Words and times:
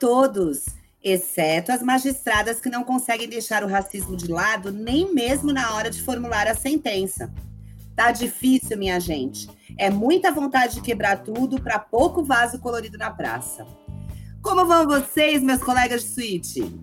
todos, 0.00 0.64
exceto 1.04 1.70
as 1.70 1.82
magistradas 1.82 2.58
que 2.58 2.70
não 2.70 2.82
conseguem 2.82 3.28
deixar 3.28 3.62
o 3.62 3.68
racismo 3.68 4.16
de 4.16 4.32
lado 4.32 4.72
nem 4.72 5.14
mesmo 5.14 5.52
na 5.52 5.74
hora 5.74 5.90
de 5.90 6.02
formular 6.02 6.48
a 6.48 6.54
sentença. 6.54 7.30
Tá 7.94 8.10
difícil, 8.10 8.78
minha 8.78 8.98
gente. 8.98 9.46
É 9.76 9.90
muita 9.90 10.32
vontade 10.32 10.76
de 10.76 10.80
quebrar 10.80 11.18
tudo 11.18 11.60
para 11.60 11.78
pouco 11.78 12.24
vaso 12.24 12.58
colorido 12.58 12.96
na 12.96 13.10
praça. 13.10 13.66
Como 14.40 14.64
vão 14.64 14.86
vocês, 14.86 15.42
meus 15.42 15.62
colegas 15.62 16.02
de 16.02 16.08
suíte? 16.08 16.80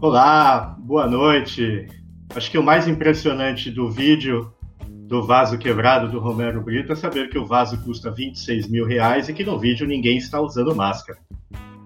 Olá, 0.00 0.76
boa 0.80 1.06
noite. 1.06 1.86
Acho 2.34 2.50
que 2.50 2.58
o 2.58 2.64
mais 2.64 2.88
impressionante 2.88 3.70
do 3.70 3.88
vídeo 3.88 4.52
do 5.06 5.24
vaso 5.24 5.56
quebrado 5.56 6.10
do 6.10 6.18
Romero 6.18 6.60
Brito 6.60 6.92
é 6.92 6.96
saber 6.96 7.28
que 7.28 7.38
o 7.38 7.46
vaso 7.46 7.80
custa 7.82 8.10
26 8.10 8.66
mil 8.68 8.84
reais 8.84 9.28
e 9.28 9.32
que 9.32 9.44
no 9.44 9.56
vídeo 9.56 9.86
ninguém 9.86 10.16
está 10.16 10.40
usando 10.40 10.74
máscara. 10.74 11.20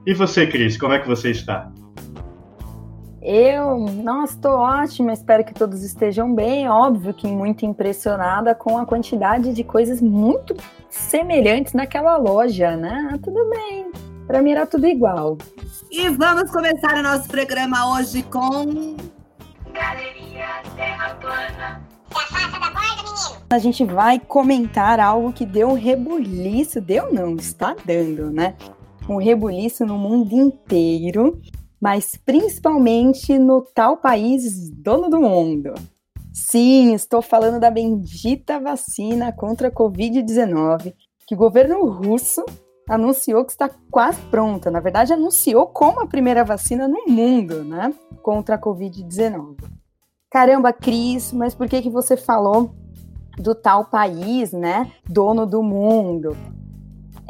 E 0.07 0.15
você, 0.15 0.47
Cris, 0.47 0.77
como 0.77 0.93
é 0.93 0.98
que 0.98 1.07
você 1.07 1.30
está? 1.30 1.70
Eu, 3.20 3.79
nossa, 3.79 4.34
estou 4.34 4.52
ótima, 4.52 5.12
espero 5.12 5.45
que 5.45 5.52
todos 5.52 5.83
estejam 5.83 6.34
bem. 6.34 6.69
Óbvio 6.69 7.12
que 7.12 7.27
muito 7.27 7.66
impressionada 7.66 8.55
com 8.55 8.79
a 8.79 8.87
quantidade 8.87 9.53
de 9.53 9.65
coisas 9.65 10.01
muito 10.01 10.56
semelhantes 10.89 11.75
naquela 11.75 12.16
loja, 12.16 12.77
né? 12.77 13.19
Tudo 13.23 13.51
bem, 13.51 13.91
para 14.27 14.41
mim 14.41 14.53
era 14.53 14.66
tudo 14.66 14.87
igual. 14.87 15.37
E 15.91 16.09
vamos 16.09 16.51
começar 16.51 16.95
o 16.95 17.03
nosso 17.03 17.28
programa 17.28 17.98
hoje 17.98 18.23
com. 18.23 18.97
Galeria 19.73 20.62
Terra 20.77 21.15
Plana. 21.20 21.83
da 22.11 22.70
borda, 22.70 23.03
menino! 23.05 23.42
A 23.51 23.59
gente 23.59 23.84
vai 23.84 24.19
comentar 24.20 25.01
algo 25.01 25.33
que 25.33 25.45
deu 25.45 25.69
um 25.69 25.75
rebuliço. 25.75 26.80
Deu 26.80 27.12
não, 27.12 27.37
está 27.37 27.75
dando, 27.84 28.30
né? 28.30 28.55
Um 29.09 29.17
rebuliço 29.17 29.87
no 29.87 29.97
mundo 29.97 30.34
inteiro, 30.34 31.41
mas 31.81 32.14
principalmente 32.14 33.39
no 33.39 33.62
tal 33.62 33.97
país 33.97 34.70
dono 34.70 35.09
do 35.09 35.20
mundo. 35.20 35.73
Sim, 36.33 36.95
estou 36.95 37.23
falando 37.23 37.59
da 37.59 37.70
bendita 37.70 38.61
vacina 38.61 39.33
contra 39.33 39.69
a 39.69 39.73
Covid-19 39.73 40.95
que 41.27 41.34
o 41.34 41.39
governo 41.39 41.84
russo 41.87 42.45
anunciou 42.89 43.45
que 43.45 43.53
está 43.53 43.70
quase 43.91 44.20
pronta. 44.31 44.70
Na 44.70 44.81
verdade, 44.81 45.12
anunciou 45.12 45.67
como 45.67 46.00
a 46.00 46.06
primeira 46.06 46.45
vacina 46.45 46.89
no 46.89 47.06
mundo, 47.06 47.62
né? 47.62 47.93
Contra 48.22 48.55
a 48.55 48.61
Covid-19. 48.61 49.56
Caramba, 50.31 50.72
Cris, 50.72 51.33
mas 51.33 51.55
por 51.55 51.69
que, 51.69 51.83
que 51.83 51.91
você 51.91 52.17
falou 52.17 52.70
do 53.37 53.55
tal 53.55 53.84
país, 53.84 54.53
né? 54.53 54.91
Dono 55.09 55.47
do 55.47 55.62
mundo? 55.62 56.37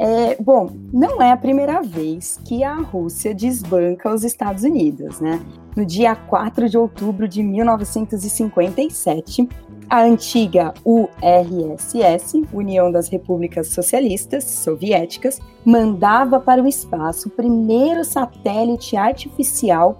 É, 0.01 0.41
bom, 0.41 0.69
não 0.93 1.21
é 1.21 1.31
a 1.31 1.37
primeira 1.37 1.81
vez 1.81 2.39
que 2.45 2.63
a 2.63 2.75
Rússia 2.75 3.35
desbanca 3.35 4.13
os 4.13 4.23
Estados 4.23 4.63
Unidos, 4.63 5.19
né? 5.19 5.41
No 5.75 5.85
dia 5.85 6.15
4 6.15 6.69
de 6.69 6.77
outubro 6.77 7.27
de 7.27 7.43
1957, 7.43 9.49
a 9.89 10.01
antiga 10.01 10.73
URSS, 10.85 12.45
União 12.53 12.89
das 12.91 13.09
Repúblicas 13.09 13.67
Socialistas 13.67 14.45
Soviéticas, 14.45 15.41
mandava 15.65 16.39
para 16.39 16.63
o 16.63 16.67
espaço 16.67 17.27
o 17.27 17.31
primeiro 17.31 18.05
satélite 18.05 18.95
artificial 18.95 19.99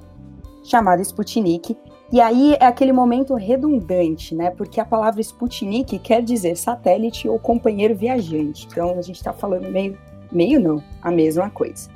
chamado 0.63 1.01
Sputnik. 1.01 1.75
E 2.11 2.19
aí 2.19 2.55
é 2.59 2.65
aquele 2.65 2.91
momento 2.91 3.35
redundante, 3.35 4.33
né? 4.33 4.49
Porque 4.49 4.79
a 4.79 4.85
palavra 4.85 5.21
Sputnik 5.21 5.99
quer 5.99 6.23
dizer 6.23 6.55
satélite 6.55 7.27
ou 7.29 7.37
companheiro 7.37 7.95
viajante. 7.95 8.67
Então 8.69 8.97
a 8.97 9.01
gente 9.01 9.17
está 9.17 9.31
falando 9.31 9.69
meio, 9.69 9.95
meio 10.31 10.59
não, 10.59 10.83
a 11.01 11.11
mesma 11.11 11.49
coisa. 11.51 11.89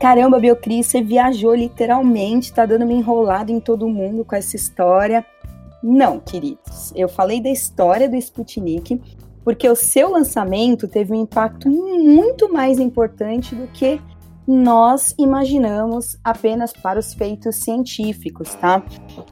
Caramba, 0.00 0.38
Biocris, 0.38 0.86
você 0.86 1.00
viajou 1.00 1.54
literalmente, 1.54 2.52
tá 2.52 2.66
dando 2.66 2.84
me 2.84 2.94
enrolado 2.94 3.52
em 3.52 3.60
todo 3.60 3.88
mundo 3.88 4.24
com 4.24 4.34
essa 4.34 4.56
história. 4.56 5.24
Não, 5.82 6.18
queridos. 6.18 6.92
Eu 6.96 7.08
falei 7.08 7.40
da 7.40 7.48
história 7.48 8.08
do 8.08 8.16
Sputnik 8.16 9.00
porque 9.44 9.68
o 9.68 9.76
seu 9.76 10.10
lançamento 10.10 10.88
teve 10.88 11.12
um 11.12 11.22
impacto 11.22 11.70
muito 11.70 12.52
mais 12.52 12.80
importante 12.80 13.54
do 13.54 13.68
que 13.68 14.00
nós 14.46 15.14
imaginamos 15.18 16.16
apenas 16.22 16.72
para 16.72 17.00
os 17.00 17.12
feitos 17.14 17.56
científicos, 17.56 18.54
tá? 18.54 18.82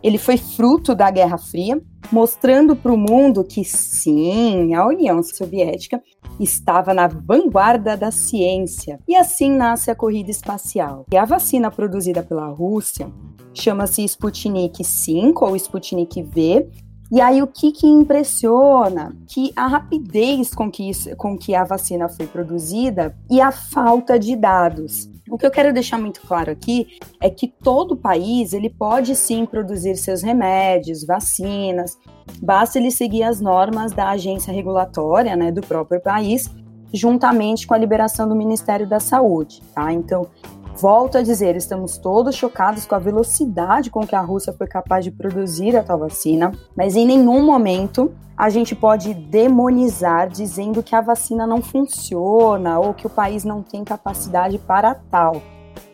Ele 0.03 0.19
foi 0.19 0.37
fruto 0.37 0.95
da 0.95 1.11
Guerra 1.11 1.39
Fria, 1.39 1.81
mostrando 2.11 2.75
para 2.75 2.93
o 2.93 2.97
mundo 2.97 3.45
que 3.45 3.65
sim, 3.65 4.75
a 4.75 4.87
União 4.87 5.23
Soviética 5.23 6.03
estava 6.39 6.93
na 6.93 7.07
vanguarda 7.07 7.97
da 7.97 8.11
ciência. 8.11 8.99
E 9.07 9.15
assim 9.15 9.51
nasce 9.51 9.91
a 9.91 9.95
corrida 9.95 10.31
espacial. 10.31 11.07
E 11.13 11.17
a 11.17 11.25
vacina 11.25 11.71
produzida 11.71 12.23
pela 12.23 12.49
Rússia 12.49 13.11
chama-se 13.55 14.03
Sputnik 14.05 14.83
5 14.83 15.45
ou 15.45 15.57
Sputnik 15.57 16.23
V. 16.23 16.69
E 17.15 17.21
aí 17.21 17.41
o 17.41 17.47
que, 17.47 17.71
que 17.71 17.87
impressiona? 17.87 19.15
Que 19.29 19.53
a 19.55 19.69
rapidez 19.69 20.53
com 20.53 20.69
que, 20.69 20.91
isso, 20.91 21.15
com 21.15 21.39
que 21.39 21.55
a 21.55 21.63
vacina 21.63 22.09
foi 22.09 22.27
produzida 22.27 23.17
e 23.31 23.41
a 23.41 23.53
falta 23.53 24.19
de 24.19 24.35
dados. 24.35 25.09
O 25.31 25.39
que 25.39 25.47
eu 25.47 25.51
quero 25.53 25.73
deixar 25.73 25.97
muito 25.97 26.21
claro 26.23 26.51
aqui 26.51 26.99
é 27.21 27.31
que 27.31 27.47
todo 27.47 27.97
país 27.97 28.53
ele 28.53 28.69
pode 28.69 29.15
sim 29.15 29.47
produzir 29.47 29.95
seus 29.95 30.23
remédios, 30.23 31.07
vacinas, 31.07 31.97
basta 32.43 32.81
ele 32.81 32.91
seguir 32.91 33.23
as 33.23 33.41
normas 33.41 33.93
da 33.93 34.09
agência 34.09 34.53
regulatória, 34.53 35.37
né, 35.37 35.53
do 35.53 35.61
próprio 35.61 36.03
país, 36.03 36.51
juntamente 36.93 37.65
com 37.65 37.75
a 37.75 37.79
liberação 37.79 38.29
do 38.29 38.35
Ministério 38.35 38.89
da 38.89 38.99
Saúde, 38.99 39.63
tá? 39.73 39.93
Então, 39.93 40.27
Volto 40.77 41.17
a 41.17 41.23
dizer, 41.23 41.55
estamos 41.55 41.99
todos 41.99 42.35
chocados 42.35 42.85
com 42.85 42.97
a 42.97 42.99
velocidade 42.99 43.91
com 43.91 44.05
que 44.05 44.17
a 44.17 44.21
Rússia 44.21 44.53
foi 44.53 44.67
capaz 44.67 45.05
de 45.05 45.13
produzir 45.13 45.77
a 45.77 45.85
tal 45.85 46.01
vacina, 46.01 46.51
mas 46.77 46.97
em 46.97 47.07
nenhum 47.07 47.47
momento 47.47 48.13
a 48.37 48.51
gente 48.51 48.75
pode 48.75 49.15
demonizar 49.15 50.29
dizendo 50.29 50.83
que 50.83 50.97
a 50.97 51.01
vacina 51.01 51.47
não 51.47 51.63
funciona 51.63 52.81
ou 52.81 52.93
que 52.93 53.07
o 53.07 53.11
país 53.11 53.45
não 53.45 53.63
tem 53.63 53.85
capacidade 53.85 54.59
para 54.59 54.97
tal. 54.97 55.41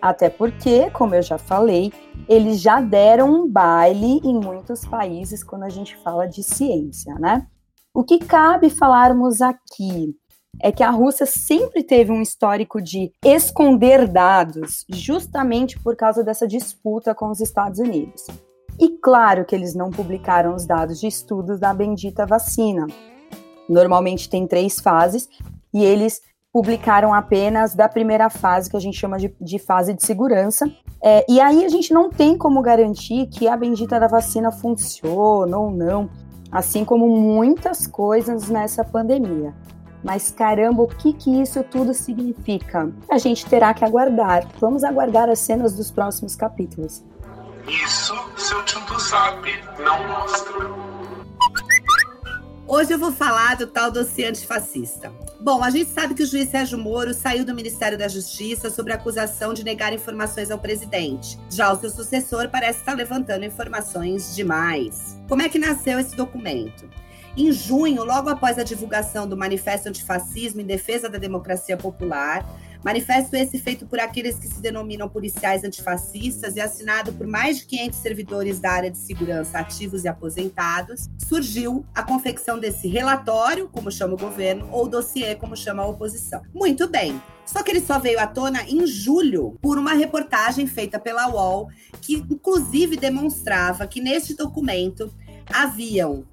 Até 0.00 0.30
porque, 0.30 0.90
como 0.90 1.14
eu 1.14 1.20
já 1.20 1.36
falei, 1.36 1.92
eles 2.26 2.58
já 2.58 2.80
deram 2.80 3.30
um 3.30 3.46
baile 3.46 4.18
em 4.24 4.40
muitos 4.40 4.86
países 4.86 5.44
quando 5.44 5.64
a 5.64 5.68
gente 5.68 5.94
fala 5.98 6.26
de 6.26 6.42
ciência, 6.42 7.14
né? 7.16 7.46
O 7.92 8.02
que 8.02 8.18
cabe 8.18 8.70
falarmos 8.70 9.42
aqui 9.42 10.14
é 10.62 10.72
que 10.72 10.82
a 10.82 10.90
Rússia 10.90 11.26
sempre 11.26 11.82
teve 11.82 12.10
um 12.10 12.20
histórico 12.20 12.80
de 12.80 13.12
esconder 13.24 14.06
dados, 14.08 14.84
justamente 14.88 15.78
por 15.78 15.96
causa 15.96 16.22
dessa 16.22 16.46
disputa 16.46 17.14
com 17.14 17.30
os 17.30 17.40
Estados 17.40 17.78
Unidos. 17.78 18.26
E 18.78 18.88
claro 18.98 19.44
que 19.44 19.54
eles 19.54 19.74
não 19.74 19.90
publicaram 19.90 20.54
os 20.54 20.66
dados 20.66 21.00
de 21.00 21.06
estudos 21.06 21.60
da 21.60 21.72
bendita 21.74 22.24
vacina. 22.26 22.86
Normalmente 23.68 24.28
tem 24.28 24.46
três 24.46 24.80
fases 24.80 25.28
e 25.72 25.84
eles 25.84 26.20
publicaram 26.52 27.14
apenas 27.14 27.74
da 27.74 27.88
primeira 27.88 28.28
fase, 28.28 28.68
que 28.68 28.76
a 28.76 28.80
gente 28.80 28.98
chama 28.98 29.18
de, 29.18 29.34
de 29.40 29.58
fase 29.58 29.94
de 29.94 30.04
segurança. 30.04 30.70
É, 31.02 31.24
e 31.28 31.40
aí 31.40 31.64
a 31.64 31.68
gente 31.68 31.92
não 31.94 32.10
tem 32.10 32.36
como 32.36 32.60
garantir 32.60 33.26
que 33.26 33.48
a 33.48 33.56
bendita 33.56 34.00
da 34.00 34.08
vacina 34.08 34.50
funciona 34.50 35.56
ou 35.56 35.70
não, 35.70 36.10
assim 36.50 36.84
como 36.84 37.08
muitas 37.08 37.86
coisas 37.86 38.48
nessa 38.48 38.84
pandemia. 38.84 39.54
Mas 40.02 40.30
caramba, 40.30 40.82
o 40.82 40.88
que, 40.88 41.12
que 41.12 41.42
isso 41.42 41.62
tudo 41.64 41.92
significa? 41.92 42.90
A 43.10 43.18
gente 43.18 43.44
terá 43.46 43.74
que 43.74 43.84
aguardar. 43.84 44.46
Vamos 44.58 44.82
aguardar 44.82 45.28
as 45.28 45.38
cenas 45.38 45.74
dos 45.74 45.90
próximos 45.90 46.34
capítulos. 46.34 47.02
Isso 47.68 48.14
seu 48.36 48.64
Tinto 48.64 48.98
sabe, 48.98 49.52
não 49.78 50.08
mostra. 50.08 50.90
Hoje 52.66 52.92
eu 52.92 52.98
vou 52.98 53.10
falar 53.10 53.56
do 53.56 53.66
tal 53.66 53.90
dossiê 53.90 54.26
antifascista. 54.26 55.12
Bom, 55.40 55.62
a 55.62 55.70
gente 55.70 55.90
sabe 55.90 56.14
que 56.14 56.22
o 56.22 56.26
juiz 56.26 56.48
Sérgio 56.48 56.78
Moro 56.78 57.12
saiu 57.12 57.44
do 57.44 57.52
Ministério 57.52 57.98
da 57.98 58.06
Justiça 58.06 58.70
sobre 58.70 58.92
a 58.92 58.96
acusação 58.96 59.52
de 59.52 59.64
negar 59.64 59.92
informações 59.92 60.52
ao 60.52 60.58
presidente. 60.58 61.36
Já 61.50 61.72
o 61.72 61.80
seu 61.80 61.90
sucessor 61.90 62.48
parece 62.48 62.78
estar 62.78 62.94
levantando 62.94 63.44
informações 63.44 64.36
demais. 64.36 65.18
Como 65.28 65.42
é 65.42 65.48
que 65.48 65.58
nasceu 65.58 65.98
esse 65.98 66.14
documento? 66.14 66.88
Em 67.36 67.52
junho, 67.52 68.04
logo 68.04 68.28
após 68.28 68.58
a 68.58 68.64
divulgação 68.64 69.28
do 69.28 69.36
Manifesto 69.36 69.88
Antifascismo 69.88 70.60
em 70.60 70.64
Defesa 70.64 71.08
da 71.08 71.16
Democracia 71.16 71.76
Popular, 71.76 72.44
manifesto 72.84 73.36
esse 73.36 73.58
feito 73.58 73.86
por 73.86 74.00
aqueles 74.00 74.36
que 74.36 74.48
se 74.48 74.60
denominam 74.60 75.08
policiais 75.08 75.62
antifascistas 75.62 76.56
e 76.56 76.60
assinado 76.60 77.12
por 77.12 77.26
mais 77.26 77.58
de 77.58 77.66
500 77.66 77.98
servidores 77.98 78.58
da 78.58 78.72
área 78.72 78.90
de 78.90 78.98
segurança 78.98 79.58
ativos 79.58 80.04
e 80.04 80.08
aposentados, 80.08 81.08
surgiu 81.18 81.86
a 81.94 82.02
confecção 82.02 82.58
desse 82.58 82.88
relatório, 82.88 83.68
como 83.68 83.92
chama 83.92 84.14
o 84.14 84.18
governo, 84.18 84.68
ou 84.72 84.88
dossiê, 84.88 85.36
como 85.36 85.56
chama 85.56 85.84
a 85.84 85.86
oposição. 85.86 86.42
Muito 86.52 86.88
bem. 86.88 87.20
Só 87.46 87.62
que 87.62 87.70
ele 87.70 87.80
só 87.80 87.98
veio 87.98 88.18
à 88.18 88.26
tona 88.26 88.62
em 88.64 88.86
julho 88.86 89.56
por 89.60 89.78
uma 89.78 89.92
reportagem 89.92 90.66
feita 90.66 90.98
pela 90.98 91.28
UOL, 91.28 91.68
que 92.00 92.14
inclusive 92.14 92.96
demonstrava 92.96 93.86
que 93.86 94.00
neste 94.00 94.34
documento 94.34 95.12
haviam 95.52 96.24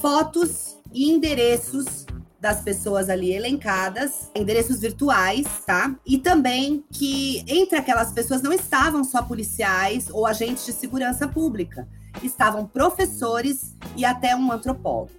fotos 0.00 0.76
e 0.92 1.10
endereços 1.10 2.06
das 2.40 2.60
pessoas 2.60 3.08
ali 3.08 3.32
elencadas, 3.32 4.30
endereços 4.34 4.78
virtuais, 4.78 5.46
tá? 5.66 5.96
E 6.06 6.18
também 6.18 6.84
que 6.92 7.42
entre 7.48 7.78
aquelas 7.78 8.12
pessoas 8.12 8.42
não 8.42 8.52
estavam 8.52 9.02
só 9.02 9.22
policiais 9.22 10.08
ou 10.10 10.26
agentes 10.26 10.66
de 10.66 10.72
segurança 10.72 11.26
pública, 11.26 11.88
estavam 12.22 12.66
professores 12.66 13.74
e 13.96 14.04
até 14.04 14.36
um 14.36 14.52
antropólogo. 14.52 15.10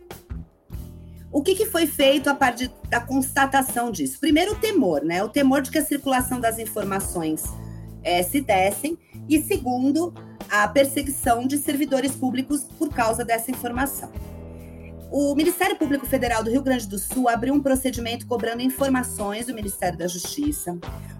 O 1.31 1.41
que, 1.41 1.55
que, 1.55 1.65
foi 1.65 1.85
feito 1.85 2.29
a 2.29 2.35
partir 2.35 2.71
da 2.89 3.01
constatação 3.01 3.91
disso? 3.91 4.19
Primeiro, 4.19 4.53
o 4.53 4.55
temor, 4.55 5.03
né? 5.03 5.23
O 5.23 5.27
temor 5.27 5.61
de 5.61 5.69
que 5.71 5.79
a 5.79 5.83
circulação 5.83 6.39
das 6.39 6.59
informações 6.59 7.43
é, 8.03 8.23
se 8.23 8.39
dessem, 8.39 8.97
e 9.27 9.41
segundo, 9.41 10.13
a 10.49 10.67
perseguição 10.67 11.45
de 11.47 11.57
servidores 11.57 12.15
públicos 12.15 12.63
por 12.77 12.89
causa 12.89 13.23
dessa 13.23 13.51
informação. 13.51 14.11
O 15.11 15.33
Ministério 15.35 15.77
Público 15.77 16.05
Federal 16.05 16.43
do 16.43 16.49
Rio 16.49 16.61
Grande 16.61 16.87
do 16.87 16.97
Sul 16.97 17.29
abriu 17.29 17.53
um 17.53 17.61
procedimento 17.61 18.27
cobrando 18.27 18.61
informações 18.61 19.45
do 19.45 19.53
Ministério 19.53 19.97
da 19.97 20.07
Justiça. 20.07 20.77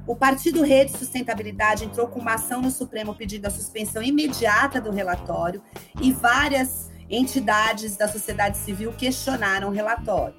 O 0.07 0.15
Partido 0.15 0.63
Rede 0.63 0.97
Sustentabilidade 0.97 1.85
entrou 1.85 2.07
com 2.07 2.19
uma 2.19 2.33
ação 2.33 2.61
no 2.61 2.71
Supremo 2.71 3.15
pedindo 3.15 3.45
a 3.45 3.49
suspensão 3.49 4.03
imediata 4.03 4.81
do 4.81 4.91
relatório 4.91 5.61
e 6.01 6.11
várias 6.11 6.91
entidades 7.09 7.95
da 7.95 8.07
sociedade 8.07 8.57
civil 8.57 8.91
questionaram 8.91 9.69
o 9.69 9.71
relatório. 9.71 10.35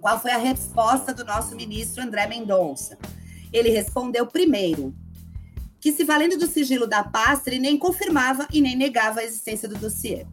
Qual 0.00 0.20
foi 0.20 0.30
a 0.30 0.38
resposta 0.38 1.12
do 1.12 1.24
nosso 1.24 1.56
ministro 1.56 2.02
André 2.02 2.26
Mendonça? 2.26 2.96
Ele 3.52 3.70
respondeu 3.70 4.26
primeiro 4.26 4.94
que, 5.84 5.92
se 5.92 6.02
valendo 6.02 6.38
do 6.38 6.46
sigilo 6.46 6.86
da 6.86 7.04
pasta, 7.04 7.50
ele 7.50 7.58
nem 7.58 7.76
confirmava 7.76 8.48
e 8.50 8.62
nem 8.62 8.74
negava 8.74 9.20
a 9.20 9.22
existência 9.22 9.68
do 9.68 9.74
dossiê. 9.74 10.24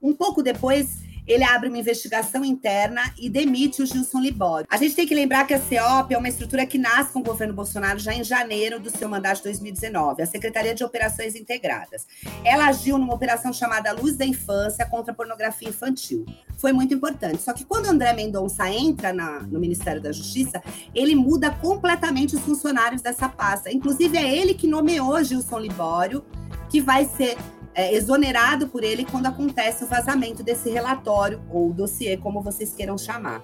Um 0.00 0.12
pouco 0.12 0.40
depois, 0.40 0.98
ele 1.26 1.44
abre 1.44 1.68
uma 1.68 1.78
investigação 1.78 2.44
interna 2.44 3.02
e 3.18 3.28
demite 3.28 3.82
o 3.82 3.86
Gilson 3.86 4.20
Libório. 4.20 4.66
A 4.70 4.76
gente 4.76 4.94
tem 4.94 5.06
que 5.06 5.14
lembrar 5.14 5.46
que 5.46 5.54
a 5.54 5.60
CEOP 5.60 6.12
é 6.12 6.18
uma 6.18 6.28
estrutura 6.28 6.66
que 6.66 6.78
nasce 6.78 7.12
com 7.12 7.20
o 7.20 7.22
governo 7.22 7.54
Bolsonaro 7.54 7.98
já 7.98 8.14
em 8.14 8.22
janeiro 8.22 8.78
do 8.78 8.90
seu 8.90 9.08
mandato 9.08 9.38
de 9.38 9.44
2019, 9.44 10.22
a 10.22 10.26
Secretaria 10.26 10.74
de 10.74 10.84
Operações 10.84 11.34
Integradas. 11.34 12.06
Ela 12.44 12.66
agiu 12.66 12.98
numa 12.98 13.14
operação 13.14 13.52
chamada 13.52 13.92
Luz 13.92 14.16
da 14.16 14.24
Infância 14.24 14.84
contra 14.86 15.12
a 15.12 15.14
pornografia 15.14 15.68
infantil. 15.68 16.26
Foi 16.58 16.72
muito 16.72 16.94
importante. 16.94 17.42
Só 17.42 17.52
que 17.52 17.64
quando 17.64 17.86
André 17.86 18.12
Mendonça 18.12 18.68
entra 18.70 19.12
na, 19.12 19.40
no 19.40 19.58
Ministério 19.58 20.00
da 20.00 20.12
Justiça, 20.12 20.62
ele 20.94 21.14
muda 21.14 21.50
completamente 21.50 22.36
os 22.36 22.42
funcionários 22.42 23.02
dessa 23.02 23.28
pasta. 23.28 23.72
Inclusive, 23.72 24.16
é 24.16 24.36
ele 24.36 24.54
que 24.54 24.66
nomeou 24.66 25.22
Gilson 25.22 25.58
Libório, 25.58 26.24
que 26.70 26.80
vai 26.80 27.04
ser 27.04 27.36
é, 27.74 27.94
exonerado 27.94 28.68
por 28.68 28.84
ele 28.84 29.04
quando 29.04 29.26
acontece 29.26 29.84
o 29.84 29.86
vazamento 29.86 30.42
desse 30.42 30.70
relatório 30.70 31.42
ou 31.50 31.72
dossiê, 31.72 32.16
como 32.16 32.40
vocês 32.40 32.72
queiram 32.72 32.96
chamar. 32.96 33.42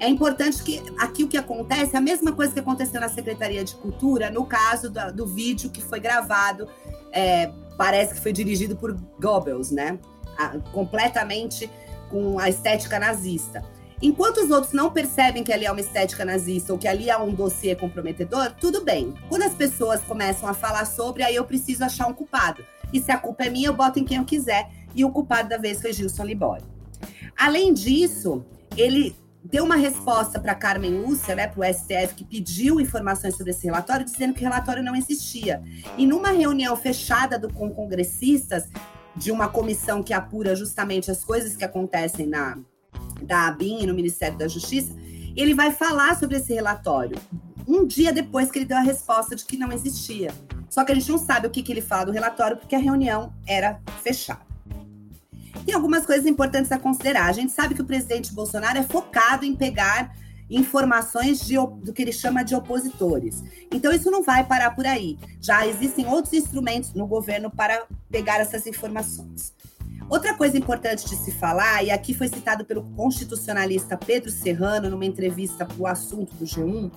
É 0.00 0.08
importante 0.08 0.62
que 0.62 0.80
aqui 0.98 1.24
o 1.24 1.28
que 1.28 1.36
acontece 1.36 1.94
é 1.94 1.98
a 1.98 2.00
mesma 2.00 2.32
coisa 2.32 2.52
que 2.52 2.60
aconteceu 2.60 3.00
na 3.00 3.08
Secretaria 3.08 3.64
de 3.64 3.74
Cultura, 3.74 4.30
no 4.30 4.44
caso 4.44 4.90
do, 4.90 5.12
do 5.12 5.26
vídeo 5.26 5.70
que 5.70 5.82
foi 5.82 5.98
gravado, 5.98 6.68
é, 7.12 7.50
parece 7.76 8.14
que 8.14 8.20
foi 8.20 8.32
dirigido 8.32 8.76
por 8.76 8.92
Goebbels, 9.20 9.70
né? 9.70 9.98
A, 10.38 10.58
completamente 10.72 11.68
com 12.10 12.38
a 12.38 12.48
estética 12.48 12.98
nazista. 12.98 13.64
Enquanto 14.00 14.38
os 14.38 14.50
outros 14.50 14.72
não 14.72 14.90
percebem 14.92 15.42
que 15.42 15.52
ali 15.52 15.66
é 15.66 15.72
uma 15.72 15.80
estética 15.80 16.24
nazista 16.24 16.72
ou 16.72 16.78
que 16.78 16.86
ali 16.86 17.10
é 17.10 17.18
um 17.18 17.34
dossiê 17.34 17.74
comprometedor, 17.74 18.52
tudo 18.60 18.84
bem. 18.84 19.12
Quando 19.28 19.42
as 19.42 19.54
pessoas 19.54 20.00
começam 20.02 20.48
a 20.48 20.54
falar 20.54 20.84
sobre, 20.84 21.24
aí 21.24 21.34
eu 21.34 21.44
preciso 21.44 21.84
achar 21.84 22.06
um 22.06 22.14
culpado. 22.14 22.64
E 22.92 23.00
se 23.00 23.10
a 23.10 23.18
culpa 23.18 23.44
é 23.44 23.50
minha, 23.50 23.68
eu 23.68 23.74
boto 23.74 23.98
em 23.98 24.04
quem 24.04 24.18
eu 24.18 24.24
quiser. 24.24 24.70
E 24.94 25.04
o 25.04 25.10
culpado 25.10 25.48
da 25.48 25.56
vez 25.56 25.80
foi 25.80 25.92
Gilson 25.92 26.24
Libório. 26.24 26.66
Além 27.36 27.72
disso, 27.72 28.44
ele 28.76 29.14
deu 29.44 29.64
uma 29.64 29.76
resposta 29.76 30.40
para 30.40 30.54
Carmen 30.54 31.02
Lúcia, 31.02 31.34
né, 31.34 31.46
para 31.46 31.60
o 31.60 31.74
STF, 31.74 32.14
que 32.14 32.24
pediu 32.24 32.80
informações 32.80 33.36
sobre 33.36 33.52
esse 33.52 33.64
relatório, 33.66 34.04
dizendo 34.04 34.34
que 34.34 34.40
o 34.40 34.44
relatório 34.44 34.82
não 34.82 34.94
existia. 34.96 35.62
E 35.96 36.06
numa 36.06 36.30
reunião 36.30 36.76
fechada 36.76 37.38
do, 37.38 37.52
com 37.52 37.70
congressistas, 37.70 38.68
de 39.16 39.32
uma 39.32 39.48
comissão 39.48 40.02
que 40.02 40.12
apura 40.12 40.54
justamente 40.54 41.10
as 41.10 41.24
coisas 41.24 41.56
que 41.56 41.64
acontecem 41.64 42.26
na 42.26 42.56
da 43.22 43.48
ABIN 43.48 43.82
e 43.82 43.86
no 43.86 43.94
Ministério 43.94 44.38
da 44.38 44.46
Justiça, 44.46 44.94
ele 45.36 45.54
vai 45.54 45.72
falar 45.72 46.16
sobre 46.16 46.36
esse 46.36 46.54
relatório 46.54 47.18
um 47.66 47.86
dia 47.86 48.12
depois 48.12 48.50
que 48.50 48.58
ele 48.58 48.64
deu 48.64 48.78
a 48.78 48.82
resposta 48.82 49.36
de 49.36 49.44
que 49.44 49.58
não 49.58 49.70
existia. 49.70 50.32
Só 50.68 50.84
que 50.84 50.92
a 50.92 50.94
gente 50.94 51.10
não 51.10 51.18
sabe 51.18 51.46
o 51.46 51.50
que, 51.50 51.62
que 51.62 51.72
ele 51.72 51.80
fala 51.80 52.06
do 52.06 52.12
relatório, 52.12 52.56
porque 52.56 52.74
a 52.74 52.78
reunião 52.78 53.32
era 53.46 53.80
fechada. 54.02 54.46
Tem 55.64 55.74
algumas 55.74 56.06
coisas 56.06 56.26
importantes 56.26 56.72
a 56.72 56.78
considerar. 56.78 57.26
A 57.26 57.32
gente 57.32 57.52
sabe 57.52 57.74
que 57.74 57.82
o 57.82 57.84
presidente 57.84 58.32
Bolsonaro 58.32 58.78
é 58.78 58.82
focado 58.82 59.44
em 59.44 59.54
pegar 59.54 60.14
informações 60.50 61.40
de, 61.40 61.56
do 61.56 61.92
que 61.92 62.00
ele 62.00 62.12
chama 62.12 62.42
de 62.42 62.54
opositores. 62.54 63.44
Então, 63.70 63.92
isso 63.92 64.10
não 64.10 64.22
vai 64.22 64.44
parar 64.44 64.70
por 64.70 64.86
aí. 64.86 65.18
Já 65.40 65.66
existem 65.66 66.06
outros 66.06 66.32
instrumentos 66.32 66.94
no 66.94 67.06
governo 67.06 67.50
para 67.50 67.84
pegar 68.10 68.40
essas 68.40 68.66
informações. 68.66 69.52
Outra 70.08 70.32
coisa 70.34 70.56
importante 70.56 71.06
de 71.06 71.16
se 71.16 71.30
falar, 71.32 71.84
e 71.84 71.90
aqui 71.90 72.14
foi 72.14 72.28
citado 72.28 72.64
pelo 72.64 72.82
constitucionalista 72.96 73.94
Pedro 73.94 74.30
Serrano 74.30 74.88
numa 74.88 75.04
entrevista 75.04 75.66
para 75.66 75.76
o 75.76 75.86
assunto 75.86 76.34
do 76.36 76.46
G1, 76.46 76.90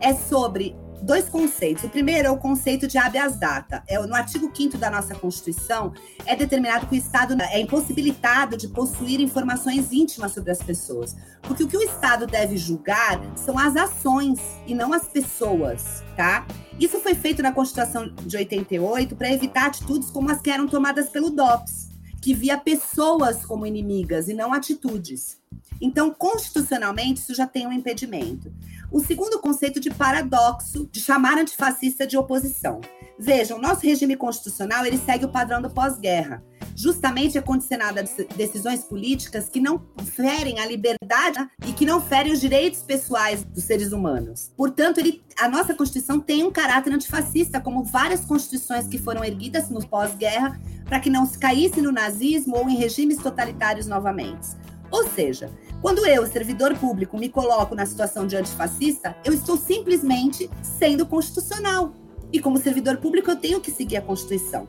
é 0.00 0.12
sobre 0.12 0.74
dois 1.02 1.28
conceitos. 1.28 1.84
O 1.84 1.88
primeiro 1.88 2.28
é 2.28 2.30
o 2.30 2.36
conceito 2.36 2.86
de 2.86 2.96
habeas 2.96 3.36
data. 3.36 3.82
É, 3.86 3.98
no 3.98 4.14
artigo 4.14 4.50
5 4.54 4.78
da 4.78 4.90
nossa 4.90 5.14
Constituição, 5.14 5.92
é 6.24 6.36
determinado 6.36 6.86
que 6.86 6.94
o 6.94 6.98
Estado 6.98 7.36
é 7.40 7.60
impossibilitado 7.60 8.56
de 8.56 8.68
possuir 8.68 9.20
informações 9.20 9.92
íntimas 9.92 10.32
sobre 10.32 10.50
as 10.50 10.62
pessoas. 10.62 11.16
Porque 11.42 11.64
o 11.64 11.68
que 11.68 11.76
o 11.76 11.82
Estado 11.82 12.26
deve 12.26 12.56
julgar 12.56 13.20
são 13.36 13.58
as 13.58 13.76
ações 13.76 14.38
e 14.66 14.74
não 14.74 14.92
as 14.92 15.08
pessoas, 15.08 16.02
tá? 16.16 16.46
Isso 16.78 17.00
foi 17.00 17.14
feito 17.14 17.42
na 17.42 17.52
Constituição 17.52 18.08
de 18.14 18.36
88 18.36 19.16
para 19.16 19.32
evitar 19.32 19.66
atitudes 19.66 20.10
como 20.10 20.30
as 20.30 20.40
que 20.40 20.50
eram 20.50 20.66
tomadas 20.66 21.08
pelo 21.08 21.30
DOPS, 21.30 21.90
que 22.20 22.32
via 22.32 22.56
pessoas 22.56 23.44
como 23.44 23.66
inimigas 23.66 24.28
e 24.28 24.34
não 24.34 24.52
atitudes. 24.52 25.40
Então, 25.80 26.14
constitucionalmente, 26.14 27.20
isso 27.20 27.34
já 27.34 27.46
tem 27.46 27.66
um 27.66 27.72
impedimento. 27.72 28.52
O 28.92 29.00
segundo 29.00 29.38
conceito 29.38 29.80
de 29.80 29.90
paradoxo, 29.90 30.86
de 30.92 31.00
chamar 31.00 31.38
antifascista 31.38 32.06
de 32.06 32.18
oposição. 32.18 32.78
Vejam, 33.18 33.58
nosso 33.58 33.86
regime 33.86 34.16
constitucional 34.16 34.84
ele 34.84 34.98
segue 34.98 35.24
o 35.24 35.30
padrão 35.30 35.62
do 35.62 35.70
pós-guerra. 35.70 36.44
Justamente 36.76 37.38
é 37.38 37.40
condicionado 37.40 38.00
a 38.00 38.34
decisões 38.36 38.84
políticas 38.84 39.48
que 39.48 39.60
não 39.60 39.82
ferem 40.04 40.60
a 40.60 40.66
liberdade 40.66 41.38
e 41.66 41.72
que 41.72 41.86
não 41.86 42.02
ferem 42.02 42.34
os 42.34 42.40
direitos 42.40 42.82
pessoais 42.82 43.42
dos 43.42 43.64
seres 43.64 43.92
humanos. 43.92 44.52
Portanto, 44.54 44.98
ele, 44.98 45.24
a 45.38 45.48
nossa 45.48 45.72
Constituição 45.72 46.20
tem 46.20 46.44
um 46.44 46.50
caráter 46.50 46.92
antifascista, 46.92 47.62
como 47.62 47.84
várias 47.84 48.20
constituições 48.26 48.86
que 48.86 48.98
foram 48.98 49.24
erguidas 49.24 49.70
no 49.70 49.86
pós-guerra 49.88 50.60
para 50.84 51.00
que 51.00 51.08
não 51.08 51.24
se 51.24 51.38
caísse 51.38 51.80
no 51.80 51.92
nazismo 51.92 52.58
ou 52.58 52.68
em 52.68 52.76
regimes 52.76 53.16
totalitários 53.16 53.86
novamente. 53.86 54.48
Ou 54.90 55.08
seja, 55.08 55.50
quando 55.82 56.06
eu, 56.06 56.24
servidor 56.28 56.76
público, 56.76 57.18
me 57.18 57.28
coloco 57.28 57.74
na 57.74 57.84
situação 57.84 58.24
de 58.24 58.36
antifascista, 58.36 59.16
eu 59.24 59.32
estou 59.32 59.56
simplesmente 59.56 60.48
sendo 60.62 61.04
constitucional. 61.04 61.92
E 62.32 62.38
como 62.38 62.56
servidor 62.56 62.98
público, 62.98 63.28
eu 63.28 63.36
tenho 63.36 63.60
que 63.60 63.72
seguir 63.72 63.96
a 63.96 64.00
Constituição. 64.00 64.68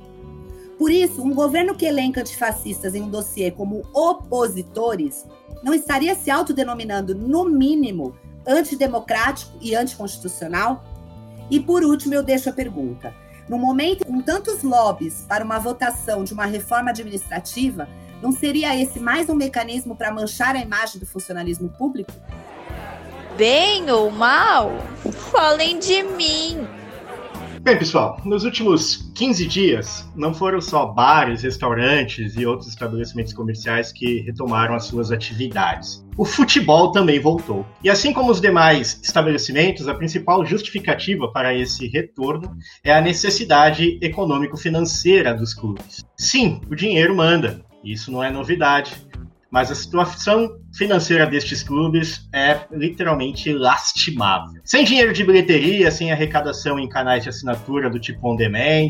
Por 0.76 0.92
isso, 0.92 1.22
um 1.22 1.32
governo 1.32 1.76
que 1.76 1.86
elenca 1.86 2.22
antifascistas 2.22 2.96
em 2.96 3.04
um 3.04 3.10
dossiê 3.10 3.52
como 3.52 3.84
opositores 3.94 5.24
não 5.62 5.72
estaria 5.72 6.16
se 6.16 6.32
autodenominando, 6.32 7.14
no 7.14 7.46
mínimo, 7.46 8.16
antidemocrático 8.46 9.56
e 9.62 9.76
anticonstitucional? 9.76 10.84
E 11.50 11.60
por 11.60 11.84
último, 11.84 12.16
eu 12.16 12.24
deixo 12.24 12.50
a 12.50 12.54
pergunta. 12.54 13.14
No 13.48 13.60
momento 13.60 14.04
com 14.04 14.20
tantos 14.20 14.64
lobbies 14.64 15.26
para 15.28 15.46
uma 15.46 15.60
votação 15.60 16.24
de 16.24 16.34
uma 16.34 16.46
reforma 16.46 16.90
administrativa, 16.90 17.88
não 18.24 18.32
seria 18.32 18.82
esse 18.82 19.02
mais 19.02 19.30
um 19.30 19.36
mecanismo 19.36 19.98
para 19.98 20.10
manchar 20.10 20.56
a 20.56 20.60
imagem 20.60 20.98
do 20.98 21.06
funcionalismo 21.06 21.68
público? 21.68 22.14
Bem 23.36 23.92
ou 23.92 24.10
mal, 24.10 24.72
falem 25.30 25.78
de 25.78 26.02
mim. 26.04 26.66
Bem, 27.62 27.78
pessoal, 27.78 28.22
nos 28.24 28.46
últimos 28.46 29.12
15 29.14 29.46
dias, 29.46 30.10
não 30.16 30.34
foram 30.34 30.62
só 30.62 30.86
bares, 30.86 31.44
restaurantes 31.44 32.36
e 32.38 32.46
outros 32.46 32.70
estabelecimentos 32.70 33.34
comerciais 33.34 33.92
que 33.92 34.22
retomaram 34.22 34.74
as 34.74 34.86
suas 34.86 35.12
atividades. 35.12 36.06
O 36.16 36.24
futebol 36.24 36.94
também 36.94 37.20
voltou. 37.20 37.66
E 37.84 37.90
assim 37.90 38.14
como 38.14 38.32
os 38.32 38.40
demais 38.40 39.02
estabelecimentos, 39.04 39.90
a 39.90 39.96
principal 39.96 40.46
justificativa 40.46 41.30
para 41.30 41.54
esse 41.54 41.88
retorno 41.88 42.56
é 42.86 42.94
a 42.94 43.02
necessidade 43.02 44.00
econômico-financeira 44.02 45.34
dos 45.34 45.54
clubes. 45.54 46.06
Sim, 46.18 46.62
o 46.70 46.76
dinheiro 46.76 47.14
manda. 47.16 47.66
Isso 47.84 48.12
não 48.12 48.24
é 48.24 48.32
novidade. 48.32 48.94
Mas 49.52 49.70
a 49.70 49.76
situação 49.76 50.58
financeira 50.76 51.28
destes 51.28 51.62
clubes 51.62 52.28
é 52.34 52.62
literalmente 52.72 53.54
lastimável. 53.54 54.60
Sem 54.66 54.84
dinheiro 54.84 55.14
de 55.14 55.24
bilheteria, 55.24 55.92
sem 55.92 56.12
arrecadação 56.12 56.80
em 56.80 56.90
canais 56.90 57.22
de 57.22 57.30
assinatura 57.30 57.88
do 57.88 58.00
tipo 58.00 58.28
on 58.28 58.36
demand, 58.36 58.90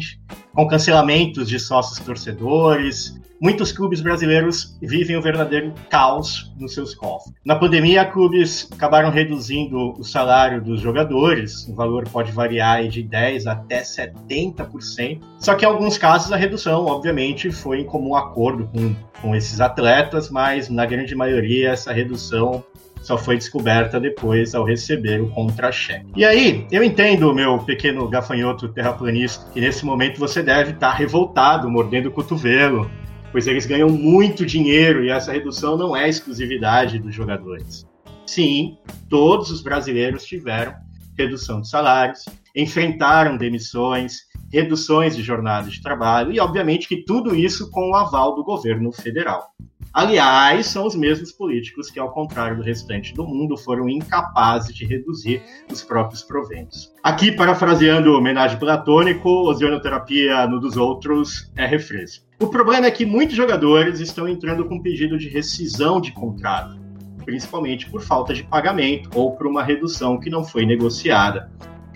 com 0.54 0.66
cancelamentos 0.66 1.50
de 1.50 1.60
sócios 1.60 2.00
torcedores, 2.00 3.20
muitos 3.44 3.74
clubes 3.74 4.00
brasileiros 4.00 4.78
vivem 4.82 5.18
um 5.18 5.22
verdadeiro 5.22 5.74
caos 5.90 6.54
nos 6.58 6.74
seus 6.74 6.96
cofres. 6.96 7.36
Na 7.46 7.58
pandemia, 7.58 8.06
clubes 8.06 8.70
acabaram 8.72 9.10
reduzindo 9.10 9.92
o 10.00 10.04
salário 10.06 10.62
dos 10.62 10.80
jogadores, 10.80 11.68
o 11.68 11.76
valor 11.76 12.08
pode 12.08 12.32
variar 12.32 12.88
de 12.88 13.04
10% 13.04 13.46
até 13.48 13.82
70%. 13.82 15.20
Só 15.40 15.56
que 15.56 15.66
em 15.66 15.68
alguns 15.68 15.98
casos 15.98 16.32
a 16.32 16.38
redução, 16.38 16.86
obviamente, 16.86 17.52
foi 17.52 17.82
em 17.82 17.86
comum 17.86 18.16
acordo 18.16 18.66
com, 18.68 18.96
com 19.22 19.36
esses 19.36 19.60
atletas, 19.60 20.30
mas 20.30 20.70
na 20.70 20.86
grande 20.86 21.14
maioria 21.14 21.72
essa 21.72 21.92
redução 21.92 22.64
só 23.02 23.18
foi 23.18 23.36
descoberta 23.36 24.00
depois 24.00 24.56
ao 24.56 24.64
receber 24.64 25.22
o 25.22 25.30
contra-cheque. 25.32 26.06
E 26.16 26.24
aí, 26.24 26.66
eu 26.72 26.82
entendo, 26.82 27.34
meu 27.36 27.60
pequeno 27.60 28.08
gafanhoto 28.08 28.70
terraplanista, 28.70 29.52
que 29.52 29.60
nesse 29.60 29.86
momento 29.86 30.18
você 30.18 30.42
deve 30.42 30.72
estar 30.72 30.94
revoltado, 30.94 31.70
mordendo 31.70 32.08
o 32.08 32.12
cotovelo, 32.12 32.90
pois 33.34 33.48
eles 33.48 33.66
ganham 33.66 33.90
muito 33.90 34.46
dinheiro 34.46 35.04
e 35.04 35.10
essa 35.10 35.34
redução 35.34 35.76
não 35.76 35.98
é 35.98 36.08
exclusividade 36.08 37.00
dos 37.00 37.14
jogadores. 37.14 37.84
Sim, 38.28 38.78
todos 39.10 39.50
os 39.50 39.62
brasileiros 39.62 40.24
tiveram 40.24 40.76
redução 41.18 41.60
de 41.60 41.68
salários, 41.68 42.24
enfrentaram 42.56 43.36
demissões, 43.36 44.20
reduções 44.52 45.16
de 45.16 45.24
jornada 45.24 45.68
de 45.70 45.82
trabalho 45.82 46.32
e, 46.32 46.40
obviamente, 46.40 46.88
que 46.88 47.04
tudo 47.04 47.36
isso 47.36 47.72
com 47.72 47.90
o 47.90 47.96
aval 47.96 48.36
do 48.36 48.44
governo 48.44 48.92
federal. 48.92 49.50
Aliás, 49.92 50.68
são 50.68 50.88
os 50.88 50.96
mesmos 50.96 51.32
políticos 51.32 51.90
que, 51.90 52.00
ao 52.00 52.12
contrário 52.12 52.58
do 52.58 52.64
restante 52.64 53.14
do 53.14 53.24
mundo, 53.24 53.58
foram 53.58 53.88
incapazes 53.88 54.76
de 54.76 54.86
reduzir 54.86 55.44
os 55.72 55.84
próprios 55.84 56.24
proventos. 56.24 56.92
Aqui, 57.04 57.32
parafraseando 57.32 58.12
o 58.12 58.18
homenagem 58.18 58.58
platônico, 58.58 59.30
ozonoterapia 59.30 60.48
no 60.48 60.60
dos 60.60 60.78
outros 60.78 61.52
é 61.56 61.66
refresco. 61.66 62.26
O 62.44 62.48
problema 62.50 62.88
é 62.88 62.92
que 62.92 63.06
muitos 63.06 63.38
jogadores 63.38 64.02
estão 64.02 64.28
entrando 64.28 64.66
com 64.66 64.78
pedido 64.78 65.18
de 65.18 65.30
rescisão 65.30 66.02
de 66.02 66.12
contrato, 66.12 66.78
principalmente 67.24 67.90
por 67.90 68.02
falta 68.02 68.34
de 68.34 68.44
pagamento 68.44 69.10
ou 69.16 69.32
por 69.32 69.48
uma 69.48 69.64
redução 69.64 70.20
que 70.20 70.30
não 70.30 70.44
foi 70.44 70.66
negociada. 70.66 71.50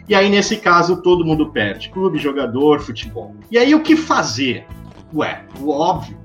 E 0.07 0.15
aí, 0.15 0.29
nesse 0.29 0.55
caso, 0.55 1.01
todo 1.01 1.25
mundo 1.25 1.51
perde: 1.51 1.89
clube, 1.89 2.17
jogador, 2.17 2.79
futebol. 2.79 3.35
E 3.51 3.57
aí, 3.57 3.75
o 3.75 3.81
que 3.81 3.97
fazer? 3.97 4.65
Ué, 5.13 5.43
o 5.59 5.69
óbvio 5.69 6.17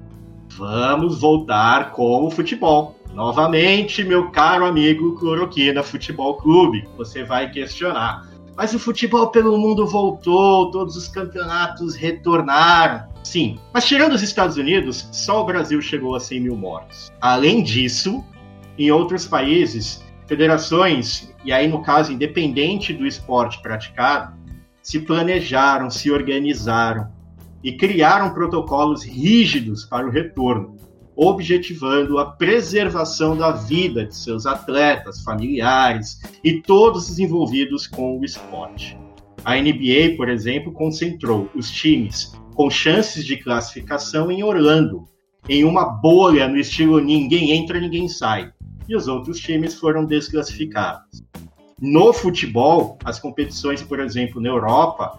Vamos 0.56 1.20
voltar 1.20 1.90
com 1.90 2.24
o 2.24 2.30
futebol. 2.30 2.94
Novamente, 3.12 4.04
meu 4.04 4.30
caro 4.30 4.64
amigo 4.64 5.18
Cloroquina 5.18 5.82
Futebol 5.82 6.36
Clube, 6.36 6.86
você 6.96 7.24
vai 7.24 7.50
questionar. 7.50 8.28
Mas 8.56 8.72
o 8.72 8.78
futebol 8.78 9.32
pelo 9.32 9.58
mundo 9.58 9.84
voltou, 9.84 10.70
todos 10.70 10.94
os 10.94 11.08
campeonatos 11.08 11.96
retornaram. 11.96 13.12
Sim, 13.22 13.58
mas 13.72 13.86
tirando 13.86 14.12
os 14.12 14.22
Estados 14.22 14.56
Unidos, 14.56 15.08
só 15.12 15.42
o 15.42 15.46
Brasil 15.46 15.80
chegou 15.80 16.14
a 16.14 16.20
100 16.20 16.40
mil 16.40 16.56
mortos. 16.56 17.12
Além 17.20 17.62
disso, 17.62 18.24
em 18.76 18.90
outros 18.90 19.26
países, 19.26 20.02
federações, 20.26 21.32
e 21.44 21.52
aí 21.52 21.68
no 21.68 21.82
caso 21.82 22.12
independente 22.12 22.92
do 22.92 23.06
esporte 23.06 23.60
praticado, 23.62 24.34
se 24.82 24.98
planejaram, 24.98 25.88
se 25.88 26.10
organizaram 26.10 27.08
e 27.62 27.72
criaram 27.76 28.34
protocolos 28.34 29.04
rígidos 29.04 29.84
para 29.84 30.06
o 30.06 30.10
retorno, 30.10 30.76
objetivando 31.14 32.18
a 32.18 32.26
preservação 32.32 33.36
da 33.36 33.52
vida 33.52 34.06
de 34.06 34.16
seus 34.16 34.46
atletas, 34.46 35.22
familiares 35.22 36.20
e 36.42 36.60
todos 36.60 37.08
os 37.08 37.18
envolvidos 37.20 37.86
com 37.86 38.18
o 38.18 38.24
esporte. 38.24 38.98
A 39.44 39.54
NBA, 39.56 40.16
por 40.16 40.28
exemplo, 40.28 40.72
concentrou 40.72 41.48
os 41.54 41.70
times 41.70 42.32
com 42.54 42.71
chances 42.71 43.25
de 43.25 43.37
classificação 43.37 44.30
em 44.30 44.42
Orlando, 44.42 45.04
em 45.49 45.64
uma 45.64 45.85
bolha 45.85 46.49
no 46.49 46.56
estilo 46.56 47.00
ninguém 47.00 47.52
entra, 47.52 47.80
ninguém 47.80 48.09
sai, 48.09 48.52
e 48.88 48.94
os 48.94 49.09
outros 49.09 49.38
times 49.38 49.75
foram 49.75 50.04
desclassificados. 50.04 51.23
No 51.80 52.12
futebol, 52.12 52.97
as 53.04 53.18
competições, 53.18 53.82
por 53.82 53.99
exemplo, 53.99 54.40
na 54.40 54.49
Europa, 54.49 55.18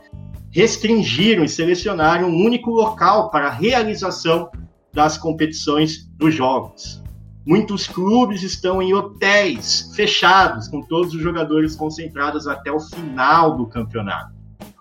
restringiram 0.50 1.44
e 1.44 1.50
selecionaram 1.50 2.30
um 2.30 2.46
único 2.46 2.72
local 2.72 3.30
para 3.30 3.48
a 3.48 3.52
realização 3.52 4.50
das 4.94 5.18
competições 5.18 6.08
dos 6.16 6.34
jogos. 6.34 7.02
Muitos 7.46 7.88
clubes 7.88 8.44
estão 8.44 8.82
em 8.82 8.94
hotéis 8.94 9.92
fechados, 9.94 10.70
com 10.70 10.82
todos 10.82 11.14
os 11.14 11.22
jogadores 11.22 11.76
concentrados 11.76 12.48
até 12.48 12.72
o 12.72 12.80
final 12.80 13.58
do 13.58 13.68
campeonato. 13.68 14.33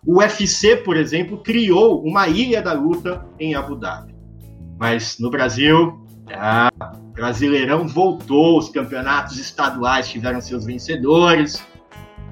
O 0.04 0.18
UFC, 0.18 0.76
por 0.76 0.96
exemplo, 0.96 1.38
criou 1.38 2.02
uma 2.02 2.26
ilha 2.26 2.60
da 2.60 2.72
luta 2.72 3.24
em 3.38 3.54
Abu 3.54 3.76
Dhabi. 3.76 4.12
Mas 4.76 5.18
no 5.20 5.30
Brasil, 5.30 6.04
ah, 6.32 6.68
Brasileirão 7.12 7.86
voltou, 7.86 8.58
os 8.58 8.68
campeonatos 8.68 9.38
estaduais 9.38 10.08
tiveram 10.08 10.40
seus 10.40 10.64
vencedores, 10.64 11.64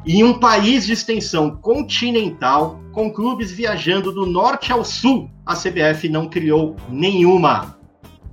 em 0.06 0.24
um 0.24 0.38
país 0.38 0.86
de 0.86 0.94
extensão 0.94 1.56
continental, 1.56 2.80
com 2.90 3.12
clubes 3.12 3.52
viajando 3.52 4.10
do 4.10 4.26
norte 4.26 4.72
ao 4.72 4.84
sul, 4.84 5.30
a 5.44 5.54
CBF 5.54 6.08
não 6.08 6.28
criou 6.28 6.74
nenhuma, 6.88 7.78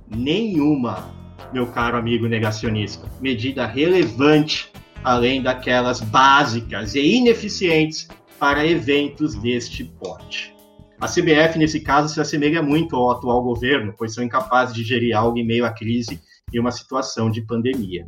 nenhuma, 0.08 1.10
meu 1.52 1.66
caro 1.66 1.98
amigo 1.98 2.26
negacionista, 2.26 3.06
medida 3.20 3.66
relevante, 3.66 4.72
além 5.04 5.42
daquelas 5.42 6.00
básicas 6.00 6.94
e 6.94 7.16
ineficientes 7.16 8.08
para 8.38 8.66
eventos 8.66 9.34
deste 9.34 9.84
porte. 9.84 10.54
A 11.00 11.06
CBF, 11.06 11.58
nesse 11.58 11.80
caso, 11.80 12.12
se 12.12 12.20
assemelha 12.20 12.60
muito 12.60 12.96
ao 12.96 13.10
atual 13.10 13.42
governo, 13.42 13.94
pois 13.96 14.14
são 14.14 14.24
incapazes 14.24 14.74
de 14.74 14.82
gerir 14.82 15.16
algo 15.16 15.38
em 15.38 15.46
meio 15.46 15.64
à 15.64 15.70
crise 15.70 16.20
e 16.52 16.58
uma 16.58 16.72
situação 16.72 17.30
de 17.30 17.42
pandemia. 17.42 18.06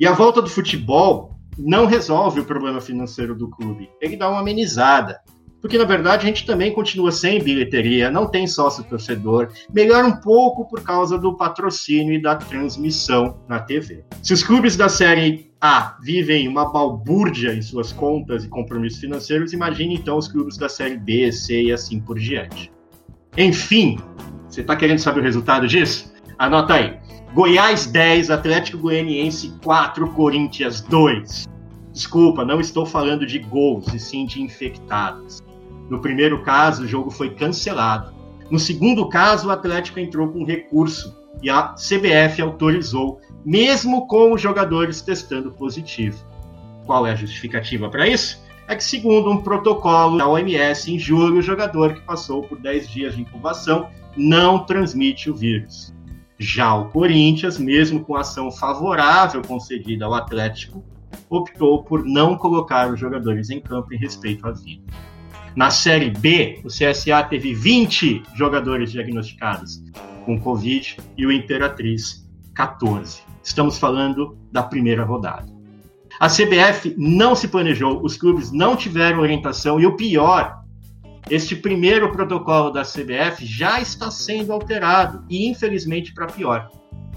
E 0.00 0.06
a 0.06 0.12
volta 0.12 0.40
do 0.40 0.48
futebol 0.48 1.34
não 1.58 1.86
resolve 1.86 2.40
o 2.40 2.44
problema 2.44 2.80
financeiro 2.80 3.34
do 3.34 3.48
clube, 3.48 3.90
ele 4.00 4.16
dá 4.16 4.28
uma 4.28 4.40
amenizada. 4.40 5.20
Porque, 5.64 5.78
na 5.78 5.84
verdade, 5.84 6.24
a 6.24 6.28
gente 6.28 6.44
também 6.44 6.74
continua 6.74 7.10
sem 7.10 7.42
bilheteria, 7.42 8.10
não 8.10 8.26
tem 8.26 8.46
sócio 8.46 8.84
torcedor, 8.84 9.48
melhora 9.72 10.06
um 10.06 10.20
pouco 10.20 10.68
por 10.68 10.82
causa 10.82 11.16
do 11.16 11.38
patrocínio 11.38 12.12
e 12.12 12.20
da 12.20 12.36
transmissão 12.36 13.38
na 13.48 13.58
TV. 13.58 14.04
Se 14.22 14.34
os 14.34 14.42
clubes 14.42 14.76
da 14.76 14.90
Série 14.90 15.50
A 15.58 15.96
vivem 16.02 16.46
uma 16.48 16.70
balbúrdia 16.70 17.54
em 17.54 17.62
suas 17.62 17.94
contas 17.94 18.44
e 18.44 18.48
compromissos 18.48 19.00
financeiros, 19.00 19.54
imagine 19.54 19.94
então 19.94 20.18
os 20.18 20.28
clubes 20.28 20.58
da 20.58 20.68
Série 20.68 20.98
B, 20.98 21.32
C 21.32 21.62
e 21.62 21.72
assim 21.72 21.98
por 21.98 22.18
diante. 22.18 22.70
Enfim, 23.34 23.98
você 24.46 24.60
está 24.60 24.76
querendo 24.76 24.98
saber 24.98 25.20
o 25.20 25.24
resultado 25.24 25.66
disso? 25.66 26.12
Anota 26.38 26.74
aí. 26.74 26.98
Goiás 27.32 27.86
10, 27.86 28.30
Atlético 28.30 28.76
Goianiense 28.76 29.54
4, 29.64 30.10
Corinthians 30.10 30.82
2. 30.82 31.48
Desculpa, 31.90 32.44
não 32.44 32.60
estou 32.60 32.84
falando 32.84 33.24
de 33.24 33.38
gols, 33.38 33.94
e 33.94 33.98
sim 33.98 34.26
de 34.26 34.42
infectados. 34.42 35.42
No 35.94 36.00
primeiro 36.00 36.42
caso, 36.42 36.82
o 36.82 36.88
jogo 36.88 37.08
foi 37.08 37.30
cancelado. 37.30 38.12
No 38.50 38.58
segundo 38.58 39.08
caso, 39.08 39.46
o 39.46 39.50
Atlético 39.52 40.00
entrou 40.00 40.26
com 40.26 40.44
recurso 40.44 41.16
e 41.40 41.48
a 41.48 41.68
CBF 41.74 42.42
autorizou, 42.42 43.20
mesmo 43.44 44.08
com 44.08 44.32
os 44.32 44.40
jogadores 44.40 45.00
testando 45.00 45.52
positivo. 45.52 46.18
Qual 46.84 47.06
é 47.06 47.12
a 47.12 47.14
justificativa 47.14 47.88
para 47.88 48.08
isso? 48.08 48.42
É 48.66 48.74
que, 48.74 48.82
segundo 48.82 49.30
um 49.30 49.40
protocolo 49.40 50.18
da 50.18 50.26
OMS, 50.26 50.92
em 50.92 50.98
julho, 50.98 51.38
o 51.38 51.42
jogador 51.42 51.94
que 51.94 52.00
passou 52.00 52.42
por 52.42 52.58
10 52.58 52.88
dias 52.88 53.14
de 53.14 53.22
incubação 53.22 53.88
não 54.16 54.58
transmite 54.58 55.30
o 55.30 55.34
vírus. 55.36 55.94
Já 56.40 56.74
o 56.74 56.88
Corinthians, 56.88 57.56
mesmo 57.56 58.04
com 58.04 58.16
ação 58.16 58.50
favorável 58.50 59.42
concedida 59.42 60.06
ao 60.06 60.14
Atlético, 60.14 60.82
optou 61.30 61.84
por 61.84 62.04
não 62.04 62.36
colocar 62.36 62.92
os 62.92 62.98
jogadores 62.98 63.48
em 63.48 63.60
campo 63.60 63.94
em 63.94 63.96
respeito 63.96 64.44
à 64.44 64.50
vida. 64.50 64.82
Na 65.56 65.70
Série 65.70 66.10
B, 66.10 66.60
o 66.64 66.68
CSA 66.68 67.22
teve 67.22 67.54
20 67.54 68.24
jogadores 68.34 68.90
diagnosticados 68.90 69.80
com 70.24 70.40
Covid 70.40 70.96
e 71.16 71.24
o 71.24 71.30
Imperatriz 71.30 72.28
14. 72.54 73.22
Estamos 73.42 73.78
falando 73.78 74.36
da 74.50 74.64
primeira 74.64 75.04
rodada. 75.04 75.46
A 76.18 76.28
CBF 76.28 76.94
não 76.98 77.36
se 77.36 77.46
planejou, 77.46 78.02
os 78.02 78.16
clubes 78.16 78.50
não 78.50 78.74
tiveram 78.74 79.20
orientação 79.20 79.80
e 79.80 79.86
o 79.86 79.96
pior, 79.96 80.64
este 81.30 81.54
primeiro 81.54 82.10
protocolo 82.10 82.70
da 82.70 82.82
CBF 82.82 83.46
já 83.46 83.80
está 83.80 84.10
sendo 84.10 84.52
alterado 84.52 85.24
e, 85.30 85.48
infelizmente, 85.48 86.12
para 86.12 86.26
pior. 86.26 86.68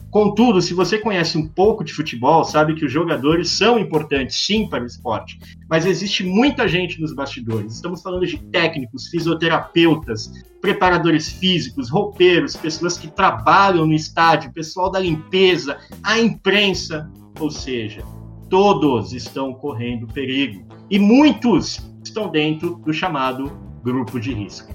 Contudo, 0.10 0.62
se 0.62 0.74
você 0.74 0.98
conhece 0.98 1.38
um 1.38 1.48
pouco 1.48 1.84
de 1.84 1.94
futebol, 1.94 2.44
sabe 2.44 2.76
que 2.76 2.86
os 2.86 2.92
jogadores 2.92 3.50
são 3.50 3.78
importantes 3.78 4.38
sim 4.38 4.68
para 4.68 4.84
o 4.84 4.88
esporte, 4.88 5.38
mas 5.70 5.86
existe 5.86 6.24
muita 6.24 6.68
gente 6.68 7.00
nos 7.02 7.14
bastidores. 7.14 7.74
Estamos 7.74 8.02
falando 8.02 8.26
de 8.26 8.38
técnicos, 8.38 9.08
fisioterapeutas, 9.08 10.32
preparadores 10.62 11.30
físicos, 11.30 11.90
roupeiros, 11.90 12.56
pessoas 12.56 12.98
que 12.98 13.08
trabalham 13.08 13.86
no 13.86 13.94
estádio, 13.94 14.54
pessoal 14.54 14.90
da 14.90 15.00
limpeza, 15.00 15.78
a 16.02 16.18
imprensa, 16.18 17.12
ou 17.40 17.52
seja, 17.52 18.02
todos 18.50 19.14
estão 19.14 19.54
correndo 19.54 20.08
perigo 20.08 20.66
e 20.90 20.98
muitos 20.98 21.80
estão 22.04 22.30
dentro 22.30 22.76
do 22.78 22.94
chamado 22.94 23.52
grupo 23.84 24.20
de 24.20 24.34
risco. 24.34 24.74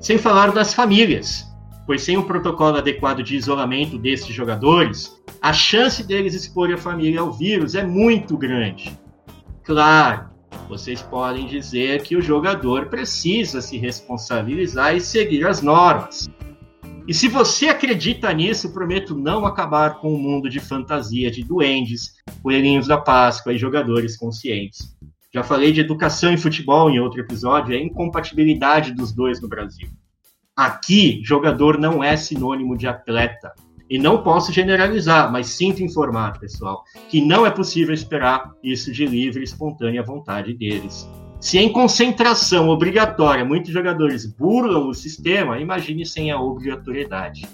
Sem 0.00 0.18
falar 0.18 0.52
das 0.52 0.74
famílias. 0.74 1.45
Pois 1.86 2.02
sem 2.02 2.16
um 2.16 2.22
protocolo 2.22 2.78
adequado 2.78 3.22
de 3.22 3.36
isolamento 3.36 3.96
desses 3.96 4.34
jogadores, 4.34 5.16
a 5.40 5.52
chance 5.52 6.02
deles 6.02 6.34
expor 6.34 6.72
a 6.72 6.76
família 6.76 7.20
ao 7.20 7.32
vírus 7.32 7.74
é 7.74 7.84
muito 7.84 8.36
grande. 8.36 8.98
Claro, 9.62 10.28
vocês 10.68 11.00
podem 11.00 11.46
dizer 11.46 12.02
que 12.02 12.16
o 12.16 12.22
jogador 12.22 12.86
precisa 12.86 13.60
se 13.60 13.78
responsabilizar 13.78 14.96
e 14.96 15.00
seguir 15.00 15.46
as 15.46 15.62
normas. 15.62 16.28
E 17.06 17.14
se 17.14 17.28
você 17.28 17.68
acredita 17.68 18.32
nisso, 18.32 18.72
prometo 18.72 19.14
não 19.14 19.46
acabar 19.46 20.00
com 20.00 20.08
o 20.08 20.16
um 20.16 20.18
mundo 20.18 20.50
de 20.50 20.58
fantasia 20.58 21.30
de 21.30 21.44
duendes, 21.44 22.14
coelhinhos 22.42 22.88
da 22.88 22.98
Páscoa 22.98 23.52
e 23.52 23.58
jogadores 23.58 24.16
conscientes. 24.16 24.96
Já 25.32 25.44
falei 25.44 25.70
de 25.70 25.80
educação 25.80 26.32
e 26.32 26.36
futebol 26.36 26.90
em 26.90 26.98
outro 26.98 27.20
episódio, 27.20 27.74
é 27.74 27.78
a 27.78 27.82
incompatibilidade 27.82 28.92
dos 28.92 29.12
dois 29.12 29.40
no 29.40 29.48
Brasil. 29.48 29.88
Aqui, 30.56 31.20
jogador 31.22 31.78
não 31.78 32.02
é 32.02 32.16
sinônimo 32.16 32.78
de 32.78 32.86
atleta. 32.86 33.52
E 33.90 33.98
não 33.98 34.22
posso 34.22 34.50
generalizar, 34.50 35.30
mas 35.30 35.48
sinto 35.48 35.82
informar, 35.82 36.40
pessoal, 36.40 36.82
que 37.10 37.20
não 37.20 37.44
é 37.44 37.50
possível 37.50 37.92
esperar 37.92 38.50
isso 38.64 38.90
de 38.90 39.04
livre 39.04 39.42
e 39.42 39.44
espontânea 39.44 40.02
vontade 40.02 40.54
deles. 40.54 41.06
Se 41.38 41.58
em 41.58 41.70
concentração 41.70 42.70
obrigatória 42.70 43.44
muitos 43.44 43.70
jogadores 43.70 44.24
burlam 44.24 44.88
o 44.88 44.94
sistema, 44.94 45.60
imagine 45.60 46.06
sem 46.06 46.30
a 46.30 46.40
obrigatoriedade. 46.40 47.46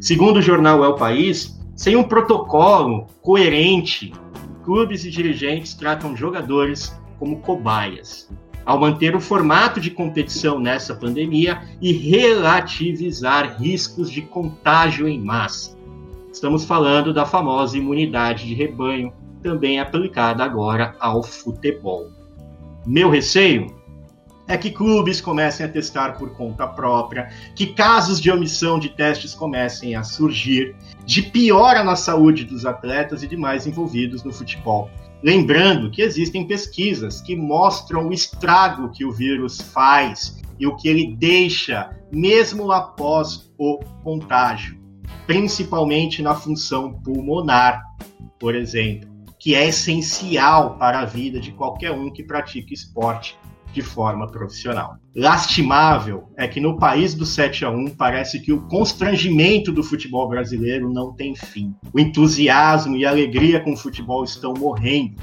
Segundo 0.00 0.38
o 0.38 0.42
jornal 0.42 0.84
El 0.84 0.96
País, 0.96 1.58
sem 1.76 1.94
um 1.94 2.02
protocolo 2.02 3.06
coerente, 3.22 4.12
clubes 4.64 5.04
e 5.04 5.10
dirigentes 5.10 5.74
tratam 5.74 6.16
jogadores 6.16 6.92
como 7.20 7.40
cobaias. 7.40 8.28
Ao 8.64 8.78
manter 8.78 9.16
o 9.16 9.20
formato 9.20 9.80
de 9.80 9.90
competição 9.90 10.58
nessa 10.58 10.94
pandemia 10.94 11.62
e 11.80 11.92
relativizar 11.92 13.60
riscos 13.60 14.10
de 14.10 14.22
contágio 14.22 15.08
em 15.08 15.20
massa. 15.20 15.76
Estamos 16.32 16.64
falando 16.64 17.12
da 17.12 17.26
famosa 17.26 17.76
imunidade 17.76 18.46
de 18.46 18.54
rebanho, 18.54 19.12
também 19.42 19.80
aplicada 19.80 20.44
agora 20.44 20.94
ao 21.00 21.22
futebol. 21.22 22.10
Meu 22.86 23.10
receio 23.10 23.66
é 24.48 24.56
que 24.56 24.70
clubes 24.70 25.20
comecem 25.20 25.64
a 25.64 25.68
testar 25.68 26.18
por 26.18 26.30
conta 26.30 26.66
própria, 26.66 27.30
que 27.54 27.66
casos 27.66 28.20
de 28.20 28.30
omissão 28.30 28.78
de 28.78 28.88
testes 28.90 29.34
comecem 29.34 29.94
a 29.94 30.02
surgir, 30.02 30.74
de 31.04 31.22
piora 31.22 31.82
na 31.84 31.96
saúde 31.96 32.44
dos 32.44 32.66
atletas 32.66 33.22
e 33.22 33.26
demais 33.26 33.66
envolvidos 33.66 34.22
no 34.22 34.32
futebol. 34.32 34.90
Lembrando 35.22 35.90
que 35.90 36.02
existem 36.02 36.46
pesquisas 36.46 37.20
que 37.20 37.36
mostram 37.36 38.08
o 38.08 38.12
estrago 38.12 38.90
que 38.90 39.04
o 39.04 39.12
vírus 39.12 39.60
faz 39.60 40.40
e 40.58 40.66
o 40.66 40.76
que 40.76 40.88
ele 40.88 41.14
deixa, 41.16 41.96
mesmo 42.10 42.72
após 42.72 43.52
o 43.56 43.78
contágio, 44.02 44.78
principalmente 45.26 46.22
na 46.22 46.34
função 46.34 46.92
pulmonar, 46.92 47.82
por 48.38 48.54
exemplo 48.54 49.12
que 49.42 49.56
é 49.56 49.66
essencial 49.66 50.76
para 50.76 51.00
a 51.00 51.04
vida 51.04 51.40
de 51.40 51.50
qualquer 51.50 51.90
um 51.90 52.08
que 52.12 52.22
pratique 52.22 52.72
esporte 52.72 53.36
de 53.72 53.82
forma 53.82 54.26
profissional. 54.26 54.96
Lastimável 55.14 56.28
é 56.36 56.46
que 56.46 56.60
no 56.60 56.78
país 56.78 57.14
do 57.14 57.24
7 57.24 57.64
a 57.64 57.70
1 57.70 57.90
parece 57.90 58.40
que 58.40 58.52
o 58.52 58.62
constrangimento 58.68 59.72
do 59.72 59.82
futebol 59.82 60.28
brasileiro 60.28 60.92
não 60.92 61.12
tem 61.12 61.34
fim. 61.34 61.74
O 61.92 61.98
entusiasmo 61.98 62.96
e 62.96 63.04
a 63.04 63.10
alegria 63.10 63.60
com 63.60 63.72
o 63.72 63.76
futebol 63.76 64.24
estão 64.24 64.54
morrendo. 64.54 65.20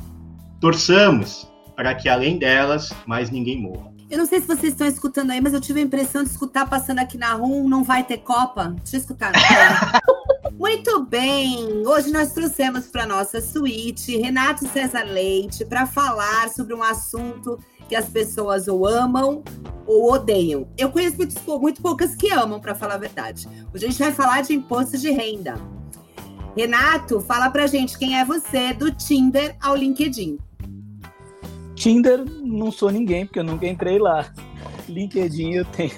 Torçamos 0.59 1.49
para 1.75 1.95
que 1.95 2.09
além 2.09 2.37
delas, 2.37 2.91
mais 3.05 3.29
ninguém 3.29 3.61
morra. 3.61 3.89
Eu 4.09 4.17
não 4.17 4.25
sei 4.25 4.41
se 4.41 4.47
vocês 4.47 4.73
estão 4.73 4.87
escutando 4.87 5.29
aí, 5.29 5.39
mas 5.39 5.53
eu 5.53 5.61
tive 5.61 5.79
a 5.79 5.83
impressão 5.83 6.23
de 6.23 6.29
escutar 6.29 6.67
passando 6.67 6.97
aqui 6.99 7.17
na 7.17 7.33
rua, 7.33 7.69
não 7.69 7.83
vai 7.83 8.03
ter 8.03 8.17
Copa. 8.17 8.75
Deixa 8.81 8.97
eu 8.97 8.99
escutar. 8.99 9.31
Muito 10.59 11.05
bem! 11.05 11.87
Hoje 11.87 12.11
nós 12.11 12.33
trouxemos 12.33 12.87
para 12.87 13.05
nossa 13.05 13.39
suíte 13.39 14.17
Renato 14.17 14.67
César 14.67 15.03
Leite 15.03 15.63
para 15.63 15.85
falar 15.85 16.49
sobre 16.49 16.73
um 16.73 16.83
assunto 16.83 17.57
que 17.89 17.95
as 17.95 18.07
pessoas 18.07 18.69
ou 18.69 18.87
amam 18.87 19.43
ou 19.85 20.13
odeiam. 20.13 20.67
Eu 20.77 20.89
conheço 20.91 21.17
muito, 21.17 21.59
muito 21.59 21.81
poucas 21.81 22.15
que 22.15 22.31
amam, 22.31 22.59
para 22.59 22.75
falar 22.75 22.93
a 22.93 22.97
verdade. 22.99 23.49
Hoje 23.73 23.85
a 23.85 23.89
gente 23.89 23.99
vai 23.99 24.11
falar 24.13 24.41
de 24.41 24.53
imposto 24.53 24.97
de 24.97 25.09
renda. 25.09 25.55
Renato, 26.55 27.19
fala 27.19 27.49
pra 27.49 27.67
gente 27.67 27.97
quem 27.97 28.17
é 28.17 28.23
você, 28.23 28.73
do 28.73 28.91
Tinder 28.91 29.57
ao 29.59 29.75
LinkedIn. 29.75 30.37
Tinder 31.75 32.23
não 32.41 32.71
sou 32.71 32.91
ninguém, 32.91 33.25
porque 33.25 33.39
eu 33.39 33.43
nunca 33.43 33.67
entrei 33.67 33.97
lá. 33.97 34.31
LinkedIn 34.87 35.53
eu 35.53 35.65
tenho, 35.65 35.91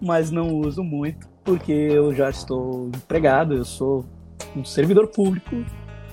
mas 0.00 0.30
não 0.30 0.48
uso 0.56 0.82
muito 0.82 1.32
porque 1.44 1.72
eu 1.72 2.14
já 2.14 2.30
estou 2.30 2.88
empregado, 2.88 3.54
eu 3.54 3.64
sou 3.64 4.04
um 4.56 4.64
servidor 4.64 5.08
público, 5.08 5.64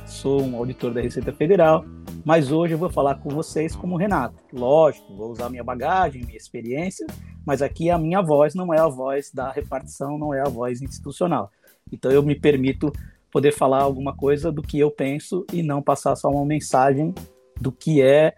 sou 0.05 0.41
um 0.41 0.55
auditor 0.55 0.93
da 0.93 1.01
Receita 1.01 1.31
Federal, 1.31 1.85
mas 2.25 2.51
hoje 2.51 2.73
eu 2.73 2.77
vou 2.77 2.89
falar 2.89 3.15
com 3.15 3.29
vocês 3.29 3.75
como 3.75 3.97
Renato. 3.97 4.35
Lógico, 4.53 5.15
vou 5.15 5.31
usar 5.31 5.49
minha 5.49 5.63
bagagem, 5.63 6.23
minha 6.23 6.37
experiência, 6.37 7.07
mas 7.45 7.61
aqui 7.61 7.89
a 7.89 7.97
minha 7.97 8.21
voz 8.21 8.53
não 8.53 8.73
é 8.73 8.79
a 8.79 8.87
voz 8.87 9.31
da 9.31 9.51
repartição, 9.51 10.17
não 10.17 10.33
é 10.33 10.41
a 10.41 10.49
voz 10.49 10.81
institucional. 10.81 11.51
Então 11.91 12.11
eu 12.11 12.21
me 12.21 12.35
permito 12.35 12.91
poder 13.31 13.51
falar 13.51 13.81
alguma 13.81 14.15
coisa 14.15 14.51
do 14.51 14.61
que 14.61 14.79
eu 14.79 14.91
penso 14.91 15.45
e 15.53 15.61
não 15.61 15.81
passar 15.81 16.15
só 16.15 16.29
uma 16.29 16.45
mensagem 16.45 17.13
do 17.59 17.71
que 17.71 18.01
é 18.01 18.35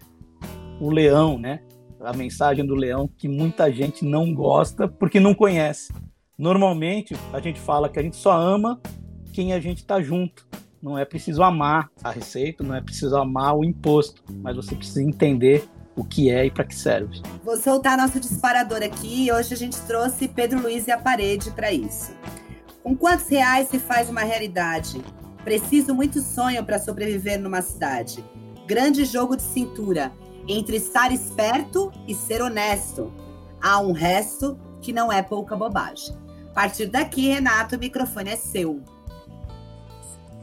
o 0.80 0.90
leão, 0.90 1.38
né? 1.38 1.62
A 2.00 2.14
mensagem 2.14 2.66
do 2.66 2.76
leão 2.76 3.08
que 3.08 3.28
muita 3.28 3.72
gente 3.72 4.04
não 4.04 4.34
gosta 4.34 4.88
porque 4.88 5.20
não 5.20 5.34
conhece. 5.34 5.94
Normalmente, 6.38 7.16
a 7.32 7.40
gente 7.40 7.60
fala 7.60 7.88
que 7.88 8.00
a 8.00 8.02
gente 8.02 8.16
só 8.16 8.32
ama 8.32 8.82
quem 9.32 9.54
a 9.54 9.60
gente 9.60 9.78
está 9.78 10.02
junto. 10.02 10.51
Não 10.82 10.98
é 10.98 11.06
preciso 11.06 11.44
amar 11.44 11.92
a 12.04 12.10
receita, 12.10 12.64
não 12.64 12.74
é 12.74 12.82
preciso 12.82 13.16
amar 13.16 13.56
o 13.56 13.64
imposto, 13.64 14.24
mas 14.42 14.56
você 14.56 14.76
precisa 14.76 15.04
entender 15.04 15.70
o 15.96 16.04
que 16.04 16.32
é 16.32 16.46
e 16.46 16.52
para 16.52 16.64
que 16.64 16.74
serve. 16.74 17.22
Vou 17.44 17.56
soltar 17.56 17.98
nosso 17.98 18.20
disparador 18.20 18.82
aqui 18.82 19.26
e 19.26 19.32
hoje 19.32 19.54
a 19.54 19.58
gente 19.58 19.80
trouxe 19.82 20.28
Pedro 20.28 20.60
Luiz 20.60 20.88
e 20.88 20.92
a 20.92 20.98
parede 20.98 21.52
para 21.52 21.72
isso. 21.72 22.12
Com 22.82 22.96
quantos 22.96 23.28
reais 23.28 23.68
se 23.70 23.78
faz 23.78 24.10
uma 24.10 24.22
realidade? 24.22 25.04
Preciso 25.44 25.94
muito 25.94 26.20
sonho 26.20 26.64
para 26.66 26.80
sobreviver 26.80 27.40
numa 27.40 27.62
cidade. 27.62 28.24
Grande 28.66 29.06
jogo 29.06 29.36
de 29.36 29.44
cintura 29.44 30.12
entre 30.48 30.78
estar 30.78 31.12
esperto 31.12 31.92
e 32.08 32.16
ser 32.16 32.42
honesto. 32.42 33.14
Há 33.62 33.80
um 33.80 33.92
resto 33.92 34.58
que 34.82 34.92
não 34.92 35.12
é 35.12 35.22
pouca 35.22 35.56
bobagem. 35.56 36.18
A 36.50 36.54
partir 36.54 36.88
daqui, 36.88 37.30
Renato, 37.30 37.76
o 37.76 37.80
microfone 37.80 38.32
é 38.32 38.36
seu. 38.36 38.82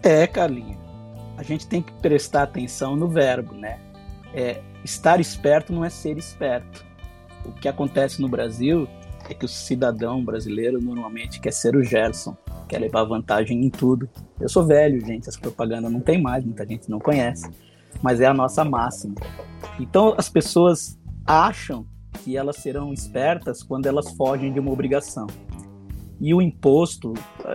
É, 0.02 0.26
Carlinha. 0.26 0.78
A 1.36 1.42
gente 1.42 1.66
tem 1.66 1.82
que 1.82 1.92
prestar 1.94 2.42
atenção 2.44 2.96
no 2.96 3.08
verbo, 3.08 3.54
né? 3.54 3.78
É, 4.34 4.60
estar 4.84 5.20
esperto 5.20 5.72
não 5.72 5.84
é 5.84 5.90
ser 5.90 6.18
esperto. 6.18 6.84
O 7.44 7.52
que 7.52 7.68
acontece 7.68 8.20
no 8.20 8.28
Brasil 8.28 8.88
é 9.28 9.34
que 9.34 9.44
o 9.44 9.48
cidadão 9.48 10.24
brasileiro 10.24 10.80
normalmente 10.80 11.40
quer 11.40 11.52
ser 11.52 11.76
o 11.76 11.82
Gerson, 11.82 12.36
quer 12.68 12.78
levar 12.78 13.04
vantagem 13.04 13.64
em 13.64 13.70
tudo. 13.70 14.08
Eu 14.40 14.48
sou 14.48 14.66
velho, 14.66 15.04
gente, 15.04 15.28
essa 15.28 15.38
propaganda 15.38 15.88
não 15.88 16.00
tem 16.00 16.20
mais, 16.20 16.44
muita 16.44 16.66
gente 16.66 16.90
não 16.90 16.98
conhece, 16.98 17.48
mas 18.02 18.20
é 18.20 18.26
a 18.26 18.34
nossa 18.34 18.64
máxima. 18.64 19.14
Então 19.78 20.14
as 20.16 20.28
pessoas 20.28 20.98
acham 21.26 21.86
que 22.24 22.36
elas 22.36 22.56
serão 22.56 22.92
espertas 22.92 23.62
quando 23.62 23.86
elas 23.86 24.10
fogem 24.12 24.52
de 24.52 24.60
uma 24.60 24.72
obrigação. 24.72 25.26
E 26.20 26.34
o 26.34 26.42
imposto, 26.42 27.14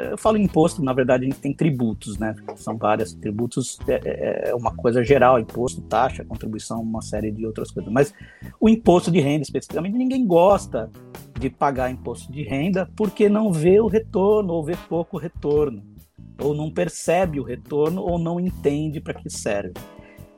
eu 0.09 0.17
falo 0.17 0.37
imposto, 0.37 0.81
na 0.81 0.93
verdade 0.93 1.25
a 1.25 1.29
gente 1.29 1.39
tem 1.39 1.53
tributos, 1.53 2.17
né? 2.17 2.33
São 2.55 2.77
vários 2.77 3.13
tributos, 3.13 3.77
é, 3.87 3.99
é, 4.05 4.49
é 4.51 4.55
uma 4.55 4.73
coisa 4.73 5.03
geral, 5.03 5.37
imposto, 5.37 5.81
taxa, 5.81 6.23
contribuição, 6.23 6.81
uma 6.81 7.01
série 7.01 7.29
de 7.29 7.45
outras 7.45 7.71
coisas. 7.71 7.91
Mas 7.91 8.13
o 8.59 8.69
imposto 8.69 9.11
de 9.11 9.19
renda, 9.19 9.43
especificamente, 9.43 9.97
ninguém 9.97 10.25
gosta 10.25 10.89
de 11.37 11.49
pagar 11.49 11.91
imposto 11.91 12.31
de 12.31 12.43
renda 12.43 12.89
porque 12.95 13.27
não 13.27 13.51
vê 13.51 13.81
o 13.81 13.87
retorno 13.87 14.53
ou 14.53 14.63
vê 14.63 14.77
pouco 14.87 15.17
retorno, 15.17 15.83
ou 16.41 16.55
não 16.55 16.71
percebe 16.71 17.41
o 17.41 17.43
retorno 17.43 18.01
ou 18.01 18.17
não 18.17 18.39
entende 18.39 19.01
para 19.01 19.13
que 19.13 19.29
serve. 19.29 19.73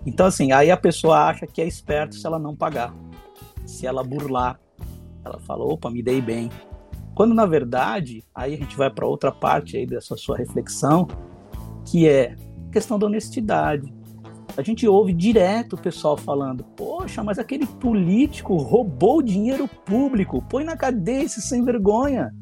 Então, 0.03 0.25
assim, 0.25 0.51
aí 0.51 0.71
a 0.71 0.77
pessoa 0.77 1.25
acha 1.25 1.45
que 1.45 1.61
é 1.61 1.67
esperto 1.67 2.15
se 2.15 2.25
ela 2.25 2.39
não 2.39 2.55
pagar, 2.55 2.93
se 3.65 3.85
ela 3.85 4.03
burlar. 4.03 4.59
Ela 5.23 5.39
fala, 5.39 5.63
opa, 5.65 5.89
me 5.89 6.03
dei 6.03 6.21
bem. 6.21 6.49
Quando 7.15 7.33
na 7.33 7.45
verdade, 7.45 8.25
aí 8.35 8.53
a 8.53 8.57
gente 8.57 8.75
vai 8.75 8.89
para 8.89 9.07
outra 9.07 9.31
parte 9.31 9.77
aí 9.77 9.85
dessa 9.85 10.17
sua 10.17 10.37
reflexão, 10.37 11.07
que 11.85 12.09
é 12.09 12.35
questão 12.69 12.99
da 12.99 13.05
honestidade. 13.05 13.91
A 14.57 14.61
gente 14.61 14.85
ouve 14.85 15.13
direto 15.13 15.73
o 15.73 15.81
pessoal 15.81 16.17
falando: 16.17 16.65
"Poxa, 16.75 17.23
mas 17.23 17.39
aquele 17.39 17.65
político 17.65 18.57
roubou 18.57 19.21
dinheiro 19.21 19.65
público, 19.85 20.43
põe 20.49 20.65
na 20.65 20.75
cadeia 20.75 21.23
esse 21.23 21.41
sem 21.41 21.63
vergonha. 21.63 22.35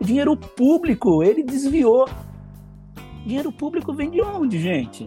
Dinheiro 0.00 0.36
público, 0.36 1.24
ele 1.24 1.42
desviou. 1.42 2.08
Dinheiro 3.26 3.50
público 3.50 3.92
vem 3.92 4.10
de 4.10 4.22
onde, 4.22 4.60
gente? 4.60 5.04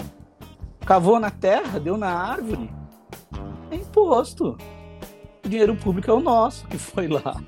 Cavou 0.85 1.17
na 1.17 1.31
terra, 1.31 1.79
deu 1.79 1.97
na 1.97 2.09
árvore? 2.09 2.69
É 3.71 3.75
imposto. 3.75 4.57
O 5.43 5.49
dinheiro 5.49 5.75
público 5.77 6.11
é 6.11 6.13
o 6.13 6.19
nosso 6.19 6.67
que 6.67 6.77
foi 6.77 7.07
lá 7.07 7.41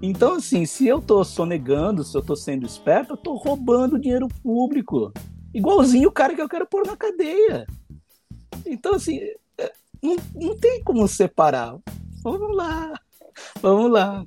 Então, 0.00 0.34
assim, 0.34 0.64
se 0.64 0.86
eu 0.86 1.00
tô 1.00 1.24
sonegando, 1.24 2.04
se 2.04 2.16
eu 2.16 2.22
tô 2.22 2.36
sendo 2.36 2.64
esperto, 2.64 3.14
eu 3.14 3.16
tô 3.16 3.34
roubando 3.34 3.98
dinheiro 3.98 4.28
público. 4.42 5.12
Igualzinho 5.52 6.08
o 6.08 6.12
cara 6.12 6.34
que 6.34 6.40
eu 6.40 6.48
quero 6.48 6.66
pôr 6.66 6.86
na 6.86 6.96
cadeia. 6.96 7.66
Então, 8.64 8.94
assim, 8.94 9.18
é, 9.58 9.72
não, 10.02 10.16
não 10.34 10.56
tem 10.56 10.82
como 10.84 11.06
separar. 11.08 11.76
Vamos 12.22 12.56
lá. 12.56 12.92
Vamos 13.60 13.90
lá. 13.90 14.24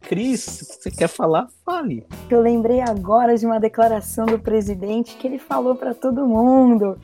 Cris, 0.00 0.44
você 0.80 0.90
quer 0.90 1.08
falar? 1.08 1.48
Fale. 1.64 2.06
Eu 2.28 2.40
lembrei 2.40 2.80
agora 2.80 3.36
de 3.36 3.46
uma 3.46 3.60
declaração 3.60 4.26
do 4.26 4.38
presidente 4.38 5.16
que 5.16 5.26
ele 5.26 5.38
falou 5.38 5.76
para 5.76 5.94
todo 5.94 6.26
mundo. 6.26 6.98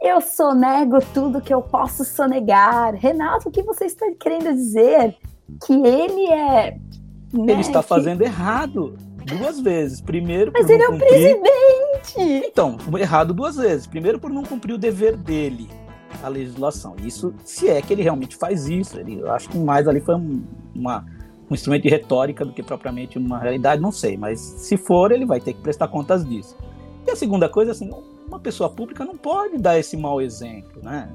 Eu 0.00 0.20
sonego 0.20 0.98
tudo 1.12 1.40
que 1.40 1.52
eu 1.52 1.62
posso 1.62 2.04
sonegar. 2.04 2.94
Renato, 2.94 3.48
o 3.48 3.52
que 3.52 3.62
você 3.62 3.84
está 3.84 4.06
querendo 4.18 4.52
dizer? 4.54 5.16
Que 5.66 5.74
ele 5.74 6.26
é. 6.26 6.78
Né, 7.32 7.52
ele 7.52 7.60
está 7.60 7.82
fazendo 7.82 8.22
errado 8.22 8.96
duas 9.24 9.60
vezes. 9.60 10.00
Primeiro, 10.00 10.50
mas 10.52 10.68
ele 10.68 10.82
é 10.82 10.88
o 10.88 10.92
cumprir... 10.92 11.08
presidente. 11.08 12.46
Então, 12.46 12.76
errado 12.98 13.32
duas 13.32 13.56
vezes. 13.56 13.86
Primeiro, 13.86 14.18
por 14.18 14.30
não 14.30 14.42
cumprir 14.42 14.74
o 14.74 14.78
dever 14.78 15.16
dele 15.16 15.68
a 16.22 16.28
legislação. 16.28 16.96
Isso, 17.04 17.32
se 17.44 17.68
é 17.68 17.80
que 17.80 17.92
ele 17.92 18.02
realmente 18.02 18.36
faz 18.36 18.68
isso. 18.68 18.98
Ele, 18.98 19.20
eu 19.20 19.30
acho 19.30 19.48
que 19.48 19.58
mais 19.58 19.86
ali 19.86 20.00
foi 20.00 20.16
uma, 20.74 21.04
um 21.48 21.54
instrumento 21.54 21.82
de 21.82 21.88
retórica 21.88 22.44
do 22.44 22.52
que 22.52 22.62
propriamente 22.62 23.18
uma 23.18 23.38
realidade, 23.38 23.80
não 23.80 23.92
sei. 23.92 24.16
Mas 24.16 24.40
se 24.40 24.76
for, 24.76 25.12
ele 25.12 25.24
vai 25.24 25.40
ter 25.40 25.52
que 25.52 25.60
prestar 25.60 25.88
contas 25.88 26.26
disso. 26.26 26.56
E 27.06 27.10
a 27.10 27.16
segunda 27.16 27.48
coisa, 27.48 27.72
assim, 27.72 27.90
uma 28.26 28.38
pessoa 28.38 28.68
pública 28.70 29.04
não 29.04 29.16
pode 29.16 29.58
dar 29.58 29.78
esse 29.78 29.96
mau 29.96 30.20
exemplo, 30.20 30.82
né? 30.82 31.10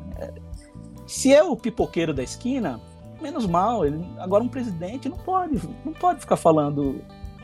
Se 1.08 1.34
é 1.34 1.44
o 1.44 1.56
pipoqueiro 1.56 2.14
da 2.14 2.24
esquina, 2.24 2.80
menos 3.26 3.48
mal. 3.48 3.86
Ele, 3.86 4.06
agora 4.20 4.44
um 4.44 4.48
presidente 4.48 5.10
não 5.10 5.18
pode, 5.18 5.60
não 5.84 5.94
pode 5.94 6.20
ficar 6.20 6.38
falando 6.38 7.02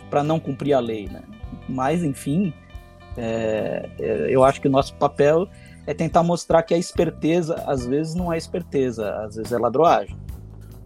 para 0.10 0.24
não 0.24 0.40
cumprir 0.40 0.74
a 0.74 0.80
lei, 0.80 1.08
né? 1.08 1.24
Mas 1.68 2.04
enfim, 2.04 2.54
é, 3.18 3.90
é, 4.00 4.28
eu 4.30 4.44
acho 4.44 4.62
que 4.62 4.68
o 4.68 4.72
nosso 4.72 4.94
papel 4.96 5.48
é 5.88 5.94
tentar 5.94 6.22
mostrar 6.24 6.62
que 6.64 6.74
a 6.74 6.78
esperteza, 6.78 7.56
às 7.66 7.86
vezes, 7.86 8.14
não 8.14 8.32
é 8.32 8.38
esperteza, 8.38 9.16
às 9.26 9.36
vezes 9.36 9.52
é 9.52 9.58
ladroagem. 9.58 10.16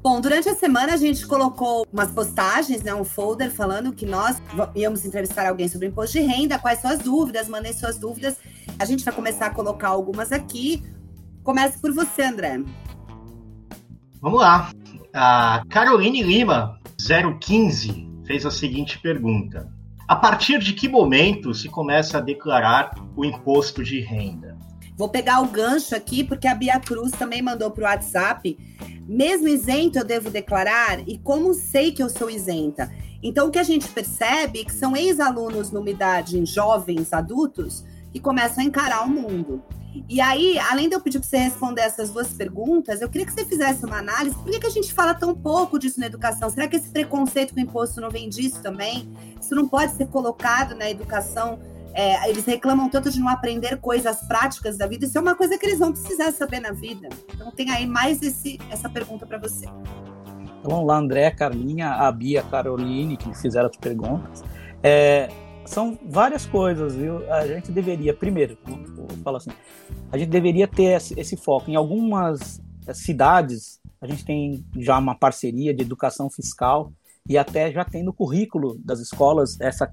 Bom, 0.02 0.22
durante 0.22 0.48
a 0.48 0.56
semana 0.56 0.94
a 0.94 0.98
gente 0.98 1.26
colocou 1.26 1.86
umas 1.92 2.12
postagens, 2.12 2.84
né, 2.84 2.94
um 2.94 3.04
folder 3.04 3.52
falando 3.52 3.92
que 3.92 4.06
nós 4.06 4.38
íamos 4.76 5.04
entrevistar 5.04 5.50
alguém 5.50 5.68
sobre 5.68 5.88
imposto 5.88 6.14
de 6.14 6.24
renda, 6.24 6.60
quais 6.60 6.80
são 6.80 6.92
as 6.92 7.00
dúvidas, 7.00 7.50
mandei 7.50 7.74
suas 7.74 7.98
dúvidas. 7.98 8.38
A 8.78 8.86
gente 8.86 9.04
vai 9.04 9.14
começar 9.14 9.48
a 9.48 9.50
colocar 9.50 9.90
algumas 9.90 10.32
aqui. 10.32 10.84
Comece 11.44 11.80
por 11.80 11.92
você, 11.92 12.22
André. 12.22 12.60
Vamos 14.26 14.42
lá. 14.42 14.72
A 15.14 15.64
Caroline 15.70 16.24
Lima, 16.24 16.80
015, 16.98 18.10
fez 18.26 18.44
a 18.44 18.50
seguinte 18.50 18.98
pergunta: 18.98 19.72
A 20.08 20.16
partir 20.16 20.58
de 20.58 20.74
que 20.74 20.90
momento 20.90 21.54
se 21.54 21.70
começa 21.70 22.18
a 22.18 22.22
declarar 22.22 22.96
o 23.16 23.24
imposto 23.24 23.84
de 23.84 24.00
renda? 24.00 24.58
Vou 24.98 25.10
pegar 25.10 25.42
o 25.42 25.48
gancho 25.48 25.96
aqui, 25.96 26.24
porque 26.24 26.48
a 26.48 26.56
Bia 26.56 26.80
Cruz 26.80 27.12
também 27.12 27.40
mandou 27.40 27.70
para 27.70 27.84
o 27.84 27.86
WhatsApp. 27.86 28.58
Mesmo 29.08 29.48
isento, 29.48 30.00
eu 30.00 30.04
devo 30.04 30.32
declarar? 30.32 31.08
E 31.08 31.20
como 31.20 31.54
sei 31.54 31.92
que 31.92 32.02
eu 32.02 32.10
sou 32.10 32.28
isenta? 32.28 32.92
Então, 33.22 33.48
o 33.50 33.52
que 33.52 33.60
a 33.60 33.64
gente 33.64 33.88
percebe 33.90 34.62
é 34.62 34.66
que 34.66 34.74
são 34.74 34.98
ex-alunos 34.98 35.70
numa 35.70 35.92
idade, 35.92 36.44
jovens, 36.48 37.14
adultos, 37.14 37.86
que 38.12 38.20
começam 38.20 38.64
a 38.64 38.66
encarar 38.66 39.06
o 39.06 39.08
mundo. 39.08 39.62
E 40.10 40.20
aí, 40.20 40.58
além 40.60 40.90
de 40.90 40.96
eu 40.96 41.02
pedir 41.02 41.20
para 41.20 41.28
você 41.28 41.38
responder 41.38 41.82
essas 41.82 42.10
duas 42.10 42.34
perguntas, 42.34 43.02
eu 43.02 43.10
queria 43.10 43.26
que 43.26 43.34
você 43.34 43.46
fizesse 43.46 43.86
uma 43.86 44.00
análise. 44.00 44.36
Por 44.36 44.52
que, 44.52 44.60
que 44.60 44.68
a 44.68 44.72
gente 44.72 44.94
fala 44.94 45.14
tão 45.14 45.36
pouco 45.36 45.78
disso 45.78 46.00
na 46.00 46.08
educação? 46.08 46.50
Será 46.50 46.68
que 46.68 46.76
esse 46.76 46.90
preconceito 46.90 47.54
com 47.54 47.60
o 47.60 47.64
imposto 47.64 48.02
não 48.02 48.10
vem 48.10 48.30
disso 48.30 48.62
também? 48.62 49.10
Isso 49.40 49.56
não 49.56 49.68
pode 49.68 49.94
ser 49.94 50.08
colocado 50.08 50.76
na 50.76 50.90
educação 50.90 51.60
é, 51.96 52.30
eles 52.30 52.46
reclamam 52.46 52.90
tanto 52.90 53.10
de 53.10 53.18
não 53.22 53.30
aprender 53.30 53.78
coisas 53.78 54.20
práticas 54.28 54.78
da 54.78 54.86
vida. 54.86 55.06
Isso 55.06 55.18
é 55.18 55.22
uma 55.22 55.34
coisa 55.34 55.58
que 55.58 55.66
eles 55.66 55.80
vão 55.80 55.94
precisar 55.94 56.30
saber 56.34 56.60
na 56.60 56.74
vida. 56.74 57.08
Então 57.34 57.50
tem 57.52 57.72
aí 57.72 57.88
mais 57.88 58.22
esse, 58.22 58.60
essa 58.70 58.90
pergunta 58.90 59.26
para 59.26 59.38
você. 59.38 59.66
Então, 59.66 60.72
vamos 60.72 60.88
lá, 60.88 60.98
André, 60.98 61.32
Carlinha, 61.32 61.92
a 61.92 62.12
Bia, 62.12 62.44
Caroline, 62.44 63.16
que 63.16 63.34
fizeram 63.38 63.70
as 63.70 63.78
perguntas. 63.78 64.44
É, 64.84 65.30
são 65.66 65.98
várias 66.06 66.46
coisas, 66.46 66.96
viu? 66.96 67.32
A 67.32 67.48
gente 67.48 67.72
deveria, 67.72 68.14
primeiro, 68.14 68.58
vou 68.66 69.08
falar 69.24 69.38
assim, 69.38 69.52
a 70.12 70.18
gente 70.18 70.30
deveria 70.30 70.68
ter 70.68 71.02
esse, 71.18 71.36
foco. 71.38 71.70
Em 71.70 71.76
algumas 71.76 72.62
é, 72.88 72.94
cidades, 72.94 73.80
a 74.00 74.08
gente 74.08 74.24
tem 74.24 74.66
já 74.78 74.98
uma 74.98 75.16
parceria 75.16 75.74
de 75.74 75.82
educação 75.82 76.30
fiscal 76.30 76.92
e 77.28 77.38
até 77.38 77.72
já 77.72 77.84
tem 77.84 78.04
no 78.04 78.14
currículo 78.14 78.78
das 78.84 79.00
escolas 79.00 79.60
essa 79.60 79.92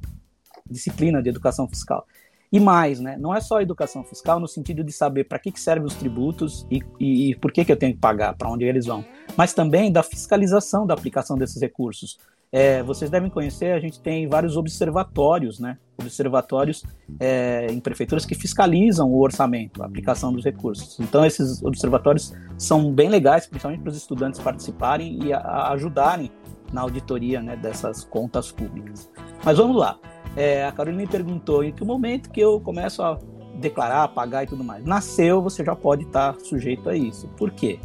disciplina 0.69 1.23
de 1.23 1.29
educação 1.29 1.69
fiscal. 1.69 2.07
E 2.53 2.61
mais, 2.61 3.01
né? 3.01 3.17
Não 3.19 3.35
é 3.35 3.41
só 3.41 3.63
educação 3.63 4.05
fiscal 4.05 4.39
no 4.39 4.47
sentido 4.47 4.85
de 4.85 4.93
saber 4.93 5.25
para 5.25 5.39
que, 5.39 5.51
que 5.51 5.59
servem 5.59 5.87
os 5.87 5.95
tributos 5.95 6.67
e, 6.71 6.83
e, 7.01 7.31
e 7.31 7.37
por 7.37 7.51
que, 7.51 7.65
que 7.65 7.73
eu 7.73 7.79
tenho 7.79 7.95
que 7.95 7.99
pagar, 7.99 8.35
para 8.37 8.51
onde 8.51 8.65
eles 8.65 8.85
vão, 8.85 9.03
mas 9.37 9.55
também 9.55 9.91
da 9.91 10.03
fiscalização 10.03 10.87
da 10.87 10.93
aplicação 10.93 11.39
desses 11.39 11.61
recursos. 11.63 12.19
É, 12.55 12.83
vocês 12.83 13.11
devem 13.11 13.31
conhecer, 13.31 13.73
a 13.73 13.81
gente 13.81 13.99
tem 13.99 14.29
vários 14.29 14.59
observatórios, 14.59 15.59
né? 15.59 15.79
Observatórios 15.99 16.85
é, 17.19 17.67
em 17.71 17.81
prefeituras 17.81 18.27
que 18.27 18.35
fiscalizam 18.35 19.11
o 19.11 19.23
orçamento, 19.23 19.83
a 19.83 19.87
aplicação 19.87 20.31
dos 20.31 20.45
recursos. 20.45 21.01
Então, 21.01 21.25
esses 21.25 21.63
observatórios 21.63 22.35
são 22.59 22.93
bem 22.93 23.09
legais, 23.09 23.47
principalmente 23.47 23.81
para 23.81 23.89
os 23.89 23.97
estudantes 23.97 24.39
participarem 24.39 25.19
e 25.25 25.33
a, 25.33 25.39
a 25.39 25.73
ajudarem 25.73 26.31
na 26.71 26.83
auditoria 26.83 27.41
né, 27.41 27.57
dessas 27.57 28.05
contas 28.05 28.53
públicas. 28.53 29.11
Mas 29.43 29.57
vamos 29.57 29.77
lá. 29.77 29.99
É, 30.37 30.67
a 30.67 30.73
Carolina 30.73 31.03
me 31.03 31.09
perguntou 31.09 31.65
em 31.65 31.73
que 31.73 31.83
momento 31.83 32.31
que 32.31 32.41
eu 32.41 32.61
começo 32.61 33.03
a 33.03 33.19
declarar, 33.55 34.09
pagar 34.09 34.45
e 34.45 34.47
tudo 34.47 34.63
mais. 34.63 34.85
Nasceu, 34.85 35.41
você 35.41 35.65
já 35.65 35.75
pode 35.75 36.05
estar 36.05 36.39
sujeito 36.41 36.89
a 36.91 36.95
isso. 36.95 37.29
Por 37.29 37.51
quê? 37.51 37.79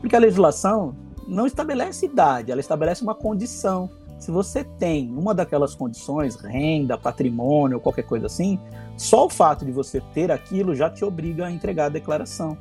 Porque 0.00 0.16
a 0.16 0.18
legislação 0.18 0.96
não 1.26 1.46
estabelece 1.46 2.06
idade, 2.06 2.50
ela 2.50 2.60
estabelece 2.60 3.02
uma 3.02 3.14
condição. 3.14 3.90
Se 4.18 4.30
você 4.30 4.64
tem 4.64 5.10
uma 5.10 5.34
daquelas 5.34 5.74
condições, 5.74 6.36
renda, 6.36 6.98
patrimônio, 6.98 7.80
qualquer 7.80 8.02
coisa 8.02 8.26
assim, 8.26 8.58
só 8.96 9.26
o 9.26 9.30
fato 9.30 9.64
de 9.64 9.70
você 9.70 10.00
ter 10.12 10.30
aquilo 10.30 10.74
já 10.74 10.90
te 10.90 11.04
obriga 11.04 11.46
a 11.46 11.50
entregar 11.50 11.86
a 11.86 11.90
declaração. 11.90 12.58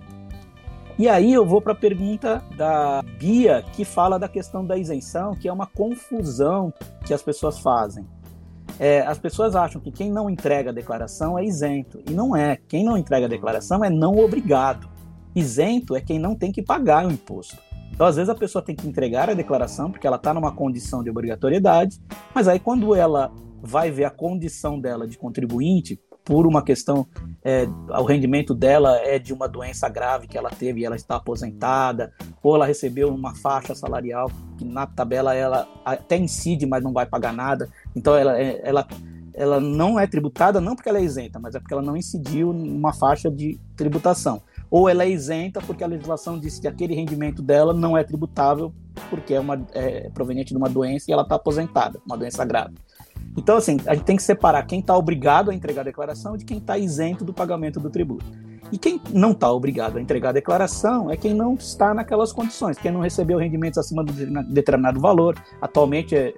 E 1.00 1.08
aí 1.08 1.32
eu 1.32 1.46
vou 1.46 1.62
para 1.62 1.74
a 1.74 1.76
pergunta 1.76 2.44
da 2.56 3.04
Bia, 3.20 3.64
que 3.74 3.86
fala 3.86 4.18
da 4.18 4.28
questão 4.28 4.66
da 4.66 4.78
isenção, 4.78 5.36
que 5.36 5.48
é 5.48 5.54
uma 5.54 5.68
confusão 5.68 6.74
que 7.06 7.14
as 7.14 7.22
pessoas 7.22 7.60
fazem. 7.60 8.06
É, 8.80 9.02
as 9.02 9.18
pessoas 9.18 9.56
acham 9.56 9.82
que 9.82 9.92
quem 9.92 10.12
não 10.12 10.30
entrega 10.30 10.70
a 10.70 10.74
declaração 10.74 11.38
é 11.38 11.46
isento. 11.46 12.02
E 12.08 12.12
não 12.12 12.36
é. 12.36 12.58
Quem 12.68 12.84
não 12.84 12.98
entrega 12.98 13.26
a 13.26 13.30
declaração 13.30 13.84
é 13.84 13.90
não 13.90 14.18
obrigado. 14.18 14.90
Isento 15.36 15.96
é 15.96 16.02
quem 16.02 16.18
não 16.20 16.36
tem 16.36 16.52
que 16.52 16.62
pagar 16.62 17.06
o 17.06 17.12
imposto. 17.12 17.67
Então, 17.94 18.06
às 18.06 18.16
vezes, 18.16 18.30
a 18.30 18.36
pessoa 18.36 18.64
tem 18.64 18.76
que 18.76 18.88
entregar 18.88 19.30
a 19.30 19.34
declaração 19.34 19.92
porque 19.92 20.06
ela 20.06 20.18
está 20.18 20.34
numa 20.34 20.52
condição 20.52 21.04
de 21.04 21.10
obrigatoriedade, 21.10 22.00
mas 22.34 22.48
aí, 22.48 22.60
quando 22.60 22.94
ela 22.94 23.32
vai 23.62 23.90
ver 23.90 24.06
a 24.06 24.12
condição 24.12 24.80
dela 24.80 25.08
de 25.08 25.18
contribuinte, 25.18 26.00
por 26.28 26.46
uma 26.46 26.62
questão, 26.62 27.08
é, 27.42 27.66
o 27.88 28.04
rendimento 28.04 28.54
dela 28.54 28.98
é 28.98 29.18
de 29.18 29.32
uma 29.32 29.48
doença 29.48 29.88
grave 29.88 30.28
que 30.28 30.38
ela 30.38 30.50
teve 30.50 30.82
e 30.82 30.86
ela 30.86 30.98
está 30.98 31.16
aposentada, 31.16 32.12
ou 32.44 32.54
ela 32.54 32.66
recebeu 32.66 33.08
uma 33.08 33.34
faixa 33.34 33.74
salarial 33.74 34.30
que 34.58 34.66
na 34.66 34.86
tabela 34.86 35.34
ela 35.34 35.66
até 35.86 36.18
incide, 36.18 36.66
mas 36.66 36.84
não 36.84 36.92
vai 36.92 37.06
pagar 37.06 37.32
nada. 37.32 37.70
Então 37.96 38.14
ela, 38.14 38.38
é, 38.38 38.60
ela, 38.62 38.86
ela 39.34 39.62
não 39.62 39.98
é 39.98 40.06
tributada 40.06 40.60
não 40.60 40.76
porque 40.76 40.90
ela 40.90 40.98
é 40.98 41.04
isenta, 41.04 41.40
mas 41.40 41.56
é 41.56 41.62
porque 41.62 41.74
ela 41.74 41.82
não 41.82 41.96
incidiu 41.96 42.52
numa 42.52 42.92
faixa 42.92 43.32
de 43.32 43.58
tributação. 43.78 44.42
Ou 44.70 44.90
ela 44.90 45.04
é 45.04 45.10
isenta 45.10 45.62
porque 45.62 45.84
a 45.84 45.88
legislação 45.88 46.38
diz 46.38 46.60
que 46.60 46.68
aquele 46.68 46.94
rendimento 46.94 47.42
dela 47.42 47.74
não 47.74 47.98
é 47.98 48.04
tributável 48.04 48.74
porque 49.10 49.34
é, 49.34 49.40
uma, 49.40 49.66
é 49.74 50.10
proveniente 50.10 50.52
de 50.52 50.58
uma 50.58 50.70
doença 50.70 51.06
e 51.10 51.14
ela 51.14 51.24
está 51.24 51.36
aposentada, 51.36 52.00
uma 52.06 52.18
doença 52.18 52.44
grave. 52.44 52.76
Então, 53.38 53.56
assim, 53.56 53.78
a 53.86 53.94
gente 53.94 54.04
tem 54.04 54.16
que 54.16 54.24
separar 54.24 54.64
quem 54.64 54.80
está 54.80 54.98
obrigado 54.98 55.52
a 55.52 55.54
entregar 55.54 55.82
a 55.82 55.86
declaração 55.86 56.36
de 56.36 56.44
quem 56.44 56.58
está 56.58 56.78
isento 56.78 57.24
do 57.24 57.34
pagamento 57.34 57.80
do 57.80 57.90
tributo. 57.90 58.26
E 58.72 58.78
quem 58.78 59.00
não 59.14 59.32
está 59.32 59.52
obrigado 59.52 59.98
a 59.98 60.02
entregar 60.02 60.30
a 60.30 60.34
declaração 60.34 61.10
é 61.10 61.16
quem 61.16 61.34
não 61.34 61.54
está 61.54 61.94
naquelas 61.94 62.34
condições, 62.34 62.78
quem 62.78 62.92
não 62.92 63.00
recebeu 63.00 63.38
rendimentos 63.38 63.78
acima 63.78 64.04
de 64.04 64.26
determinado 64.52 65.00
valor. 65.00 65.38
Atualmente 65.62 66.16
é 66.16 66.34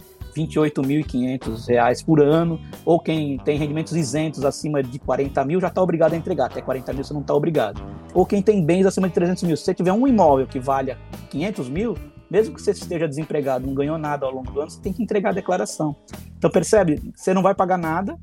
R$ 0.46 0.48
28.500 0.48 2.06
por 2.06 2.22
ano, 2.22 2.60
ou 2.86 3.00
quem 3.00 3.38
tem 3.38 3.58
rendimentos 3.58 3.96
isentos 3.96 4.44
acima 4.46 4.82
de 4.82 5.00
40 5.00 5.44
mil 5.46 5.60
já 5.60 5.68
está 5.68 5.82
obrigado 5.82 6.14
a 6.14 6.18
entregar, 6.18 6.46
até 6.46 6.62
40 6.62 6.94
mil 6.94 7.04
você 7.04 7.14
não 7.14 7.22
está 7.22 7.34
obrigado. 7.34 7.82
Ou 8.14 8.26
quem 8.26 8.42
tem 8.42 8.64
bens 8.64 8.86
acima 8.86 9.08
de 9.08 9.14
300 9.14 9.44
mil. 9.44 9.58
Se 9.58 9.64
você 9.64 9.74
tiver 9.74 9.94
um 9.94 10.08
imóvel 10.08 10.48
que 10.48 10.60
valha 10.60 10.98
500 11.30 11.70
mil, 11.70 11.96
mesmo 12.30 12.54
que 12.56 12.62
você 12.62 12.72
esteja 12.72 13.08
desempregado, 13.08 13.66
não 13.66 13.74
ganhou 13.74 13.98
nada 13.98 14.26
ao 14.26 14.32
longo 14.32 14.52
do 14.52 14.62
ano, 14.62 14.70
você 14.70 14.82
tem 14.82 14.94
que 14.94 15.02
entregar 15.02 15.30
a 15.30 15.34
declaração. 15.34 15.96
Então 16.38 16.50
percebe, 16.50 17.12
você 17.16 17.34
não 17.34 17.42
vai 17.42 17.56
pagar 17.56 17.78
nada, 17.78 18.18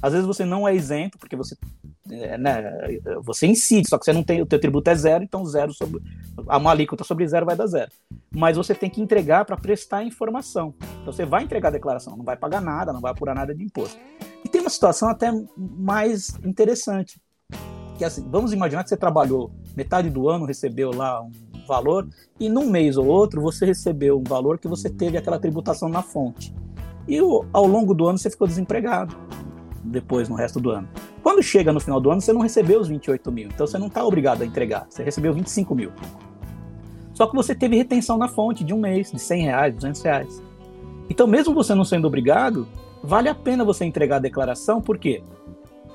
às 0.00 0.12
vezes 0.12 0.26
você 0.26 0.44
não 0.44 0.68
é 0.68 0.74
isento, 0.74 1.18
porque 1.18 1.34
você, 1.34 1.56
né, 2.06 2.98
você 3.22 3.46
incide, 3.46 3.88
só 3.88 3.98
que 3.98 4.04
você 4.04 4.12
não 4.12 4.22
tem, 4.22 4.40
o 4.40 4.46
teu 4.46 4.60
tributo 4.60 4.90
é 4.90 4.94
zero, 4.94 5.24
então 5.24 5.44
zero 5.44 5.72
sobre 5.72 6.02
uma 6.36 6.70
alíquota 6.70 7.04
sobre 7.04 7.26
zero 7.26 7.46
vai 7.46 7.56
dar 7.56 7.66
zero. 7.66 7.90
Mas 8.30 8.56
você 8.56 8.74
tem 8.74 8.88
que 8.88 9.00
entregar 9.00 9.44
para 9.44 9.56
prestar 9.56 10.04
informação. 10.04 10.74
Então 11.00 11.12
você 11.12 11.24
vai 11.24 11.44
entregar 11.44 11.68
a 11.68 11.72
declaração, 11.72 12.16
não 12.16 12.24
vai 12.24 12.36
pagar 12.36 12.60
nada, 12.60 12.92
não 12.92 13.00
vai 13.00 13.12
apurar 13.12 13.34
nada 13.34 13.54
de 13.54 13.62
imposto. 13.62 13.98
E 14.44 14.48
tem 14.48 14.60
uma 14.60 14.70
situação 14.70 15.08
até 15.08 15.30
mais 15.56 16.38
interessante. 16.44 17.20
Que 17.98 18.04
assim, 18.04 18.26
vamos 18.30 18.52
imaginar 18.52 18.82
que 18.84 18.90
você 18.90 18.96
trabalhou 18.96 19.50
metade 19.74 20.10
do 20.10 20.28
ano, 20.28 20.44
recebeu 20.44 20.90
lá 20.92 21.22
um 21.22 21.32
valor, 21.66 22.08
e 22.38 22.48
num 22.48 22.70
mês 22.70 22.96
ou 22.96 23.06
outro 23.06 23.40
você 23.40 23.66
recebeu 23.66 24.18
um 24.18 24.24
valor 24.24 24.58
que 24.58 24.68
você 24.68 24.88
teve 24.88 25.16
aquela 25.16 25.38
tributação 25.38 25.88
na 25.88 26.02
fonte. 26.02 26.54
E 27.08 27.18
ao 27.52 27.66
longo 27.66 27.94
do 27.94 28.06
ano 28.06 28.18
você 28.18 28.30
ficou 28.30 28.46
desempregado 28.46 29.16
depois 29.86 30.28
no 30.28 30.34
resto 30.34 30.60
do 30.60 30.70
ano. 30.70 30.88
Quando 31.22 31.42
chega 31.42 31.72
no 31.72 31.80
final 31.80 32.00
do 32.00 32.10
ano, 32.10 32.20
você 32.20 32.32
não 32.32 32.40
recebeu 32.40 32.80
os 32.80 32.88
28 32.88 33.32
mil, 33.32 33.48
então 33.48 33.66
você 33.66 33.78
não 33.78 33.86
está 33.86 34.04
obrigado 34.04 34.42
a 34.42 34.46
entregar, 34.46 34.86
você 34.88 35.02
recebeu 35.02 35.32
25 35.32 35.74
mil. 35.74 35.92
Só 37.14 37.26
que 37.26 37.34
você 37.34 37.54
teve 37.54 37.76
retenção 37.76 38.18
na 38.18 38.28
fonte 38.28 38.62
de 38.62 38.74
um 38.74 38.80
mês, 38.80 39.10
de 39.10 39.18
100 39.18 39.42
reais, 39.42 39.74
200 39.74 40.02
reais. 40.02 40.42
Então, 41.08 41.26
mesmo 41.26 41.54
você 41.54 41.74
não 41.74 41.84
sendo 41.84 42.06
obrigado, 42.06 42.68
vale 43.02 43.28
a 43.28 43.34
pena 43.34 43.64
você 43.64 43.84
entregar 43.84 44.16
a 44.16 44.20
declaração, 44.20 44.82
porque 44.82 45.22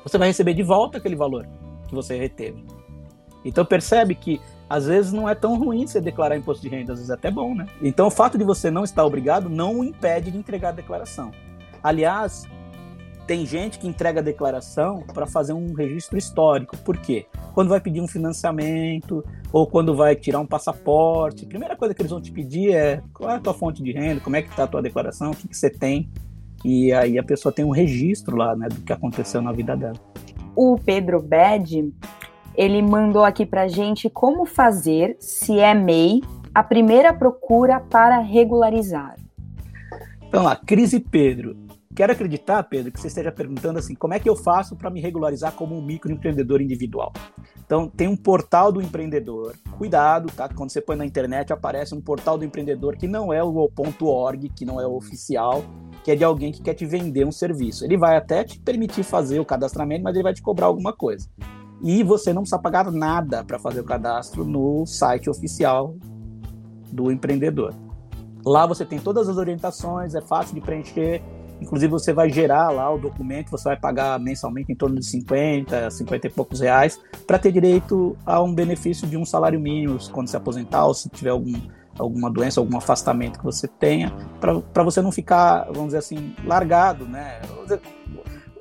você 0.03 0.17
vai 0.17 0.29
receber 0.29 0.53
de 0.53 0.63
volta 0.63 0.97
aquele 0.97 1.15
valor 1.15 1.47
que 1.87 1.93
você 1.93 2.17
reteve. 2.17 2.65
Então, 3.45 3.63
percebe 3.63 4.15
que 4.15 4.41
às 4.69 4.87
vezes 4.87 5.11
não 5.11 5.27
é 5.27 5.35
tão 5.35 5.59
ruim 5.59 5.85
você 5.85 5.99
declarar 5.99 6.37
imposto 6.37 6.63
de 6.63 6.69
renda, 6.69 6.93
às 6.93 6.99
vezes 6.99 7.11
é 7.11 7.13
até 7.13 7.29
bom, 7.29 7.53
né? 7.53 7.67
Então, 7.81 8.07
o 8.07 8.11
fato 8.11 8.37
de 8.37 8.43
você 8.43 8.71
não 8.71 8.83
estar 8.83 9.05
obrigado 9.05 9.49
não 9.49 9.79
o 9.79 9.83
impede 9.83 10.31
de 10.31 10.37
entregar 10.37 10.69
a 10.69 10.71
declaração. 10.71 11.31
Aliás, 11.83 12.47
tem 13.31 13.45
gente 13.45 13.79
que 13.79 13.87
entrega 13.87 14.19
a 14.19 14.23
declaração 14.23 15.05
para 15.13 15.25
fazer 15.25 15.53
um 15.53 15.71
registro 15.71 16.17
histórico. 16.17 16.75
Por 16.75 16.97
quê? 16.97 17.25
Quando 17.53 17.69
vai 17.69 17.79
pedir 17.79 18.01
um 18.01 18.07
financiamento 18.07 19.23
ou 19.53 19.65
quando 19.65 19.95
vai 19.95 20.17
tirar 20.17 20.41
um 20.41 20.45
passaporte, 20.45 21.45
a 21.45 21.47
primeira 21.47 21.77
coisa 21.77 21.93
que 21.93 22.01
eles 22.01 22.11
vão 22.11 22.19
te 22.19 22.29
pedir 22.29 22.73
é 22.73 23.01
qual 23.13 23.29
é 23.29 23.35
a 23.35 23.39
tua 23.39 23.53
fonte 23.53 23.81
de 23.81 23.93
renda, 23.93 24.19
como 24.19 24.35
é 24.35 24.41
que 24.41 24.49
está 24.49 24.65
a 24.65 24.67
tua 24.67 24.81
declaração, 24.81 25.31
o 25.31 25.33
que, 25.33 25.47
que 25.47 25.55
você 25.55 25.69
tem. 25.69 26.09
E 26.65 26.91
aí 26.91 27.17
a 27.17 27.23
pessoa 27.23 27.53
tem 27.53 27.63
um 27.63 27.69
registro 27.69 28.35
lá, 28.35 28.53
né, 28.53 28.67
do 28.67 28.81
que 28.81 28.91
aconteceu 28.91 29.41
na 29.41 29.53
vida 29.53 29.77
dela. 29.77 29.95
O 30.53 30.77
Pedro 30.77 31.21
Bed, 31.21 31.89
ele 32.53 32.81
mandou 32.81 33.23
aqui 33.23 33.45
pra 33.45 33.69
gente 33.69 34.09
como 34.09 34.45
fazer, 34.45 35.15
se 35.21 35.57
é 35.57 35.73
MEI, 35.73 36.19
a 36.53 36.61
primeira 36.61 37.13
procura 37.13 37.79
para 37.79 38.19
regularizar. 38.19 39.15
Então 40.27 40.43
lá, 40.43 40.57
Crise 40.57 40.99
Pedro, 40.99 41.70
Quero 41.93 42.13
acreditar, 42.13 42.63
Pedro, 42.63 42.91
que 42.91 42.99
você 42.99 43.07
esteja 43.07 43.31
perguntando 43.31 43.79
assim: 43.79 43.93
como 43.95 44.13
é 44.13 44.19
que 44.19 44.29
eu 44.29 44.35
faço 44.35 44.75
para 44.75 44.89
me 44.89 45.01
regularizar 45.01 45.53
como 45.53 45.77
um 45.77 45.81
microempreendedor 45.81 46.61
individual? 46.61 47.11
Então, 47.65 47.87
tem 47.87 48.07
um 48.07 48.15
portal 48.15 48.71
do 48.71 48.81
empreendedor. 48.81 49.55
Cuidado, 49.77 50.31
tá? 50.31 50.49
Quando 50.49 50.71
você 50.71 50.81
põe 50.81 50.95
na 50.95 51.05
internet, 51.05 51.53
aparece 51.53 51.93
um 51.95 52.01
portal 52.01 52.37
do 52.37 52.45
empreendedor 52.45 52.97
que 52.97 53.07
não 53.07 53.31
é 53.31 53.43
o 53.43 53.69
.org, 54.01 54.49
que 54.49 54.65
não 54.65 54.79
é 54.79 54.87
o 54.87 54.95
oficial, 54.95 55.63
que 56.03 56.11
é 56.11 56.15
de 56.15 56.23
alguém 56.23 56.51
que 56.51 56.61
quer 56.61 56.73
te 56.73 56.85
vender 56.85 57.25
um 57.25 57.31
serviço. 57.31 57.85
Ele 57.85 57.97
vai 57.97 58.17
até 58.17 58.43
te 58.43 58.59
permitir 58.59 59.03
fazer 59.03 59.39
o 59.39 59.45
cadastramento, 59.45 60.03
mas 60.03 60.15
ele 60.15 60.23
vai 60.23 60.33
te 60.33 60.41
cobrar 60.41 60.67
alguma 60.67 60.93
coisa. 60.93 61.29
E 61.83 62.03
você 62.03 62.31
não 62.31 62.41
precisa 62.41 62.61
pagar 62.61 62.91
nada 62.91 63.43
para 63.43 63.57
fazer 63.57 63.81
o 63.81 63.85
cadastro 63.85 64.43
no 64.43 64.85
site 64.85 65.29
oficial 65.29 65.95
do 66.91 67.11
empreendedor. 67.11 67.73
Lá 68.45 68.65
você 68.65 68.85
tem 68.85 68.99
todas 68.99 69.29
as 69.29 69.37
orientações, 69.37 70.13
é 70.13 70.21
fácil 70.21 70.55
de 70.55 70.61
preencher 70.61 71.21
Inclusive, 71.61 71.91
você 71.91 72.11
vai 72.11 72.29
gerar 72.29 72.71
lá 72.71 72.91
o 72.91 72.97
documento, 72.97 73.51
você 73.51 73.65
vai 73.65 73.77
pagar 73.77 74.19
mensalmente 74.19 74.71
em 74.71 74.75
torno 74.75 74.99
de 74.99 75.05
50, 75.05 75.91
50 75.91 76.27
e 76.27 76.29
poucos 76.29 76.59
reais, 76.59 76.99
para 77.27 77.37
ter 77.37 77.51
direito 77.51 78.17
a 78.25 78.41
um 78.41 78.53
benefício 78.53 79.07
de 79.07 79.15
um 79.15 79.23
salário 79.23 79.59
mínimo 79.59 79.99
quando 80.11 80.27
se 80.27 80.35
aposentar 80.35 80.85
ou 80.85 80.93
se 80.95 81.07
tiver 81.09 81.29
algum, 81.29 81.53
alguma 81.99 82.31
doença, 82.31 82.59
algum 82.59 82.77
afastamento 82.77 83.37
que 83.37 83.45
você 83.45 83.67
tenha, 83.67 84.11
para 84.73 84.83
você 84.83 85.01
não 85.01 85.11
ficar, 85.11 85.65
vamos 85.65 85.87
dizer 85.87 85.99
assim, 85.99 86.35
largado, 86.43 87.05
né? 87.05 87.39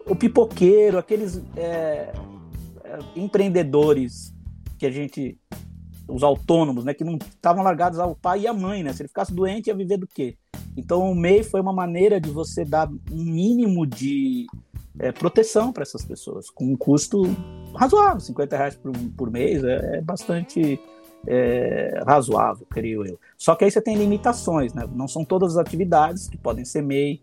O 0.07 0.15
pipoqueiro, 0.15 0.99
aqueles 0.99 1.43
é, 1.57 2.13
é, 2.85 2.99
empreendedores 3.17 4.35
que 4.79 4.85
a 4.85 4.91
gente 4.91 5.39
os 6.11 6.23
autônomos, 6.23 6.85
né, 6.85 6.93
que 6.93 7.05
não 7.05 7.17
estavam 7.17 7.63
largados 7.63 7.99
ao 7.99 8.15
pai 8.15 8.41
e 8.41 8.47
à 8.47 8.53
mãe, 8.53 8.83
né? 8.83 8.93
Se 8.93 9.03
ele 9.03 9.09
ficasse 9.09 9.33
doente, 9.33 9.69
ia 9.69 9.75
viver 9.75 9.97
do 9.97 10.07
quê? 10.07 10.37
Então, 10.77 11.11
o 11.11 11.15
MEI 11.15 11.43
foi 11.43 11.61
uma 11.61 11.73
maneira 11.73 12.21
de 12.21 12.31
você 12.31 12.65
dar 12.65 12.89
um 12.89 13.25
mínimo 13.25 13.87
de 13.87 14.47
é, 14.99 15.11
proteção 15.13 15.73
para 15.73 15.83
essas 15.83 16.05
pessoas, 16.05 16.51
com 16.51 16.65
um 16.65 16.77
custo 16.77 17.23
razoável, 17.75 18.21
50 18.21 18.57
reais 18.57 18.77
por, 18.77 18.93
por 19.17 19.31
mês 19.31 19.65
é, 19.65 19.99
é 19.99 20.01
bastante 20.01 20.81
é, 21.27 22.03
razoável, 22.07 22.67
creio 22.71 23.05
eu. 23.07 23.19
Só 23.37 23.55
que 23.55 23.65
aí 23.65 23.71
você 23.71 23.81
tem 23.81 23.97
limitações, 23.97 24.73
né? 24.75 24.89
Não 24.95 25.09
são 25.09 25.25
todas 25.25 25.57
as 25.57 25.59
atividades 25.59 26.29
que 26.29 26.37
podem 26.37 26.65
ser 26.65 26.83
MEI, 26.83 27.21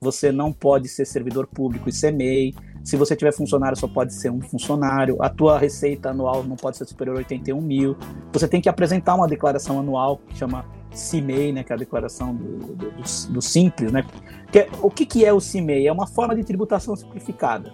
você 0.00 0.30
não 0.30 0.52
pode 0.52 0.88
ser 0.88 1.04
servidor 1.04 1.46
público 1.46 1.88
e 1.88 1.92
ser 1.92 2.12
MEI, 2.12 2.54
se 2.84 2.96
você 2.96 3.14
tiver 3.14 3.32
funcionário, 3.32 3.76
só 3.76 3.86
pode 3.86 4.14
ser 4.14 4.30
um 4.30 4.40
funcionário. 4.40 5.16
A 5.20 5.28
tua 5.28 5.58
receita 5.58 6.10
anual 6.10 6.44
não 6.44 6.56
pode 6.56 6.76
ser 6.76 6.86
superior 6.86 7.16
a 7.16 7.18
81 7.18 7.60
mil. 7.60 7.96
Você 8.32 8.48
tem 8.48 8.60
que 8.60 8.68
apresentar 8.68 9.14
uma 9.14 9.28
declaração 9.28 9.78
anual 9.78 10.18
que 10.28 10.36
chama 10.36 10.64
CIMEI, 10.90 11.52
né, 11.52 11.62
que 11.62 11.72
é 11.72 11.74
a 11.74 11.78
declaração 11.78 12.34
do, 12.34 12.58
do, 12.58 12.90
do, 12.90 13.32
do 13.32 13.42
Simples. 13.42 13.92
Né? 13.92 14.04
Que 14.50 14.60
é, 14.60 14.68
o 14.80 14.90
que, 14.90 15.04
que 15.04 15.24
é 15.24 15.32
o 15.32 15.40
CIMEI? 15.40 15.86
É 15.86 15.92
uma 15.92 16.06
forma 16.06 16.34
de 16.34 16.44
tributação 16.44 16.96
simplificada. 16.96 17.72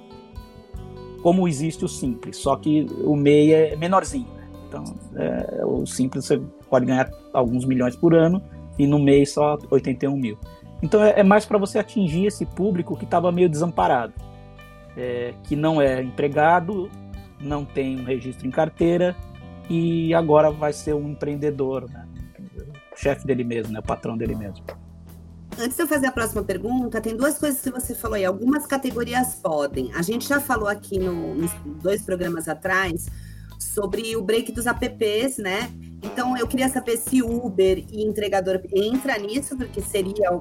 Como 1.22 1.48
existe 1.48 1.84
o 1.84 1.88
Simples, 1.88 2.36
só 2.36 2.56
que 2.56 2.86
o 3.02 3.16
MEI 3.16 3.52
é 3.52 3.76
menorzinho. 3.76 4.28
Né? 4.34 4.48
Então, 4.68 4.84
é, 5.16 5.64
o 5.64 5.86
Simples 5.86 6.26
você 6.26 6.40
pode 6.68 6.84
ganhar 6.84 7.10
alguns 7.32 7.64
milhões 7.64 7.96
por 7.96 8.14
ano 8.14 8.42
e 8.78 8.86
no 8.86 8.98
MEI 8.98 9.24
só 9.24 9.56
81 9.70 10.16
mil. 10.16 10.38
Então 10.82 11.02
é, 11.02 11.20
é 11.20 11.22
mais 11.22 11.46
para 11.46 11.56
você 11.56 11.78
atingir 11.78 12.26
esse 12.26 12.44
público 12.44 12.96
que 12.96 13.04
estava 13.04 13.32
meio 13.32 13.48
desamparado 13.48 14.12
é, 14.96 15.34
que 15.44 15.56
não 15.56 15.80
é 15.80 16.02
empregado, 16.02 16.90
não 17.40 17.64
tem 17.64 18.00
um 18.00 18.04
registro 18.04 18.46
em 18.46 18.50
carteira 18.50 19.16
e 19.68 20.14
agora 20.14 20.50
vai 20.50 20.72
ser 20.72 20.94
um 20.94 21.08
empreendedor, 21.10 21.88
né? 21.90 22.06
o 22.92 22.98
chefe 22.98 23.26
dele 23.26 23.44
mesmo, 23.44 23.72
né? 23.72 23.80
o 23.80 23.82
patrão 23.82 24.16
dele 24.16 24.34
mesmo. 24.34 24.64
Antes 25.58 25.76
de 25.76 25.82
eu 25.82 25.86
fazer 25.86 26.06
a 26.06 26.12
próxima 26.12 26.42
pergunta, 26.42 27.00
tem 27.00 27.16
duas 27.16 27.38
coisas 27.38 27.60
que 27.60 27.70
você 27.70 27.94
falou 27.94 28.16
aí. 28.16 28.24
Algumas 28.24 28.66
categorias 28.66 29.36
podem. 29.36 29.92
A 29.94 30.02
gente 30.02 30.28
já 30.28 30.40
falou 30.40 30.68
aqui 30.68 30.98
no, 30.98 31.34
nos 31.34 31.52
dois 31.80 32.02
programas 32.02 32.48
atrás 32.48 33.06
sobre 33.58 34.16
o 34.16 34.22
break 34.22 34.50
dos 34.50 34.66
apps, 34.66 35.38
né? 35.38 35.70
Então 36.02 36.36
eu 36.36 36.46
queria 36.48 36.68
saber 36.68 36.96
se 36.96 37.22
Uber 37.22 37.84
e 37.90 38.04
entregador 38.04 38.60
entra 38.74 39.16
nisso, 39.16 39.56
porque 39.56 39.80
seria 39.80 40.40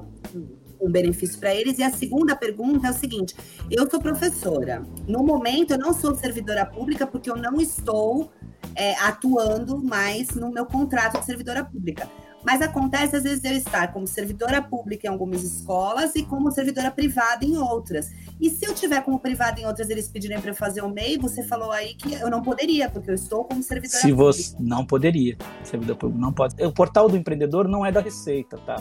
um 0.84 0.90
benefício 0.90 1.38
para 1.38 1.54
eles. 1.54 1.78
E 1.78 1.82
a 1.82 1.90
segunda 1.90 2.36
pergunta 2.36 2.88
é 2.88 2.90
o 2.90 2.94
seguinte: 2.94 3.34
eu 3.70 3.88
sou 3.90 4.00
professora. 4.00 4.82
No 5.06 5.22
momento, 5.22 5.72
eu 5.72 5.78
não 5.78 5.92
sou 5.92 6.14
servidora 6.14 6.64
pública 6.66 7.06
porque 7.06 7.30
eu 7.30 7.36
não 7.36 7.60
estou 7.60 8.30
é, 8.74 8.94
atuando 9.00 9.82
mais 9.82 10.30
no 10.30 10.50
meu 10.50 10.66
contrato 10.66 11.18
de 11.18 11.26
servidora 11.26 11.64
pública. 11.64 12.08
Mas 12.44 12.60
acontece, 12.60 13.16
às 13.16 13.22
vezes, 13.22 13.42
eu 13.42 13.52
estar 13.52 13.90
como 13.90 14.06
servidora 14.06 14.60
pública 14.60 15.06
em 15.06 15.10
algumas 15.10 15.42
escolas 15.42 16.14
e 16.14 16.22
como 16.22 16.50
servidora 16.50 16.90
privada 16.90 17.42
em 17.42 17.56
outras. 17.56 18.12
E 18.38 18.50
se 18.50 18.66
eu 18.66 18.74
tiver 18.74 19.00
como 19.02 19.18
privada 19.18 19.58
em 19.58 19.64
outras, 19.64 19.88
eles 19.88 20.08
pedirem 20.08 20.38
para 20.38 20.50
eu 20.50 20.54
fazer 20.54 20.82
o 20.82 20.88
MEI, 20.88 21.16
você 21.16 21.42
falou 21.42 21.72
aí 21.72 21.94
que 21.94 22.12
eu 22.12 22.28
não 22.28 22.42
poderia, 22.42 22.90
porque 22.90 23.10
eu 23.10 23.14
estou 23.14 23.44
como 23.44 23.62
servidora 23.62 23.98
se 23.98 24.12
pública. 24.12 24.32
Se 24.34 24.50
você 24.50 24.56
não 24.60 24.84
poderia, 24.84 25.38
servidor 25.62 25.96
público 25.96 26.20
não 26.20 26.32
pode. 26.32 26.62
O 26.62 26.72
portal 26.72 27.08
do 27.08 27.16
empreendedor 27.16 27.66
não 27.66 27.84
é 27.84 27.90
da 27.90 28.00
Receita, 28.00 28.58
tá? 28.58 28.76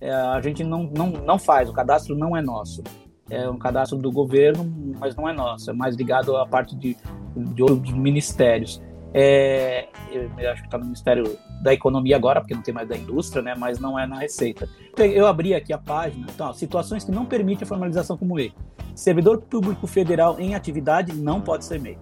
É, 0.00 0.10
a 0.10 0.40
gente 0.40 0.62
não, 0.64 0.84
não, 0.84 1.08
não 1.08 1.38
faz, 1.38 1.68
o 1.68 1.72
cadastro 1.72 2.16
não 2.16 2.36
é 2.36 2.42
nosso. 2.42 2.82
É 3.30 3.48
um 3.48 3.58
cadastro 3.58 3.98
do 3.98 4.10
governo, 4.10 4.64
mas 4.98 5.14
não 5.14 5.28
é 5.28 5.32
nosso, 5.32 5.70
é 5.70 5.74
mais 5.74 5.94
ligado 5.94 6.36
à 6.36 6.46
parte 6.46 6.74
de, 6.74 6.96
de 7.36 7.62
outros 7.62 7.92
ministérios. 7.92 8.80
É, 9.12 9.88
eu 10.12 10.50
acho 10.50 10.62
que 10.62 10.68
está 10.68 10.78
no 10.78 10.84
Ministério 10.84 11.38
da 11.62 11.72
Economia 11.72 12.16
agora, 12.16 12.40
porque 12.40 12.54
não 12.54 12.62
tem 12.62 12.74
mais 12.74 12.88
da 12.88 12.96
indústria, 12.96 13.42
né? 13.42 13.54
mas 13.56 13.78
não 13.78 13.98
é 13.98 14.06
na 14.06 14.18
Receita. 14.18 14.68
Eu 14.96 15.26
abri 15.26 15.54
aqui 15.54 15.72
a 15.72 15.78
página, 15.78 16.26
então, 16.32 16.52
situações 16.52 17.04
que 17.04 17.10
não 17.10 17.24
permitem 17.24 17.64
a 17.64 17.66
formalização 17.66 18.16
como 18.16 18.34
MEI. 18.34 18.52
Servidor 18.94 19.40
público 19.42 19.86
federal 19.86 20.38
em 20.38 20.54
atividade 20.54 21.14
não 21.14 21.40
pode 21.40 21.64
ser 21.64 21.80
MEI. 21.80 21.98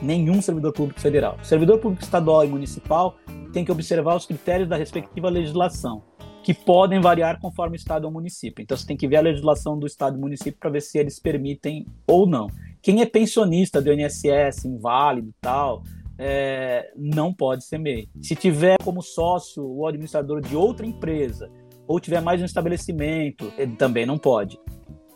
Nenhum 0.00 0.42
servidor 0.42 0.72
público 0.72 1.00
federal. 1.00 1.38
Servidor 1.42 1.78
público 1.78 2.02
estadual 2.02 2.44
e 2.44 2.48
municipal 2.48 3.16
tem 3.52 3.64
que 3.64 3.70
observar 3.70 4.16
os 4.16 4.26
critérios 4.26 4.68
da 4.68 4.76
respectiva 4.76 5.28
legislação 5.28 6.02
que 6.42 6.52
podem 6.52 7.00
variar 7.00 7.40
conforme 7.40 7.76
o 7.76 7.78
estado 7.78 8.04
ou 8.04 8.10
município. 8.10 8.62
Então 8.62 8.76
você 8.76 8.86
tem 8.86 8.96
que 8.96 9.06
ver 9.06 9.16
a 9.16 9.20
legislação 9.20 9.78
do 9.78 9.86
estado 9.86 10.16
e 10.16 10.20
município 10.20 10.58
para 10.58 10.70
ver 10.70 10.80
se 10.80 10.98
eles 10.98 11.18
permitem 11.18 11.86
ou 12.06 12.26
não. 12.26 12.48
Quem 12.80 13.00
é 13.00 13.06
pensionista 13.06 13.80
do 13.80 13.92
INSS, 13.92 14.64
inválido 14.64 15.28
e 15.28 15.34
tal, 15.40 15.84
é, 16.18 16.90
não 16.96 17.32
pode 17.32 17.64
ser 17.64 17.78
MEI. 17.78 18.08
Se 18.20 18.34
tiver 18.34 18.76
como 18.82 19.02
sócio 19.02 19.64
ou 19.64 19.86
administrador 19.86 20.40
de 20.40 20.56
outra 20.56 20.84
empresa, 20.84 21.50
ou 21.86 22.00
tiver 22.00 22.20
mais 22.20 22.40
um 22.40 22.44
estabelecimento, 22.44 23.52
ele 23.56 23.76
também 23.76 24.06
não 24.06 24.18
pode. 24.18 24.58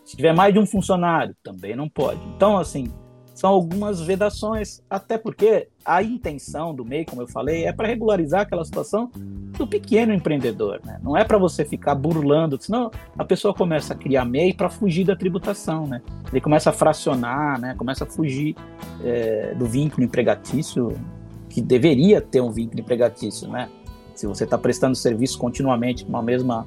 Se 0.05 0.15
tiver 0.15 0.33
mais 0.33 0.53
de 0.53 0.59
um 0.59 0.65
funcionário, 0.65 1.35
também 1.43 1.75
não 1.75 1.89
pode. 1.89 2.21
Então, 2.35 2.57
assim, 2.57 2.91
são 3.37 3.51
algumas 3.51 4.01
vedações, 4.01 4.81
até 4.89 5.15
porque 5.15 5.67
a 5.85 6.01
intenção 6.01 6.73
do 6.73 6.83
MEI, 6.83 7.05
como 7.05 7.21
eu 7.21 7.27
falei, 7.27 7.65
é 7.65 7.71
para 7.71 7.87
regularizar 7.87 8.41
aquela 8.41 8.65
situação 8.65 9.11
do 9.13 9.67
pequeno 9.67 10.11
empreendedor, 10.11 10.81
né? 10.83 10.99
Não 11.03 11.15
é 11.15 11.23
para 11.23 11.37
você 11.37 11.63
ficar 11.63 11.93
burlando, 11.93 12.57
senão 12.59 12.89
a 13.15 13.23
pessoa 13.23 13.53
começa 13.53 13.93
a 13.93 13.95
criar 13.95 14.25
MEI 14.25 14.55
para 14.55 14.71
fugir 14.71 15.05
da 15.05 15.15
tributação, 15.15 15.85
né? 15.85 16.01
Ele 16.31 16.41
começa 16.41 16.71
a 16.71 16.73
fracionar, 16.73 17.61
né? 17.61 17.75
Começa 17.77 18.05
a 18.05 18.07
fugir 18.07 18.55
é, 19.03 19.53
do 19.53 19.67
vínculo 19.67 20.03
empregatício, 20.03 20.99
que 21.47 21.61
deveria 21.61 22.19
ter 22.19 22.41
um 22.41 22.49
vínculo 22.49 22.81
empregatício, 22.81 23.47
né? 23.47 23.69
Se 24.15 24.25
você 24.25 24.45
está 24.45 24.57
prestando 24.57 24.95
serviço 24.95 25.37
continuamente 25.37 26.03
com 26.03 26.09
uma 26.09 26.23
mesma 26.23 26.65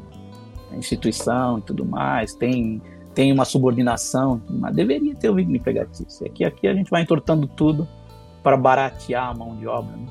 instituição 0.72 1.58
e 1.58 1.62
tudo 1.62 1.84
mais, 1.84 2.32
tem 2.32 2.80
tem 3.14 3.32
uma 3.32 3.44
subordinação, 3.44 4.40
mas 4.48 4.74
deveria 4.74 5.14
ter 5.14 5.28
o 5.28 5.34
vínculo 5.34 5.56
empregatício. 5.56 6.26
Aqui, 6.26 6.44
aqui 6.44 6.68
a 6.68 6.74
gente 6.74 6.90
vai 6.90 7.02
entortando 7.02 7.46
tudo 7.46 7.88
para 8.42 8.56
baratear 8.56 9.28
a 9.28 9.34
mão 9.34 9.56
de 9.56 9.66
obra. 9.66 9.96
Né? 9.96 10.06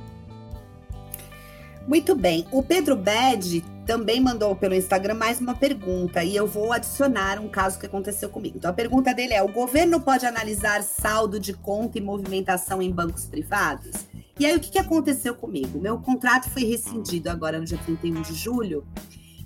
Muito 1.88 2.14
bem. 2.16 2.46
O 2.52 2.62
Pedro 2.62 2.96
Bed 2.96 3.62
também 3.86 4.22
mandou 4.22 4.56
pelo 4.56 4.76
Instagram 4.76 5.16
mais 5.16 5.42
uma 5.42 5.56
pergunta 5.56 6.24
e 6.24 6.36
eu 6.36 6.46
vou 6.46 6.72
adicionar 6.72 7.40
um 7.40 7.48
caso 7.48 7.80
que 7.80 7.86
aconteceu 7.88 8.30
comigo. 8.30 8.58
Então 8.58 8.70
a 8.70 8.74
pergunta 8.74 9.14
dele 9.14 9.34
é: 9.34 9.42
o 9.42 9.52
governo 9.52 10.00
pode 10.00 10.26
analisar 10.26 10.84
saldo 10.84 11.40
de 11.40 11.54
conta 11.54 11.98
e 11.98 12.02
movimentação 12.02 12.80
em 12.82 12.92
bancos 12.92 13.26
privados? 13.26 14.06
E 14.40 14.46
aí 14.46 14.56
o 14.56 14.60
que, 14.60 14.70
que 14.70 14.78
aconteceu 14.78 15.34
comigo? 15.34 15.82
Meu 15.82 15.98
contrato 15.98 16.50
foi 16.52 16.64
rescindido 16.64 17.30
agora 17.30 17.58
no 17.58 17.66
dia 17.66 17.80
31 17.84 18.22
de 18.22 18.36
julho 18.36 18.86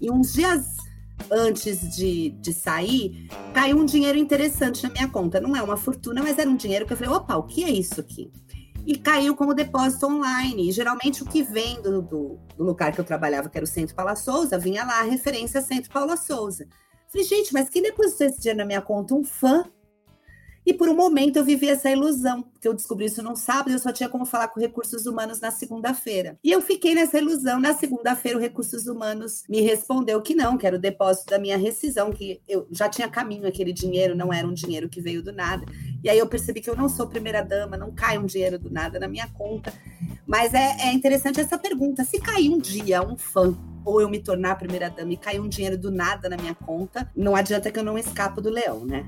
e 0.02 0.12
uns 0.12 0.34
dias 0.34 0.83
antes 1.32 1.96
de, 1.96 2.30
de 2.30 2.54
sair, 2.54 3.28
caiu 3.54 3.78
um 3.78 3.86
dinheiro 3.86 4.18
interessante 4.18 4.84
na 4.84 4.90
minha 4.90 5.08
conta. 5.10 5.40
Não 5.40 5.56
é 5.56 5.62
uma 5.62 5.78
fortuna, 5.78 6.22
mas 6.22 6.38
era 6.38 6.50
um 6.50 6.56
dinheiro 6.56 6.86
que 6.86 6.94
eu 6.94 6.98
falei, 6.98 7.14
opa, 7.14 7.36
o 7.36 7.44
que 7.44 7.64
é 7.64 7.70
isso 7.70 8.00
aqui? 8.00 8.32
E 8.86 8.98
caiu 8.98 9.36
como 9.36 9.54
depósito 9.54 10.08
online. 10.08 10.70
E 10.70 10.72
geralmente 10.72 11.24
o 11.24 11.26
que 11.26 11.42
vem 11.42 11.82
do, 11.82 12.02
do, 12.02 12.40
do 12.58 12.64
lugar 12.64 12.92
que 12.92 13.00
eu 13.00 13.06
trabalhava, 13.06 13.50
que 13.50 13.58
era 13.58 13.66
o 13.66 13.68
Centro 13.68 13.96
Paula 13.96 14.16
Souza, 14.16 14.58
vinha 14.58 14.84
lá 14.84 15.00
a 15.00 15.04
referência 15.04 15.62
Centro 15.62 15.92
Paula 15.92 16.18
Souza. 16.18 16.68
Falei, 17.08 17.26
gente, 17.28 17.54
mas 17.54 17.70
quem 17.70 17.82
depositou 17.82 18.28
esse 18.28 18.40
dinheiro 18.40 18.60
na 18.60 18.66
minha 18.66 18.82
conta? 18.82 19.14
Um 19.14 19.24
fã 19.24 19.66
e 20.66 20.74
por 20.74 20.88
um 20.88 20.96
momento 20.96 21.38
eu 21.38 21.44
vivi 21.44 21.70
essa 21.70 21.90
ilusão, 21.90 22.42
porque 22.42 22.68
eu 22.68 22.74
descobri 22.74 23.06
isso 23.06 23.22
num 23.22 23.36
sábado 23.36 23.72
e 23.72 23.74
eu 23.74 23.80
só 23.80 23.92
tinha 23.92 24.08
como 24.08 24.26
falar 24.26 24.48
com 24.48 24.60
recursos 24.60 25.06
humanos 25.06 25.40
na 25.40 25.52
segunda-feira. 25.52 26.38
E 26.44 26.52
eu 26.52 26.62
fiquei 26.62 26.96
nessa 26.96 27.18
ilusão. 27.18 27.60
Na 27.60 27.74
segunda-feira, 27.74 28.38
o 28.38 28.42
recursos 28.42 28.88
humanos 28.88 29.44
me 29.50 29.62
respondeu 29.62 30.22
que 30.22 30.34
não, 30.34 30.58
que 30.58 30.66
era 30.66 30.76
o 30.76 30.80
depósito 30.80 31.32
da 31.32 31.40
minha 31.40 31.58
rescisão, 31.58 32.12
que 32.12 32.42
eu 32.48 32.68
já 32.72 32.88
tinha 32.88 33.10
caminho 33.10 33.48
aquele 33.48 33.74
dinheiro, 33.74 34.16
não 34.16 34.32
era 34.32 34.48
um 34.48 34.54
dinheiro 34.54 34.88
que 34.88 35.02
veio 35.02 35.22
do 35.22 35.34
nada. 35.34 35.66
E 36.04 36.10
aí 36.10 36.18
eu 36.18 36.28
percebi 36.28 36.62
que 36.62 36.70
eu 36.70 36.76
não 36.76 36.88
sou 36.88 37.08
primeira 37.08 37.42
dama, 37.42 37.78
não 37.78 37.92
cai 37.92 38.18
um 38.18 38.26
dinheiro 38.26 38.58
do 38.58 38.70
nada 38.70 39.00
na 39.00 39.08
minha 39.08 39.28
conta. 39.28 39.74
Mas 40.26 40.54
é, 40.54 40.88
é 40.88 40.94
interessante 40.94 41.40
essa 41.40 41.58
pergunta: 41.58 42.04
se 42.04 42.20
cair 42.20 42.50
um 42.50 42.58
dia 42.58 43.02
um 43.02 43.18
fã 43.18 43.56
ou 43.86 44.00
eu 44.00 44.10
me 44.10 44.20
tornar 44.20 44.52
a 44.52 44.56
primeira 44.56 44.90
dama 44.90 45.12
e 45.12 45.18
cair 45.18 45.42
um 45.42 45.50
dinheiro 45.50 45.78
do 45.78 45.92
nada 45.92 46.30
na 46.30 46.38
minha 46.38 46.56
conta, 46.56 47.10
não 47.16 47.36
adianta 47.36 47.70
que 47.70 47.78
eu 47.78 47.84
não 47.84 47.98
escapo 47.98 48.42
do 48.42 48.50
leão, 48.50 48.86
né? 48.86 49.06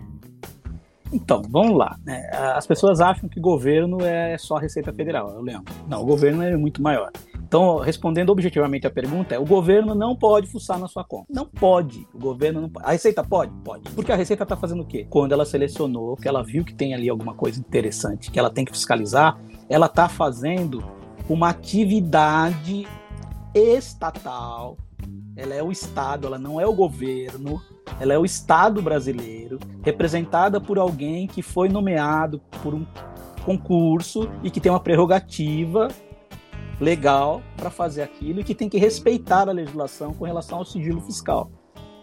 Então, 1.15 1.41
vamos 1.49 1.77
lá. 1.77 1.97
Né? 2.03 2.29
As 2.55 2.67
pessoas 2.67 2.99
acham 2.99 3.29
que 3.29 3.39
governo 3.39 4.01
é 4.01 4.37
só 4.37 4.57
Receita 4.57 4.91
Federal, 4.91 5.29
eu 5.31 5.41
lembro. 5.41 5.73
Não, 5.87 6.01
o 6.01 6.05
governo 6.05 6.43
é 6.43 6.57
muito 6.57 6.81
maior. 6.81 7.09
Então, 7.35 7.77
respondendo 7.77 8.31
objetivamente 8.31 8.85
a 8.85 8.91
pergunta, 8.91 9.33
é: 9.33 9.39
o 9.39 9.45
governo 9.45 9.95
não 9.95 10.13
pode 10.13 10.47
fuçar 10.47 10.77
na 10.77 10.89
sua 10.89 11.05
conta. 11.05 11.27
Não 11.29 11.45
pode. 11.45 12.05
O 12.13 12.19
governo 12.19 12.59
não 12.59 12.69
pode. 12.69 12.85
A 12.85 12.91
Receita 12.91 13.23
pode? 13.23 13.53
Pode. 13.63 13.89
Porque 13.91 14.11
a 14.11 14.15
Receita 14.15 14.43
está 14.43 14.57
fazendo 14.57 14.81
o 14.81 14.85
quê? 14.85 15.07
Quando 15.09 15.31
ela 15.31 15.45
selecionou, 15.45 16.17
que 16.17 16.27
ela 16.27 16.43
viu 16.43 16.65
que 16.65 16.75
tem 16.75 16.93
ali 16.93 17.07
alguma 17.07 17.33
coisa 17.33 17.59
interessante, 17.59 18.29
que 18.29 18.37
ela 18.37 18.49
tem 18.49 18.65
que 18.65 18.73
fiscalizar, 18.73 19.39
ela 19.69 19.85
está 19.85 20.09
fazendo 20.09 20.83
uma 21.29 21.47
atividade 21.49 22.85
estatal. 23.53 24.75
Ela 25.37 25.53
é 25.53 25.63
o 25.63 25.71
Estado, 25.71 26.27
ela 26.27 26.37
não 26.37 26.59
é 26.59 26.67
o 26.67 26.73
governo 26.73 27.61
ela 27.99 28.13
é 28.13 28.17
o 28.17 28.25
Estado 28.25 28.81
brasileiro, 28.81 29.59
representada 29.83 30.59
por 30.59 30.77
alguém 30.77 31.27
que 31.27 31.41
foi 31.41 31.69
nomeado 31.69 32.39
por 32.61 32.73
um 32.73 32.85
concurso 33.45 34.29
e 34.43 34.49
que 34.49 34.59
tem 34.59 34.71
uma 34.71 34.79
prerrogativa 34.79 35.87
legal 36.79 37.41
para 37.55 37.69
fazer 37.69 38.01
aquilo 38.01 38.41
e 38.41 38.43
que 38.43 38.55
tem 38.55 38.67
que 38.67 38.77
respeitar 38.77 39.47
a 39.47 39.51
legislação 39.51 40.13
com 40.13 40.25
relação 40.25 40.57
ao 40.57 40.65
sigilo 40.65 41.01
fiscal. 41.01 41.49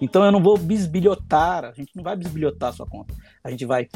Então 0.01 0.25
eu 0.25 0.33
não 0.33 0.43
vou 0.43 0.57
bisbilhotar, 0.57 1.65
a 1.65 1.73
gente 1.73 1.95
não 1.95 2.03
vai 2.03 2.17
bisbilhotar 2.17 2.71
a 2.71 2.73
sua 2.73 2.87
conta. 2.87 3.15
A 3.45 3.51
gente 3.51 3.65
vai 3.65 3.89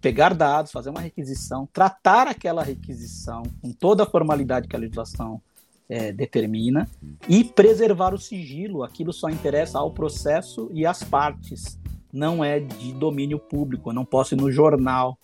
pegar 0.00 0.34
dados, 0.34 0.72
fazer 0.72 0.90
uma 0.90 1.00
requisição, 1.00 1.68
tratar 1.72 2.26
aquela 2.28 2.62
requisição 2.62 3.42
com 3.60 3.72
toda 3.72 4.04
a 4.04 4.06
formalidade 4.06 4.68
que 4.68 4.76
a 4.76 4.78
legislação 4.78 5.40
é, 5.88 6.12
determina 6.12 6.88
e 7.28 7.44
preservar 7.44 8.14
o 8.14 8.18
sigilo. 8.18 8.82
Aquilo 8.82 9.12
só 9.12 9.28
interessa 9.28 9.78
ao 9.78 9.90
processo 9.90 10.70
e 10.72 10.84
às 10.84 11.02
partes, 11.02 11.78
não 12.12 12.42
é 12.44 12.60
de 12.60 12.92
domínio 12.92 13.38
público. 13.38 13.92
Não 13.92 14.04
posso 14.04 14.34
ir 14.34 14.38
no 14.38 14.50
jornal. 14.50 15.18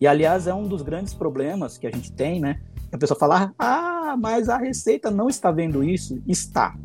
E 0.00 0.06
aliás 0.06 0.46
é 0.46 0.54
um 0.54 0.68
dos 0.68 0.82
grandes 0.82 1.14
problemas 1.14 1.78
que 1.78 1.86
a 1.86 1.90
gente 1.90 2.12
tem, 2.12 2.40
né? 2.40 2.60
A 2.92 2.98
pessoa 2.98 3.18
fala: 3.18 3.54
ah, 3.58 4.16
mas 4.18 4.48
a 4.48 4.58
Receita 4.58 5.10
não 5.10 5.28
está 5.28 5.50
vendo 5.50 5.82
isso. 5.82 6.22
Está. 6.26 6.76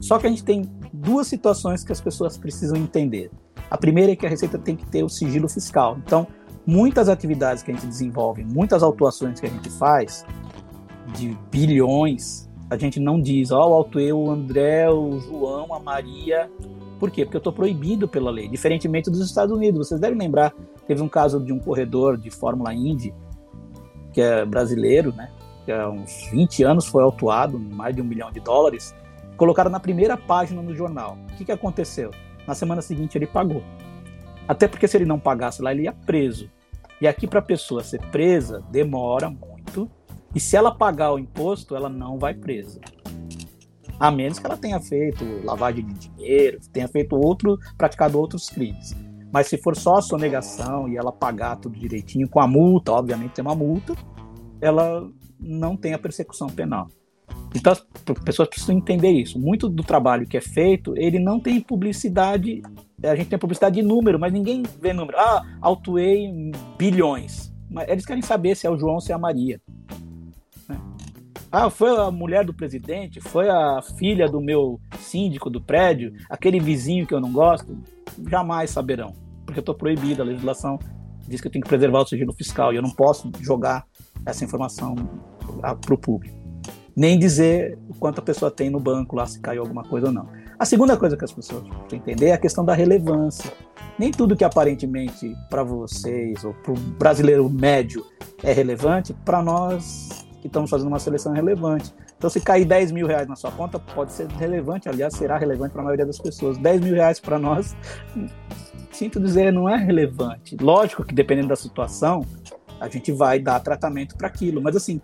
Só 0.00 0.18
que 0.18 0.26
a 0.26 0.30
gente 0.30 0.44
tem 0.44 0.62
duas 0.92 1.26
situações 1.26 1.84
que 1.84 1.92
as 1.92 2.00
pessoas 2.00 2.38
precisam 2.38 2.76
entender. 2.76 3.30
A 3.70 3.76
primeira 3.76 4.12
é 4.12 4.16
que 4.16 4.26
a 4.26 4.28
Receita 4.28 4.58
tem 4.58 4.76
que 4.76 4.86
ter 4.86 5.02
o 5.02 5.08
sigilo 5.08 5.48
fiscal. 5.48 5.98
Então, 6.04 6.26
muitas 6.66 7.08
atividades 7.08 7.62
que 7.62 7.70
a 7.70 7.74
gente 7.74 7.86
desenvolve, 7.86 8.44
muitas 8.44 8.82
autuações 8.82 9.40
que 9.40 9.46
a 9.46 9.50
gente 9.50 9.70
faz, 9.70 10.24
de 11.16 11.36
bilhões, 11.50 12.48
a 12.70 12.76
gente 12.76 13.00
não 13.00 13.20
diz, 13.20 13.50
ó, 13.50 13.66
oh, 13.66 13.70
o 13.70 13.74
alto 13.74 13.98
eu, 13.98 14.18
o 14.18 14.30
André, 14.30 14.90
o 14.90 15.18
João, 15.20 15.72
a 15.72 15.80
Maria. 15.80 16.50
Por 16.98 17.10
quê? 17.10 17.24
Porque 17.24 17.36
eu 17.36 17.40
estou 17.40 17.52
proibido 17.52 18.06
pela 18.06 18.30
lei, 18.30 18.48
diferentemente 18.48 19.10
dos 19.10 19.20
Estados 19.20 19.56
Unidos. 19.56 19.88
Vocês 19.88 20.00
devem 20.00 20.18
lembrar, 20.18 20.52
teve 20.86 21.02
um 21.02 21.08
caso 21.08 21.42
de 21.42 21.52
um 21.52 21.58
corredor 21.58 22.18
de 22.18 22.30
Fórmula 22.30 22.74
Indy, 22.74 23.14
que 24.12 24.20
é 24.20 24.44
brasileiro, 24.44 25.12
né? 25.14 25.30
Que 25.64 25.72
há 25.72 25.88
uns 25.88 26.28
20 26.30 26.62
anos 26.64 26.86
foi 26.86 27.02
autuado, 27.02 27.58
mais 27.58 27.94
de 27.94 28.02
um 28.02 28.04
milhão 28.04 28.30
de 28.30 28.40
dólares, 28.40 28.94
colocaram 29.36 29.70
na 29.70 29.80
primeira 29.80 30.16
página 30.16 30.60
no 30.60 30.74
jornal. 30.74 31.16
O 31.32 31.36
que, 31.36 31.44
que 31.44 31.52
aconteceu? 31.52 32.10
Na 32.46 32.54
semana 32.54 32.82
seguinte 32.82 33.16
ele 33.16 33.26
pagou. 33.26 33.62
Até 34.46 34.66
porque 34.66 34.88
se 34.88 34.96
ele 34.96 35.04
não 35.04 35.18
pagasse 35.18 35.62
lá, 35.62 35.72
ele 35.72 35.82
ia 35.82 35.92
preso. 35.92 36.50
E 37.00 37.06
aqui 37.06 37.26
para 37.26 37.38
a 37.38 37.42
pessoa 37.42 37.84
ser 37.84 38.00
presa 38.10 38.62
demora 38.70 39.30
muito 39.30 39.57
e 40.34 40.40
se 40.40 40.56
ela 40.56 40.70
pagar 40.70 41.12
o 41.12 41.18
imposto, 41.18 41.74
ela 41.74 41.88
não 41.88 42.18
vai 42.18 42.34
presa. 42.34 42.80
A 43.98 44.10
menos 44.10 44.38
que 44.38 44.46
ela 44.46 44.56
tenha 44.56 44.80
feito 44.80 45.24
lavagem 45.44 45.84
de 45.84 46.08
dinheiro, 46.08 46.60
tenha 46.72 46.86
feito 46.86 47.16
outro, 47.16 47.58
praticado 47.76 48.18
outros 48.18 48.48
crimes. 48.48 48.94
Mas 49.32 49.48
se 49.48 49.58
for 49.58 49.76
só 49.76 49.96
a 49.96 50.02
sonegação 50.02 50.88
e 50.88 50.96
ela 50.96 51.12
pagar 51.12 51.56
tudo 51.56 51.78
direitinho 51.78 52.28
com 52.28 52.40
a 52.40 52.46
multa, 52.46 52.92
obviamente 52.92 53.32
tem 53.32 53.44
uma 53.44 53.54
multa, 53.54 53.94
ela 54.60 55.08
não 55.38 55.76
tem 55.76 55.94
a 55.94 55.98
persecução 55.98 56.48
penal. 56.48 56.88
Então 57.54 57.72
as 57.72 57.84
pessoas 58.24 58.48
precisam 58.48 58.76
entender 58.76 59.10
isso. 59.10 59.38
Muito 59.38 59.68
do 59.68 59.82
trabalho 59.82 60.26
que 60.26 60.36
é 60.36 60.40
feito, 60.40 60.94
ele 60.96 61.18
não 61.18 61.40
tem 61.40 61.60
publicidade. 61.60 62.62
A 63.02 63.14
gente 63.16 63.28
tem 63.28 63.38
publicidade 63.38 63.76
de 63.76 63.82
número, 63.82 64.18
mas 64.18 64.32
ninguém 64.32 64.62
vê 64.80 64.92
número. 64.92 65.18
Ah, 65.18 65.44
autuei 65.60 66.30
bilhões. 66.78 67.52
Mas 67.70 67.88
eles 67.88 68.06
querem 68.06 68.22
saber 68.22 68.54
se 68.54 68.66
é 68.66 68.70
o 68.70 68.78
João 68.78 68.94
ou 68.94 69.00
se 69.00 69.12
é 69.12 69.14
a 69.14 69.18
Maria. 69.18 69.60
Ah, 71.50 71.70
foi 71.70 71.96
a 71.96 72.10
mulher 72.10 72.44
do 72.44 72.52
presidente, 72.52 73.20
foi 73.20 73.48
a 73.48 73.80
filha 73.96 74.28
do 74.28 74.38
meu 74.40 74.78
síndico 74.98 75.48
do 75.48 75.60
prédio, 75.62 76.12
aquele 76.28 76.60
vizinho 76.60 77.06
que 77.06 77.14
eu 77.14 77.20
não 77.20 77.32
gosto, 77.32 77.78
jamais 78.28 78.70
saberão, 78.70 79.14
porque 79.46 79.58
eu 79.58 79.62
estou 79.62 79.74
proibido. 79.74 80.20
A 80.20 80.26
legislação 80.26 80.78
diz 81.26 81.40
que 81.40 81.46
eu 81.46 81.50
tenho 81.50 81.62
que 81.62 81.68
preservar 81.68 82.00
o 82.00 82.06
sigilo 82.06 82.34
fiscal 82.34 82.72
e 82.72 82.76
eu 82.76 82.82
não 82.82 82.90
posso 82.90 83.32
jogar 83.40 83.86
essa 84.26 84.44
informação 84.44 84.94
para 85.80 85.94
o 85.94 85.98
público. 85.98 86.36
Nem 86.94 87.18
dizer 87.18 87.78
o 87.88 87.94
quanto 87.94 88.18
a 88.18 88.22
pessoa 88.22 88.50
tem 88.50 88.68
no 88.68 88.80
banco 88.80 89.16
lá, 89.16 89.24
se 89.24 89.40
caiu 89.40 89.62
alguma 89.62 89.84
coisa 89.84 90.08
ou 90.08 90.12
não. 90.12 90.28
A 90.58 90.66
segunda 90.66 90.96
coisa 90.98 91.16
que 91.16 91.24
as 91.24 91.32
pessoas 91.32 91.62
têm 91.62 91.72
que 91.88 91.96
entender 91.96 92.26
é 92.26 92.32
a 92.32 92.38
questão 92.38 92.64
da 92.64 92.74
relevância. 92.74 93.50
Nem 93.98 94.10
tudo 94.10 94.36
que 94.36 94.44
aparentemente 94.44 95.34
para 95.48 95.62
vocês 95.62 96.44
ou 96.44 96.52
para 96.52 96.72
o 96.72 96.74
brasileiro 96.76 97.48
médio 97.48 98.04
é 98.42 98.52
relevante, 98.52 99.14
para 99.24 99.40
nós 99.40 100.27
que 100.40 100.46
estamos 100.46 100.70
fazendo 100.70 100.88
uma 100.88 100.98
seleção 100.98 101.32
relevante. 101.32 101.92
Então, 102.16 102.28
se 102.28 102.40
cair 102.40 102.64
10 102.64 102.92
mil 102.92 103.06
reais 103.06 103.28
na 103.28 103.36
sua 103.36 103.50
conta, 103.50 103.78
pode 103.78 104.12
ser 104.12 104.28
relevante, 104.28 104.88
aliás, 104.88 105.14
será 105.14 105.38
relevante 105.38 105.72
para 105.72 105.82
a 105.82 105.84
maioria 105.84 106.06
das 106.06 106.18
pessoas. 106.18 106.58
10 106.58 106.80
mil 106.80 106.94
reais 106.94 107.20
para 107.20 107.38
nós, 107.38 107.76
sinto 108.92 109.20
dizer, 109.20 109.52
não 109.52 109.68
é 109.68 109.76
relevante. 109.76 110.56
Lógico 110.60 111.04
que, 111.04 111.14
dependendo 111.14 111.48
da 111.48 111.56
situação, 111.56 112.24
a 112.80 112.88
gente 112.88 113.12
vai 113.12 113.38
dar 113.38 113.60
tratamento 113.60 114.16
para 114.16 114.28
aquilo, 114.28 114.62
mas 114.62 114.76
assim, 114.76 115.00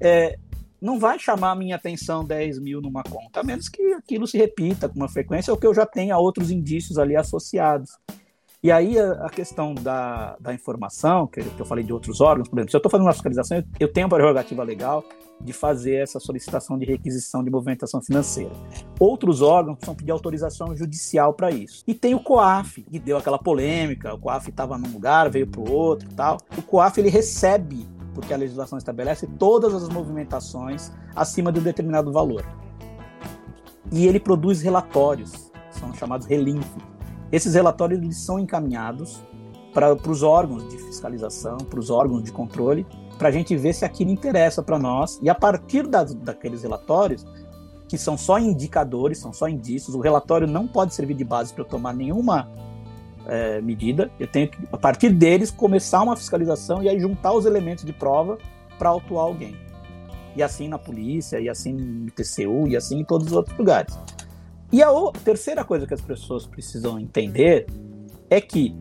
é, 0.00 0.38
não 0.80 0.98
vai 0.98 1.18
chamar 1.18 1.52
a 1.52 1.56
minha 1.56 1.76
atenção 1.76 2.24
10 2.24 2.60
mil 2.60 2.80
numa 2.80 3.02
conta, 3.02 3.40
a 3.40 3.44
menos 3.44 3.68
que 3.68 3.82
aquilo 3.94 4.26
se 4.26 4.36
repita 4.36 4.88
com 4.88 4.96
uma 4.96 5.08
frequência 5.08 5.52
ou 5.52 5.58
que 5.58 5.66
eu 5.66 5.74
já 5.74 5.86
tenha 5.86 6.16
outros 6.18 6.50
indícios 6.50 6.98
ali 6.98 7.16
associados. 7.16 7.90
E 8.62 8.72
aí 8.72 8.98
a, 8.98 9.28
questão 9.28 9.74
da, 9.74 10.36
da 10.40 10.52
informação, 10.52 11.26
que, 11.26 11.40
eu 11.40 11.64
falei 11.64 11.84
de 11.84 11.92
outros 11.92 12.20
órgãos, 12.20 12.48
por 12.48 12.58
exemplo, 12.58 12.70
se 12.70 12.76
eu 12.76 12.78
estou 12.78 12.90
fazendo 12.90 13.06
uma 13.06 13.12
fiscalização, 13.12 13.62
eu, 13.78 13.92
tenho 13.92 14.06
a 14.06 14.10
prerrogativa 14.10 14.62
legal 14.64 15.04
de 15.40 15.52
fazer 15.52 15.96
essa 15.96 16.18
solicitação 16.18 16.78
de 16.78 16.86
requisição 16.86 17.44
de 17.44 17.50
movimentação 17.50 18.02
financeira. 18.02 18.50
Outros 18.98 19.42
órgãos 19.42 19.76
precisam 19.76 19.94
pedir 19.94 20.10
autorização 20.10 20.74
judicial 20.74 21.34
para 21.34 21.50
isso. 21.50 21.84
E 21.86 21.94
tem 21.94 22.14
o 22.14 22.20
COAF, 22.20 22.82
que 22.82 22.98
deu 22.98 23.18
aquela 23.18 23.38
polêmica, 23.38 24.14
o 24.14 24.18
COAF 24.18 24.48
estava 24.48 24.78
num 24.78 24.90
lugar, 24.90 25.30
veio 25.30 25.46
para 25.46 25.60
o 25.60 25.70
outro 25.70 26.08
tal. 26.14 26.38
O 26.56 26.62
COAF 26.62 26.98
ele 26.98 27.10
recebe, 27.10 27.86
porque 28.14 28.32
a 28.32 28.36
legislação 28.36 28.78
estabelece, 28.78 29.26
todas 29.38 29.74
as 29.74 29.88
movimentações 29.90 30.90
acima 31.14 31.52
de 31.52 31.60
um 31.60 31.62
determinado 31.62 32.10
valor. 32.10 32.44
E 33.92 34.06
ele 34.06 34.18
produz 34.18 34.62
relatórios, 34.62 35.52
são 35.70 35.92
chamados 35.94 36.26
relinfos. 36.26 36.95
Esses 37.30 37.54
relatórios 37.54 38.00
eles 38.00 38.18
são 38.18 38.38
encaminhados 38.38 39.22
para 39.72 39.92
os 40.10 40.22
órgãos 40.22 40.66
de 40.68 40.78
fiscalização, 40.78 41.58
para 41.58 41.78
os 41.78 41.90
órgãos 41.90 42.24
de 42.24 42.32
controle, 42.32 42.86
para 43.18 43.28
a 43.28 43.32
gente 43.32 43.54
ver 43.56 43.74
se 43.74 43.84
aquilo 43.84 44.10
interessa 44.10 44.62
para 44.62 44.78
nós. 44.78 45.18
E 45.22 45.28
a 45.28 45.34
partir 45.34 45.86
das, 45.86 46.14
daqueles 46.14 46.62
relatórios, 46.62 47.26
que 47.88 47.98
são 47.98 48.16
só 48.16 48.38
indicadores, 48.38 49.18
são 49.18 49.32
só 49.32 49.48
indícios, 49.48 49.94
o 49.94 50.00
relatório 50.00 50.46
não 50.46 50.66
pode 50.66 50.94
servir 50.94 51.14
de 51.14 51.24
base 51.24 51.52
para 51.52 51.62
eu 51.62 51.68
tomar 51.68 51.92
nenhuma 51.92 52.48
é, 53.26 53.60
medida. 53.60 54.10
Eu 54.18 54.26
tenho 54.26 54.48
que, 54.48 54.58
a 54.72 54.78
partir 54.78 55.10
deles, 55.10 55.50
começar 55.50 56.02
uma 56.02 56.16
fiscalização 56.16 56.82
e 56.82 56.88
aí 56.88 56.98
juntar 56.98 57.32
os 57.32 57.44
elementos 57.44 57.84
de 57.84 57.92
prova 57.92 58.38
para 58.78 58.88
autuar 58.88 59.24
alguém. 59.24 59.56
E 60.34 60.42
assim 60.42 60.68
na 60.68 60.78
polícia, 60.78 61.40
e 61.40 61.48
assim 61.48 61.72
no 61.72 62.10
TCU, 62.10 62.68
e 62.68 62.76
assim 62.76 63.00
em 63.00 63.04
todos 63.04 63.28
os 63.28 63.32
outros 63.32 63.56
lugares. 63.56 63.98
E 64.72 64.82
a 64.82 64.88
terceira 65.24 65.64
coisa 65.64 65.86
que 65.86 65.94
as 65.94 66.00
pessoas 66.00 66.46
precisam 66.46 66.98
entender 66.98 67.66
é 68.28 68.40
que 68.40 68.74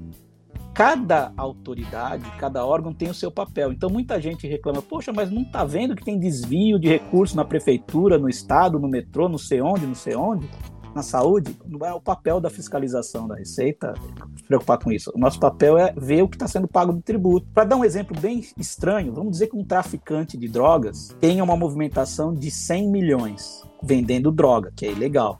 cada 0.74 1.32
autoridade, 1.38 2.30
cada 2.38 2.66
órgão 2.66 2.94
tem 2.94 3.10
o 3.10 3.14
seu 3.14 3.32
papel. 3.32 3.72
Então 3.72 3.90
muita 3.90 4.20
gente 4.20 4.46
reclama, 4.46 4.82
poxa, 4.82 5.14
mas 5.14 5.32
não 5.32 5.44
está 5.44 5.64
vendo 5.64 5.96
que 5.96 6.04
tem 6.04 6.20
desvio 6.20 6.78
de 6.78 6.90
recursos 6.90 7.36
na 7.36 7.46
prefeitura, 7.46 8.18
no 8.18 8.28
estado, 8.28 8.78
no 8.78 8.90
metrô, 8.90 9.30
não 9.30 9.38
sei 9.38 9.62
onde, 9.62 9.86
não 9.86 9.96
sei 9.96 10.16
onde, 10.16 10.50
na 10.94 11.02
saúde? 11.02 11.58
Não 11.66 11.86
é 11.86 11.94
o 11.94 12.02
papel 12.02 12.42
da 12.42 12.50
fiscalização 12.50 13.26
da 13.26 13.36
Receita 13.36 13.94
se 14.36 14.44
preocupar 14.44 14.78
com 14.78 14.92
isso. 14.92 15.12
O 15.16 15.20
nosso 15.20 15.40
papel 15.40 15.78
é 15.78 15.94
ver 15.96 16.24
o 16.24 16.28
que 16.28 16.36
está 16.36 16.48
sendo 16.48 16.68
pago 16.68 16.94
de 16.94 17.02
tributo. 17.02 17.48
Para 17.54 17.64
dar 17.64 17.78
um 17.78 17.86
exemplo 17.86 18.20
bem 18.20 18.44
estranho, 18.58 19.14
vamos 19.14 19.32
dizer 19.32 19.48
que 19.48 19.58
um 19.58 19.64
traficante 19.64 20.38
de 20.38 20.48
drogas 20.50 21.16
tenha 21.22 21.44
uma 21.44 21.56
movimentação 21.56 22.34
de 22.34 22.52
100 22.52 22.92
milhões 22.92 23.64
vendendo 23.82 24.32
droga, 24.32 24.74
que 24.76 24.86
é 24.86 24.92
ilegal. 24.92 25.40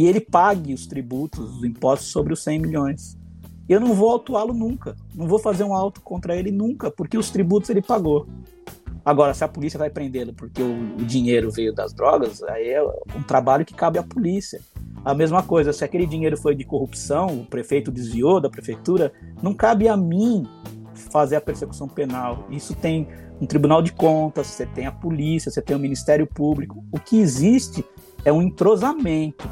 E 0.00 0.06
ele 0.06 0.20
pague 0.20 0.72
os 0.72 0.86
tributos, 0.86 1.58
os 1.58 1.64
impostos 1.64 2.08
sobre 2.08 2.32
os 2.32 2.42
100 2.42 2.58
milhões 2.58 3.20
eu 3.68 3.78
não 3.78 3.94
vou 3.94 4.10
autuá-lo 4.10 4.52
nunca. 4.52 4.96
Não 5.14 5.28
vou 5.28 5.38
fazer 5.38 5.62
um 5.62 5.72
auto 5.72 6.00
contra 6.00 6.34
ele 6.34 6.50
nunca, 6.50 6.90
porque 6.90 7.16
os 7.16 7.30
tributos 7.30 7.70
ele 7.70 7.80
pagou. 7.80 8.26
Agora, 9.04 9.32
se 9.32 9.44
a 9.44 9.48
polícia 9.48 9.78
vai 9.78 9.88
prendê-lo 9.88 10.32
porque 10.34 10.60
o, 10.60 10.96
o, 10.96 11.04
dinheiro 11.04 11.52
veio 11.52 11.72
das 11.72 11.92
drogas, 11.92 12.42
aí 12.42 12.70
é 12.70 12.82
um 12.82 13.22
trabalho 13.22 13.64
que 13.64 13.72
cabe 13.72 13.96
à 13.96 14.02
polícia. 14.02 14.60
A 15.04 15.14
mesma 15.14 15.42
coisa, 15.42 15.72
se 15.72 15.84
aquele 15.84 16.04
dinheiro 16.04 16.36
foi 16.36 16.56
de 16.56 16.64
corrupção, 16.64 17.26
o 17.28 17.46
prefeito 17.46 17.92
desviou 17.92 18.40
da 18.40 18.50
prefeitura, 18.50 19.12
não 19.40 19.54
cabe 19.54 19.86
a 19.86 19.96
mim 19.96 20.48
fazer 21.12 21.36
a 21.36 21.40
persecução 21.40 21.86
penal. 21.86 22.48
Isso 22.50 22.74
tem 22.74 23.06
um 23.40 23.46
tribunal 23.46 23.82
de 23.82 23.92
contas, 23.92 24.48
você 24.48 24.66
tem 24.66 24.86
a 24.86 24.92
polícia, 24.92 25.48
você 25.50 25.62
tem 25.62 25.76
o 25.76 25.78
Ministério 25.78 26.26
Público. 26.26 26.84
O 26.90 26.98
que 26.98 27.20
existe 27.20 27.84
é 28.24 28.32
um 28.32 28.42
entrosamento 28.42 29.48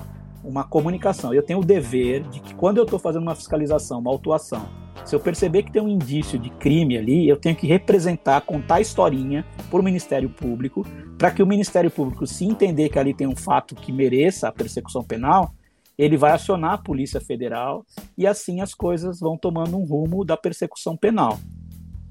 uma 0.48 0.64
comunicação. 0.64 1.34
Eu 1.34 1.42
tenho 1.42 1.60
o 1.60 1.64
dever 1.64 2.22
de 2.22 2.40
que 2.40 2.54
quando 2.54 2.78
eu 2.78 2.84
estou 2.84 2.98
fazendo 2.98 3.22
uma 3.22 3.34
fiscalização, 3.34 4.00
uma 4.00 4.10
autuação, 4.10 4.66
se 5.04 5.14
eu 5.14 5.20
perceber 5.20 5.62
que 5.62 5.70
tem 5.70 5.82
um 5.82 5.88
indício 5.88 6.38
de 6.38 6.50
crime 6.50 6.96
ali, 6.96 7.28
eu 7.28 7.36
tenho 7.36 7.54
que 7.54 7.66
representar, 7.66 8.40
contar 8.40 8.76
a 8.76 8.80
historinha 8.80 9.44
para 9.70 9.78
o 9.78 9.82
Ministério 9.82 10.28
Público, 10.28 10.86
para 11.18 11.30
que 11.30 11.42
o 11.42 11.46
Ministério 11.46 11.90
Público, 11.90 12.26
se 12.26 12.44
entender 12.44 12.88
que 12.88 12.98
ali 12.98 13.12
tem 13.12 13.26
um 13.26 13.36
fato 13.36 13.74
que 13.74 13.92
mereça 13.92 14.48
a 14.48 14.52
persecução 14.52 15.04
penal, 15.04 15.52
ele 15.96 16.16
vai 16.16 16.32
acionar 16.32 16.72
a 16.74 16.78
Polícia 16.78 17.20
Federal 17.20 17.84
e 18.16 18.26
assim 18.26 18.60
as 18.60 18.72
coisas 18.72 19.20
vão 19.20 19.36
tomando 19.36 19.76
um 19.76 19.84
rumo 19.84 20.24
da 20.24 20.36
persecução 20.36 20.96
penal. 20.96 21.38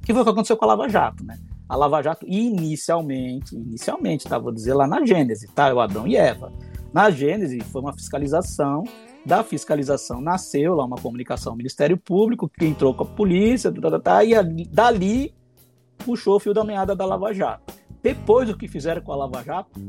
Que 0.04 0.14
foi 0.14 0.22
o 0.22 0.26
que 0.26 0.32
aconteceu 0.32 0.58
com 0.58 0.66
a 0.66 0.70
Lava 0.70 0.88
Jato, 0.88 1.24
né? 1.24 1.40
A 1.70 1.76
Lava 1.76 2.02
Jato, 2.02 2.26
inicialmente, 2.28 3.56
inicialmente, 3.56 4.28
tá, 4.28 4.38
vou 4.38 4.54
dizer 4.54 4.74
lá 4.74 4.88
na 4.88 5.06
Gênese, 5.06 5.48
tá? 5.48 5.74
O 5.74 5.80
Adão 5.80 6.08
e 6.08 6.16
Eva 6.16 6.52
na 6.94 7.10
Gênese, 7.10 7.60
foi 7.62 7.82
uma 7.82 7.94
fiscalização. 7.94 8.84
Da 9.26 9.44
fiscalização 9.44 10.22
nasceu 10.22 10.74
lá 10.74 10.86
uma 10.86 10.96
comunicação 10.96 11.52
ao 11.52 11.58
Ministério 11.58 11.98
Público, 11.98 12.50
que 12.50 12.66
entrou 12.66 12.94
com 12.94 13.04
a 13.04 13.08
polícia, 13.08 13.72
tá, 13.72 13.92
tá, 13.92 14.00
tá, 14.00 14.24
e 14.24 14.34
dali 14.66 15.34
puxou 15.98 16.38
o 16.38 16.40
fio 16.40 16.54
da 16.54 16.64
meada 16.64 16.96
da 16.96 17.06
Lava 17.06 17.34
Jato. 17.34 17.74
Depois, 18.02 18.50
o 18.50 18.56
que 18.56 18.68
fizeram 18.68 19.02
com 19.02 19.12
a 19.12 19.18
Lava 19.18 19.44
Jato 19.44 19.80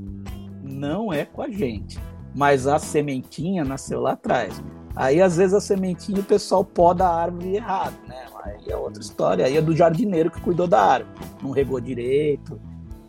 não 0.62 1.12
é 1.12 1.24
com 1.24 1.42
a 1.42 1.48
gente, 1.48 1.98
mas 2.34 2.66
a 2.66 2.78
sementinha 2.78 3.64
nasceu 3.64 4.00
lá 4.00 4.12
atrás. 4.12 4.60
Aí, 4.96 5.22
às 5.22 5.36
vezes, 5.36 5.54
a 5.54 5.60
sementinha 5.60 6.18
o 6.20 6.24
pessoal 6.24 6.64
poda 6.64 7.06
a 7.06 7.22
árvore 7.22 7.54
errado, 7.54 7.96
né? 8.08 8.26
Aí 8.42 8.64
é 8.68 8.76
outra 8.76 9.00
história. 9.00 9.44
Aí 9.46 9.56
é 9.56 9.62
do 9.62 9.76
jardineiro 9.76 10.30
que 10.30 10.40
cuidou 10.40 10.66
da 10.66 10.80
árvore, 10.80 11.14
não 11.40 11.50
regou 11.50 11.78
direito, 11.80 12.60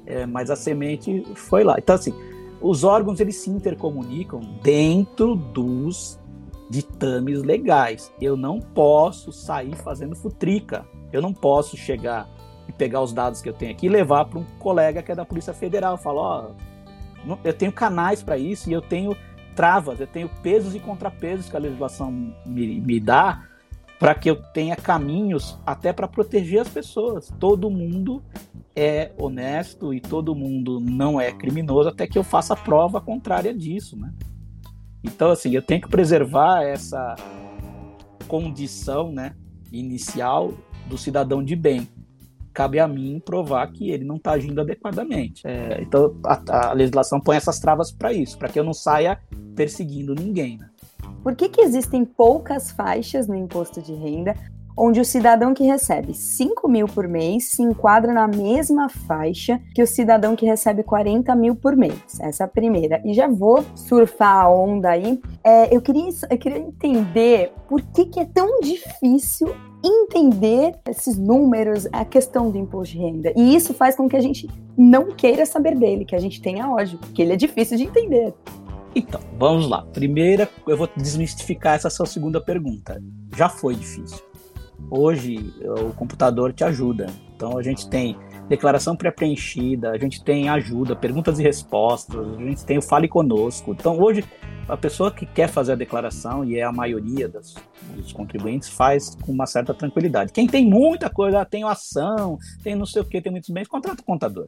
é, 0.06 0.26
mas 0.26 0.52
a 0.52 0.56
semente 0.56 1.26
foi 1.34 1.64
lá. 1.64 1.76
Então, 1.78 1.96
assim, 1.96 2.14
os 2.62 2.84
órgãos 2.84 3.20
eles 3.20 3.38
se 3.38 3.50
intercomunicam 3.50 4.40
dentro 4.62 5.36
dos 5.36 6.20
ditames 6.70 7.42
legais. 7.42 8.14
Eu 8.22 8.38
não 8.38 8.60
posso 8.60 9.32
sair 9.32 9.76
fazendo 9.76 10.16
futrica. 10.16 10.86
Eu 11.12 11.22
não 11.22 11.34
posso 11.34 11.76
chegar 11.76 12.30
e 12.68 12.72
pegar 12.72 13.02
os 13.02 13.12
dados 13.12 13.42
que 13.42 13.50
eu 13.50 13.54
tenho 13.54 13.72
aqui 13.72 13.88
e 13.88 13.90
levar 13.90 14.26
para 14.26 14.40
um 14.40 14.46
colega 14.60 15.02
que 15.02 15.12
é 15.12 15.16
da 15.16 15.26
Polícia 15.26 15.54
Federal. 15.54 15.98
Falar, 15.98 16.22
ó, 16.22 16.52
eu 17.44 17.54
tenho 17.54 17.72
canais 17.72 18.22
para 18.22 18.38
isso 18.38 18.70
e 18.70 18.74
eu 18.74 18.82
tenho 18.82 19.16
travas, 19.56 20.00
eu 20.00 20.08
tenho 20.08 20.30
pesos 20.44 20.76
e 20.76 20.80
contrapesos 20.80 21.50
que 21.50 21.56
a 21.56 21.60
legislação 21.60 22.12
me, 22.46 22.80
me 22.80 23.00
dá 23.00 23.49
para 24.00 24.16
que 24.16 24.30
eu 24.30 24.38
tenha 24.38 24.78
caminhos 24.78 25.60
até 25.66 25.92
para 25.92 26.08
proteger 26.08 26.62
as 26.62 26.70
pessoas. 26.70 27.32
Todo 27.38 27.70
mundo 27.70 28.24
é 28.74 29.12
honesto 29.18 29.94
e 29.94 30.00
todo 30.00 30.34
mundo 30.34 30.80
não 30.80 31.20
é 31.20 31.34
criminoso 31.34 31.90
até 31.90 32.08
que 32.08 32.18
eu 32.18 32.24
faça 32.24 32.56
prova 32.56 33.02
contrária 33.02 33.54
disso, 33.54 33.98
né? 33.98 34.14
Então, 35.04 35.32
assim, 35.32 35.54
eu 35.54 35.62
tenho 35.62 35.82
que 35.82 35.90
preservar 35.90 36.64
essa 36.64 37.16
condição, 38.28 39.12
né, 39.12 39.36
inicial 39.72 40.54
do 40.88 40.98
cidadão 40.98 41.44
de 41.44 41.56
bem. 41.56 41.88
Cabe 42.54 42.80
a 42.80 42.88
mim 42.88 43.22
provar 43.24 43.68
que 43.72 43.90
ele 43.90 44.04
não 44.04 44.18
está 44.18 44.32
agindo 44.32 44.60
adequadamente. 44.60 45.46
É, 45.46 45.82
então, 45.82 46.16
a, 46.26 46.70
a, 46.70 46.74
legislação 46.74 47.20
põe 47.20 47.38
essas 47.38 47.60
travas 47.60 47.92
para 47.92 48.12
isso, 48.12 48.38
para 48.38 48.50
que 48.50 48.60
eu 48.60 48.64
não 48.64 48.74
saia 48.74 49.20
perseguindo 49.56 50.14
ninguém. 50.14 50.58
Né? 50.58 50.69
Por 51.24 51.36
que, 51.36 51.50
que 51.50 51.62
existem 51.62 52.06
poucas 52.06 52.72
faixas 52.72 53.28
no 53.28 53.36
imposto 53.36 53.82
de 53.82 53.94
renda 53.94 54.36
onde 54.80 55.02
o 55.02 55.06
cidadão 55.06 55.54
que 55.54 55.66
recebe 55.66 56.14
5 56.14 56.70
mil 56.70 56.88
por 56.88 57.06
mês 57.06 57.50
se 57.50 57.62
enquadra 57.62 58.14
na 58.14 58.28
mesma 58.28 58.88
faixa 58.88 59.60
que 59.76 59.84
o 59.84 59.88
cidadão 59.88 60.38
que 60.38 60.46
recebe 60.46 60.84
40 60.84 61.36
mil 61.36 61.54
por 61.54 61.76
mês. 61.76 61.94
Essa 62.22 62.44
é 62.44 62.46
a 62.46 62.48
primeira. 62.48 63.02
E 63.04 63.14
já 63.14 63.28
vou 63.28 63.66
surfar 63.76 64.46
a 64.46 64.50
onda 64.50 64.92
aí. 64.92 65.20
É, 65.44 65.76
eu, 65.76 65.82
queria, 65.82 66.10
eu 66.30 66.38
queria 66.38 66.60
entender 66.60 67.52
por 67.68 67.82
que, 67.82 68.06
que 68.06 68.22
é 68.22 68.26
tão 68.26 68.62
difícil 68.62 69.54
entender 69.84 70.76
esses 70.90 71.18
números, 71.18 71.88
a 71.92 72.06
questão 72.06 72.50
do 72.50 72.58
imposto 72.58 72.96
de 72.96 73.02
renda. 73.02 73.34
E 73.36 73.56
isso 73.56 73.74
faz 73.74 73.96
com 73.96 74.08
que 74.08 74.16
a 74.16 74.22
gente 74.22 74.50
não 74.78 75.08
queira 75.08 75.46
saber 75.46 75.76
dele, 75.76 76.06
que 76.06 76.16
a 76.16 76.20
gente 76.20 76.42
tenha 76.42 76.70
ódio, 76.70 76.98
porque 76.98 77.22
ele 77.22 77.34
é 77.34 77.38
difícil 77.38 77.78
de 77.78 77.84
entender. 77.84 78.34
Então, 78.96 79.22
vamos 79.38 79.68
lá. 79.68 79.84
Primeira, 79.94 80.50
eu 80.68 80.76
vou 80.76 80.90
desmistificar 80.98 81.76
essa 81.76 81.90
sua 81.90 82.06
segunda 82.06 82.42
pergunta. 82.42 83.02
Já 83.36 83.48
foi 83.48 83.76
difícil. 83.76 84.24
Hoje 84.90 85.54
o 85.88 85.94
computador 85.94 86.54
te 86.54 86.64
ajuda. 86.64 87.08
Então 87.36 87.58
a 87.58 87.64
gente 87.64 87.90
tem 87.90 88.18
declaração 88.48 88.96
pré-preenchida, 88.96 89.92
a 89.92 89.98
gente 89.98 90.24
tem 90.24 90.50
ajuda, 90.50 90.96
perguntas 90.96 91.38
e 91.40 91.44
respostas, 91.44 92.18
a 92.18 92.42
gente 92.42 92.66
tem 92.66 92.78
o 92.78 92.82
Fale 92.82 93.08
Conosco. 93.08 93.72
Então 93.72 94.00
hoje 94.00 94.24
a 94.68 94.76
pessoa 94.78 95.12
que 95.12 95.26
quer 95.26 95.48
fazer 95.48 95.74
a 95.74 95.76
declaração, 95.76 96.46
e 96.46 96.58
é 96.58 96.64
a 96.64 96.72
maioria 96.72 97.28
das, 97.28 97.56
dos 97.96 98.12
contribuintes, 98.14 98.70
faz 98.70 99.16
com 99.16 99.32
uma 99.32 99.46
certa 99.46 99.74
tranquilidade. 99.74 100.32
Quem 100.32 100.48
tem 100.48 100.66
muita 100.66 101.10
coisa, 101.10 101.44
tem 101.46 101.64
ação, 101.64 102.38
tem 102.64 102.76
não 102.76 102.86
sei 102.86 103.02
o 103.02 103.06
que, 103.06 103.22
tem 103.22 103.32
muitos 103.32 103.50
bens, 103.50 103.68
contrata 103.68 104.02
o 104.02 104.06
contador. 104.06 104.48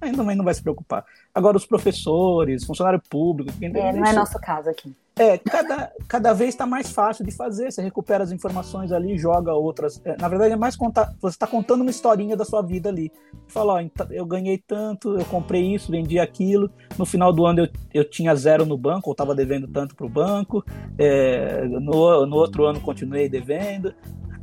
Aí 0.00 0.12
também 0.12 0.36
não 0.36 0.44
vai 0.44 0.54
se 0.54 0.62
preocupar. 0.62 1.04
Agora, 1.34 1.56
os 1.56 1.66
professores, 1.66 2.64
funcionário 2.64 3.00
público. 3.08 3.52
Quem 3.58 3.68
é, 3.68 3.92
não 3.92 4.06
é 4.06 4.12
nosso 4.12 4.38
caso 4.38 4.70
aqui. 4.70 4.94
É, 5.18 5.36
cada, 5.36 5.92
cada 6.06 6.32
vez 6.32 6.50
está 6.50 6.64
mais 6.64 6.92
fácil 6.92 7.24
de 7.24 7.32
fazer. 7.32 7.72
Você 7.72 7.82
recupera 7.82 8.22
as 8.22 8.30
informações 8.30 8.92
ali, 8.92 9.18
joga 9.18 9.52
outras. 9.52 10.00
É, 10.04 10.16
na 10.16 10.28
verdade, 10.28 10.52
é 10.52 10.56
mais 10.56 10.76
contar. 10.76 11.12
Você 11.20 11.34
está 11.34 11.46
contando 11.46 11.80
uma 11.80 11.90
historinha 11.90 12.36
da 12.36 12.44
sua 12.44 12.62
vida 12.62 12.88
ali. 12.88 13.10
Fala, 13.48 13.74
ó, 13.74 14.04
eu 14.10 14.24
ganhei 14.24 14.58
tanto, 14.58 15.18
eu 15.18 15.24
comprei 15.24 15.74
isso, 15.74 15.90
vendi 15.90 16.20
aquilo. 16.20 16.70
No 16.96 17.04
final 17.04 17.32
do 17.32 17.44
ano 17.46 17.60
eu, 17.60 17.68
eu 17.92 18.08
tinha 18.08 18.34
zero 18.36 18.64
no 18.64 18.78
banco, 18.78 19.10
ou 19.10 19.12
estava 19.12 19.34
devendo 19.34 19.66
tanto 19.66 19.96
para 19.96 20.06
o 20.06 20.08
banco. 20.08 20.64
É, 20.96 21.64
no, 21.64 22.24
no 22.24 22.36
outro 22.36 22.64
ano 22.64 22.80
continuei 22.80 23.28
devendo. 23.28 23.92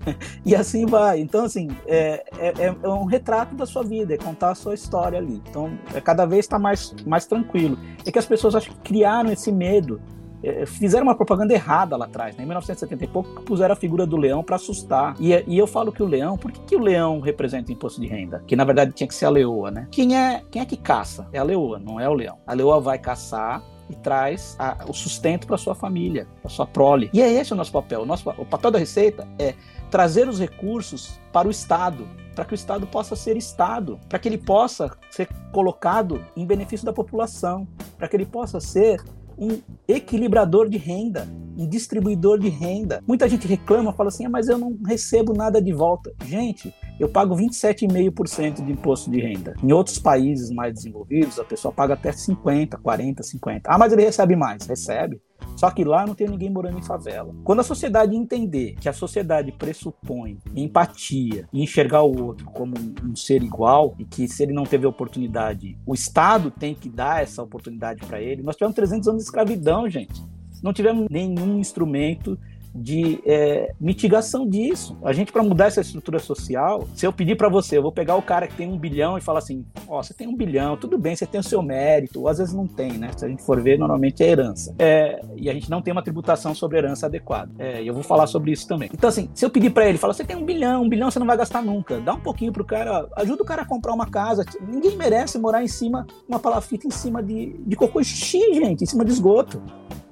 e 0.46 0.56
assim 0.56 0.86
vai. 0.86 1.20
Então, 1.20 1.46
assim, 1.46 1.70
é, 1.88 2.24
é, 2.38 2.54
é, 2.84 2.90
um 2.90 3.06
retrato 3.06 3.56
da 3.56 3.66
sua 3.66 3.84
vida, 3.84 4.14
é 4.14 4.18
contar 4.18 4.52
a 4.52 4.56
sua 4.56 4.74
história 4.74 5.20
ali. 5.20 5.42
Então, 5.50 5.78
é, 5.94 6.02
cada 6.02 6.26
vez 6.26 6.46
está 6.46 6.60
mais, 6.60 6.94
mais 7.06 7.26
tranquilo. 7.26 7.78
É 8.06 8.12
que 8.12 8.20
as 8.20 8.26
pessoas 8.26 8.56
acho 8.56 8.70
que 8.70 8.78
criaram 8.78 9.32
esse 9.32 9.52
medo 9.52 10.02
é, 10.46 10.64
fizeram 10.66 11.06
uma 11.06 11.16
propaganda 11.16 11.54
errada 11.54 11.98
lá 11.98 12.06
atrás, 12.06 12.36
né? 12.36 12.44
em 12.44 12.46
1970 12.46 13.04
e 13.04 13.08
pouco, 13.08 13.42
puseram 13.42 13.74
a 13.74 13.76
figura 13.76 14.06
do 14.06 14.16
leão 14.16 14.44
para 14.44 14.58
assustar. 14.58 15.16
E, 15.20 15.32
e, 15.48 15.58
eu 15.58 15.66
falo 15.66 15.92
que 15.92 16.04
o 16.04 16.06
leão, 16.06 16.38
por 16.38 16.52
que, 16.52 16.60
que 16.62 16.76
o 16.76 16.80
leão 16.80 17.20
representa 17.20 17.72
o 17.72 17.74
imposto 17.74 18.00
de 18.00 18.06
renda? 18.06 18.44
Que 18.46 18.56
na 18.56 18.64
verdade 18.64 18.92
tinha 18.92 19.08
que 19.08 19.16
ser 19.16 19.26
a 19.26 19.30
leoa, 19.30 19.72
né? 19.72 19.88
Quem 19.92 20.16
é, 20.16 20.44
quem 20.52 20.62
é 20.62 20.66
que 20.66 20.78
caça? 20.78 21.28
É 21.34 21.40
a 21.40 21.44
leoa, 21.44 21.80
não 21.80 22.00
é 22.00 22.08
o 22.08 22.14
leão. 22.14 22.38
A 22.46 22.54
leoa 22.54 22.80
vai 22.80 23.00
caçar 23.00 23.64
e 23.90 23.96
traz 23.96 24.56
a, 24.60 24.86
o 24.88 24.94
sustento 24.94 25.48
para 25.48 25.58
sua 25.58 25.74
família, 25.74 26.28
para 26.42 26.50
sua 26.50 26.66
prole. 26.66 27.10
E 27.12 27.22
é 27.22 27.32
esse 27.32 27.54
o 27.54 27.56
nosso 27.56 27.72
papel. 27.72 28.02
O, 28.02 28.06
nosso, 28.06 28.30
o 28.38 28.46
papel 28.46 28.72
da 28.72 28.80
Receita 28.80 29.28
é 29.40 29.56
trazer 29.90 30.28
os 30.28 30.40
recursos 30.40 31.20
para 31.32 31.48
o 31.48 31.52
Estado, 31.52 32.08
para 32.36 32.46
que 32.46 32.54
o 32.54 32.56
Estado 32.56 32.86
possa 32.86 33.16
ser 33.16 33.38
Estado, 33.38 34.00
para 34.10 34.20
que 34.20 34.28
ele 34.28 34.38
possa 34.38 34.92
ser 35.10 35.28
colocado 35.52 36.24
em 36.36 36.46
benefício 36.46 36.86
da 36.86 36.94
população, 36.94 37.68
para 37.98 38.08
que 38.08 38.16
ele 38.16 38.26
possa 38.26 38.60
ser 38.60 39.02
um 39.38 39.62
equilibrador 39.88 40.70
de 40.70 40.78
renda, 40.78 41.28
um 41.58 41.68
distribuidor 41.68 42.40
de 42.40 42.50
renda. 42.50 43.04
Muita 43.08 43.28
gente 43.28 43.48
reclama, 43.48 43.94
fala 43.94 44.10
assim, 44.10 44.26
ah, 44.26 44.30
mas 44.30 44.48
eu 44.48 44.58
não 44.58 44.78
recebo 44.86 45.34
nada 45.34 45.62
de 45.62 45.74
volta. 45.74 46.14
Gente, 46.26 46.74
eu 47.00 47.10
pago 47.10 47.36
27,5% 47.36 48.66
de 48.66 48.72
imposto 48.72 49.12
de 49.12 49.20
renda. 49.20 49.54
Em 49.62 49.72
outros 49.72 50.00
países 50.00 50.50
mais 50.50 50.74
desenvolvidos, 50.74 51.40
a 51.40 51.44
pessoa 51.44 51.74
paga 51.74 51.94
até 51.94 52.12
50, 52.12 52.78
40, 52.78 53.24
50. 53.24 53.70
Ah, 53.70 53.78
mas 53.78 53.92
ele 53.92 54.04
recebe 54.04 54.36
mais. 54.36 54.66
Recebe. 54.66 55.22
Só 55.56 55.72
que 55.72 55.84
lá 55.84 56.06
não 56.06 56.14
tem 56.14 56.28
ninguém 56.28 56.50
morando 56.50 56.78
em 56.78 56.84
favela. 56.84 57.34
Quando 57.44 57.62
a 57.62 57.64
sociedade 57.64 58.16
entender 58.16 58.76
que 58.80 58.90
a 58.90 58.94
sociedade 58.94 59.52
pressupõe 59.52 60.38
empatia 60.56 61.48
e 61.52 61.64
enxergar 61.64 62.02
o 62.04 62.24
outro 62.24 62.46
como 62.48 62.76
um 63.04 63.16
ser 63.16 63.42
igual 63.42 63.96
e 63.98 64.06
que 64.06 64.28
se 64.28 64.44
ele 64.44 64.54
não 64.54 64.64
teve 64.64 64.86
oportunidade, 64.86 65.78
o 65.86 65.94
Estado 65.94 66.52
tem 66.52 66.76
que 66.76 66.90
dar 66.90 67.24
essa 67.24 67.42
oportunidade 67.42 68.06
para 68.06 68.22
ele. 68.22 68.44
Nós 68.44 68.56
tivemos 68.56 68.76
300 68.76 69.08
anos 69.08 69.22
de 69.22 69.26
escravidão, 69.26 69.90
gente. 69.90 70.22
Não 70.62 70.74
tivemos 70.74 71.08
nenhum 71.10 71.60
instrumento 71.60 72.38
de 72.76 73.22
é, 73.26 73.74
mitigação 73.80 74.46
disso. 74.48 74.98
A 75.04 75.14
gente, 75.14 75.32
para 75.32 75.42
mudar 75.42 75.68
essa 75.68 75.80
estrutura 75.80 76.20
social, 76.20 76.88
se 76.94 77.08
eu 77.08 77.14
pedir 77.14 77.38
para 77.38 77.48
você, 77.48 77.78
eu 77.78 77.82
vou 77.82 77.92
pegar 77.92 78.16
o 78.16 78.22
cara 78.22 78.48
que 78.48 78.56
tem 78.56 78.68
um 78.68 78.78
bilhão 78.78 79.18
e 79.18 79.22
falar 79.22 79.40
assim: 79.40 79.66
Ó, 79.88 80.00
oh, 80.00 80.04
você 80.04 80.14
tem 80.14 80.28
um 80.28 80.36
bilhão, 80.36 80.76
tudo 80.76 80.98
bem, 80.98 81.16
você 81.16 81.26
tem 81.26 81.40
o 81.40 81.44
seu 81.44 81.62
mérito, 81.62 82.20
ou 82.20 82.28
às 82.28 82.38
vezes 82.38 82.54
não 82.54 82.68
tem, 82.68 82.94
né? 82.94 83.12
Se 83.16 83.26
a 83.26 83.30
gente 83.30 83.42
for 83.44 83.62
ver, 83.62 83.80
normalmente 83.80 84.22
é 84.24 84.28
herança. 84.28 84.76
É, 84.78 85.22
e 85.38 85.50
a 85.50 85.54
gente 85.54 85.70
não 85.70 85.82
tem 85.82 85.94
uma 85.94 86.04
tributação 86.04 86.54
sobre 86.54 86.78
herança 86.78 87.06
adequada. 87.06 87.52
É, 87.58 87.82
e 87.82 87.88
eu 87.88 87.94
vou 87.94 88.04
falar 88.04 88.28
sobre 88.28 88.52
isso 88.52 88.68
também. 88.68 88.90
Então, 88.94 89.08
assim, 89.08 89.30
se 89.34 89.46
eu 89.46 89.50
pedir 89.50 89.70
para 89.70 89.88
ele, 89.88 89.98
falar: 89.98 90.14
você 90.14 90.26
tem 90.26 90.36
um 90.36 90.46
bilhão, 90.46 90.84
um 90.84 90.90
bilhão 90.90 91.10
você 91.10 91.20
não 91.20 91.28
vai 91.28 91.38
gastar 91.38 91.62
nunca, 91.62 92.00
dá 92.02 92.14
um 92.14 92.20
pouquinho 92.20 92.52
pro 92.52 92.66
cara, 92.66 93.08
ajuda 93.16 93.42
o 93.42 93.46
cara 93.46 93.62
a 93.62 93.66
comprar 93.66 93.94
uma 93.94 94.08
casa. 94.08 94.46
Ninguém 94.68 94.98
merece 94.98 95.40
morar 95.40 95.64
em 95.64 95.68
cima, 95.68 96.06
uma 96.28 96.40
palafita 96.40 96.88
em 96.88 96.92
cima 96.92 97.24
de, 97.24 97.56
de 97.66 97.76
cocô 97.76 98.04
xixi, 98.04 98.54
gente, 98.54 98.84
em 98.84 98.88
cima 98.88 99.06
de 99.06 99.12
esgoto. 99.12 99.62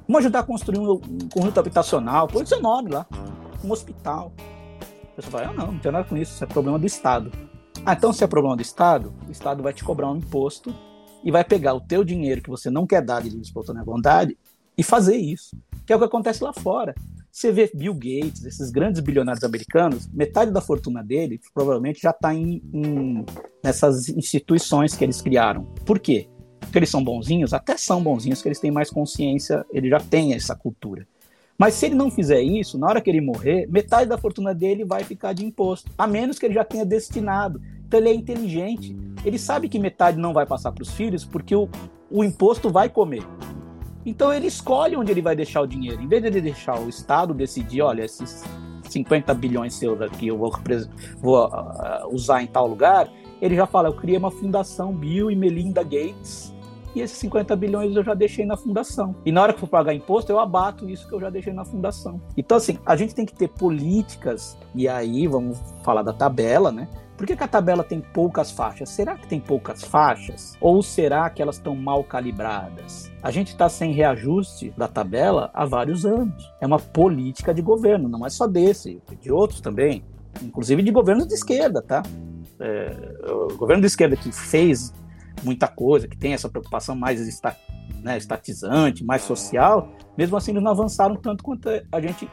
Vamos 0.08 0.20
ajudar 0.20 0.40
a 0.40 0.44
construir 0.44 0.80
um, 0.80 0.94
um 0.94 1.30
conjunto 1.30 1.60
habitacional, 1.60 2.28
põe 2.28 2.46
seu 2.46 2.62
nome 2.62 2.92
lá, 2.92 3.06
um 3.64 3.72
hospital. 3.72 4.34
A 5.14 5.16
pessoa 5.16 5.32
fala, 5.32 5.50
ah, 5.50 5.54
não, 5.54 5.72
não 5.74 5.80
tem 5.80 5.92
nada 5.92 6.08
com 6.08 6.18
isso, 6.18 6.34
isso 6.34 6.44
é 6.44 6.48
problema 6.48 6.78
do 6.78 6.86
Estado. 6.86 7.32
Ah, 7.86 7.94
então 7.94 8.12
se 8.12 8.24
é 8.24 8.28
problema 8.28 8.56
do 8.56 8.62
Estado, 8.62 9.14
o 9.28 9.32
Estado 9.32 9.62
vai 9.62 9.74
te 9.74 9.84
cobrar 9.84 10.12
um 10.12 10.18
imposto 10.18 10.74
e 11.24 11.32
vai 11.32 11.44
pegar 11.44 11.74
o 11.74 11.82
teu 11.82 12.04
dinheiro 12.04 12.42
que 12.42 12.50
você 12.50 12.70
não 12.70 12.86
quer 12.86 13.02
dar 13.02 13.22
de 13.22 13.30
livre 13.30 13.46
espontânea 13.46 13.84
bondade 13.84 14.38
e 14.78 14.84
fazer 14.84 15.16
isso. 15.16 15.58
Que 15.86 15.94
é 15.94 15.96
o 15.96 16.00
que 16.00 16.06
acontece 16.06 16.44
lá 16.44 16.54
fora. 16.54 16.94
Você 17.32 17.52
vê 17.52 17.70
Bill 17.74 17.94
Gates, 17.94 18.46
esses 18.46 18.70
grandes 18.70 19.02
bilionários 19.02 19.44
americanos, 19.44 20.08
metade 20.14 20.52
da 20.52 20.62
fortuna 20.62 21.04
dele 21.04 21.40
provavelmente 21.54 22.02
já 22.02 22.12
está 22.12 22.34
em, 22.34 22.62
em, 22.74 23.26
nessas 23.64 24.08
instituições 24.10 24.96
que 24.96 25.04
eles 25.04 25.20
criaram. 25.20 25.64
Por 25.86 26.00
quê? 26.00 26.30
Que 26.74 26.80
eles 26.80 26.90
são 26.90 27.04
bonzinhos, 27.04 27.54
até 27.54 27.78
são 27.78 28.02
bonzinhos, 28.02 28.42
que 28.42 28.48
eles 28.48 28.60
têm 28.60 28.72
mais 28.72 28.90
consciência, 28.90 29.64
ele 29.72 29.90
já 29.90 30.00
tem 30.00 30.34
essa 30.34 30.56
cultura. 30.56 31.08
Mas 31.56 31.76
se 31.76 31.86
ele 31.86 31.94
não 31.94 32.10
fizer 32.10 32.42
isso, 32.42 32.80
na 32.80 32.88
hora 32.88 33.00
que 33.00 33.12
ele 33.12 33.22
morrer, 33.22 33.68
metade 33.70 34.10
da 34.10 34.18
fortuna 34.18 34.56
dele 34.56 34.84
vai 34.84 35.04
ficar 35.04 35.34
de 35.34 35.46
imposto, 35.46 35.92
a 35.96 36.08
menos 36.08 36.40
que 36.40 36.48
ele 36.48 36.56
já 36.56 36.64
tenha 36.64 36.84
destinado. 36.84 37.62
Então 37.86 38.00
ele 38.00 38.10
é 38.10 38.14
inteligente, 38.16 38.98
ele 39.24 39.38
sabe 39.38 39.70
que 39.70 39.78
metade 39.78 40.18
não 40.18 40.34
vai 40.34 40.48
passar 40.48 40.72
para 40.72 40.82
os 40.82 40.90
filhos, 40.90 41.24
porque 41.24 41.56
o, 41.56 41.70
o 42.10 42.24
imposto 42.24 42.72
vai 42.72 42.90
comer. 42.90 43.22
Então 44.04 44.34
ele 44.34 44.48
escolhe 44.48 44.96
onde 44.96 45.12
ele 45.12 45.22
vai 45.22 45.36
deixar 45.36 45.62
o 45.62 45.68
dinheiro. 45.68 46.02
Em 46.02 46.08
vez 46.08 46.24
de 46.24 46.30
ele 46.30 46.42
deixar 46.42 46.80
o 46.80 46.90
Estado 46.90 47.36
decidir, 47.36 47.84
olha, 47.84 48.04
esses 48.04 48.44
50 48.90 49.32
bilhões 49.36 49.76
seus 49.76 50.02
aqui 50.02 50.28
eu 50.28 50.40
vou, 50.40 50.52
vou 51.20 51.46
uh, 51.46 52.12
usar 52.12 52.42
em 52.42 52.48
tal 52.48 52.66
lugar, 52.66 53.08
ele 53.40 53.56
já 53.56 53.68
fala, 53.68 53.90
eu 53.90 53.94
criei 53.94 54.18
uma 54.18 54.32
fundação 54.32 54.92
Bill 54.92 55.30
e 55.30 55.36
Melinda 55.36 55.84
Gates 55.84 56.53
e 56.96 57.02
esses 57.02 57.18
50 57.18 57.56
bilhões 57.56 57.96
eu 57.96 58.04
já 58.04 58.14
deixei 58.14 58.46
na 58.46 58.58
fundação. 58.58 59.16
E 59.26 59.32
na 59.32 59.42
hora 59.42 59.54
que 59.54 59.60
for 59.60 59.68
pagar 59.68 59.94
imposto, 59.94 60.32
eu 60.32 60.40
abato 60.40 60.90
isso 60.90 61.08
que 61.08 61.14
eu 61.14 61.20
já 61.20 61.30
deixei 61.30 61.54
na 61.54 61.66
fundação. 61.66 62.22
Então, 62.38 62.58
assim, 62.58 62.78
a 62.86 62.96
gente 62.96 63.16
tem 63.16 63.26
que 63.26 63.34
ter 63.34 63.48
políticas, 63.48 64.58
e 64.76 64.88
aí 64.88 65.28
vamos 65.28 65.60
falar 65.84 66.04
da 66.04 66.14
tabela, 66.14 66.72
né? 66.72 66.88
Por 67.18 67.28
que, 67.28 67.36
que, 67.36 67.44
a 67.44 67.48
tabela 67.48 67.84
tem 67.84 68.02
poucas 68.02 68.52
faixas? 68.52 68.90
Será 68.90 69.16
que 69.16 69.28
tem 69.28 69.40
poucas 69.40 69.84
faixas? 69.84 70.58
Ou 70.60 70.82
será 70.82 71.30
que 71.30 71.42
elas 71.42 71.56
estão 71.56 71.76
mal 71.76 72.04
calibradas? 72.04 73.12
A 73.22 73.30
gente 73.30 73.50
está 73.50 73.70
sem 73.70 73.94
reajuste 73.94 74.74
da 74.76 74.88
tabela 74.88 75.50
há 75.54 75.64
vários 75.64 76.06
anos. 76.06 76.52
É 76.60 76.66
uma 76.66 76.80
política 76.80 77.54
de 77.54 77.62
governo, 77.62 78.10
não 78.10 78.26
é 78.26 78.30
só 78.30 78.48
desse, 78.48 79.02
de 79.22 79.32
outros 79.32 79.62
também, 79.62 80.04
inclusive 80.42 80.82
de 80.82 80.92
governos 80.92 81.28
de 81.28 81.36
esquerda, 81.36 81.82
tá? 81.82 82.02
É, 82.60 82.96
o 83.30 83.58
governo 83.58 83.82
de 83.82 83.88
esquerda 83.88 84.16
que 84.16 84.32
fez 84.32 84.92
muita 85.44 85.68
coisa, 85.68 86.08
que 86.08 86.18
tem 86.18 86.34
essa 86.34 86.50
preocupação 86.50 86.96
mais 86.96 87.26
esta, 87.28 87.56
né, 88.02 88.18
estatizante, 88.18 89.04
mais 89.04 89.22
social, 89.22 89.92
mesmo 90.18 90.38
assim 90.38 90.52
eles 90.52 90.64
não 90.64 90.72
avançaram 90.72 91.16
tanto 91.16 91.44
quanto 91.44 91.70
a 91.92 92.02
gente. 92.02 92.30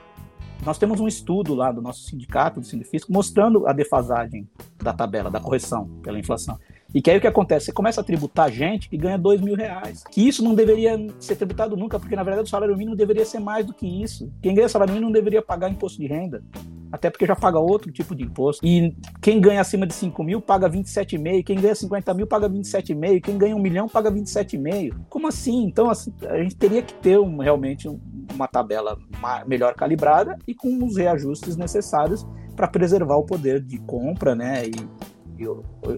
Nós 0.64 0.76
temos 0.76 1.00
um 1.00 1.08
estudo 1.08 1.54
lá 1.54 1.72
do 1.72 1.80
nosso 1.80 2.02
sindicato, 2.02 2.60
do 2.60 2.66
Sindifisco, 2.66 3.10
mostrando 3.10 3.66
a 3.66 3.72
defasagem 3.72 4.46
da 4.76 4.92
tabela, 4.92 5.30
da 5.30 5.40
correção 5.40 5.88
pela 6.02 6.18
inflação. 6.18 6.58
E 6.94 7.00
que 7.00 7.10
aí 7.10 7.18
o 7.18 7.20
que 7.20 7.26
acontece? 7.26 7.66
Você 7.66 7.72
começa 7.72 8.00
a 8.00 8.04
tributar 8.04 8.50
gente 8.50 8.88
que 8.88 8.96
ganha 8.96 9.18
dois 9.18 9.40
mil 9.40 9.54
reais. 9.54 10.04
Que 10.10 10.26
isso 10.26 10.42
não 10.42 10.54
deveria 10.54 10.98
ser 11.18 11.36
tributado 11.36 11.76
nunca, 11.76 11.98
porque 11.98 12.16
na 12.16 12.22
verdade 12.22 12.46
o 12.46 12.50
salário 12.50 12.76
mínimo 12.76 12.96
deveria 12.96 13.24
ser 13.24 13.38
mais 13.38 13.64
do 13.64 13.72
que 13.72 13.86
isso. 13.86 14.32
Quem 14.42 14.54
ganha 14.54 14.68
salário 14.68 14.92
mínimo 14.92 15.10
não 15.10 15.14
deveria 15.14 15.42
pagar 15.42 15.68
imposto 15.68 16.00
de 16.00 16.06
renda 16.06 16.42
até 16.92 17.08
porque 17.08 17.26
já 17.26 17.36
paga 17.36 17.58
outro 17.58 17.92
tipo 17.92 18.14
de 18.14 18.24
imposto. 18.24 18.66
E 18.66 18.94
quem 19.20 19.40
ganha 19.40 19.60
acima 19.60 19.86
de 19.86 19.94
5 19.94 20.22
mil 20.24 20.40
paga 20.40 20.68
27,5, 20.68 21.44
quem 21.44 21.60
ganha 21.60 21.74
50 21.74 22.14
mil 22.14 22.26
paga 22.26 22.48
27,5, 22.48 23.22
quem 23.22 23.38
ganha 23.38 23.54
um 23.54 23.60
milhão 23.60 23.88
paga 23.88 24.10
27,5. 24.10 24.94
Como 25.08 25.28
assim? 25.28 25.64
Então, 25.64 25.88
assim, 25.88 26.12
a 26.28 26.38
gente 26.42 26.56
teria 26.56 26.82
que 26.82 26.94
ter 26.94 27.18
um, 27.18 27.38
realmente 27.38 27.88
um, 27.88 28.00
uma 28.34 28.48
tabela 28.48 28.98
melhor 29.46 29.74
calibrada 29.74 30.36
e 30.46 30.54
com 30.54 30.84
os 30.84 30.96
reajustes 30.96 31.56
necessários 31.56 32.26
para 32.56 32.66
preservar 32.66 33.16
o 33.16 33.24
poder 33.24 33.60
de 33.60 33.78
compra, 33.78 34.34
né? 34.34 34.66
E, 34.66 34.72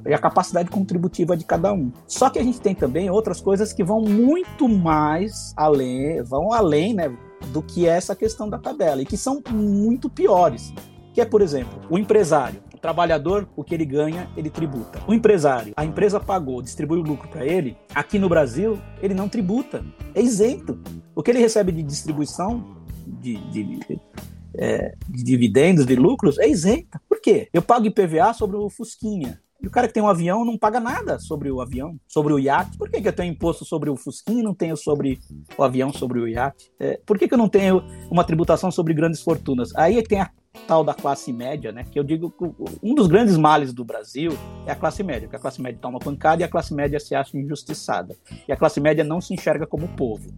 e 0.07 0.15
a 0.15 0.19
capacidade 0.19 0.71
contributiva 0.71 1.37
de 1.37 1.45
cada 1.45 1.73
um. 1.73 1.93
Só 2.07 2.31
que 2.31 2.39
a 2.39 2.43
gente 2.43 2.61
tem 2.61 2.75
também 2.75 3.11
outras 3.11 3.41
coisas 3.41 3.73
que 3.73 3.83
vão 3.83 4.01
muito 4.01 4.69
mais 4.69 5.53
além, 5.57 6.23
vão 6.23 6.53
além, 6.53 6.95
né? 6.95 7.17
do 7.49 7.63
que 7.63 7.87
essa 7.87 8.15
questão 8.15 8.49
da 8.49 8.59
tabela 8.59 9.03
e 9.03 9.07
que 9.07 9.17
são 9.17 9.43
muito 9.51 10.09
piores. 10.09 10.73
Que 11.13 11.21
é, 11.21 11.25
por 11.25 11.43
exemplo, 11.43 11.79
o 11.91 11.99
empresário, 11.99 12.63
o 12.75 12.79
trabalhador, 12.79 13.49
o 13.55 13.63
que 13.63 13.75
ele 13.75 13.85
ganha, 13.85 14.31
ele 14.37 14.49
tributa. 14.49 15.01
O 15.07 15.13
empresário, 15.13 15.75
a 15.77 15.85
empresa 15.85 16.19
pagou, 16.19 16.63
distribui 16.63 16.99
o 16.99 17.03
lucro 17.03 17.29
para 17.29 17.45
ele. 17.45 17.77
Aqui 17.95 18.19
no 18.19 18.29
Brasil, 18.29 18.79
ele 19.03 19.13
não 19.13 19.29
tributa, 19.29 19.85
é 20.15 20.23
isento. 20.23 20.81
O 21.15 21.23
que 21.23 21.31
ele 21.31 21.41
recebe 21.41 21.71
de 21.71 21.83
distribuição 21.83 22.77
de, 23.07 23.37
de, 23.51 23.65
de, 23.65 24.01
é, 24.55 24.95
de 25.09 25.23
dividendos, 25.23 25.87
de 25.87 25.97
lucros, 25.97 26.39
é 26.39 26.49
isento. 26.49 26.99
Por 27.09 27.21
quê? 27.21 27.49
Eu 27.53 27.63
pago 27.63 27.87
IPVA 27.87 28.33
sobre 28.35 28.57
o 28.57 28.69
Fusquinha. 28.69 29.41
E 29.63 29.67
o 29.67 29.71
cara 29.71 29.87
que 29.87 29.95
tem 29.95 30.03
um 30.03 30.09
avião 30.09 30.45
não 30.45 30.59
paga 30.59 30.81
nada 30.81 31.21
sobre 31.21 31.49
o 31.49 31.61
avião, 31.61 31.97
sobre 32.09 32.33
o 32.33 32.39
iate. 32.39 32.77
Por 32.77 32.91
que, 32.91 33.01
que 33.01 33.07
eu 33.07 33.13
tenho 33.13 33.33
imposto 33.33 33.65
sobre 33.65 33.89
o 33.89 33.97
Fusquinha 33.97 34.41
e 34.41 34.43
não 34.43 34.55
tenho 34.55 34.77
sobre 34.77 35.21
o 35.57 35.63
avião, 35.63 35.93
sobre 35.93 36.19
o 36.19 36.27
iate? 36.27 36.73
É, 36.81 37.01
por 37.07 37.17
que, 37.17 37.29
que 37.29 37.35
eu 37.35 37.39
não 37.39 37.49
tenho 37.49 37.81
uma 38.11 38.25
tributação 38.25 38.73
sobre 38.73 38.93
grandes 38.93 39.23
fortunas? 39.23 39.73
Aí 39.77 40.03
tem 40.03 40.21
a 40.21 40.31
tal 40.67 40.83
da 40.83 40.93
classe 40.93 41.33
média, 41.33 41.71
né? 41.71 41.85
Que 41.85 41.97
eu 41.97 42.03
digo 42.03 42.29
que 42.31 42.45
um 42.83 42.93
dos 42.93 43.07
grandes 43.07 43.37
males 43.37 43.73
do 43.73 43.85
Brasil 43.85 44.33
é 44.67 44.73
a 44.73 44.77
classe 44.77 45.03
média, 45.05 45.29
que 45.29 45.37
a 45.37 45.39
classe 45.39 45.63
média 45.63 45.79
toma 45.81 46.01
pancada 46.01 46.43
e 46.43 46.45
a 46.45 46.49
classe 46.49 46.75
média 46.75 46.99
se 46.99 47.15
acha 47.15 47.39
injustiçada. 47.39 48.17
E 48.49 48.53
a 48.53 48.57
classe 48.57 48.81
média 48.81 49.05
não 49.05 49.21
se 49.21 49.33
enxerga 49.33 49.65
como 49.65 49.87
povo. 49.89 50.29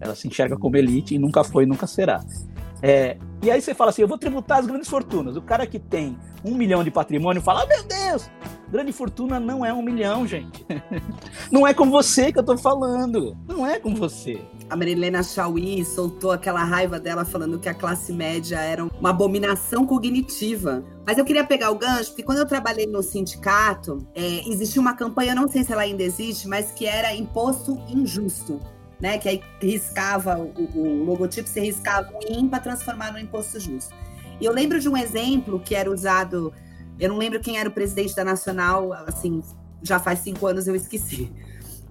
Ela 0.00 0.14
se 0.14 0.26
enxerga 0.26 0.56
como 0.56 0.76
elite 0.76 1.14
e 1.14 1.18
nunca 1.18 1.44
foi 1.44 1.64
e 1.64 1.66
nunca 1.66 1.86
será. 1.86 2.24
É, 2.86 3.16
e 3.42 3.50
aí 3.50 3.62
você 3.62 3.72
fala 3.72 3.88
assim: 3.88 4.02
eu 4.02 4.08
vou 4.08 4.18
tributar 4.18 4.58
as 4.58 4.66
grandes 4.66 4.90
fortunas. 4.90 5.36
O 5.36 5.40
cara 5.40 5.66
que 5.66 5.78
tem 5.78 6.18
um 6.44 6.54
milhão 6.54 6.84
de 6.84 6.90
patrimônio 6.90 7.40
fala: 7.40 7.64
oh, 7.64 7.66
meu 7.66 7.82
Deus, 7.82 8.30
grande 8.70 8.92
fortuna 8.92 9.40
não 9.40 9.64
é 9.64 9.72
um 9.72 9.80
milhão, 9.80 10.26
gente. 10.26 10.66
não 11.50 11.66
é 11.66 11.72
com 11.72 11.88
você 11.88 12.30
que 12.30 12.38
eu 12.38 12.42
tô 12.42 12.58
falando. 12.58 13.34
Não 13.48 13.66
é 13.66 13.78
com 13.78 13.94
você. 13.94 14.38
A 14.68 14.76
Marilena 14.76 15.22
Chauí 15.22 15.82
soltou 15.82 16.30
aquela 16.30 16.62
raiva 16.62 17.00
dela 17.00 17.24
falando 17.24 17.58
que 17.58 17.70
a 17.70 17.74
classe 17.74 18.12
média 18.12 18.60
era 18.60 18.84
uma 18.84 19.08
abominação 19.08 19.86
cognitiva. 19.86 20.84
Mas 21.06 21.16
eu 21.16 21.24
queria 21.24 21.44
pegar 21.44 21.70
o 21.70 21.78
gancho, 21.78 22.10
porque 22.10 22.22
quando 22.22 22.38
eu 22.38 22.46
trabalhei 22.46 22.86
no 22.86 23.02
sindicato, 23.02 24.06
é, 24.14 24.46
existia 24.46 24.82
uma 24.82 24.92
campanha, 24.92 25.34
não 25.34 25.48
sei 25.48 25.64
se 25.64 25.72
ela 25.72 25.82
ainda 25.82 26.02
existe, 26.02 26.46
mas 26.46 26.70
que 26.70 26.84
era 26.84 27.14
imposto 27.14 27.80
injusto 27.88 28.60
né? 29.04 29.18
Que 29.18 29.28
aí 29.28 29.42
riscava 29.60 30.38
o, 30.38 30.54
o 30.74 31.04
logotipo, 31.04 31.46
você 31.46 31.60
riscava 31.60 32.10
o 32.10 32.32
IN 32.32 32.48
para 32.48 32.60
transformar 32.60 33.12
no 33.12 33.18
imposto 33.18 33.60
justo. 33.60 33.94
E 34.40 34.46
eu 34.46 34.50
lembro 34.50 34.80
de 34.80 34.88
um 34.88 34.96
exemplo 34.96 35.60
que 35.60 35.74
era 35.74 35.90
usado, 35.90 36.54
eu 36.98 37.10
não 37.10 37.18
lembro 37.18 37.38
quem 37.38 37.58
era 37.58 37.68
o 37.68 37.72
presidente 37.72 38.16
da 38.16 38.24
Nacional, 38.24 38.94
assim, 39.06 39.42
já 39.82 40.00
faz 40.00 40.20
cinco 40.20 40.46
anos 40.46 40.66
eu 40.66 40.74
esqueci. 40.74 41.30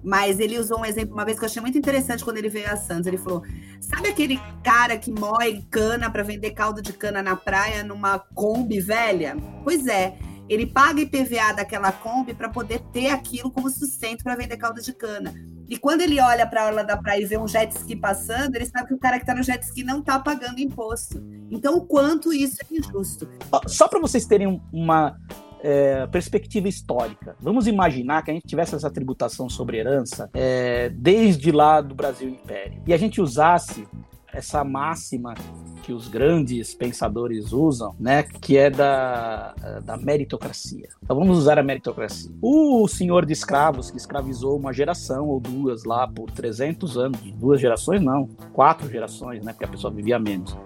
Mas 0.02 0.40
ele 0.40 0.58
usou 0.58 0.80
um 0.80 0.84
exemplo 0.84 1.14
uma 1.14 1.24
vez 1.24 1.38
que 1.38 1.44
eu 1.44 1.48
achei 1.48 1.62
muito 1.62 1.78
interessante 1.78 2.24
quando 2.24 2.38
ele 2.38 2.48
veio 2.48 2.68
a 2.68 2.76
Santos. 2.76 3.06
Ele 3.06 3.16
falou: 3.16 3.44
Sabe 3.80 4.08
aquele 4.08 4.38
cara 4.64 4.98
que 4.98 5.12
moe 5.12 5.62
cana 5.70 6.10
para 6.10 6.24
vender 6.24 6.50
caldo 6.50 6.82
de 6.82 6.92
cana 6.92 7.22
na 7.22 7.36
praia 7.36 7.84
numa 7.84 8.18
Kombi 8.18 8.80
velha? 8.80 9.36
Pois 9.62 9.86
é, 9.86 10.18
ele 10.48 10.66
paga 10.66 11.00
IPVA 11.00 11.52
daquela 11.54 11.92
Kombi 11.92 12.34
para 12.34 12.48
poder 12.48 12.80
ter 12.92 13.10
aquilo 13.10 13.52
como 13.52 13.70
sustento 13.70 14.24
para 14.24 14.34
vender 14.34 14.56
caldo 14.56 14.82
de 14.82 14.92
cana. 14.92 15.32
E 15.68 15.78
quando 15.78 16.02
ele 16.02 16.20
olha 16.20 16.46
para 16.46 16.62
a 16.62 16.66
orla 16.66 16.84
da 16.84 16.96
praia 16.96 17.22
e 17.22 17.24
vê 17.24 17.38
um 17.38 17.48
jet 17.48 17.72
ski 17.72 17.96
passando, 17.96 18.54
ele 18.54 18.66
sabe 18.66 18.88
que 18.88 18.94
o 18.94 18.98
cara 18.98 19.16
que 19.16 19.22
está 19.22 19.34
no 19.34 19.42
jet 19.42 19.62
ski 19.62 19.82
não 19.82 20.00
está 20.00 20.18
pagando 20.18 20.58
imposto. 20.58 21.22
Então, 21.50 21.76
o 21.76 21.86
quanto 21.86 22.32
isso 22.32 22.58
é 22.62 22.76
injusto. 22.76 23.28
Só 23.66 23.88
para 23.88 24.00
vocês 24.00 24.26
terem 24.26 24.60
uma 24.72 25.16
é, 25.62 26.06
perspectiva 26.08 26.68
histórica. 26.68 27.34
Vamos 27.40 27.66
imaginar 27.66 28.22
que 28.22 28.30
a 28.30 28.34
gente 28.34 28.46
tivesse 28.46 28.74
essa 28.74 28.90
tributação 28.90 29.48
sobre 29.48 29.78
herança 29.78 30.28
é, 30.34 30.90
desde 30.90 31.50
lá 31.50 31.80
do 31.80 31.94
Brasil 31.94 32.28
Império. 32.28 32.82
E 32.86 32.92
a 32.92 32.96
gente 32.98 33.20
usasse 33.20 33.88
essa 34.34 34.64
máxima 34.64 35.34
que 35.82 35.92
os 35.92 36.08
grandes 36.08 36.74
pensadores 36.74 37.52
usam, 37.52 37.94
né, 38.00 38.22
que 38.22 38.56
é 38.56 38.70
da, 38.70 39.54
da 39.84 39.96
meritocracia. 39.96 40.88
Então 41.02 41.16
vamos 41.16 41.38
usar 41.38 41.58
a 41.58 41.62
meritocracia. 41.62 42.30
O 42.40 42.88
senhor 42.88 43.26
de 43.26 43.32
escravos 43.32 43.90
que 43.90 43.96
escravizou 43.96 44.56
uma 44.56 44.72
geração 44.72 45.28
ou 45.28 45.38
duas 45.38 45.84
lá 45.84 46.08
por 46.08 46.30
300 46.30 46.96
anos, 46.96 47.20
duas 47.34 47.60
gerações 47.60 48.02
não, 48.02 48.26
quatro 48.52 48.90
gerações, 48.90 49.44
né, 49.44 49.52
porque 49.52 49.64
a 49.64 49.68
pessoa 49.68 49.92
vivia 49.92 50.18
menos 50.18 50.56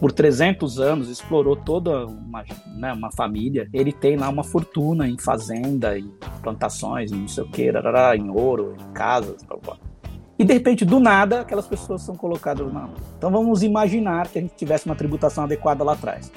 por 0.00 0.10
300 0.10 0.80
anos, 0.80 1.10
explorou 1.10 1.54
toda 1.54 2.06
uma, 2.06 2.42
né, 2.74 2.90
uma 2.90 3.12
família. 3.12 3.68
Ele 3.70 3.92
tem 3.92 4.16
lá 4.16 4.30
uma 4.30 4.42
fortuna 4.42 5.06
em 5.06 5.18
fazenda, 5.18 5.98
em 5.98 6.10
plantações, 6.42 7.12
em 7.12 7.16
não 7.16 7.28
sei 7.28 7.44
o 7.44 7.48
que, 7.50 7.70
em 8.16 8.30
ouro, 8.30 8.74
em 8.80 8.92
casas. 8.94 9.42
Blá, 9.42 9.58
blá. 9.62 9.89
E 10.40 10.44
de 10.44 10.54
repente, 10.54 10.86
do 10.86 10.98
nada, 10.98 11.42
aquelas 11.42 11.66
pessoas 11.66 12.00
são 12.00 12.16
colocadas 12.16 12.72
na 12.72 12.86
rua. 12.86 12.96
Então 13.18 13.30
vamos 13.30 13.62
imaginar 13.62 14.26
que 14.26 14.38
a 14.38 14.40
gente 14.40 14.54
tivesse 14.54 14.86
uma 14.86 14.96
tributação 14.96 15.44
adequada 15.44 15.84
lá 15.84 15.92
atrás. 15.92 16.32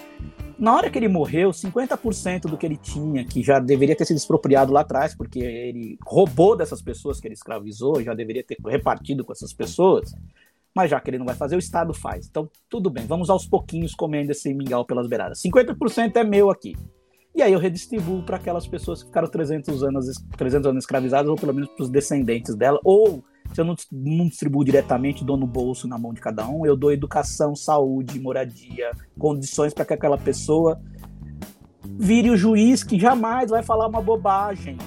Na 0.60 0.76
hora 0.76 0.89
que 0.89 0.99
ele 0.99 1.08
morreu, 1.08 1.51
50% 1.51 2.41
do 2.41 2.58
que 2.58 2.66
ele 2.66 2.76
tinha, 2.76 3.24
que 3.24 3.41
já 3.41 3.60
deveria 3.60 3.95
ter 3.95 4.04
sido 4.04 4.18
expropriado 4.18 4.74
lá 4.74 4.82
atrás, 4.82 5.16
porque 5.16 5.39
ele 5.39 5.97
roubou 6.06 6.54
dessas 6.54 6.82
pessoas 6.82 7.22
que 7.22 7.30
ele 7.30 7.34
escravizou, 7.34 8.04
já 8.04 8.14
deveria 8.14 8.43
ter 8.43 8.58
repartido 8.66 9.24
com 9.24 9.32
essas 9.32 9.54
pessoas, 9.54 10.14
mas 10.76 10.91
já 10.91 10.99
que 10.99 11.10
ele 11.10 11.18
não 11.18 11.26
vai 11.26 11.36
fazer, 11.36 11.56
o 11.56 11.60
Estado 11.60 11.93
faz. 11.93 12.28
Então, 12.28 12.49
tudo 12.70 12.89
bem, 12.89 13.06
vamos 13.06 13.30
aos 13.30 13.47
pouquinhos 13.47 13.95
comendo 13.95 14.34
esse 14.34 14.54
mingau 14.54 14.84
pelas 14.84 15.08
beiradas. 15.08 15.41
50% 15.41 16.18
é 16.18 16.26
meu 16.26 16.49
aqui. 16.49 16.76
E 17.34 17.41
aí 17.41 17.54
eu 17.54 17.60
redistribuo 17.60 18.22
para 18.24 18.36
aquelas 18.36 18.68
pessoas 18.68 19.01
que 19.01 19.08
ficaram 19.08 19.30
300 19.30 19.82
anos, 19.82 20.08
300 20.36 20.68
anos 20.72 20.84
escravizadas, 20.84 21.30
ou 21.30 21.38
pelo 21.38 21.54
menos 21.54 21.70
para 21.70 21.84
os 21.84 21.89
descendentes 21.89 22.54
dela, 22.54 22.82
ou 22.84 23.24
se 23.54 23.62
eu 23.62 23.66
não, 23.66 23.76
não 23.91 24.28
distribuo 24.28 24.64
diretamente, 24.64 25.24
dou 25.24 25.38
no 25.38 25.47
bolso, 25.47 25.88
na 25.88 25.97
mão 25.97 26.14
de 26.14 26.22
cada 26.22 26.47
um, 26.47 26.66
eu 26.66 26.76
dou 26.76 26.91
educação, 26.91 27.56
saúde, 27.56 28.20
moradia, 28.20 28.91
condições 29.18 29.74
para 29.74 29.86
que 29.86 29.93
aquela 29.93 30.18
pessoa 30.18 30.82
vire 31.86 32.30
o 32.30 32.38
juiz 32.38 32.84
que 32.84 32.99
jamais 32.99 33.49
vai 33.49 33.62
falar 33.62 33.88
uma 33.88 34.01
bobagem 34.01 34.78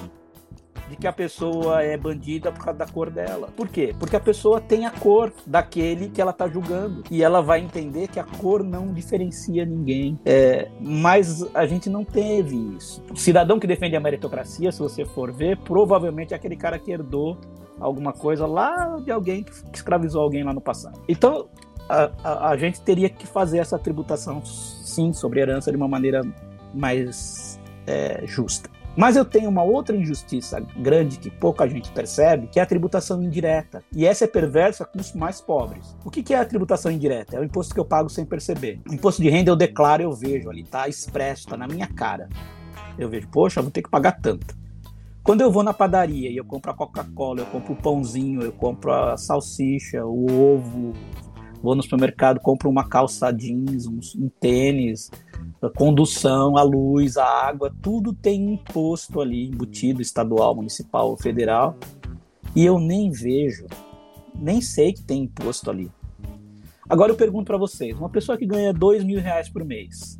de 0.89 0.95
que 0.95 1.07
a 1.07 1.13
pessoa 1.13 1.81
é 1.83 1.97
bandida 1.97 2.51
por 2.51 2.63
causa 2.63 2.79
da 2.79 2.85
cor 2.85 3.09
dela. 3.09 3.49
Por 3.55 3.67
quê? 3.67 3.93
Porque 3.99 4.15
a 4.15 4.19
pessoa 4.19 4.61
tem 4.61 4.85
a 4.85 4.91
cor 4.91 5.33
daquele 5.45 6.09
que 6.09 6.21
ela 6.21 6.31
está 6.31 6.47
julgando. 6.47 7.03
E 7.11 7.21
ela 7.21 7.41
vai 7.41 7.59
entender 7.59 8.07
que 8.07 8.19
a 8.19 8.23
cor 8.23 8.63
não 8.63 8.93
diferencia 8.93 9.65
ninguém. 9.65 10.17
É, 10.25 10.69
mas 10.79 11.45
a 11.53 11.65
gente 11.65 11.89
não 11.89 12.03
teve 12.03 12.55
isso. 12.77 13.03
O 13.11 13.17
cidadão 13.17 13.59
que 13.59 13.67
defende 13.67 13.95
a 13.95 13.99
meritocracia, 13.99 14.71
se 14.71 14.79
você 14.79 15.05
for 15.05 15.31
ver, 15.31 15.57
provavelmente 15.57 16.33
é 16.33 16.37
aquele 16.37 16.55
cara 16.55 16.79
que 16.79 16.91
herdou 16.91 17.37
alguma 17.79 18.13
coisa 18.13 18.45
lá 18.45 18.99
de 19.03 19.11
alguém 19.11 19.43
que 19.43 19.51
escravizou 19.73 20.21
alguém 20.21 20.43
lá 20.43 20.53
no 20.53 20.61
passado. 20.61 21.01
Então, 21.07 21.47
a, 21.89 22.11
a, 22.23 22.49
a 22.49 22.57
gente 22.57 22.81
teria 22.81 23.09
que 23.09 23.25
fazer 23.25 23.59
essa 23.59 23.77
tributação, 23.79 24.43
sim, 24.45 25.13
sobre 25.13 25.39
herança 25.39 25.71
de 25.71 25.77
uma 25.77 25.87
maneira 25.87 26.21
mais 26.73 27.59
é, 27.85 28.23
justa. 28.25 28.69
Mas 28.97 29.15
eu 29.15 29.23
tenho 29.23 29.47
uma 29.47 29.61
outra 29.61 29.95
injustiça 29.95 30.59
grande 30.75 31.19
que 31.19 31.29
pouca 31.29 31.67
gente 31.67 31.91
percebe, 31.91 32.47
que 32.47 32.59
é 32.59 32.63
a 32.63 32.65
tributação 32.65 33.21
indireta. 33.21 33.83
E 33.95 34.07
essa 34.07 34.23
é 34.23 34.27
perversa 34.27 34.83
com 34.85 34.99
os 34.99 35.13
mais 35.13 35.39
pobres. 35.39 35.95
O 36.03 36.09
que 36.09 36.33
é 36.33 36.37
a 36.37 36.43
tributação 36.43 36.91
indireta? 36.91 37.35
É 37.35 37.39
o 37.39 37.43
imposto 37.43 37.75
que 37.75 37.79
eu 37.79 37.85
pago 37.85 38.09
sem 38.09 38.25
perceber. 38.25 38.81
O 38.89 38.93
imposto 38.95 39.21
de 39.21 39.29
renda 39.29 39.51
eu 39.51 39.55
declaro, 39.55 40.01
eu 40.01 40.11
vejo 40.11 40.49
ali, 40.49 40.63
tá 40.63 40.87
expresso, 40.87 41.47
tá 41.47 41.55
na 41.55 41.67
minha 41.67 41.85
cara. 41.85 42.27
Eu 42.97 43.07
vejo, 43.07 43.27
poxa, 43.27 43.61
vou 43.61 43.69
ter 43.69 43.83
que 43.83 43.89
pagar 43.89 44.13
tanto. 44.13 44.57
Quando 45.27 45.41
eu 45.41 45.51
vou 45.51 45.61
na 45.61 45.73
padaria 45.73 46.31
e 46.31 46.37
eu 46.37 46.45
compro 46.45 46.71
a 46.71 46.73
Coca-Cola, 46.73 47.41
eu 47.41 47.45
compro 47.47 47.73
o 47.73 47.75
pãozinho, 47.75 48.41
eu 48.41 48.53
compro 48.53 48.93
a 48.93 49.17
salsicha, 49.17 50.05
o 50.05 50.25
ovo, 50.25 50.93
vou 51.61 51.75
no 51.75 51.83
supermercado, 51.83 52.39
compro 52.39 52.69
uma 52.69 52.87
calça 52.87 53.29
jeans, 53.29 53.87
um, 53.87 53.99
um 54.17 54.29
tênis, 54.39 55.11
a 55.61 55.69
condução, 55.69 56.55
a 56.55 56.63
luz, 56.63 57.17
a 57.17 57.25
água, 57.25 57.75
tudo 57.81 58.13
tem 58.13 58.53
imposto 58.53 59.19
ali, 59.19 59.49
embutido, 59.49 60.01
estadual, 60.01 60.55
municipal, 60.55 61.17
federal, 61.17 61.75
e 62.55 62.63
eu 62.63 62.79
nem 62.79 63.11
vejo, 63.11 63.65
nem 64.33 64.61
sei 64.61 64.93
que 64.93 65.03
tem 65.03 65.23
imposto 65.23 65.69
ali. 65.69 65.91
Agora 66.87 67.11
eu 67.11 67.17
pergunto 67.17 67.47
para 67.47 67.57
vocês, 67.57 67.97
uma 67.97 68.09
pessoa 68.09 68.37
que 68.37 68.45
ganha 68.45 68.71
dois 68.71 69.03
mil 69.03 69.19
reais 69.19 69.49
por 69.49 69.65
mês, 69.65 70.17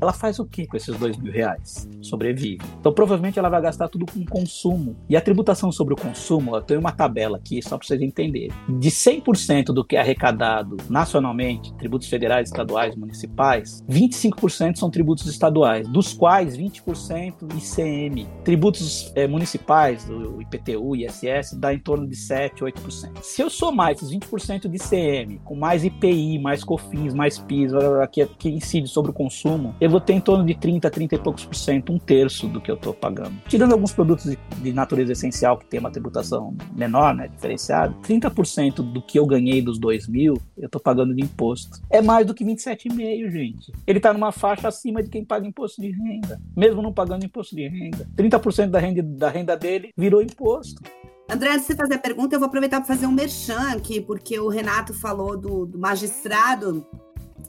ela 0.00 0.12
faz 0.12 0.38
o 0.38 0.44
que 0.44 0.66
com 0.66 0.76
esses 0.76 0.96
dois 0.96 1.16
mil 1.16 1.32
reais? 1.32 1.88
Sobrevive. 2.00 2.64
Então 2.80 2.92
provavelmente 2.92 3.38
ela 3.38 3.48
vai 3.48 3.60
gastar 3.60 3.88
tudo 3.88 4.06
com 4.06 4.24
consumo. 4.24 4.96
E 5.08 5.16
a 5.16 5.20
tributação 5.20 5.70
sobre 5.70 5.94
o 5.94 5.96
consumo, 5.96 6.56
eu 6.56 6.62
tenho 6.62 6.80
uma 6.80 6.92
tabela 6.92 7.36
aqui 7.36 7.62
só 7.62 7.76
para 7.76 7.86
vocês 7.86 8.00
entenderem. 8.00 8.50
De 8.68 8.90
100% 8.90 9.66
do 9.66 9.84
que 9.84 9.96
é 9.96 10.00
arrecadado 10.00 10.76
nacionalmente, 10.88 11.72
tributos 11.74 12.08
federais, 12.08 12.48
estaduais, 12.48 12.96
municipais, 12.96 13.84
25% 13.88 14.76
são 14.76 14.90
tributos 14.90 15.26
estaduais, 15.26 15.86
dos 15.88 16.12
quais 16.12 16.56
20% 16.56 17.34
ICM. 17.56 18.26
Tributos 18.44 19.12
é, 19.14 19.26
municipais, 19.26 20.04
do 20.04 20.40
IPTU, 20.40 20.96
ISS, 20.96 21.54
dá 21.58 21.74
em 21.74 21.78
torno 21.78 22.06
de 22.06 22.16
7, 22.16 22.62
8%. 22.62 23.22
Se 23.22 23.42
eu 23.42 23.50
somar 23.50 23.92
esses 23.92 24.10
20% 24.10 24.68
de 24.68 24.76
ICM, 24.76 25.40
com 25.44 25.54
mais 25.54 25.84
IPI, 25.84 26.38
mais 26.38 26.64
COFINS, 26.64 27.14
mais 27.14 27.38
PIS, 27.38 27.72
que, 28.10 28.26
que 28.26 28.48
incide 28.48 28.88
sobre 28.88 29.10
o 29.10 29.14
consumo, 29.14 29.74
eu 29.80 29.89
vou 29.90 30.00
ter 30.00 30.12
em 30.12 30.20
torno 30.20 30.44
de 30.44 30.54
30, 30.54 30.90
30 30.90 31.14
e 31.14 31.18
poucos 31.18 31.44
por 31.44 31.54
cento, 31.54 31.92
um 31.92 31.98
terço 31.98 32.46
do 32.48 32.60
que 32.60 32.70
eu 32.70 32.74
estou 32.74 32.94
pagando. 32.94 33.34
Tirando 33.48 33.72
alguns 33.72 33.92
produtos 33.92 34.30
de, 34.30 34.38
de, 34.62 34.72
natureza 34.72 35.12
essencial 35.12 35.58
que 35.58 35.66
tem 35.66 35.80
uma 35.80 35.90
tributação 35.90 36.54
menor, 36.72 37.14
né, 37.14 37.28
diferenciada, 37.28 37.94
30% 38.02 38.76
do 38.76 39.02
que 39.02 39.18
eu 39.18 39.26
ganhei 39.26 39.60
dos 39.60 39.78
2 39.78 40.08
mil, 40.08 40.34
eu 40.56 40.66
estou 40.66 40.80
pagando 40.80 41.14
de 41.14 41.22
imposto. 41.22 41.80
É 41.90 42.00
mais 42.00 42.26
do 42.26 42.34
que 42.34 42.44
27,5, 42.44 43.30
gente. 43.30 43.72
Ele 43.86 43.98
está 43.98 44.12
numa 44.12 44.32
faixa 44.32 44.68
acima 44.68 45.02
de 45.02 45.10
quem 45.10 45.24
paga 45.24 45.46
imposto 45.46 45.80
de 45.80 45.90
renda, 45.90 46.40
mesmo 46.56 46.82
não 46.82 46.92
pagando 46.92 47.24
imposto 47.24 47.54
de 47.54 47.66
renda. 47.68 48.08
30% 48.16 48.68
da 48.68 48.78
renda, 48.78 49.02
da 49.02 49.28
renda 49.28 49.56
dele 49.56 49.92
virou 49.96 50.22
imposto. 50.22 50.82
André, 51.28 51.50
antes 51.50 51.60
de 51.60 51.66
você 51.68 51.76
fazer 51.76 51.94
a 51.94 51.98
pergunta, 51.98 52.34
eu 52.34 52.40
vou 52.40 52.48
aproveitar 52.48 52.80
para 52.80 52.88
fazer 52.88 53.06
um 53.06 53.12
merchan 53.12 53.70
aqui, 53.70 54.00
porque 54.00 54.38
o 54.40 54.48
Renato 54.48 54.92
falou 54.92 55.36
do, 55.36 55.64
do 55.64 55.78
magistrado 55.78 56.84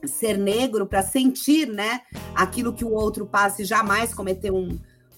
ser 0.05 0.37
negro 0.37 0.85
para 0.85 1.01
sentir, 1.01 1.67
né, 1.67 2.01
aquilo 2.35 2.73
que 2.73 2.85
o 2.85 2.91
outro 2.91 3.25
passa 3.25 3.61
e 3.61 3.65
jamais 3.65 4.13
cometer 4.13 4.51
um, 4.51 4.77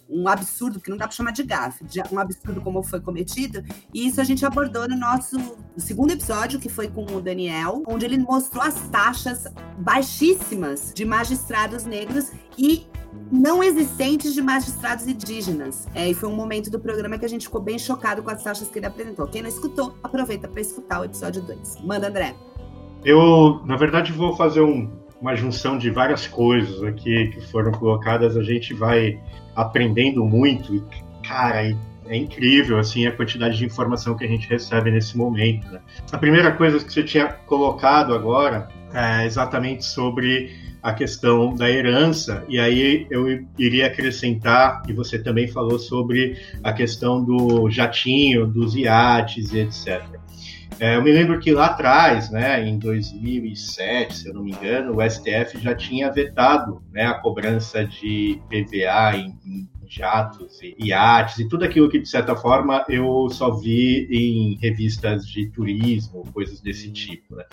um 0.10 0.28
absurdo, 0.28 0.80
que 0.80 0.90
não 0.90 0.98
dá 0.98 1.08
para 1.08 1.16
chamar 1.16 1.32
de 1.32 1.44
gafe, 1.44 1.84
de 1.86 2.02
um 2.12 2.20
absurdo 2.20 2.62
como 2.62 2.84
foi 2.84 3.00
cometido. 3.00 3.64
E 3.94 4.08
isso 4.08 4.22
a 4.22 4.24
gente 4.24 4.46
abordou 4.46 4.88
no 4.88 4.98
nosso 4.98 5.38
segundo 5.78 6.12
episódio, 6.12 6.60
que 6.60 6.70
foi 6.70 6.88
com 6.88 7.06
o 7.06 7.22
Daniel, 7.22 7.84
onde 7.88 8.06
ele 8.06 8.18
mostrou 8.18 8.64
as 8.64 8.76
taxas 8.90 9.46
baixíssimas 9.78 10.92
de 10.94 11.06
magistrados 11.06 11.86
negros 11.86 12.32
e 12.58 12.86
não 13.32 13.64
existentes 13.64 14.34
de 14.34 14.42
magistrados 14.42 15.08
indígenas. 15.08 15.88
É, 15.94 16.10
e 16.10 16.14
foi 16.14 16.30
um 16.30 16.36
momento 16.36 16.70
do 16.70 16.80
programa 16.80 17.18
que 17.18 17.26
a 17.26 17.30
gente 17.30 17.48
ficou 17.48 17.62
bem 17.62 17.80
chocado 17.80 18.22
com 18.22 18.30
as 18.30 18.44
taxas 18.44 18.68
que 18.70 18.80
ele 18.80 18.86
apresentou. 18.86 19.28
Quem 19.28 19.42
não 19.42 19.50
escutou, 19.50 19.98
aproveita 20.04 20.48
para 20.48 20.62
escutar 20.62 21.02
o 21.02 21.06
episódio 21.06 21.42
2. 21.42 21.82
Manda, 21.84 22.08
André. 22.08 22.36
Eu, 23.06 23.62
na 23.66 23.76
verdade, 23.76 24.12
vou 24.12 24.36
fazer 24.36 24.62
um, 24.62 24.90
uma 25.20 25.36
junção 25.36 25.78
de 25.78 25.90
várias 25.90 26.28
coisas 26.28 26.84
aqui 26.84 27.28
que 27.28 27.42
foram 27.52 27.72
colocadas. 27.72 28.38
A 28.38 28.44
gente 28.44 28.74
vai 28.74 29.20
aprendendo 29.56 30.24
muito. 30.26 30.84
Cara, 31.26 31.66
é, 31.66 31.76
é 32.08 32.16
incrível 32.16 32.78
assim 32.78 33.06
a 33.06 33.12
quantidade 33.12 33.58
de 33.58 33.66
informação 33.66 34.16
que 34.16 34.24
a 34.24 34.28
gente 34.28 34.48
recebe 34.48 34.92
nesse 34.92 35.18
momento. 35.18 35.70
Né? 35.72 35.80
A 36.12 36.18
primeira 36.18 36.52
coisa 36.52 36.84
que 36.84 36.92
você 36.92 37.04
tinha 37.04 37.28
colocado 37.28 38.14
agora 38.14 38.70
é 38.94 39.26
exatamente 39.26 39.84
sobre 39.86 40.56
a 40.84 40.94
questão 40.94 41.56
da 41.56 41.72
herança, 41.72 42.44
e 42.50 42.60
aí 42.60 43.08
eu 43.10 43.26
iria 43.58 43.88
acrescentar, 43.88 44.84
e 44.86 44.92
você 44.92 45.18
também 45.18 45.48
falou 45.48 45.80
sobre 45.80 46.38
a 46.62 46.74
questão 46.74 47.24
do 47.24 47.70
jatinho, 47.70 48.46
dos 48.46 48.76
iates 48.76 49.54
e 49.54 49.60
etc. 49.60 50.04
É, 50.80 50.96
eu 50.96 51.04
me 51.04 51.12
lembro 51.12 51.40
que 51.40 51.52
lá 51.52 51.68
atrás, 51.68 52.30
né, 52.30 52.68
em 52.68 52.78
2007, 52.78 54.16
se 54.16 54.28
eu 54.28 54.34
não 54.34 54.44
me 54.44 54.52
engano, 54.52 54.98
o 54.98 55.10
STF 55.10 55.60
já 55.62 55.76
tinha 55.76 56.12
vetado 56.12 56.82
né, 56.92 57.06
a 57.06 57.14
cobrança 57.14 57.86
de 57.86 58.40
PVA 58.50 59.16
em, 59.16 59.38
em 59.46 59.70
jatos 59.94 60.60
e 60.62 60.76
iates 60.88 61.40
e 61.40 61.48
tudo 61.48 61.64
aquilo 61.64 61.90
que, 61.90 62.00
de 62.00 62.10
certa 62.10 62.36
forma, 62.36 62.84
eu 62.90 63.30
só 63.30 63.52
vi 63.52 64.08
em 64.10 64.58
revistas 64.60 65.28
de 65.28 65.50
turismo, 65.52 66.24
coisas 66.34 66.60
desse 66.60 66.92
tipo. 66.92 67.36
Né? 67.36 67.46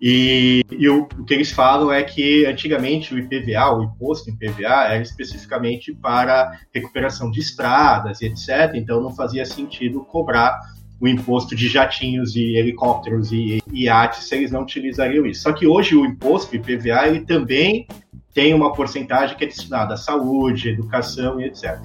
E, 0.00 0.64
e 0.70 0.88
o, 0.88 1.02
o, 1.18 1.24
que 1.24 1.34
eles 1.34 1.52
falam 1.52 1.92
é 1.92 2.02
que, 2.02 2.44
antigamente, 2.46 3.14
o 3.14 3.18
IPVA, 3.18 3.76
o 3.76 3.84
imposto 3.84 4.30
em 4.30 4.36
PVA, 4.36 4.88
era 4.88 5.02
especificamente 5.02 5.94
para 5.94 6.58
recuperação 6.74 7.30
de 7.30 7.40
estradas 7.40 8.20
e 8.20 8.26
etc., 8.26 8.72
então 8.74 9.00
não 9.00 9.14
fazia 9.14 9.44
sentido 9.46 10.04
cobrar 10.04 10.58
o 11.00 11.06
imposto 11.06 11.54
de 11.54 11.68
jatinhos 11.68 12.34
e 12.36 12.56
helicópteros 12.56 13.30
e 13.32 13.58
iates 13.72 14.30
eles 14.32 14.50
não 14.50 14.62
utilizariam 14.62 15.26
isso. 15.26 15.42
Só 15.42 15.52
que 15.52 15.66
hoje 15.66 15.94
o 15.94 16.04
imposto 16.04 16.56
IPVA 16.56 17.08
ele 17.08 17.20
também 17.20 17.86
tem 18.32 18.54
uma 18.54 18.72
porcentagem 18.72 19.36
que 19.36 19.44
é 19.44 19.46
destinada 19.46 19.94
à 19.94 19.96
saúde, 19.96 20.68
educação 20.68 21.40
e 21.40 21.44
etc. 21.44 21.78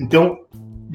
Então, 0.00 0.38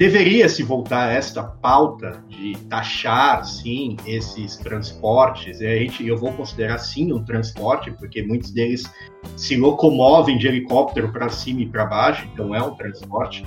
deveria 0.00 0.48
se 0.48 0.62
voltar 0.62 1.08
a 1.08 1.12
esta 1.12 1.42
pauta 1.42 2.24
de 2.28 2.56
taxar, 2.68 3.44
sim, 3.44 3.96
esses 4.06 4.56
transportes. 4.56 5.60
A 5.60 5.76
gente, 5.76 6.06
eu 6.06 6.16
vou 6.16 6.32
considerar, 6.32 6.78
sim, 6.78 7.12
um 7.12 7.22
transporte, 7.22 7.90
porque 7.90 8.22
muitos 8.22 8.50
deles 8.50 8.90
se 9.36 9.56
locomovem 9.56 10.38
de 10.38 10.46
helicóptero 10.46 11.12
para 11.12 11.28
cima 11.28 11.60
e 11.60 11.66
para 11.66 11.84
baixo, 11.84 12.26
então 12.32 12.54
é 12.54 12.62
um 12.62 12.74
transporte, 12.74 13.44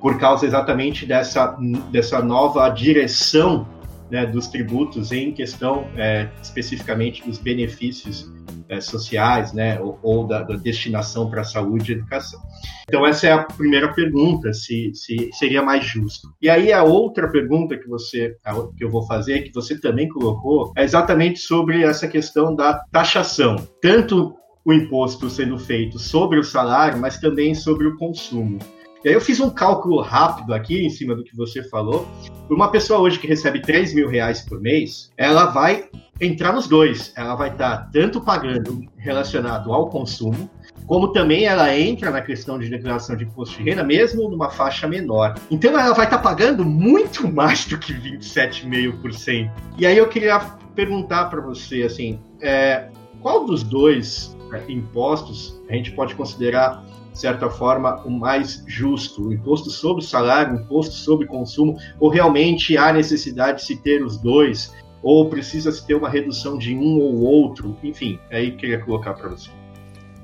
por 0.00 0.18
causa 0.18 0.46
exatamente 0.46 1.06
dessa, 1.06 1.56
dessa 1.90 2.22
nova 2.22 2.68
direção 2.70 3.66
né, 4.10 4.26
dos 4.26 4.48
tributos 4.48 5.12
em 5.12 5.32
questão 5.32 5.86
é, 5.96 6.28
especificamente 6.42 7.24
dos 7.24 7.38
benefícios 7.38 8.30
é, 8.68 8.80
sociais, 8.80 9.52
né, 9.52 9.80
ou, 9.80 9.98
ou 10.02 10.26
da, 10.26 10.42
da, 10.42 10.56
destinação 10.56 11.30
para 11.30 11.44
saúde 11.44 11.92
e 11.92 11.94
educação. 11.96 12.40
Então 12.88 13.06
essa 13.06 13.26
é 13.26 13.32
a 13.32 13.44
primeira 13.44 13.92
pergunta, 13.92 14.52
se, 14.52 14.92
se 14.94 15.30
seria 15.32 15.62
mais 15.62 15.84
justo. 15.84 16.28
E 16.42 16.48
aí 16.48 16.72
a 16.72 16.82
outra 16.82 17.28
pergunta 17.28 17.76
que 17.76 17.88
você 17.88 18.36
que 18.76 18.84
eu 18.84 18.90
vou 18.90 19.06
fazer, 19.06 19.42
que 19.42 19.52
você 19.52 19.78
também 19.78 20.08
colocou, 20.08 20.72
é 20.76 20.82
exatamente 20.82 21.38
sobre 21.38 21.82
essa 21.84 22.08
questão 22.08 22.54
da 22.54 22.80
taxação, 22.90 23.56
tanto 23.80 24.34
o 24.64 24.72
imposto 24.72 25.30
sendo 25.30 25.58
feito 25.58 25.98
sobre 25.98 26.38
o 26.38 26.44
salário, 26.44 26.98
mas 26.98 27.18
também 27.18 27.54
sobre 27.54 27.86
o 27.86 27.96
consumo. 27.96 28.58
E 29.02 29.08
aí 29.08 29.14
eu 29.14 29.20
fiz 29.20 29.40
um 29.40 29.48
cálculo 29.48 30.02
rápido 30.02 30.52
aqui 30.52 30.84
em 30.84 30.90
cima 30.90 31.14
do 31.14 31.24
que 31.24 31.34
você 31.34 31.62
falou. 31.62 32.06
Uma 32.50 32.70
pessoa 32.70 33.00
hoje 33.00 33.18
que 33.18 33.26
recebe 33.26 33.62
3 33.62 33.94
mil 33.94 34.08
reais 34.08 34.42
por 34.42 34.60
mês, 34.60 35.10
ela 35.16 35.46
vai 35.46 35.88
entrar 36.20 36.52
nos 36.52 36.68
dois. 36.68 37.10
Ela 37.16 37.34
vai 37.34 37.48
estar 37.48 37.88
tanto 37.90 38.20
pagando 38.20 38.84
relacionado 38.98 39.72
ao 39.72 39.88
consumo, 39.88 40.50
como 40.86 41.12
também 41.12 41.46
ela 41.46 41.74
entra 41.74 42.10
na 42.10 42.20
questão 42.20 42.58
de 42.58 42.68
declaração 42.68 43.16
de 43.16 43.24
imposto 43.24 43.56
de 43.56 43.70
renda, 43.70 43.82
mesmo 43.82 44.28
numa 44.28 44.50
faixa 44.50 44.86
menor. 44.86 45.34
Então 45.50 45.70
ela 45.78 45.94
vai 45.94 46.04
estar 46.04 46.18
pagando 46.18 46.62
muito 46.62 47.26
mais 47.26 47.64
do 47.64 47.78
que 47.78 47.94
27,5%. 47.94 49.50
E 49.78 49.86
aí 49.86 49.96
eu 49.96 50.08
queria 50.08 50.40
perguntar 50.74 51.26
para 51.26 51.40
você, 51.40 51.84
assim, 51.84 52.20
é, 52.42 52.88
qual 53.22 53.46
dos 53.46 53.62
dois 53.62 54.36
é, 54.52 54.70
impostos 54.70 55.58
a 55.70 55.74
gente 55.74 55.90
pode 55.92 56.14
considerar 56.14 56.84
de 57.12 57.18
certa 57.18 57.50
forma, 57.50 57.96
o 58.04 58.10
mais 58.10 58.62
justo, 58.66 59.28
o 59.28 59.32
imposto 59.32 59.70
sobre 59.70 60.02
o 60.02 60.06
salário, 60.06 60.56
o 60.56 60.60
imposto 60.60 60.94
sobre 60.94 61.26
consumo, 61.26 61.76
ou 61.98 62.08
realmente 62.08 62.76
há 62.76 62.92
necessidade 62.92 63.58
de 63.58 63.64
se 63.64 63.76
ter 63.76 64.04
os 64.04 64.16
dois, 64.16 64.72
ou 65.02 65.28
precisa 65.28 65.72
se 65.72 65.86
ter 65.86 65.94
uma 65.94 66.08
redução 66.08 66.58
de 66.58 66.74
um 66.74 66.98
ou 66.98 67.20
outro, 67.22 67.76
enfim, 67.82 68.18
é 68.30 68.38
aí 68.38 68.52
queria 68.52 68.78
colocar 68.78 69.14
para 69.14 69.28
você. 69.28 69.50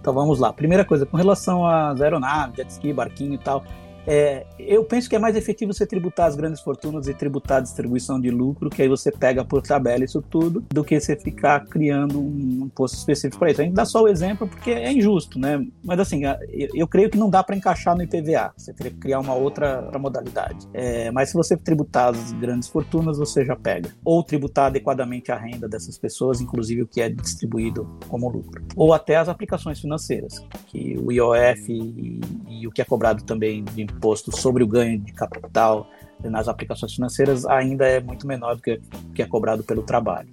Então 0.01 0.15
vamos 0.15 0.39
lá. 0.39 0.53
Primeira 0.53 0.85
coisa, 0.85 1.05
com 1.05 1.17
relação 1.17 1.67
às 1.67 2.01
aeronaves, 2.01 2.57
jet 2.57 2.71
ski, 2.71 2.93
barquinho 2.93 3.35
e 3.35 3.39
tal, 3.39 3.65
é, 4.07 4.47
eu 4.59 4.85
penso 4.85 5.09
que 5.09 5.17
é 5.17 5.19
mais 5.19 5.35
efetivo 5.37 5.73
você 5.73 5.87
tributar 5.87 6.27
as 6.27 6.37
grandes 6.37 6.61
fortunas 6.61 7.09
e 7.09 7.15
tributar 7.15 7.59
a 7.59 7.61
distribuição 7.61 8.21
de 8.21 8.31
lucro, 8.31 8.71
que 8.71 8.83
aí 8.83 8.89
você 8.89 9.11
pega 9.11 9.45
por 9.45 9.63
tabela 9.63 10.05
isso 10.05 10.23
tudo, 10.23 10.65
do 10.71 10.85
que 10.85 10.99
você 10.99 11.17
ficar 11.17 11.67
criando 11.67 12.21
um 12.21 12.67
imposto 12.67 12.97
específico 12.97 13.39
para 13.39 13.51
isso. 13.51 13.61
A 13.61 13.65
gente 13.65 13.75
dá 13.75 13.85
só 13.85 14.03
o 14.03 14.09
exemplo 14.09 14.47
porque 14.47 14.71
é 14.71 14.93
injusto, 14.93 15.39
né? 15.39 15.67
Mas 15.85 15.99
assim, 15.99 16.23
eu, 16.25 16.69
eu 16.75 16.89
creio 16.89 17.11
que 17.11 17.19
não 17.19 17.29
dá 17.29 17.43
para 17.43 17.57
encaixar 17.57 17.97
no 17.97 18.03
IPVA. 18.03 18.53
Você 18.57 18.73
teria 18.73 18.93
que 18.93 18.99
criar 18.99 19.21
uma 19.21 19.35
outra, 19.35 19.91
modalidade. 19.99 20.69
É, 20.73 21.11
mas 21.11 21.31
se 21.31 21.35
você 21.35 21.57
tributar 21.57 22.15
as 22.15 22.33
grandes 22.33 22.69
fortunas, 22.69 23.19
você 23.19 23.45
já 23.45 23.57
pega. 23.57 23.91
Ou 24.05 24.23
tributar 24.23 24.67
adequadamente 24.67 25.33
a 25.33 25.37
renda 25.37 25.69
dessas 25.69 25.99
pessoas, 25.99 26.41
inclusive 26.41 26.83
o 26.83 26.87
que 26.87 27.01
é 27.01 27.09
distribuído 27.09 27.89
como 28.09 28.29
lucro. 28.29 28.65
Ou 28.77 28.95
até 28.95 29.17
as 29.17 29.29
aplicações 29.29 29.81
financeiras, 29.81 30.45
que 30.67 30.97
o 30.99 31.11
IOF 31.11 31.73
e, 31.73 32.21
e 32.49 32.67
o 32.67 32.71
que 32.71 32.81
é 32.81 32.85
cobrado 32.85 33.25
também 33.25 33.65
de 33.65 33.87
imposto 33.97 34.37
sobre 34.37 34.63
o 34.63 34.67
ganho 34.67 34.99
de 34.99 35.13
capital 35.13 35.89
nas 36.23 36.49
aplicações 36.49 36.95
financeiras 36.95 37.45
ainda 37.47 37.87
é 37.87 38.01
muito 38.01 38.27
menor 38.27 38.57
do 38.57 38.63
que, 38.63 38.81
que 39.15 39.23
é 39.23 39.27
cobrado 39.27 39.63
pelo 39.63 39.83
trabalho. 39.83 40.29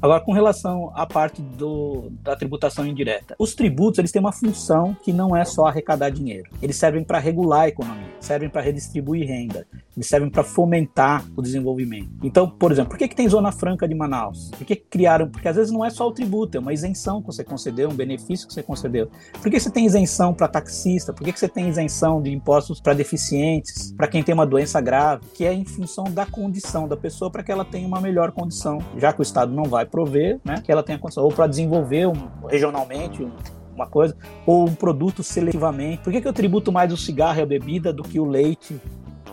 Agora, 0.00 0.20
com 0.20 0.32
relação 0.32 0.92
à 0.94 1.04
parte 1.04 1.42
do, 1.42 2.10
da 2.22 2.36
tributação 2.36 2.86
indireta, 2.86 3.34
os 3.36 3.54
tributos 3.54 3.98
eles 3.98 4.12
têm 4.12 4.20
uma 4.20 4.32
função 4.32 4.96
que 5.02 5.12
não 5.12 5.36
é 5.36 5.44
só 5.44 5.66
arrecadar 5.66 6.10
dinheiro. 6.10 6.48
Eles 6.62 6.76
servem 6.76 7.02
para 7.02 7.18
regular 7.18 7.62
a 7.62 7.68
economia, 7.68 8.06
servem 8.20 8.48
para 8.48 8.62
redistribuir 8.62 9.26
renda, 9.26 9.66
eles 9.96 10.06
servem 10.06 10.30
para 10.30 10.44
fomentar 10.44 11.24
o 11.36 11.42
desenvolvimento. 11.42 12.08
Então, 12.22 12.48
por 12.48 12.70
exemplo, 12.70 12.90
por 12.90 12.98
que, 12.98 13.08
que 13.08 13.16
tem 13.16 13.28
Zona 13.28 13.50
Franca 13.50 13.88
de 13.88 13.94
Manaus? 13.94 14.50
Por 14.56 14.64
que, 14.64 14.76
que 14.76 14.86
criaram? 14.88 15.28
Porque 15.28 15.48
às 15.48 15.56
vezes 15.56 15.72
não 15.72 15.84
é 15.84 15.90
só 15.90 16.06
o 16.06 16.12
tributo, 16.12 16.56
é 16.56 16.60
uma 16.60 16.72
isenção 16.72 17.20
que 17.20 17.26
você 17.26 17.42
concedeu, 17.42 17.90
um 17.90 17.94
benefício 17.94 18.46
que 18.46 18.54
você 18.54 18.62
concedeu. 18.62 19.10
Por 19.42 19.50
que 19.50 19.58
você 19.58 19.70
tem 19.70 19.84
isenção 19.84 20.32
para 20.32 20.46
taxista? 20.46 21.12
Por 21.12 21.24
que, 21.24 21.32
que 21.32 21.40
você 21.40 21.48
tem 21.48 21.68
isenção 21.68 22.22
de 22.22 22.30
impostos 22.30 22.80
para 22.80 22.94
deficientes, 22.94 23.92
para 23.96 24.06
quem 24.06 24.22
tem 24.22 24.32
uma 24.32 24.46
doença 24.46 24.80
grave? 24.80 25.26
Que 25.34 25.44
é 25.44 25.52
em 25.52 25.64
função 25.64 26.04
da 26.04 26.24
condição 26.24 26.86
da 26.86 26.96
pessoa 26.96 27.30
para 27.30 27.42
que 27.42 27.50
ela 27.50 27.64
tenha 27.64 27.86
uma 27.86 28.00
melhor 28.00 28.30
condição, 28.30 28.78
já 28.96 29.12
que 29.12 29.20
o 29.20 29.22
Estado 29.22 29.52
não 29.52 29.64
vai 29.64 29.87
prover, 29.88 30.40
né, 30.44 30.60
que 30.62 30.70
ela 30.70 30.82
tenha 30.82 30.98
condição, 30.98 31.24
ou 31.24 31.32
para 31.32 31.46
desenvolver 31.46 32.06
um, 32.06 32.46
regionalmente 32.48 33.22
um, 33.22 33.30
uma 33.74 33.86
coisa, 33.86 34.16
ou 34.46 34.68
um 34.68 34.74
produto 34.74 35.22
seletivamente. 35.22 36.02
Por 36.02 36.12
que, 36.12 36.20
que 36.20 36.28
eu 36.28 36.32
tributo 36.32 36.70
mais 36.70 36.92
o 36.92 36.96
cigarro 36.96 37.40
e 37.40 37.42
a 37.42 37.46
bebida 37.46 37.92
do 37.92 38.02
que 38.02 38.20
o 38.20 38.24
leite 38.24 38.80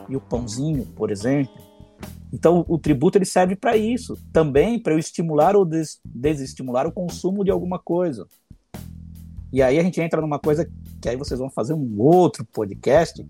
e 0.07 0.15
o 0.15 0.21
pãozinho, 0.21 0.85
por 0.95 1.11
exemplo? 1.11 1.53
Então, 2.31 2.65
o 2.67 2.77
tributo 2.77 3.17
ele 3.17 3.25
serve 3.25 3.55
para 3.55 3.77
isso, 3.77 4.17
também 4.33 4.77
para 4.77 4.93
eu 4.93 4.99
estimular 4.99 5.55
ou 5.55 5.63
des 5.63 5.99
desestimular 6.03 6.85
o 6.85 6.91
consumo 6.91 7.45
de 7.45 7.51
alguma 7.51 7.79
coisa. 7.79 8.27
E 9.53 9.61
aí 9.61 9.79
a 9.79 9.83
gente 9.83 10.01
entra 10.01 10.19
numa 10.19 10.37
coisa 10.37 10.69
que 11.01 11.07
aí 11.07 11.15
vocês 11.15 11.39
vão 11.39 11.49
fazer 11.49 11.73
um 11.73 11.95
outro 11.97 12.45
podcast, 12.45 13.25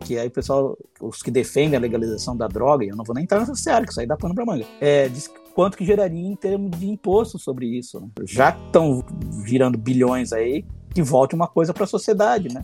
que 0.00 0.18
aí 0.18 0.28
o 0.28 0.30
pessoal, 0.30 0.76
os 1.00 1.22
que 1.22 1.30
defendem 1.30 1.76
a 1.76 1.80
legalização 1.80 2.36
da 2.36 2.46
droga, 2.46 2.84
e 2.84 2.88
eu 2.88 2.96
não 2.96 3.04
vou 3.04 3.14
nem 3.14 3.24
entrar 3.24 3.40
nessa 3.40 3.54
série, 3.54 3.84
que 3.84 3.90
isso 3.90 4.00
aí 4.00 4.06
dá 4.06 4.16
pano 4.16 4.34
para 4.34 4.46
manga, 4.46 4.64
é, 4.80 5.08
diz 5.08 5.30
quanto 5.56 5.78
que 5.78 5.86
geraria 5.86 6.20
em 6.20 6.36
termos 6.36 6.78
de 6.78 6.86
imposto 6.86 7.38
sobre 7.38 7.66
isso. 7.66 7.98
Né? 7.98 8.08
Já 8.24 8.50
estão 8.50 9.02
virando 9.42 9.78
bilhões 9.78 10.30
aí, 10.30 10.62
que 10.92 11.02
volte 11.02 11.34
uma 11.34 11.48
coisa 11.48 11.72
para 11.72 11.84
a 11.84 11.86
sociedade, 11.86 12.52
né? 12.52 12.62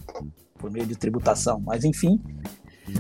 Por 0.59 0.71
meio 0.71 0.85
de 0.85 0.95
tributação. 0.95 1.59
Mas, 1.65 1.85
enfim, 1.85 2.21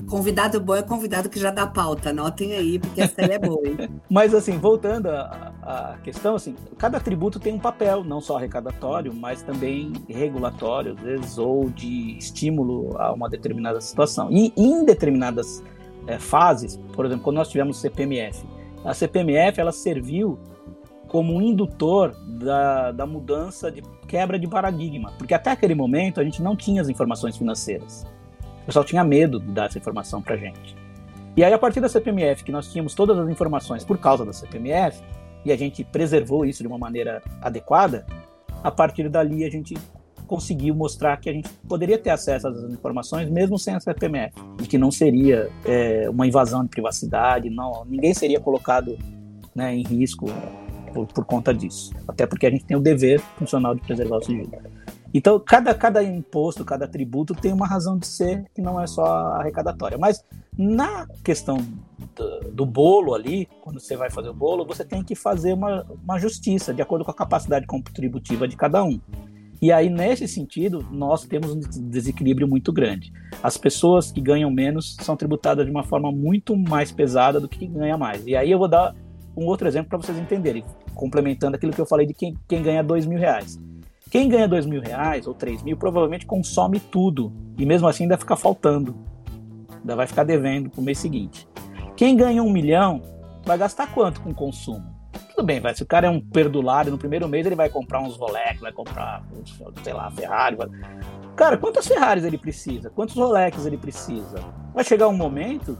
Convidado 0.08 0.58
bom 0.60 0.76
é 0.76 0.82
convidado 0.82 1.28
que 1.28 1.38
já 1.38 1.50
dá 1.50 1.66
pauta, 1.66 2.10
anotem 2.10 2.54
aí, 2.54 2.78
porque 2.78 3.02
essa 3.02 3.20
é 3.20 3.38
boa. 3.38 3.60
Hein? 3.66 3.76
mas 4.08 4.32
assim, 4.32 4.56
voltando 4.56 5.08
à, 5.08 5.98
questão, 6.02 6.36
assim, 6.36 6.54
cada 6.78 6.98
tributo 6.98 7.38
tem 7.38 7.52
um 7.52 7.58
papel, 7.58 8.02
não 8.02 8.20
só 8.20 8.38
arrecadatório, 8.38 9.12
mas 9.12 9.42
também 9.42 9.92
regulatório, 10.08 10.92
às 10.92 11.00
vezes, 11.00 11.36
ou 11.36 11.68
de 11.68 12.16
estímulo 12.16 12.96
a 12.96 13.12
uma 13.12 13.28
determinada 13.28 13.80
situação. 13.80 14.30
E 14.30 14.52
em 14.56 14.84
determinadas 14.84 15.62
é, 16.06 16.18
fases, 16.18 16.78
por 16.94 17.04
exemplo, 17.04 17.24
quando 17.24 17.36
nós 17.36 17.48
tivemos 17.48 17.76
o 17.76 17.80
CPMF, 17.80 18.46
a 18.84 18.94
CPMF 18.94 19.60
ela 19.60 19.72
serviu 19.72 20.38
como 21.08 21.34
um 21.34 21.42
indutor 21.42 22.16
da, 22.26 22.90
da 22.90 23.06
mudança 23.06 23.70
de 23.70 23.82
quebra 24.08 24.38
de 24.38 24.48
paradigma, 24.48 25.12
porque 25.18 25.34
até 25.34 25.50
aquele 25.50 25.74
momento 25.74 26.20
a 26.20 26.24
gente 26.24 26.42
não 26.42 26.56
tinha 26.56 26.80
as 26.80 26.88
informações 26.88 27.36
financeiras. 27.36 28.06
O 28.62 28.66
pessoal 28.66 28.84
tinha 28.84 29.04
medo 29.04 29.38
de 29.38 29.50
dar 29.52 29.66
essa 29.66 29.78
informação 29.78 30.22
para 30.22 30.36
gente. 30.36 30.76
E 31.36 31.42
aí, 31.42 31.52
a 31.52 31.58
partir 31.58 31.80
da 31.80 31.88
CPMF, 31.88 32.44
que 32.44 32.52
nós 32.52 32.70
tínhamos 32.70 32.94
todas 32.94 33.18
as 33.18 33.28
informações 33.28 33.84
por 33.84 33.98
causa 33.98 34.24
da 34.24 34.32
CPMF, 34.32 35.02
e 35.44 35.52
a 35.52 35.56
gente 35.56 35.82
preservou 35.82 36.44
isso 36.44 36.62
de 36.62 36.68
uma 36.68 36.78
maneira 36.78 37.22
adequada, 37.40 38.06
a 38.62 38.70
partir 38.70 39.08
dali 39.08 39.44
a 39.44 39.50
gente 39.50 39.74
conseguiu 40.26 40.74
mostrar 40.74 41.16
que 41.18 41.28
a 41.28 41.32
gente 41.32 41.48
poderia 41.68 41.98
ter 41.98 42.10
acesso 42.10 42.48
às 42.48 42.62
informações 42.64 43.30
mesmo 43.30 43.58
sem 43.58 43.74
a 43.74 43.80
CPMF 43.80 44.34
e 44.62 44.66
que 44.66 44.78
não 44.78 44.90
seria 44.90 45.50
é, 45.64 46.08
uma 46.08 46.26
invasão 46.26 46.62
de 46.62 46.70
privacidade, 46.70 47.50
não, 47.50 47.84
ninguém 47.84 48.14
seria 48.14 48.40
colocado 48.40 48.98
né, 49.54 49.74
em 49.74 49.82
risco 49.82 50.26
por, 50.92 51.06
por, 51.06 51.24
conta 51.24 51.52
disso. 51.52 51.92
Até 52.06 52.26
porque 52.26 52.46
a 52.46 52.50
gente 52.50 52.64
tem 52.64 52.76
o 52.76 52.80
dever 52.80 53.20
funcional 53.38 53.74
de 53.74 53.80
preservar 53.82 54.16
o 54.16 54.22
sigilo. 54.22 54.50
Então, 55.14 55.38
cada, 55.38 55.74
cada 55.74 56.02
imposto, 56.02 56.64
cada 56.64 56.88
tributo 56.88 57.34
tem 57.34 57.52
uma 57.52 57.66
razão 57.66 57.98
de 57.98 58.06
ser 58.06 58.46
que 58.54 58.62
não 58.62 58.80
é 58.80 58.86
só 58.86 59.04
arrecadatória. 59.34 59.98
Mas 59.98 60.24
na 60.56 61.06
questão 61.22 61.58
do, 62.16 62.50
do, 62.50 62.66
bolo 62.66 63.14
ali, 63.14 63.46
quando 63.60 63.78
você 63.78 63.94
vai 63.94 64.10
fazer 64.10 64.30
o 64.30 64.34
bolo, 64.34 64.64
você 64.64 64.84
tem 64.84 65.04
que 65.04 65.14
fazer 65.14 65.52
uma, 65.52 65.86
uma 66.02 66.18
justiça 66.18 66.72
de 66.72 66.80
acordo 66.80 67.04
com 67.04 67.10
a 67.10 67.14
capacidade 67.14 67.66
contributiva 67.66 68.48
de 68.48 68.56
cada 68.56 68.82
um. 68.82 68.98
E 69.62 69.70
aí, 69.70 69.88
nesse 69.88 70.26
sentido, 70.26 70.84
nós 70.90 71.24
temos 71.24 71.52
um 71.52 71.60
desequilíbrio 71.88 72.48
muito 72.48 72.72
grande. 72.72 73.12
As 73.40 73.56
pessoas 73.56 74.10
que 74.10 74.20
ganham 74.20 74.50
menos 74.50 74.96
são 75.00 75.16
tributadas 75.16 75.64
de 75.64 75.70
uma 75.70 75.84
forma 75.84 76.10
muito 76.10 76.56
mais 76.56 76.90
pesada 76.90 77.38
do 77.38 77.48
que 77.48 77.60
quem 77.60 77.72
ganha 77.72 77.96
mais. 77.96 78.26
E 78.26 78.34
aí 78.34 78.50
eu 78.50 78.58
vou 78.58 78.66
dar 78.66 78.92
um 79.36 79.46
outro 79.46 79.68
exemplo 79.68 79.88
para 79.90 79.98
vocês 79.98 80.18
entenderem, 80.18 80.64
complementando 80.96 81.54
aquilo 81.54 81.72
que 81.72 81.80
eu 81.80 81.86
falei 81.86 82.04
de 82.04 82.12
quem, 82.12 82.36
quem 82.48 82.60
ganha 82.60 82.82
dois 82.82 83.06
mil 83.06 83.20
reais. 83.20 83.56
Quem 84.10 84.28
ganha 84.28 84.48
dois 84.48 84.66
mil 84.66 84.82
reais 84.82 85.28
ou 85.28 85.32
três 85.32 85.62
mil 85.62 85.76
provavelmente 85.76 86.26
consome 86.26 86.80
tudo 86.80 87.32
e 87.56 87.64
mesmo 87.64 87.86
assim 87.86 88.02
ainda 88.02 88.18
fica 88.18 88.34
faltando, 88.34 88.96
ainda 89.70 89.94
vai 89.94 90.08
ficar 90.08 90.24
devendo 90.24 90.70
para 90.70 90.80
o 90.80 90.84
mês 90.84 90.98
seguinte. 90.98 91.46
Quem 91.96 92.16
ganha 92.16 92.42
um 92.42 92.50
milhão 92.50 93.00
vai 93.46 93.56
gastar 93.56 93.86
quanto 93.94 94.22
com 94.22 94.34
consumo? 94.34 94.91
Tudo 95.34 95.46
bem, 95.46 95.60
vai. 95.60 95.74
Se 95.74 95.82
o 95.82 95.86
cara 95.86 96.06
é 96.06 96.10
um 96.10 96.20
perdulário, 96.20 96.92
no 96.92 96.98
primeiro 96.98 97.26
mês 97.26 97.46
ele 97.46 97.56
vai 97.56 97.70
comprar 97.70 98.00
uns 98.00 98.16
Rolex, 98.16 98.60
vai 98.60 98.72
comprar, 98.72 99.24
sei 99.82 99.92
lá, 99.92 100.10
Ferrari. 100.10 100.56
Vai... 100.56 100.68
Cara, 101.34 101.56
quantas 101.56 101.86
Ferraris 101.86 102.24
ele 102.24 102.36
precisa? 102.36 102.90
Quantos 102.90 103.16
Rolex 103.16 103.64
ele 103.64 103.78
precisa? 103.78 104.38
Vai 104.74 104.84
chegar 104.84 105.08
um 105.08 105.16
momento 105.16 105.78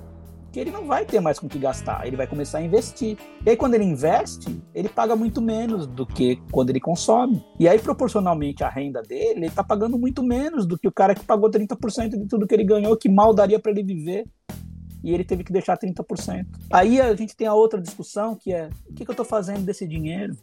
que 0.50 0.60
ele 0.60 0.70
não 0.70 0.86
vai 0.86 1.04
ter 1.04 1.20
mais 1.20 1.38
com 1.38 1.48
que 1.48 1.58
gastar, 1.58 2.06
ele 2.06 2.16
vai 2.16 2.26
começar 2.26 2.58
a 2.58 2.62
investir. 2.62 3.16
E 3.44 3.50
aí, 3.50 3.56
quando 3.56 3.74
ele 3.74 3.84
investe, 3.84 4.62
ele 4.74 4.88
paga 4.88 5.16
muito 5.16 5.40
menos 5.40 5.86
do 5.86 6.06
que 6.06 6.36
quando 6.50 6.70
ele 6.70 6.80
consome. 6.80 7.42
E 7.58 7.66
aí, 7.66 7.78
proporcionalmente 7.78 8.62
à 8.62 8.68
renda 8.68 9.00
dele, 9.02 9.40
ele 9.40 9.46
está 9.46 9.64
pagando 9.64 9.98
muito 9.98 10.22
menos 10.22 10.66
do 10.66 10.78
que 10.78 10.88
o 10.88 10.92
cara 10.92 11.14
que 11.14 11.24
pagou 11.24 11.50
30% 11.50 12.10
de 12.10 12.26
tudo 12.26 12.46
que 12.46 12.54
ele 12.54 12.64
ganhou, 12.64 12.96
que 12.96 13.08
mal 13.08 13.34
daria 13.34 13.58
para 13.58 13.72
ele 13.72 13.82
viver 13.82 14.26
e 15.02 15.12
ele 15.12 15.24
teve 15.24 15.44
que 15.44 15.52
deixar 15.52 15.78
30%. 15.78 16.46
Aí 16.70 17.00
a 17.00 17.14
gente 17.14 17.36
tem 17.36 17.46
a 17.46 17.54
outra 17.54 17.80
discussão 17.80 18.34
que 18.34 18.52
é: 18.52 18.68
o 18.88 18.94
que, 18.94 19.04
que 19.04 19.10
eu 19.10 19.12
estou 19.12 19.26
fazendo 19.26 19.64
desse 19.64 19.86
dinheiro? 19.86 20.36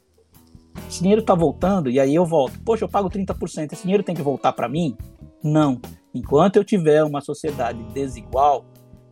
Esse 0.88 1.00
dinheiro 1.02 1.22
está 1.22 1.36
voltando 1.36 1.90
e 1.90 2.00
aí 2.00 2.16
eu 2.16 2.26
volto. 2.26 2.60
Poxa, 2.64 2.84
eu 2.84 2.90
pago 2.90 3.10
30%, 3.10 3.74
esse 3.74 3.84
dinheiro 3.84 4.04
tem 4.04 4.16
que 4.16 4.22
voltar 4.22 4.54
para 4.54 4.70
mim? 4.70 4.96
Não. 5.44 5.80
Enquanto 6.14 6.56
eu 6.56 6.64
tiver 6.64 7.04
uma 7.04 7.22
sociedade 7.22 7.82
desigual, 7.94 8.66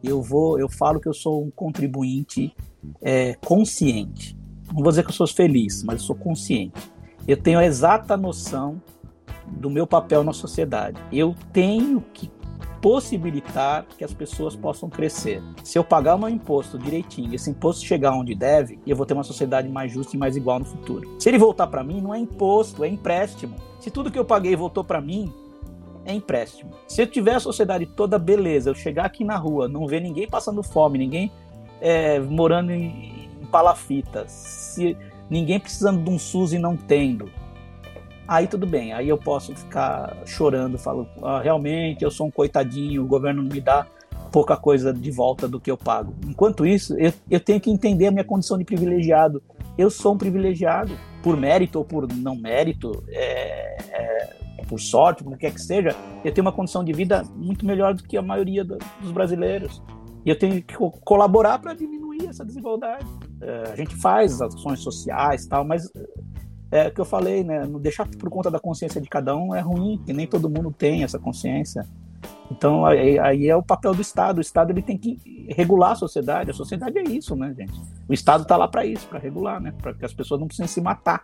eu 0.04 0.22
vou, 0.22 0.60
eu 0.60 0.70
falo 0.70 1.00
que 1.00 1.08
eu 1.08 1.14
sou 1.14 1.44
um 1.44 1.52
contribuinte 1.52 2.56
é, 3.02 3.36
consciente. 3.46 4.38
Não 4.68 4.84
vou 4.84 4.92
dizer 4.92 5.04
que 5.04 5.10
eu 5.10 5.14
sou 5.14 5.28
feliz, 5.28 5.84
mas 5.84 6.02
eu 6.02 6.08
sou 6.08 6.16
consciente. 6.16 6.92
Eu 7.28 7.38
tenho 7.38 7.60
a 7.60 7.66
exata 7.66 8.18
noção 8.18 8.82
do 9.48 9.70
meu 9.70 9.88
papel 9.88 10.24
na 10.24 10.34
sociedade. 10.34 11.00
Eu 11.12 11.36
tenho 11.54 12.02
que 12.14 12.30
possibilitar 12.82 13.86
que 13.98 14.04
as 14.04 14.14
pessoas 14.14 14.56
possam 14.56 14.90
crescer. 14.90 15.42
Se 15.64 15.78
eu 15.78 15.84
pagar 15.84 16.16
o 16.16 16.20
meu 16.20 16.30
imposto 16.30 16.78
direitinho, 16.78 17.34
esse 17.34 17.50
imposto 17.50 17.86
chegar 17.86 18.12
onde 18.12 18.36
deve, 18.36 18.80
eu 18.86 18.96
vou 18.96 19.06
ter 19.06 19.14
uma 19.14 19.24
sociedade 19.24 19.68
mais 19.68 19.92
justa 19.92 20.16
e 20.16 20.20
mais 20.20 20.36
igual 20.36 20.60
no 20.60 20.66
futuro. 20.66 21.16
Se 21.20 21.30
ele 21.30 21.38
voltar 21.38 21.68
para 21.68 21.84
mim, 21.84 22.02
não 22.02 22.14
é 22.14 22.20
imposto, 22.20 22.84
é 22.84 22.88
empréstimo. 22.88 23.56
Se 23.80 23.90
tudo 23.92 24.12
que 24.12 24.20
eu 24.20 24.26
paguei 24.26 24.56
voltou 24.56 24.84
para 24.84 25.02
mim, 25.02 25.32
é 26.06 26.14
empréstimo. 26.14 26.72
Se 26.88 27.02
eu 27.02 27.08
tiver 27.08 27.36
a 27.36 27.40
sociedade 27.40 27.86
toda 27.86 28.18
beleza, 28.18 28.70
eu 28.70 28.76
chegar 28.76 29.06
aqui 29.06 29.24
na 29.24 29.36
rua, 29.36 29.68
não 29.68 29.86
ver 29.86 30.00
ninguém 30.00 30.28
passando 30.28 30.64
fome, 30.64 30.98
ninguém 30.98 31.32
é, 31.82 32.20
morando 32.20 32.72
em, 32.72 33.30
em 33.42 33.46
palafitas, 33.52 34.32
se 34.32 34.98
ninguém 35.30 35.60
precisando 35.60 36.04
de 36.04 36.10
um 36.10 36.18
SUS 36.18 36.54
e 36.54 36.58
não 36.58 36.78
tendo, 36.78 37.30
aí 38.28 38.48
tudo 38.48 38.68
bem, 38.68 38.94
aí 38.94 39.08
eu 39.08 39.18
posso 39.18 39.56
ficar 39.56 40.18
chorando, 40.26 40.78
falo, 40.78 41.08
ah, 41.24 41.42
realmente 41.42 42.04
eu 42.04 42.12
sou 42.12 42.28
um 42.28 42.32
coitadinho, 42.32 43.04
o 43.04 43.08
governo 43.08 43.42
me 43.42 43.62
dá 43.62 43.88
pouca 44.32 44.58
coisa 44.58 44.94
de 44.94 45.10
volta 45.10 45.48
do 45.48 45.60
que 45.60 45.72
eu 45.72 45.78
pago. 45.78 46.14
Enquanto 46.28 46.66
isso, 46.66 46.96
eu, 47.00 47.14
eu 47.30 47.40
tenho 47.40 47.60
que 47.62 47.72
entender 47.72 48.08
a 48.08 48.12
minha 48.12 48.24
condição 48.24 48.58
de 48.58 48.66
privilegiado. 48.66 49.42
Eu 49.78 49.90
sou 49.90 50.14
um 50.14 50.18
privilegiado, 50.18 50.98
por 51.24 51.38
mérito 51.38 51.80
ou 51.80 51.86
por 51.86 52.08
não 52.14 52.36
mérito, 52.36 53.04
é, 53.10 53.78
é, 53.92 54.38
por 54.68 54.80
sorte, 54.80 55.24
por 55.24 55.38
que 55.38 55.50
que 55.50 55.62
seja, 55.62 55.96
eu 56.24 56.34
tenho 56.34 56.46
uma 56.46 56.52
condição 56.52 56.84
de 56.84 56.92
vida 56.94 57.24
muito 57.36 57.66
melhor 57.66 57.94
do 57.94 58.04
que 58.04 58.18
a 58.18 58.22
maioria 58.22 58.64
do, 58.64 58.78
dos 59.02 59.12
brasileiros. 59.12 59.82
E 60.26 60.30
eu 60.30 60.38
tenho 60.38 60.62
que 60.62 60.76
colaborar 61.04 61.60
para 61.60 61.74
diminuir 61.74 62.28
essa 62.28 62.44
desigualdade. 62.44 63.06
É, 63.42 63.72
a 63.72 63.76
gente 63.76 63.96
faz 63.96 64.42
ações 64.42 64.80
sociais 64.82 65.46
tal, 65.46 65.64
mas 65.64 65.90
é 66.72 66.88
o 66.88 66.92
que 66.92 67.02
eu 67.02 67.06
falei, 67.06 67.44
né? 67.44 67.66
Deixar 67.80 68.08
por 68.08 68.30
conta 68.30 68.52
da 68.52 68.60
consciência 68.60 69.00
de 69.00 69.08
cada 69.08 69.36
um 69.36 69.56
é 69.56 69.60
ruim, 69.60 70.02
e 70.08 70.14
nem 70.14 70.28
todo 70.28 70.50
mundo 70.50 70.72
tem 70.72 71.04
essa 71.04 71.18
consciência. 71.18 71.86
Então 72.52 72.86
aí, 72.86 73.20
aí, 73.20 73.48
é 73.48 73.56
o 73.56 73.64
papel 73.64 73.94
do 73.94 74.02
Estado. 74.02 74.38
O 74.38 74.42
Estado 74.42 74.72
ele 74.72 74.82
tem 74.82 74.98
que 74.98 75.20
regular 75.50 75.92
a 75.92 75.96
sociedade. 75.96 76.52
A 76.52 76.54
sociedade 76.54 76.98
é 76.98 77.04
isso, 77.04 77.36
né, 77.36 77.54
gente? 77.58 77.80
O 78.08 78.14
Estado 78.14 78.44
está 78.44 78.58
lá 78.58 78.68
para 78.68 78.86
isso, 78.86 79.08
para 79.08 79.20
regular, 79.20 79.62
né? 79.62 79.74
Para 79.82 79.94
que 79.94 80.06
as 80.06 80.14
pessoas 80.14 80.40
não 80.40 80.48
precisem 80.48 80.68
se 80.68 80.82
matar. 80.82 81.24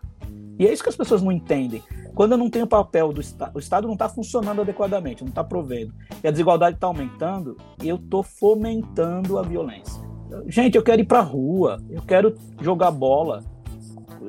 E 0.59 0.67
é 0.67 0.71
isso 0.71 0.83
que 0.83 0.89
as 0.89 0.95
pessoas 0.95 1.21
não 1.21 1.31
entendem. 1.31 1.81
Quando 2.13 2.33
eu 2.33 2.37
não 2.37 2.49
tenho 2.49 2.67
papel 2.67 3.11
do 3.11 3.19
Estado, 3.19 3.55
o 3.55 3.59
Estado 3.59 3.87
não 3.87 3.93
está 3.93 4.07
funcionando 4.07 4.61
adequadamente, 4.61 5.23
não 5.23 5.29
está 5.29 5.43
provendo, 5.43 5.91
e 6.23 6.27
a 6.27 6.31
desigualdade 6.31 6.77
está 6.77 6.85
aumentando, 6.85 7.57
eu 7.83 7.95
estou 7.95 8.21
fomentando 8.21 9.39
a 9.39 9.41
violência. 9.41 10.01
Gente, 10.45 10.75
eu 10.75 10.83
quero 10.83 11.01
ir 11.01 11.05
para 11.05 11.19
a 11.19 11.23
rua, 11.23 11.81
eu 11.89 12.03
quero 12.03 12.35
jogar 12.61 12.91
bola, 12.91 13.43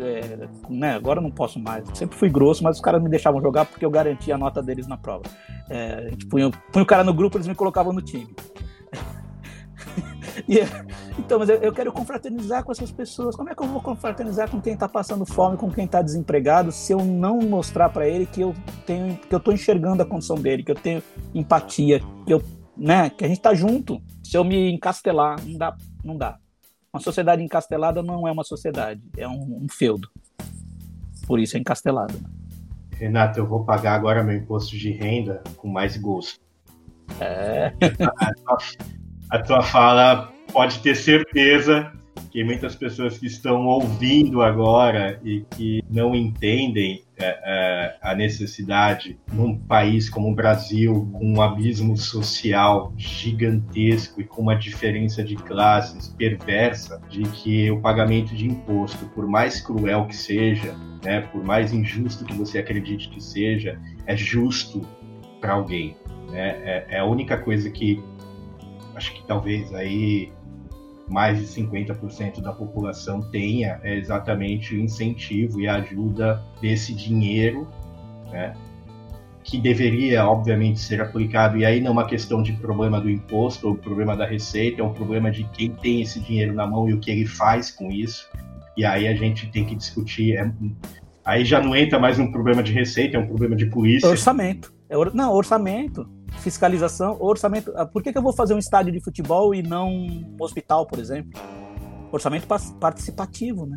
é, 0.01 0.49
né, 0.69 0.95
agora 0.95 1.21
não 1.21 1.31
posso 1.31 1.59
mais. 1.59 1.85
Sempre 1.95 2.17
fui 2.17 2.29
grosso, 2.29 2.63
mas 2.63 2.77
os 2.77 2.83
caras 2.83 3.03
me 3.03 3.09
deixavam 3.09 3.41
jogar 3.41 3.67
porque 3.67 3.85
eu 3.85 3.91
garantia 3.91 4.35
a 4.35 4.39
nota 4.39 4.63
deles 4.63 4.87
na 4.87 4.97
prova. 4.97 5.25
É, 5.69 6.07
a 6.07 6.11
gente 6.11 6.27
punha, 6.27 6.51
punha 6.73 6.83
o 6.83 6.87
cara 6.87 7.05
no 7.05 7.15
grupo, 7.15 7.37
eles 7.37 7.47
me 7.47 7.55
colocavam 7.55 7.93
no 7.93 8.03
time. 8.03 8.35
então, 11.19 11.39
mas 11.39 11.49
eu, 11.49 11.57
eu, 11.57 11.73
quero 11.73 11.93
confraternizar 11.93 12.65
com 12.65 12.73
essas 12.73 12.91
pessoas. 12.91 13.37
Como 13.37 13.49
é 13.49 13.55
que 13.55 13.63
eu 13.63 13.69
vou 13.69 13.81
confraternizar 13.81 14.51
com 14.51 14.61
quem 14.61 14.75
está 14.75 14.89
passando 14.89 15.25
fome, 15.25 15.57
com 15.57 15.71
quem 15.71 15.85
está 15.85 16.03
desempregado, 16.03 16.73
se 16.73 16.93
eu 16.93 16.99
não 17.05 17.39
mostrar 17.39 17.89
para 17.89 18.09
ele 18.09 18.27
que 18.27 18.41
eu 18.41 18.55
tenho, 18.87 19.17
que 19.17 19.35
eu 19.35 19.39
estou 19.39 19.55
enxergando 19.55 20.03
a 20.03 20.07
condição 20.07 20.37
dele, 20.37 20.63
que 20.63 20.71
eu 20.71 20.77
tenho 20.77 21.03
empatia, 21.35 22.01
que 22.27 22.35
eu, 22.35 22.43
né, 22.77 23.11
que 23.11 23.25
a 23.25 23.29
gente 23.29 23.39
está 23.39 23.55
junto. 23.55 24.01
Se 24.23 24.37
eu 24.37 24.45
me 24.45 24.73
encastelar, 24.73 25.37
não 25.45 25.59
dá, 25.59 25.77
não 26.05 26.17
dá. 26.17 26.39
Uma 26.95 27.01
sociedade 27.01 27.43
encastelada 27.43 28.05
não 28.05 28.29
é 28.29 28.31
uma 28.31 28.45
sociedade, 28.45 29.03
é 29.17 29.27
um, 29.27 29.65
um 29.65 29.67
feudo. 29.69 30.09
Por 31.27 31.41
isso 31.41 31.57
é 31.57 31.61
encastelada. 31.61 32.15
Renato, 32.97 33.41
eu 33.41 33.49
vou 33.49 33.65
pagar 33.65 33.95
agora 33.95 34.23
meu 34.23 34.37
imposto 34.37 34.77
de 34.77 34.93
renda 34.93 35.43
com 35.57 35.67
mais 35.67 35.97
gosto. 35.97 36.41
É. 37.21 37.73
A 38.21 38.33
tua, 38.33 38.59
a 39.29 39.39
tua 39.43 39.63
fala 39.63 40.33
pode 40.53 40.79
ter 40.79 40.95
certeza 40.95 41.93
que 42.31 42.45
muitas 42.45 42.77
pessoas 42.77 43.19
que 43.19 43.27
estão 43.27 43.67
ouvindo 43.67 44.41
agora 44.41 45.19
e 45.25 45.41
que 45.57 45.83
não 45.91 46.15
entendem 46.15 47.04
é, 47.17 47.27
é, 47.27 47.97
a 48.03 48.15
necessidade 48.15 49.19
num 49.33 49.57
país 49.57 50.11
como 50.11 50.31
o 50.31 50.35
Brasil, 50.35 51.09
com 51.13 51.35
um 51.35 51.41
abismo 51.41 51.97
social 51.97 52.93
gigantesco 52.97 54.21
e 54.21 54.25
com 54.25 54.43
uma 54.43 54.57
diferença 54.57 55.23
de 55.23 55.37
classes 55.37 56.09
perversa, 56.09 57.01
de 57.09 57.23
que 57.23 57.71
o 57.71 57.81
pagamento 57.81 58.35
de 58.35 58.47
imposto, 58.47 59.07
por 59.07 59.27
mais 59.27 59.61
cruel 59.61 60.07
que 60.07 60.17
seja, 60.17 60.75
né, 61.05 61.21
por 61.21 61.45
mais 61.45 61.73
injusto 61.73 62.25
que 62.25 62.35
você 62.35 62.59
acredite 62.59 63.09
que 63.09 63.23
seja, 63.23 63.79
é 64.07 64.17
justo 64.17 64.81
para 65.41 65.53
alguém. 65.53 65.97
Né? 66.31 66.49
É, 66.65 66.87
é 66.91 66.99
a 66.99 67.05
única 67.05 67.39
coisa 67.39 67.71
que 67.71 68.03
acho 68.95 69.13
que 69.15 69.27
talvez 69.27 69.73
aí 69.75 70.33
mais 71.09 71.39
de 71.39 71.47
50% 71.47 72.41
da 72.41 72.53
população 72.53 73.21
tenha 73.21 73.79
é 73.83 73.97
exatamente 73.97 74.75
o 74.75 74.81
incentivo 74.81 75.61
e 75.61 75.69
a 75.69 75.77
ajuda 75.77 76.43
desse 76.61 76.95
dinheiro, 76.95 77.69
né, 78.31 78.55
que 79.43 79.59
deveria, 79.59 80.27
obviamente, 80.27 80.81
ser 80.81 81.03
aplicado. 81.03 81.59
E 81.59 81.67
aí 81.67 81.79
não 81.79 81.89
é 81.89 81.93
uma 81.93 82.07
questão 82.07 82.43
de 82.43 82.55
problema 82.55 82.99
do 82.99 83.11
imposto 83.11 83.69
ou 83.69 83.75
problema 83.75 84.17
da 84.17 84.25
receita, 84.25 84.81
é 84.81 84.85
um 84.85 84.93
problema 84.93 85.31
de 85.31 85.45
quem 85.53 85.71
tem 85.71 86.01
esse 86.01 86.19
dinheiro 86.19 86.55
na 86.55 86.67
mão 86.67 86.89
e 86.89 86.95
o 86.95 86.99
que 86.99 87.11
ele 87.11 87.27
faz 87.27 87.71
com 87.71 87.93
isso. 87.93 88.27
E 88.77 88.85
aí 88.85 89.07
a 89.07 89.15
gente 89.15 89.47
tem 89.51 89.65
que 89.67 89.75
discutir. 89.75 90.37
É, 90.39 90.51
aí 91.25 91.45
já 91.45 91.61
não 91.61 91.77
entra 91.77 91.99
mais 91.99 92.19
um 92.19 92.33
problema 92.33 92.63
de 92.63 92.73
receita, 92.73 93.19
é 93.19 93.21
um 93.21 93.27
problema 93.27 93.55
de 93.55 93.67
polícia. 93.67 94.09
Orçamento. 94.09 94.73
É 94.89 94.97
or... 94.97 95.15
Não, 95.15 95.33
orçamento, 95.33 96.09
fiscalização, 96.45 97.17
orçamento. 97.21 97.73
Ah, 97.75 97.87
por 97.87 98.03
que, 98.03 98.13
que 98.13 98.19
eu 98.19 98.23
vou 98.23 98.35
fazer 98.35 98.53
um 98.55 98.59
estádio 98.59 98.93
de 98.93 99.01
futebol 99.01 99.55
e 99.55 99.63
não 99.63 99.89
um 99.91 100.37
hospital, 100.39 100.87
por 100.87 100.99
exemplo? 100.99 101.41
Orçamento 102.13 102.47
participativo, 102.79 103.67
né? 103.67 103.77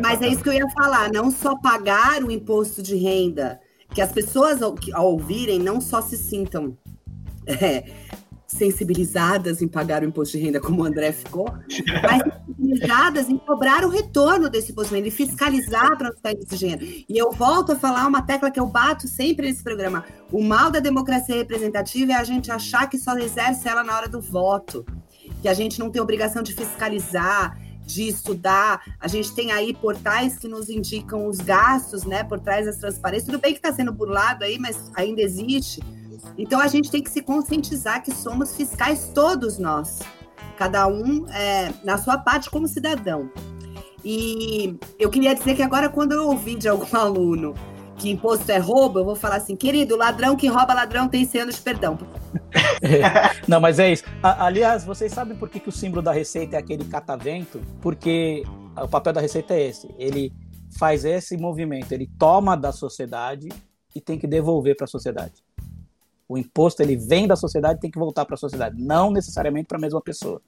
Mas 0.00 0.22
é 0.22 0.28
isso 0.28 0.42
que 0.42 0.48
eu 0.48 0.52
ia 0.52 0.68
falar, 0.70 1.10
não 1.12 1.30
só 1.30 1.56
pagar 1.60 2.22
o 2.22 2.30
imposto 2.30 2.80
de 2.82 2.96
renda, 2.96 3.60
que 3.92 4.00
as 4.00 4.12
pessoas 4.12 4.62
ao, 4.62 4.74
ao 4.94 5.12
ouvirem 5.12 5.58
não 5.58 5.80
só 5.80 6.00
se 6.00 6.16
sintam 6.16 6.76
é, 7.46 7.84
sensibilizadas 8.50 9.62
em 9.62 9.68
pagar 9.68 10.02
o 10.02 10.06
imposto 10.06 10.36
de 10.36 10.44
renda, 10.44 10.60
como 10.60 10.82
o 10.82 10.84
André 10.84 11.12
ficou, 11.12 11.46
mas 12.02 12.22
sensibilizadas 12.46 13.28
em 13.28 13.38
cobrar 13.38 13.84
o 13.84 13.88
retorno 13.88 14.50
desse 14.50 14.72
imposto 14.72 14.90
de 14.90 14.96
renda 14.96 15.08
e 15.08 15.10
fiscalizar 15.12 15.96
para 15.96 16.08
está 16.08 16.32
esse 16.32 16.58
dinheiro. 16.58 16.84
E 16.84 17.16
eu 17.16 17.30
volto 17.30 17.72
a 17.72 17.76
falar 17.76 18.06
uma 18.06 18.22
tecla 18.22 18.50
que 18.50 18.58
eu 18.58 18.66
bato 18.66 19.06
sempre 19.06 19.46
nesse 19.46 19.62
programa. 19.62 20.04
O 20.32 20.42
mal 20.42 20.70
da 20.70 20.80
democracia 20.80 21.36
representativa 21.36 22.12
é 22.12 22.16
a 22.16 22.24
gente 22.24 22.50
achar 22.50 22.88
que 22.90 22.98
só 22.98 23.16
exerce 23.16 23.68
ela 23.68 23.84
na 23.84 23.96
hora 23.96 24.08
do 24.08 24.20
voto, 24.20 24.84
que 25.40 25.48
a 25.48 25.54
gente 25.54 25.78
não 25.78 25.88
tem 25.88 26.02
obrigação 26.02 26.42
de 26.42 26.52
fiscalizar, 26.52 27.56
de 27.86 28.08
estudar. 28.08 28.82
A 28.98 29.06
gente 29.06 29.32
tem 29.32 29.52
aí 29.52 29.72
portais 29.72 30.36
que 30.38 30.48
nos 30.48 30.68
indicam 30.68 31.26
os 31.28 31.38
gastos, 31.38 32.04
né, 32.04 32.24
por 32.24 32.40
trás 32.40 32.66
das 32.66 32.78
transparências. 32.78 33.26
Tudo 33.26 33.40
bem 33.40 33.52
que 33.52 33.58
está 33.58 33.72
sendo 33.72 33.92
burlado 33.92 34.44
aí, 34.44 34.58
mas 34.58 34.90
ainda 34.96 35.22
existe 35.22 35.80
então 36.36 36.60
a 36.60 36.66
gente 36.66 36.90
tem 36.90 37.02
que 37.02 37.10
se 37.10 37.22
conscientizar 37.22 38.02
que 38.02 38.12
somos 38.12 38.56
fiscais 38.56 39.10
todos 39.14 39.58
nós, 39.58 40.00
cada 40.56 40.86
um 40.86 41.26
é, 41.28 41.72
na 41.84 41.98
sua 41.98 42.18
parte 42.18 42.50
como 42.50 42.66
cidadão. 42.68 43.30
E 44.04 44.76
eu 44.98 45.10
queria 45.10 45.34
dizer 45.34 45.54
que 45.54 45.62
agora, 45.62 45.88
quando 45.88 46.12
eu 46.12 46.26
ouvi 46.26 46.54
de 46.54 46.68
algum 46.68 46.86
aluno 46.96 47.54
que 47.96 48.10
imposto 48.10 48.50
é 48.50 48.56
roubo, 48.56 48.98
eu 48.98 49.04
vou 49.04 49.14
falar 49.14 49.36
assim, 49.36 49.54
querido, 49.54 49.94
ladrão 49.94 50.34
que 50.34 50.48
rouba 50.48 50.72
ladrão 50.72 51.06
tem 51.06 51.24
100 51.26 51.42
anos 51.42 51.56
de 51.56 51.60
perdão. 51.60 51.98
É, 52.82 53.02
não, 53.46 53.60
mas 53.60 53.78
é 53.78 53.92
isso. 53.92 54.04
aliás, 54.22 54.84
vocês 54.84 55.12
sabem 55.12 55.36
por 55.36 55.50
que, 55.50 55.60
que 55.60 55.68
o 55.68 55.72
símbolo 55.72 56.00
da 56.00 56.10
Receita 56.10 56.56
é 56.56 56.58
aquele 56.58 56.84
catavento? 56.84 57.60
Porque 57.82 58.42
o 58.74 58.88
papel 58.88 59.12
da 59.12 59.20
Receita 59.20 59.52
é 59.52 59.68
esse. 59.68 59.88
Ele 59.98 60.32
faz 60.78 61.04
esse 61.04 61.36
movimento, 61.36 61.92
ele 61.92 62.08
toma 62.18 62.56
da 62.56 62.72
sociedade 62.72 63.48
e 63.94 64.00
tem 64.00 64.18
que 64.18 64.26
devolver 64.26 64.76
para 64.76 64.84
a 64.84 64.88
sociedade. 64.88 65.44
O 66.30 66.38
imposto 66.38 66.80
ele 66.80 66.94
vem 66.94 67.26
da 67.26 67.34
sociedade 67.34 67.78
e 67.78 67.80
tem 67.80 67.90
que 67.90 67.98
voltar 67.98 68.24
para 68.24 68.36
a 68.36 68.38
sociedade, 68.38 68.80
não 68.80 69.10
necessariamente 69.10 69.66
para 69.66 69.78
a 69.78 69.80
mesma 69.80 70.00
pessoa. 70.00 70.40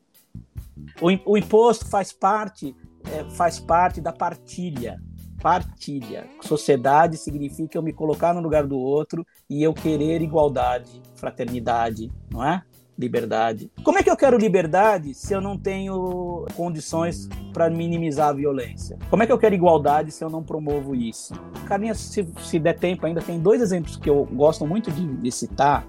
O, 1.00 1.32
o 1.32 1.36
imposto 1.36 1.88
faz 1.88 2.12
parte, 2.12 2.72
é, 3.12 3.28
faz 3.30 3.58
parte 3.58 4.00
da 4.00 4.12
partilha. 4.12 5.02
Partilha. 5.42 6.30
Sociedade 6.40 7.16
significa 7.16 7.76
eu 7.76 7.82
me 7.82 7.92
colocar 7.92 8.32
no 8.32 8.40
lugar 8.40 8.64
do 8.64 8.78
outro 8.78 9.26
e 9.50 9.60
eu 9.60 9.74
querer 9.74 10.22
igualdade, 10.22 11.02
fraternidade, 11.16 12.12
não 12.30 12.44
é? 12.44 12.62
Liberdade. 12.98 13.70
Como 13.82 13.98
é 13.98 14.02
que 14.02 14.10
eu 14.10 14.16
quero 14.16 14.36
liberdade 14.36 15.14
se 15.14 15.32
eu 15.32 15.40
não 15.40 15.56
tenho 15.56 16.46
condições 16.56 17.28
para 17.52 17.68
minimizar 17.70 18.28
a 18.28 18.32
violência? 18.32 18.98
Como 19.10 19.22
é 19.22 19.26
que 19.26 19.32
eu 19.32 19.38
quero 19.38 19.54
igualdade 19.54 20.10
se 20.10 20.22
eu 20.22 20.30
não 20.30 20.42
promovo 20.42 20.94
isso? 20.94 21.34
Carlinhos, 21.66 21.98
se, 21.98 22.26
se 22.38 22.58
der 22.58 22.78
tempo 22.78 23.06
ainda, 23.06 23.20
tem 23.20 23.40
dois 23.40 23.60
exemplos 23.60 23.96
que 23.96 24.08
eu 24.08 24.24
gosto 24.32 24.66
muito 24.66 24.90
de, 24.90 25.06
de 25.06 25.32
citar. 25.32 25.86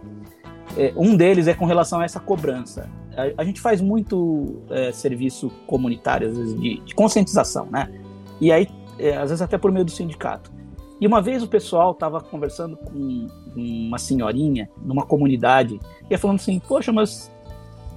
É, 0.78 0.94
um 0.96 1.16
deles 1.16 1.48
é 1.48 1.54
com 1.54 1.66
relação 1.66 2.00
a 2.00 2.06
essa 2.06 2.20
cobrança. 2.20 2.90
A, 3.16 3.42
a 3.42 3.46
gente 3.46 3.62
faz 3.62 3.80
muito 3.82 4.64
é, 4.70 4.92
serviço 4.92 5.50
comunitário, 5.68 6.30
às 6.30 6.38
vezes, 6.38 6.60
de, 6.60 6.80
de 6.80 6.96
conscientização, 6.96 7.68
né? 7.70 7.90
E 8.42 8.52
aí, 8.52 8.68
é, 8.98 9.16
às 9.16 9.30
vezes 9.30 9.42
até 9.42 9.58
por 9.58 9.72
meio 9.72 9.86
do 9.86 9.92
sindicato. 9.92 10.52
E 11.04 11.06
uma 11.06 11.22
vez 11.22 11.44
o 11.44 11.48
pessoal 11.50 11.92
estava 11.92 12.22
conversando 12.22 12.78
com 12.78 13.28
uma 13.58 13.98
senhorinha 13.98 14.70
numa 14.78 15.06
comunidade 15.06 15.78
e 16.10 16.18
falando 16.18 16.38
assim: 16.38 16.60
Poxa, 16.60 16.94
mas 16.94 17.30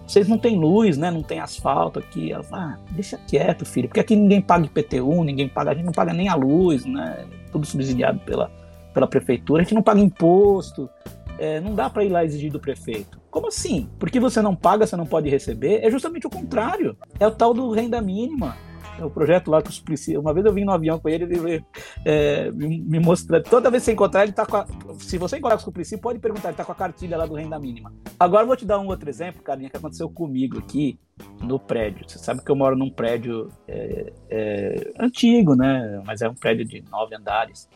vocês 0.05 0.27
não 0.27 0.37
têm 0.37 0.59
luz, 0.59 0.99
né? 0.99 1.09
Não 1.09 1.23
tem 1.23 1.39
asfalto 1.39 2.01
aqui. 2.01 2.33
Ela 2.33 2.43
fala: 2.43 2.63
ah, 2.65 2.79
Deixa 2.91 3.17
quieto, 3.17 3.65
filho, 3.65 3.87
porque 3.87 4.01
aqui 4.01 4.17
ninguém 4.17 4.41
paga 4.43 4.67
IPTU, 4.67 5.23
ninguém 5.23 5.49
paga, 5.49 5.71
a 5.71 5.75
gente 5.75 5.85
não 5.85 5.93
paga 5.93 6.13
nem 6.13 6.29
a 6.29 6.35
luz, 6.35 6.85
né? 6.85 7.25
Tudo 7.53 7.65
subsidiado 7.65 8.19
pela, 8.27 8.51
pela 8.93 9.07
prefeitura, 9.07 9.63
a 9.63 9.65
gente 9.65 9.77
não 9.77 9.85
paga 9.85 10.01
imposto. 10.01 10.91
É, 11.39 11.61
não 11.61 11.77
dá 11.77 11.89
para 11.89 12.03
ir 12.03 12.09
lá 12.09 12.25
exigir 12.25 12.51
do 12.51 12.59
prefeito. 12.59 13.21
Como 13.31 13.47
assim? 13.47 13.89
Porque 14.01 14.19
você 14.19 14.43
não 14.43 14.57
paga, 14.57 14.85
você 14.85 14.97
não 14.97 15.07
pode 15.07 15.29
receber? 15.29 15.79
É 15.81 15.89
justamente 15.93 16.27
o 16.27 16.31
contrário. 16.31 16.97
É 17.21 17.27
o 17.29 17.31
tal 17.31 17.55
do 17.55 17.71
renda 17.71 18.03
mínima 18.03 18.57
o 19.01 19.11
projeto 19.11 19.51
lá 19.51 19.63
com 19.63 19.69
o 19.69 19.73
Suplicy. 19.73 20.17
Uma 20.17 20.33
vez 20.33 20.45
eu 20.47 20.53
vim 20.53 20.65
no 20.65 20.73
avião 20.73 20.99
com 20.99 21.09
ele, 21.09 21.25
ele 21.25 21.65
é, 22.05 22.51
me, 22.51 22.81
me 22.81 22.99
mostrando. 22.99 23.45
Toda 23.45 23.71
vez 23.71 23.83
que 23.83 23.87
você 23.87 23.93
encontrar, 23.93 24.23
ele 24.25 24.33
tá 24.33 24.47
com 24.47 24.57
a, 24.57 24.67
Se 24.99 25.19
você 25.19 25.39
encontrar 25.39 25.57
com 25.57 25.63
o 25.63 25.65
Suplicy, 25.65 25.99
pode 25.99 26.19
perguntar, 26.19 26.49
ele 26.49 26.57
tá 26.57 26.65
com 26.65 26.73
a 26.73 26.75
cartilha 26.75 27.17
lá 27.17 27.27
do 27.27 27.35
renda 27.35 27.59
mínima. 27.59 27.93
Agora 28.19 28.43
eu 28.43 28.47
vou 28.47 28.57
te 28.57 28.65
dar 28.65 28.79
um 28.79 28.87
outro 28.87 29.09
exemplo, 29.09 29.43
carinha, 29.43 29.71
que 29.71 29.77
aconteceu 29.77 30.09
comigo 30.09 30.59
aqui 30.59 30.99
no 31.43 31.59
prédio. 31.59 32.09
Você 32.09 32.19
sabe 32.19 32.43
que 32.43 32.51
eu 32.51 32.57
moro 32.57 32.77
num 32.77 32.91
prédio 32.91 33.51
é, 33.67 34.13
é, 34.31 34.93
antigo, 34.99 35.55
né? 35.55 36.03
Mas 36.05 36.23
é 36.23 36.29
um 36.29 36.35
prédio 36.35 36.65
de 36.65 36.83
nove 36.91 37.15
andares. 37.15 37.69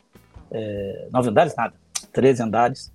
É, 0.51 1.09
nove 1.13 1.31
andares? 1.31 1.55
Nada. 1.57 1.75
Treze 2.13 2.43
andares. 2.43 2.93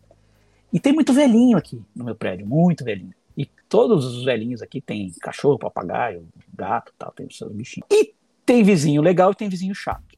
E 0.71 0.79
tem 0.79 0.93
muito 0.93 1.13
velhinho 1.13 1.57
aqui 1.57 1.81
no 1.95 2.03
meu 2.03 2.15
prédio, 2.15 2.45
muito 2.45 2.83
velhinho. 2.83 3.13
E 3.37 3.45
todos 3.67 4.05
os 4.05 4.23
velhinhos 4.23 4.61
aqui 4.61 4.79
têm 4.79 5.11
cachorro, 5.21 5.59
papagaio, 5.59 6.27
gato, 6.53 6.93
tal, 6.97 7.11
tem 7.11 7.27
os 7.27 7.37
seus 7.37 7.51
bichinhos. 7.51 7.87
E 7.91 8.14
tem 8.45 8.63
vizinho 8.63 9.01
legal 9.01 9.31
e 9.31 9.35
tem 9.35 9.49
vizinho 9.49 9.75
chato. 9.75 10.17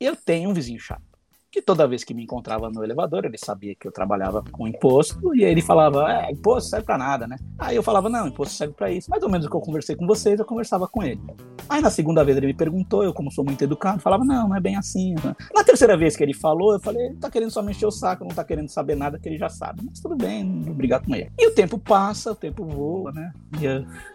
Eu 0.00 0.16
tenho 0.16 0.50
um 0.50 0.54
vizinho 0.54 0.78
chato 0.80 1.15
que 1.56 1.62
toda 1.62 1.88
vez 1.88 2.04
que 2.04 2.12
me 2.12 2.22
encontrava 2.22 2.68
no 2.68 2.84
elevador, 2.84 3.24
ele 3.24 3.38
sabia 3.38 3.74
que 3.74 3.88
eu 3.88 3.92
trabalhava 3.92 4.44
com 4.52 4.68
imposto, 4.68 5.34
e 5.34 5.42
aí 5.42 5.50
ele 5.50 5.62
falava, 5.62 6.12
é, 6.12 6.30
imposto 6.30 6.68
serve 6.68 6.84
para 6.84 6.98
nada, 6.98 7.26
né? 7.26 7.38
Aí 7.58 7.74
eu 7.74 7.82
falava, 7.82 8.10
não, 8.10 8.28
imposto 8.28 8.52
serve 8.52 8.74
para 8.74 8.90
isso. 8.90 9.08
Mais 9.08 9.22
ou 9.22 9.30
menos 9.30 9.46
o 9.46 9.50
que 9.50 9.56
eu 9.56 9.60
conversei 9.62 9.96
com 9.96 10.06
vocês, 10.06 10.38
eu 10.38 10.44
conversava 10.44 10.86
com 10.86 11.02
ele. 11.02 11.18
Aí 11.66 11.80
na 11.80 11.88
segunda 11.88 12.22
vez 12.22 12.36
ele 12.36 12.48
me 12.48 12.54
perguntou, 12.54 13.02
eu 13.02 13.14
como 13.14 13.32
sou 13.32 13.42
muito 13.42 13.64
educado, 13.64 14.02
falava, 14.02 14.22
não, 14.22 14.50
não 14.50 14.56
é 14.56 14.60
bem 14.60 14.76
assim. 14.76 15.14
Né? 15.14 15.34
Na 15.54 15.64
terceira 15.64 15.96
vez 15.96 16.14
que 16.14 16.22
ele 16.22 16.34
falou, 16.34 16.74
eu 16.74 16.80
falei, 16.80 17.06
ele 17.06 17.16
tá 17.16 17.30
querendo 17.30 17.50
só 17.50 17.62
mexer 17.62 17.86
o 17.86 17.90
saco, 17.90 18.22
não 18.22 18.34
tá 18.34 18.44
querendo 18.44 18.68
saber 18.68 18.94
nada 18.94 19.18
que 19.18 19.26
ele 19.26 19.38
já 19.38 19.48
sabe. 19.48 19.80
Mas 19.82 19.98
tudo 19.98 20.14
bem, 20.14 20.44
brigar 20.74 21.02
com 21.02 21.14
ele. 21.14 21.32
E 21.38 21.48
o 21.48 21.54
tempo 21.54 21.78
passa, 21.78 22.32
o 22.32 22.36
tempo 22.36 22.66
voa, 22.66 23.12
né? 23.12 23.32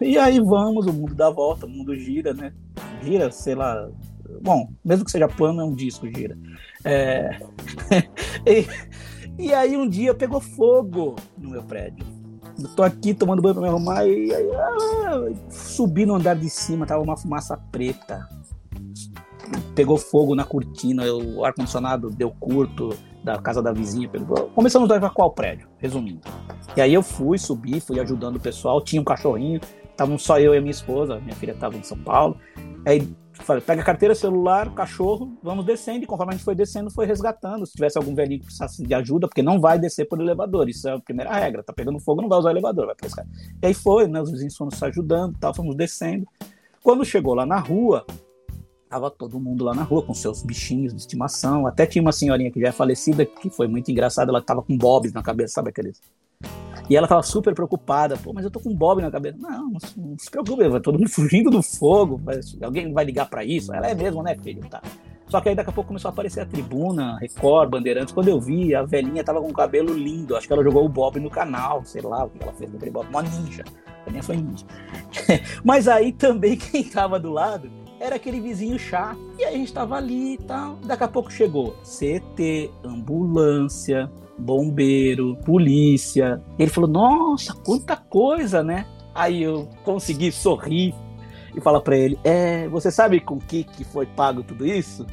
E, 0.00 0.12
e 0.12 0.16
aí 0.16 0.38
vamos, 0.38 0.86
o 0.86 0.92
mundo 0.92 1.12
dá 1.16 1.28
volta, 1.28 1.66
o 1.66 1.68
mundo 1.68 1.92
gira, 1.96 2.32
né? 2.32 2.52
Gira, 3.02 3.32
sei 3.32 3.56
lá, 3.56 3.88
Bom, 4.40 4.72
mesmo 4.84 5.04
que 5.04 5.10
seja 5.10 5.28
plano, 5.28 5.60
é 5.60 5.64
um 5.64 5.74
disco, 5.74 6.06
gira. 6.06 6.36
É... 6.84 7.38
e, 8.46 8.66
e, 9.38 9.54
aí 9.54 9.76
um 9.76 9.88
dia 9.88 10.14
pegou 10.14 10.40
fogo 10.40 11.16
no 11.38 11.50
meu 11.50 11.62
prédio. 11.62 12.04
Eu 12.58 12.68
tô 12.74 12.82
aqui 12.82 13.14
tomando 13.14 13.40
banho 13.40 13.54
pra 13.54 13.62
me 13.62 13.68
arrumar 13.68 14.06
e 14.06 14.32
aí 14.34 14.50
ah, 14.54 15.32
subi 15.50 16.04
no 16.04 16.14
andar 16.14 16.34
de 16.34 16.50
cima, 16.50 16.86
tava 16.86 17.02
uma 17.02 17.16
fumaça 17.16 17.56
preta. 17.70 18.28
Pegou 19.74 19.96
fogo 19.96 20.34
na 20.34 20.44
cortina, 20.44 21.04
o 21.12 21.44
ar-condicionado 21.44 22.10
deu 22.10 22.30
curto 22.30 22.90
da 23.24 23.38
casa 23.38 23.62
da 23.62 23.72
vizinha. 23.72 24.08
Pegou... 24.08 24.50
Começamos 24.54 24.90
a 24.90 24.98
ver 24.98 25.10
qual 25.10 25.30
prédio, 25.30 25.68
resumindo. 25.78 26.20
E 26.76 26.80
aí 26.80 26.92
eu 26.92 27.02
fui, 27.02 27.38
subi, 27.38 27.80
fui 27.80 28.00
ajudando 28.00 28.36
o 28.36 28.40
pessoal, 28.40 28.82
tinha 28.82 29.00
um 29.00 29.04
cachorrinho, 29.04 29.60
estavam 29.90 30.18
só 30.18 30.38
eu 30.38 30.54
e 30.54 30.60
minha 30.60 30.70
esposa, 30.70 31.20
minha 31.20 31.34
filha 31.36 31.52
estava 31.52 31.76
em 31.76 31.82
São 31.82 31.98
Paulo. 31.98 32.36
Aí 32.86 33.08
pega 33.66 33.82
a 33.82 33.84
carteira, 33.84 34.14
celular, 34.14 34.72
cachorro, 34.74 35.36
vamos 35.42 35.64
descendo. 35.64 36.04
E 36.04 36.06
conforme 36.06 36.32
a 36.32 36.36
gente 36.36 36.44
foi 36.44 36.54
descendo, 36.54 36.90
foi 36.90 37.06
resgatando. 37.06 37.66
Se 37.66 37.72
tivesse 37.72 37.98
algum 37.98 38.14
velhinho 38.14 38.40
que 38.40 38.46
precisasse 38.46 38.82
de 38.82 38.94
ajuda, 38.94 39.26
porque 39.26 39.42
não 39.42 39.60
vai 39.60 39.78
descer 39.78 40.06
por 40.06 40.20
elevador. 40.20 40.68
Isso 40.68 40.88
é 40.88 40.92
a 40.92 41.00
primeira 41.00 41.32
regra. 41.32 41.62
Tá 41.62 41.72
pegando 41.72 41.98
fogo, 41.98 42.22
não 42.22 42.28
vai 42.28 42.38
usar 42.38 42.50
elevador, 42.50 42.86
vai 42.86 42.94
pescar. 42.94 43.26
E 43.62 43.66
aí 43.66 43.74
foi, 43.74 44.06
né? 44.06 44.20
Os 44.20 44.30
vizinhos 44.30 44.56
foram 44.56 44.70
se 44.70 44.84
ajudando 44.84 45.36
tal, 45.38 45.54
fomos 45.54 45.74
descendo. 45.74 46.26
Quando 46.82 47.04
chegou 47.04 47.34
lá 47.34 47.46
na 47.46 47.58
rua, 47.58 48.04
tava 48.88 49.10
todo 49.10 49.40
mundo 49.40 49.64
lá 49.64 49.74
na 49.74 49.82
rua 49.82 50.02
com 50.02 50.12
seus 50.12 50.42
bichinhos 50.42 50.92
de 50.92 51.00
estimação. 51.00 51.66
Até 51.66 51.86
tinha 51.86 52.02
uma 52.02 52.12
senhorinha 52.12 52.50
que 52.50 52.60
já 52.60 52.68
é 52.68 52.72
falecida, 52.72 53.24
que 53.24 53.48
foi 53.48 53.66
muito 53.66 53.90
engraçada, 53.90 54.30
ela 54.30 54.42
tava 54.42 54.62
com 54.62 54.76
bobs 54.76 55.12
na 55.12 55.22
cabeça, 55.22 55.54
sabe 55.54 55.70
aqueles 55.70 56.00
e 56.88 56.96
ela 56.96 57.08
tava 57.08 57.22
super 57.22 57.54
preocupada. 57.54 58.16
Pô, 58.16 58.32
mas 58.32 58.44
eu 58.44 58.50
tô 58.50 58.60
com 58.60 58.70
um 58.70 58.74
Bob 58.74 59.00
na 59.00 59.10
cabeça. 59.10 59.38
Não, 59.38 59.50
não, 59.50 59.78
não 59.96 60.18
se 60.18 60.30
preocupe, 60.30 60.68
vai 60.68 60.80
todo 60.80 60.98
mundo 60.98 61.08
fugindo 61.10 61.50
do 61.50 61.62
fogo. 61.62 62.20
Mas 62.24 62.56
alguém 62.62 62.92
vai 62.92 63.04
ligar 63.04 63.28
para 63.28 63.44
isso? 63.44 63.72
Ela 63.72 63.88
é 63.88 63.94
mesmo, 63.94 64.22
né, 64.22 64.36
filho? 64.42 64.60
Tá. 64.68 64.82
Só 65.26 65.40
que 65.40 65.48
aí 65.48 65.54
daqui 65.54 65.70
a 65.70 65.72
pouco 65.72 65.88
começou 65.88 66.10
a 66.10 66.12
aparecer 66.12 66.40
a 66.40 66.46
tribuna, 66.46 67.16
Record, 67.18 67.70
Bandeirantes. 67.70 68.12
Quando 68.12 68.28
eu 68.28 68.38
vi, 68.38 68.74
a 68.74 68.82
velhinha 68.82 69.24
tava 69.24 69.40
com 69.40 69.48
um 69.48 69.52
cabelo 69.52 69.94
lindo. 69.94 70.36
Acho 70.36 70.46
que 70.46 70.52
ela 70.52 70.62
jogou 70.62 70.84
o 70.84 70.88
Bob 70.88 71.18
no 71.18 71.30
canal, 71.30 71.82
sei 71.84 72.02
lá 72.02 72.24
o 72.24 72.30
que 72.30 72.42
ela 72.42 72.52
fez 72.52 72.70
com 72.70 72.76
aquele 72.76 72.90
Bob. 72.90 73.08
Uma 73.08 73.22
ninja. 73.22 73.64
A 74.06 74.10
minha 74.10 74.22
foi 74.22 74.36
ninja. 74.36 74.66
Mas 75.64 75.88
aí 75.88 76.12
também 76.12 76.56
quem 76.58 76.84
tava 76.84 77.18
do 77.18 77.30
lado 77.30 77.70
era 77.98 78.16
aquele 78.16 78.40
vizinho 78.40 78.78
chato. 78.78 79.18
E 79.38 79.44
aí 79.44 79.54
a 79.54 79.56
gente 79.56 79.72
tava 79.72 79.96
ali 79.96 80.34
e 80.34 80.38
tal. 80.38 80.76
Daqui 80.84 81.04
a 81.04 81.08
pouco 81.08 81.32
chegou 81.32 81.76
CT, 81.82 82.70
ambulância, 82.84 84.10
bombeiro, 84.42 85.36
polícia. 85.44 86.42
Ele 86.58 86.70
falou: 86.70 86.90
Nossa, 86.90 87.54
quanta 87.54 87.96
coisa, 87.96 88.62
né? 88.62 88.86
Aí 89.14 89.42
eu 89.42 89.68
consegui 89.84 90.32
sorrir. 90.32 90.94
e 91.54 91.60
fala 91.60 91.80
para 91.80 91.96
ele: 91.96 92.18
É, 92.24 92.68
você 92.68 92.90
sabe 92.90 93.20
com 93.20 93.38
que, 93.38 93.64
que 93.64 93.84
foi 93.84 94.06
pago 94.06 94.42
tudo 94.42 94.66
isso? 94.66 95.06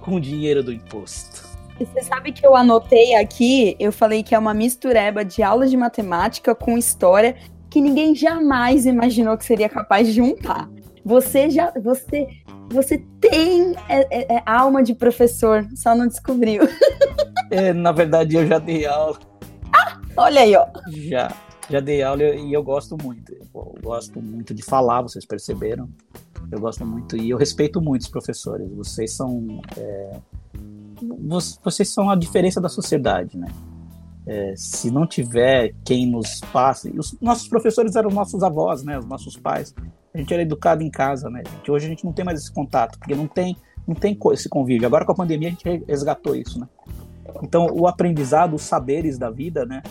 Com 0.00 0.16
o 0.16 0.20
dinheiro 0.20 0.62
do 0.62 0.72
imposto. 0.72 1.50
Você 1.78 2.02
sabe 2.02 2.32
que 2.32 2.46
eu 2.46 2.54
anotei 2.54 3.14
aqui, 3.14 3.74
eu 3.78 3.90
falei 3.90 4.22
que 4.22 4.34
é 4.34 4.38
uma 4.38 4.54
mistureba 4.54 5.24
de 5.24 5.42
aula 5.42 5.66
de 5.66 5.76
matemática 5.76 6.54
com 6.54 6.76
história 6.76 7.36
que 7.70 7.80
ninguém 7.80 8.14
jamais 8.14 8.84
imaginou 8.84 9.36
que 9.36 9.44
seria 9.44 9.68
capaz 9.68 10.06
de 10.06 10.12
juntar. 10.12 10.68
Você 11.04 11.50
já. 11.50 11.72
Você, 11.82 12.28
você 12.70 12.98
tem 13.20 13.74
é, 13.88 14.06
é, 14.10 14.36
é 14.36 14.42
alma 14.44 14.82
de 14.82 14.94
professor, 14.94 15.66
só 15.74 15.94
não 15.94 16.06
descobriu. 16.06 16.62
É, 17.52 17.70
na 17.74 17.92
verdade, 17.92 18.34
eu 18.34 18.46
já 18.46 18.58
dei 18.58 18.86
aula. 18.86 19.18
Ah, 19.74 20.00
olha 20.16 20.40
aí, 20.40 20.56
ó. 20.56 20.66
Já, 20.88 21.30
já 21.68 21.80
dei 21.80 22.02
aula 22.02 22.22
e 22.22 22.50
eu 22.50 22.62
gosto 22.62 22.96
muito. 22.96 23.30
Eu 23.30 23.74
gosto 23.82 24.22
muito 24.22 24.54
de 24.54 24.62
falar, 24.62 25.02
vocês 25.02 25.26
perceberam. 25.26 25.86
Eu 26.50 26.58
gosto 26.58 26.86
muito 26.86 27.14
e 27.14 27.28
eu 27.28 27.36
respeito 27.36 27.78
muito 27.78 28.02
os 28.02 28.08
professores. 28.08 28.66
Vocês 28.72 29.14
são. 29.14 29.60
É, 29.76 30.16
vocês 31.62 31.90
são 31.90 32.08
a 32.08 32.16
diferença 32.16 32.58
da 32.58 32.70
sociedade, 32.70 33.36
né? 33.36 33.48
É, 34.26 34.54
se 34.56 34.90
não 34.90 35.06
tiver 35.06 35.74
quem 35.84 36.06
nos 36.06 36.40
passe. 36.52 36.90
Os 36.96 37.14
nossos 37.20 37.48
professores 37.48 37.96
eram 37.96 38.08
nossos 38.08 38.42
avós, 38.42 38.82
né? 38.82 38.98
Os 38.98 39.04
nossos 39.04 39.36
pais. 39.36 39.74
A 40.14 40.16
gente 40.16 40.32
era 40.32 40.42
educado 40.42 40.82
em 40.82 40.90
casa, 40.90 41.28
né? 41.28 41.42
Hoje 41.68 41.84
a 41.84 41.88
gente 41.90 42.04
não 42.04 42.14
tem 42.14 42.24
mais 42.24 42.40
esse 42.40 42.52
contato, 42.52 42.98
porque 42.98 43.14
não 43.14 43.26
tem, 43.26 43.58
não 43.86 43.94
tem 43.94 44.18
esse 44.32 44.48
convívio. 44.48 44.86
Agora 44.86 45.04
com 45.04 45.12
a 45.12 45.16
pandemia 45.16 45.48
a 45.48 45.50
gente 45.50 45.84
resgatou 45.86 46.34
isso, 46.34 46.58
né? 46.58 46.66
Então 47.42 47.66
o 47.72 47.86
aprendizado, 47.86 48.54
os 48.54 48.62
saberes 48.62 49.18
da 49.18 49.30
vida, 49.30 49.64
né? 49.64 49.82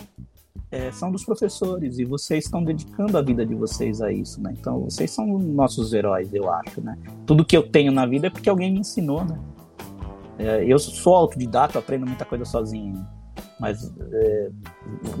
É, 0.70 0.90
são 0.90 1.12
dos 1.12 1.22
professores 1.22 1.98
e 1.98 2.04
vocês 2.04 2.44
estão 2.44 2.64
dedicando 2.64 3.18
a 3.18 3.22
vida 3.22 3.44
de 3.44 3.54
vocês 3.54 4.00
a 4.00 4.10
isso, 4.10 4.40
né? 4.42 4.54
Então 4.58 4.80
vocês 4.80 5.10
são 5.10 5.38
nossos 5.38 5.92
heróis, 5.92 6.32
eu 6.32 6.50
acho, 6.50 6.80
né? 6.80 6.96
Tudo 7.26 7.44
que 7.44 7.56
eu 7.56 7.68
tenho 7.68 7.92
na 7.92 8.06
vida 8.06 8.28
é 8.28 8.30
porque 8.30 8.48
alguém 8.48 8.72
me 8.72 8.80
ensinou, 8.80 9.24
né? 9.24 9.38
É, 10.38 10.64
eu 10.64 10.78
sou 10.78 11.14
autodidata, 11.14 11.78
aprendo 11.78 12.06
muita 12.06 12.24
coisa 12.24 12.44
sozinho 12.44 13.06
mas 13.62 13.94
é, 14.12 14.50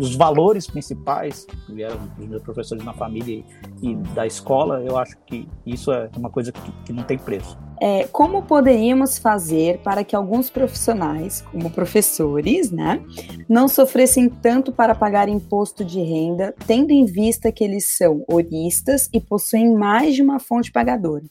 os 0.00 0.16
valores 0.16 0.66
principais 0.66 1.46
que 1.64 1.72
vieram 1.72 1.96
dos 2.18 2.26
meus 2.26 2.42
professores 2.42 2.84
na 2.84 2.92
família 2.92 3.44
e, 3.80 3.90
e, 3.90 3.94
da 4.16 4.26
escola, 4.26 4.82
eu 4.82 4.98
acho 4.98 5.16
que 5.24 5.48
isso 5.64 5.92
é 5.92 6.10
uma 6.16 6.28
coisa 6.28 6.50
que, 6.50 6.72
que 6.84 6.92
não 6.92 7.04
tem 7.04 7.16
preço. 7.16 7.56
É, 7.80 8.08
como 8.08 8.42
poderíamos 8.42 9.16
fazer 9.16 9.78
para 9.84 10.02
que 10.02 10.16
alguns 10.16 10.50
profissionais, 10.50 11.42
como 11.52 11.70
professores, 11.70 12.72
né, 12.72 13.00
não 13.48 13.68
sofressem 13.68 14.28
tanto 14.28 14.72
para 14.72 14.92
pagar 14.92 15.28
imposto 15.28 15.84
de 15.84 16.00
renda, 16.00 16.52
tendo 16.66 16.90
em 16.90 17.04
vista 17.04 17.52
que 17.52 17.62
eles 17.62 17.84
são 17.84 18.24
oristas 18.26 19.08
e 19.12 19.20
possuem 19.20 19.72
mais 19.72 20.16
de 20.16 20.22
uma 20.22 20.40
fonte 20.40 20.72
pagadora? 20.72 21.24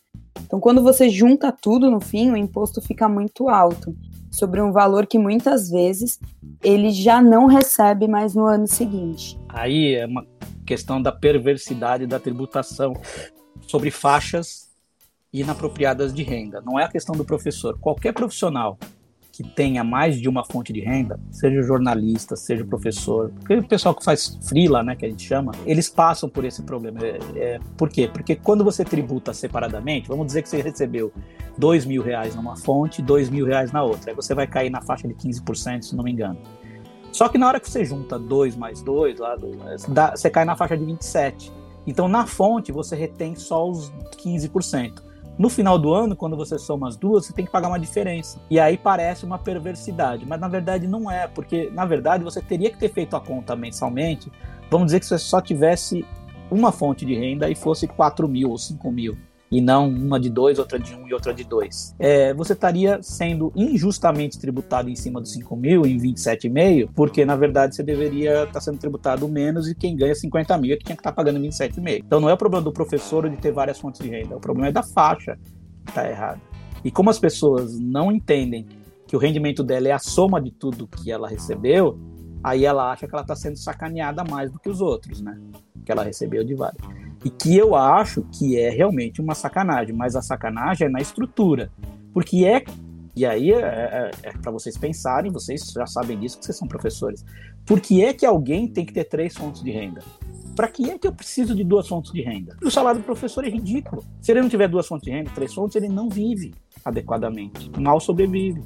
Então, 0.45 0.61
quando 0.61 0.81
você 0.81 1.09
junta 1.09 1.51
tudo 1.51 1.91
no 1.91 1.99
fim, 1.99 2.31
o 2.31 2.37
imposto 2.37 2.81
fica 2.81 3.09
muito 3.09 3.49
alto 3.49 3.93
sobre 4.31 4.61
um 4.61 4.71
valor 4.71 5.05
que 5.05 5.19
muitas 5.19 5.69
vezes 5.69 6.19
ele 6.63 6.91
já 6.91 7.21
não 7.21 7.45
recebe 7.45 8.07
mais 8.07 8.33
no 8.33 8.45
ano 8.45 8.65
seguinte. 8.65 9.37
Aí 9.49 9.95
é 9.95 10.05
uma 10.05 10.25
questão 10.65 11.01
da 11.01 11.11
perversidade 11.11 12.07
da 12.07 12.19
tributação 12.19 12.93
sobre 13.67 13.91
faixas 13.91 14.71
inapropriadas 15.33 16.13
de 16.13 16.23
renda. 16.23 16.61
Não 16.61 16.79
é 16.79 16.85
a 16.85 16.89
questão 16.89 17.15
do 17.15 17.25
professor. 17.25 17.77
Qualquer 17.79 18.13
profissional 18.13 18.77
que 19.31 19.43
tenha 19.43 19.83
mais 19.83 20.19
de 20.19 20.27
uma 20.27 20.43
fonte 20.43 20.73
de 20.73 20.81
renda, 20.81 21.19
seja 21.31 21.61
jornalista, 21.61 22.35
seja 22.35 22.65
professor, 22.65 23.31
o 23.49 23.63
pessoal 23.63 23.95
que 23.95 24.03
faz 24.03 24.37
freela, 24.43 24.83
né, 24.83 24.95
que 24.95 25.05
a 25.05 25.09
gente 25.09 25.25
chama, 25.25 25.53
eles 25.65 25.89
passam 25.89 26.27
por 26.27 26.43
esse 26.43 26.61
problema. 26.63 26.99
É, 27.01 27.19
é, 27.35 27.59
por 27.77 27.89
quê? 27.89 28.09
Porque 28.11 28.35
quando 28.35 28.63
você 28.63 28.83
tributa 28.83 29.33
separadamente, 29.33 30.07
vamos 30.07 30.27
dizer 30.27 30.41
que 30.41 30.49
você 30.49 30.61
recebeu 30.61 31.13
dois 31.57 31.85
mil 31.85 32.01
reais 32.03 32.35
numa 32.35 32.57
fonte, 32.57 33.01
dois 33.01 33.29
mil 33.29 33.45
reais 33.45 33.71
na 33.71 33.83
outra, 33.83 34.11
aí 34.11 34.15
você 34.15 34.35
vai 34.35 34.47
cair 34.47 34.69
na 34.69 34.81
faixa 34.81 35.07
de 35.07 35.13
15%, 35.13 35.81
se 35.83 35.95
não 35.95 36.03
me 36.03 36.11
engano. 36.11 36.37
Só 37.11 37.27
que 37.27 37.37
na 37.37 37.47
hora 37.47 37.59
que 37.59 37.69
você 37.69 37.83
junta 37.83 38.17
2 38.17 38.55
mais 38.55 38.81
2, 38.81 39.19
lá, 39.19 39.35
você 40.15 40.29
cai 40.29 40.45
na 40.45 40.55
faixa 40.55 40.77
de 40.77 40.85
27. 40.85 41.51
Então, 41.85 42.07
na 42.07 42.25
fonte, 42.25 42.71
você 42.71 42.95
retém 42.95 43.35
só 43.35 43.67
os 43.69 43.91
15%. 44.17 45.10
No 45.41 45.49
final 45.49 45.79
do 45.79 45.91
ano, 45.91 46.15
quando 46.15 46.37
você 46.37 46.59
soma 46.59 46.87
as 46.87 46.95
duas, 46.95 47.25
você 47.25 47.33
tem 47.33 47.43
que 47.43 47.51
pagar 47.51 47.67
uma 47.67 47.79
diferença. 47.79 48.39
E 48.47 48.59
aí 48.59 48.77
parece 48.77 49.25
uma 49.25 49.39
perversidade, 49.39 50.23
mas 50.23 50.39
na 50.39 50.47
verdade 50.47 50.87
não 50.87 51.09
é, 51.09 51.27
porque 51.27 51.71
na 51.71 51.83
verdade 51.83 52.23
você 52.23 52.39
teria 52.43 52.69
que 52.69 52.77
ter 52.77 52.89
feito 52.93 53.15
a 53.15 53.19
conta 53.19 53.55
mensalmente. 53.55 54.31
Vamos 54.69 54.85
dizer 54.85 54.99
que 54.99 55.05
você 55.07 55.17
só 55.17 55.41
tivesse 55.41 56.05
uma 56.51 56.71
fonte 56.71 57.03
de 57.07 57.15
renda 57.15 57.49
e 57.49 57.55
fosse 57.55 57.87
4 57.87 58.27
mil 58.27 58.51
ou 58.51 58.57
5 58.59 58.91
mil 58.91 59.17
e 59.51 59.59
não 59.59 59.89
uma 59.89 60.19
de 60.19 60.29
dois, 60.29 60.57
outra 60.57 60.79
de 60.79 60.95
um 60.95 61.07
e 61.07 61.13
outra 61.13 61.33
de 61.33 61.43
dois. 61.43 61.93
É, 61.99 62.33
você 62.33 62.53
estaria 62.53 62.99
sendo 63.01 63.51
injustamente 63.55 64.39
tributado 64.39 64.89
em 64.89 64.95
cima 64.95 65.19
dos 65.19 65.33
5 65.33 65.55
mil, 65.55 65.85
em 65.85 65.97
27,5, 65.97 66.89
porque 66.95 67.25
na 67.25 67.35
verdade 67.35 67.75
você 67.75 67.83
deveria 67.83 68.43
estar 68.43 68.61
sendo 68.61 68.77
tributado 68.77 69.27
menos 69.27 69.67
e 69.67 69.75
quem 69.75 69.95
ganha 69.95 70.15
50 70.15 70.57
mil 70.57 70.73
é 70.73 70.77
que 70.77 70.85
tinha 70.85 70.95
que 70.95 71.01
estar 71.01 71.11
pagando 71.11 71.39
27,5. 71.39 72.03
Então 72.05 72.19
não 72.21 72.29
é 72.29 72.33
o 72.33 72.37
problema 72.37 72.63
do 72.63 72.71
professor 72.71 73.29
de 73.29 73.35
ter 73.35 73.51
várias 73.51 73.79
fontes 73.79 74.01
de 74.01 74.09
renda, 74.09 74.37
o 74.37 74.39
problema 74.39 74.69
é 74.69 74.71
da 74.71 74.83
faixa 74.83 75.37
que 75.83 75.91
está 75.91 76.09
errada. 76.09 76.39
E 76.83 76.89
como 76.89 77.09
as 77.09 77.19
pessoas 77.19 77.77
não 77.77 78.11
entendem 78.11 78.65
que 79.05 79.15
o 79.15 79.19
rendimento 79.19 79.61
dela 79.61 79.89
é 79.89 79.91
a 79.91 79.99
soma 79.99 80.41
de 80.41 80.51
tudo 80.51 80.87
que 80.87 81.11
ela 81.11 81.27
recebeu, 81.27 81.99
aí 82.43 82.65
ela 82.65 82.91
acha 82.91 83.07
que 83.07 83.13
ela 83.13 83.21
está 83.21 83.35
sendo 83.35 83.57
sacaneada 83.57 84.23
mais 84.23 84.51
do 84.51 84.59
que 84.59 84.69
os 84.69 84.81
outros, 84.81 85.21
né? 85.21 85.39
Que 85.85 85.91
ela 85.91 86.03
recebeu 86.03 86.43
de 86.43 86.55
vários. 86.55 86.81
E 87.23 87.29
que 87.29 87.55
eu 87.55 87.75
acho 87.75 88.23
que 88.31 88.57
é 88.57 88.69
realmente 88.69 89.21
uma 89.21 89.35
sacanagem, 89.35 89.95
mas 89.95 90.15
a 90.15 90.21
sacanagem 90.21 90.87
é 90.87 90.89
na 90.89 90.99
estrutura. 90.99 91.71
Porque 92.13 92.45
é. 92.45 92.63
E 93.15 93.25
aí 93.25 93.51
é, 93.51 93.59
é, 93.59 94.11
é 94.23 94.31
para 94.31 94.51
vocês 94.51 94.77
pensarem, 94.77 95.31
vocês 95.31 95.71
já 95.71 95.85
sabem 95.85 96.17
disso, 96.17 96.39
que 96.39 96.45
vocês 96.45 96.57
são 96.57 96.67
professores. 96.67 97.25
Por 97.65 97.79
que 97.79 98.03
é 98.03 98.13
que 98.13 98.25
alguém 98.25 98.67
tem 98.67 98.85
que 98.85 98.93
ter 98.93 99.03
três 99.03 99.35
fontes 99.35 99.61
de 99.61 99.69
renda? 99.69 100.01
Para 100.55 100.67
que 100.67 100.89
é 100.89 100.97
que 100.97 101.07
eu 101.07 101.13
preciso 101.13 101.55
de 101.55 101.63
duas 101.63 101.87
fontes 101.87 102.11
de 102.11 102.21
renda? 102.21 102.57
O 102.63 102.71
salário 102.71 102.99
do 102.99 103.05
professor 103.05 103.43
é 103.45 103.49
ridículo. 103.49 104.03
Se 104.21 104.31
ele 104.31 104.41
não 104.41 104.49
tiver 104.49 104.67
duas 104.67 104.87
fontes 104.87 105.05
de 105.05 105.11
renda, 105.11 105.31
três 105.33 105.53
fontes, 105.53 105.75
ele 105.75 105.87
não 105.87 106.09
vive 106.09 106.53
adequadamente. 106.83 107.69
Mal 107.79 107.99
sobrevive. 107.99 108.61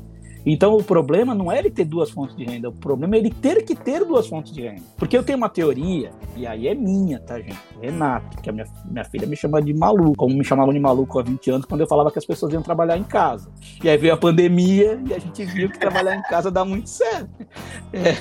Então 0.46 0.76
o 0.76 0.84
problema 0.84 1.34
não 1.34 1.52
é 1.52 1.60
ele 1.60 1.72
ter 1.72 1.86
duas 1.86 2.12
fontes 2.12 2.36
de 2.36 2.44
renda, 2.44 2.70
o 2.70 2.74
problema 2.74 3.16
é 3.16 3.20
ele 3.20 3.32
ter 3.32 3.64
que 3.64 3.76
ter 3.76 4.06
duas 4.06 4.28
fontes 4.28 4.54
de 4.54 4.62
renda. 4.62 4.82
Porque 4.98 5.18
eu 5.18 5.24
tenho 5.24 5.38
uma 5.38 5.50
teoria, 5.50 6.12
e 6.36 6.46
aí 6.46 6.68
é 6.68 6.76
minha, 6.76 7.20
tá, 7.20 7.40
gente? 7.40 7.58
Renato, 7.82 8.42
que 8.42 8.50
a 8.50 8.54
minha, 8.54 8.66
minha 8.86 9.04
filha 9.06 9.26
me 9.26 9.36
chama 9.36 9.62
de 9.62 9.74
maluco, 9.74 10.16
como 10.16 10.36
me 10.36 10.44
chamavam 10.44 10.74
de 10.74 10.80
maluco 10.80 11.20
há 11.20 11.24
20 11.24 11.50
anos, 11.50 11.66
quando 11.66 11.82
eu 11.82 11.88
falava 11.88 12.12
que 12.12 12.20
as 12.20 12.26
pessoas 12.26 12.54
iam 12.54 12.62
trabalhar 12.62 12.98
em 12.98 13.04
casa. 13.04 13.50
E 13.84 13.90
aí 13.90 13.98
veio 13.98 14.14
a 14.14 14.18
pandemia 14.18 15.02
e 15.08 15.14
a 15.14 15.20
gente 15.20 15.44
viu 15.46 15.70
que 15.70 15.80
trabalhar 15.80 16.16
em 16.16 16.22
casa 16.24 16.52
dá 16.52 16.64
muito 16.64 16.90
certo. 16.90 17.30
É. 17.92 18.16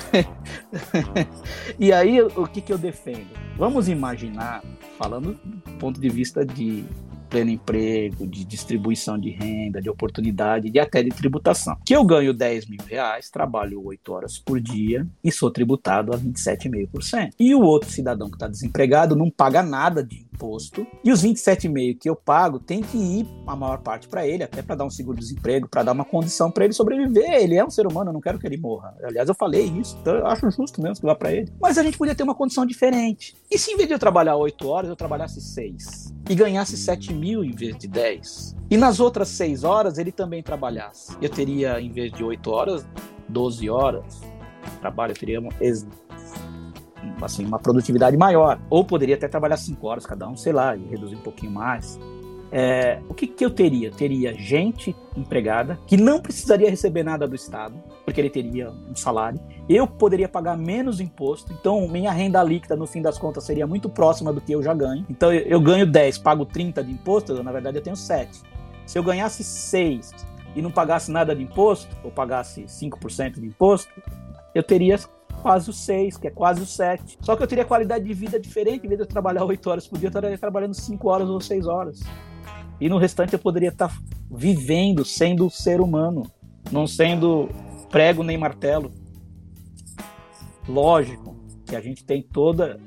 E 1.78 1.92
aí 1.92 2.20
o 2.20 2.46
que, 2.46 2.60
que 2.60 2.72
eu 2.72 2.78
defendo? 2.78 3.26
Vamos 3.56 3.88
imaginar, 3.88 4.62
falando 4.98 5.38
do 5.44 5.72
ponto 5.78 6.00
de 6.00 6.08
vista 6.08 6.44
de 6.44 6.84
pleno 7.34 7.50
emprego, 7.50 8.28
de 8.28 8.44
distribuição 8.44 9.18
de 9.18 9.30
renda, 9.30 9.82
de 9.82 9.90
oportunidade 9.90 10.70
e 10.72 10.78
até 10.78 11.02
de 11.02 11.10
tributação. 11.10 11.76
Que 11.84 11.96
eu 11.96 12.04
ganho 12.04 12.32
10 12.32 12.68
mil 12.68 12.78
reais, 12.86 13.28
trabalho 13.28 13.84
8 13.84 14.12
horas 14.12 14.38
por 14.38 14.60
dia 14.60 15.04
e 15.22 15.32
sou 15.32 15.50
tributado 15.50 16.12
a 16.14 16.16
27,5%. 16.18 17.32
E 17.40 17.52
o 17.52 17.60
outro 17.60 17.90
cidadão 17.90 18.28
que 18.30 18.36
está 18.36 18.46
desempregado 18.46 19.16
não 19.16 19.28
paga 19.28 19.64
nada 19.64 20.04
de 20.04 20.23
imposto 20.34 20.86
e 21.02 21.12
os 21.12 21.22
27,5% 21.22 21.98
que 21.98 22.10
eu 22.10 22.16
pago 22.16 22.58
tem 22.58 22.82
que 22.82 22.98
ir 22.98 23.26
a 23.46 23.54
maior 23.54 23.78
parte 23.78 24.08
para 24.08 24.26
ele, 24.26 24.42
até 24.42 24.60
para 24.60 24.74
dar 24.74 24.84
um 24.84 24.90
seguro-desemprego, 24.90 25.68
para 25.68 25.84
dar 25.84 25.92
uma 25.92 26.04
condição 26.04 26.50
para 26.50 26.64
ele 26.64 26.74
sobreviver. 26.74 27.32
Ele 27.32 27.56
é 27.56 27.64
um 27.64 27.70
ser 27.70 27.86
humano, 27.86 28.10
eu 28.10 28.12
não 28.12 28.20
quero 28.20 28.38
que 28.38 28.46
ele 28.46 28.56
morra. 28.56 28.94
Aliás, 29.02 29.28
eu 29.28 29.34
falei 29.34 29.64
isso, 29.64 29.96
então 30.00 30.14
eu 30.14 30.26
acho 30.26 30.50
justo 30.50 30.82
mesmo 30.82 30.96
que 30.96 31.06
vá 31.06 31.14
para 31.14 31.32
ele. 31.32 31.52
Mas 31.60 31.78
a 31.78 31.82
gente 31.82 31.96
podia 31.96 32.14
ter 32.14 32.22
uma 32.22 32.34
condição 32.34 32.66
diferente. 32.66 33.36
E 33.50 33.58
se 33.58 33.72
em 33.72 33.76
vez 33.76 33.88
de 33.88 33.94
eu 33.94 33.98
trabalhar 33.98 34.36
8 34.36 34.68
horas, 34.68 34.90
eu 34.90 34.96
trabalhasse 34.96 35.40
6 35.40 36.12
e 36.28 36.34
ganhasse 36.34 36.76
7 36.76 37.12
mil 37.12 37.44
em 37.44 37.52
vez 37.52 37.76
de 37.76 37.86
10. 37.86 38.56
E 38.70 38.76
nas 38.76 38.98
outras 38.98 39.28
6 39.28 39.62
horas 39.62 39.98
ele 39.98 40.10
também 40.10 40.42
trabalhasse. 40.42 41.16
Eu 41.20 41.28
teria, 41.28 41.80
em 41.80 41.92
vez 41.92 42.12
de 42.12 42.24
8 42.24 42.50
horas, 42.50 42.86
12 43.28 43.70
horas 43.70 44.34
trabalho, 44.80 45.14
teria 45.14 45.40
assim, 47.22 47.44
uma 47.44 47.58
produtividade 47.58 48.16
maior. 48.16 48.60
Ou 48.70 48.84
poderia 48.84 49.14
até 49.14 49.28
trabalhar 49.28 49.56
5 49.56 49.86
horas 49.86 50.06
cada 50.06 50.28
um, 50.28 50.36
sei 50.36 50.52
lá, 50.52 50.76
e 50.76 50.84
reduzir 50.86 51.16
um 51.16 51.20
pouquinho 51.20 51.52
mais. 51.52 51.98
É, 52.56 53.00
o 53.08 53.14
que, 53.14 53.26
que 53.26 53.44
eu 53.44 53.50
teria? 53.50 53.90
Teria 53.90 54.32
gente 54.32 54.94
empregada 55.16 55.76
que 55.88 55.96
não 55.96 56.20
precisaria 56.20 56.70
receber 56.70 57.02
nada 57.02 57.26
do 57.26 57.34
Estado, 57.34 57.74
porque 58.04 58.20
ele 58.20 58.30
teria 58.30 58.70
um 58.70 58.94
salário. 58.94 59.40
Eu 59.68 59.88
poderia 59.88 60.28
pagar 60.28 60.56
menos 60.56 61.00
imposto, 61.00 61.52
então 61.52 61.88
minha 61.88 62.12
renda 62.12 62.40
líquida, 62.44 62.76
no 62.76 62.86
fim 62.86 63.02
das 63.02 63.18
contas, 63.18 63.42
seria 63.42 63.66
muito 63.66 63.88
próxima 63.88 64.32
do 64.32 64.40
que 64.40 64.52
eu 64.52 64.62
já 64.62 64.72
ganho. 64.72 65.04
Então 65.10 65.32
eu, 65.32 65.40
eu 65.40 65.60
ganho 65.60 65.84
10, 65.84 66.18
pago 66.18 66.46
30 66.46 66.84
de 66.84 66.92
imposto, 66.92 67.42
na 67.42 67.50
verdade 67.50 67.78
eu 67.78 67.82
tenho 67.82 67.96
7. 67.96 68.42
Se 68.86 68.96
eu 68.96 69.02
ganhasse 69.02 69.42
6 69.42 70.12
e 70.54 70.62
não 70.62 70.70
pagasse 70.70 71.10
nada 71.10 71.34
de 71.34 71.42
imposto, 71.42 71.88
ou 72.04 72.10
pagasse 72.12 72.62
5% 72.66 73.40
de 73.40 73.46
imposto, 73.46 73.92
eu 74.54 74.62
teria 74.62 74.96
quase 75.44 75.68
o 75.68 75.74
6, 75.74 76.16
que 76.16 76.28
é 76.28 76.30
quase 76.30 76.62
o 76.62 76.64
7. 76.64 77.18
Só 77.20 77.36
que 77.36 77.42
eu 77.42 77.46
teria 77.46 77.66
qualidade 77.66 78.02
de 78.02 78.14
vida 78.14 78.40
diferente, 78.40 78.86
em 78.86 78.88
vez 78.88 78.96
de 78.96 79.04
eu 79.04 79.06
trabalhar 79.06 79.44
8 79.44 79.68
horas 79.68 79.86
por 79.86 79.98
dia, 79.98 80.06
eu 80.06 80.08
estaria 80.08 80.38
trabalhando 80.38 80.72
5 80.72 81.06
horas 81.06 81.28
ou 81.28 81.38
6 81.38 81.66
horas. 81.66 82.00
E 82.80 82.88
no 82.88 82.96
restante 82.96 83.34
eu 83.34 83.38
poderia 83.38 83.68
estar 83.68 83.88
tá 83.88 83.94
vivendo, 84.30 85.04
sendo 85.04 85.50
ser 85.50 85.82
humano, 85.82 86.22
não 86.72 86.86
sendo 86.86 87.50
prego 87.90 88.22
nem 88.22 88.38
martelo. 88.38 88.90
Lógico 90.66 91.36
que 91.66 91.76
a 91.76 91.80
gente 91.82 92.02
tem 92.06 92.22
toda 92.22 92.80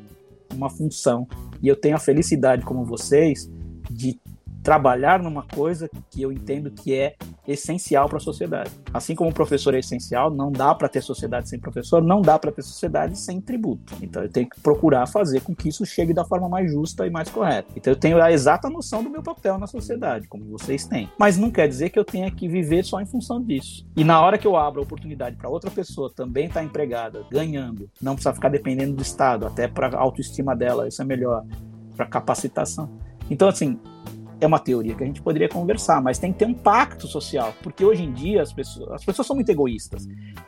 uma 0.51 0.71
função. 0.71 1.27
E 1.61 1.67
eu 1.67 1.75
tenho 1.75 1.95
a 1.95 1.99
felicidade, 1.99 2.65
como 2.65 2.83
vocês, 2.83 3.47
de 3.87 4.19
trabalhar 4.67 5.23
numa 5.23 5.43
coisa 5.43 5.89
que 6.11 6.21
eu 6.21 6.29
entendo 6.29 6.69
que 6.69 6.93
é 6.93 7.15
essencial 7.47 8.09
para 8.09 8.17
a 8.17 8.19
sociedade. 8.19 8.69
Assim 8.93 9.15
como 9.15 9.29
o 9.29 9.33
professor 9.33 9.73
é 9.73 9.79
essencial, 9.79 10.29
não 10.29 10.51
dá 10.51 10.75
para 10.75 10.89
ter 10.89 11.01
sociedade 11.01 11.47
sem 11.47 11.57
professor, 11.57 12.03
não 12.03 12.21
dá 12.21 12.37
para 12.37 12.51
ter 12.51 12.63
sociedade 12.63 13.17
sem 13.17 13.39
tributo. 13.39 13.93
Então 14.01 14.21
eu 14.23 14.29
tenho 14.29 14.49
que 14.49 14.59
procurar 14.59 15.07
fazer 15.07 15.39
com 15.39 15.55
que 15.55 15.69
isso 15.69 15.85
chegue 15.85 16.13
da 16.13 16.25
forma 16.25 16.49
mais 16.49 16.69
justa 16.69 17.07
e 17.07 17.09
mais 17.09 17.29
correta. 17.29 17.69
Então 17.77 17.93
eu 17.93 17.97
tenho 17.97 18.21
a 18.21 18.29
exata 18.29 18.69
noção 18.69 19.01
do 19.01 19.09
meu 19.09 19.23
papel 19.23 19.57
na 19.57 19.67
sociedade, 19.67 20.27
como 20.27 20.43
vocês 20.43 20.85
têm. 20.85 21.09
Mas 21.17 21.37
não 21.37 21.49
quer 21.49 21.69
dizer 21.69 21.89
que 21.89 21.97
eu 21.97 22.03
tenha 22.03 22.29
que 22.29 22.49
viver 22.49 22.83
só 22.83 22.99
em 22.99 23.05
função 23.05 23.41
disso. 23.41 23.87
E 23.95 24.03
na 24.03 24.19
hora 24.21 24.37
que 24.37 24.45
eu 24.45 24.57
abro 24.57 24.81
a 24.81 24.83
oportunidade 24.83 25.37
para 25.37 25.47
outra 25.47 25.71
pessoa 25.71 26.11
também 26.13 26.47
estar 26.47 26.59
tá 26.59 26.65
empregada, 26.65 27.25
ganhando, 27.31 27.89
não 28.01 28.15
precisa 28.15 28.33
ficar 28.33 28.49
dependendo 28.49 28.97
do 28.97 29.01
Estado, 29.01 29.47
até 29.47 29.65
para 29.65 29.95
a 29.95 30.01
autoestima 30.01 30.53
dela, 30.53 30.89
isso 30.89 31.01
é 31.01 31.05
melhor, 31.05 31.45
para 31.95 32.05
capacitação. 32.05 33.07
Então, 33.29 33.49
assim, 33.49 33.79
é 34.39 34.45
uma 34.47 34.59
teoria 34.59 34.95
que 34.95 35.03
a 35.03 35.07
gente 35.07 35.21
poderia 35.21 35.49
conversar, 35.49 36.01
mas 36.01 36.19
tem 36.19 36.31
que 36.31 36.39
ter 36.39 36.45
um 36.45 36.53
pacto 36.53 37.07
social, 37.07 37.53
porque 37.63 37.83
hoje 37.83 38.03
em 38.03 38.11
dia 38.11 38.41
as 38.41 38.53
pessoas, 38.53 38.91
as 38.91 39.05
pessoas 39.05 39.27
são 39.27 39.35
muito 39.35 39.49
egoístas. 39.49 40.07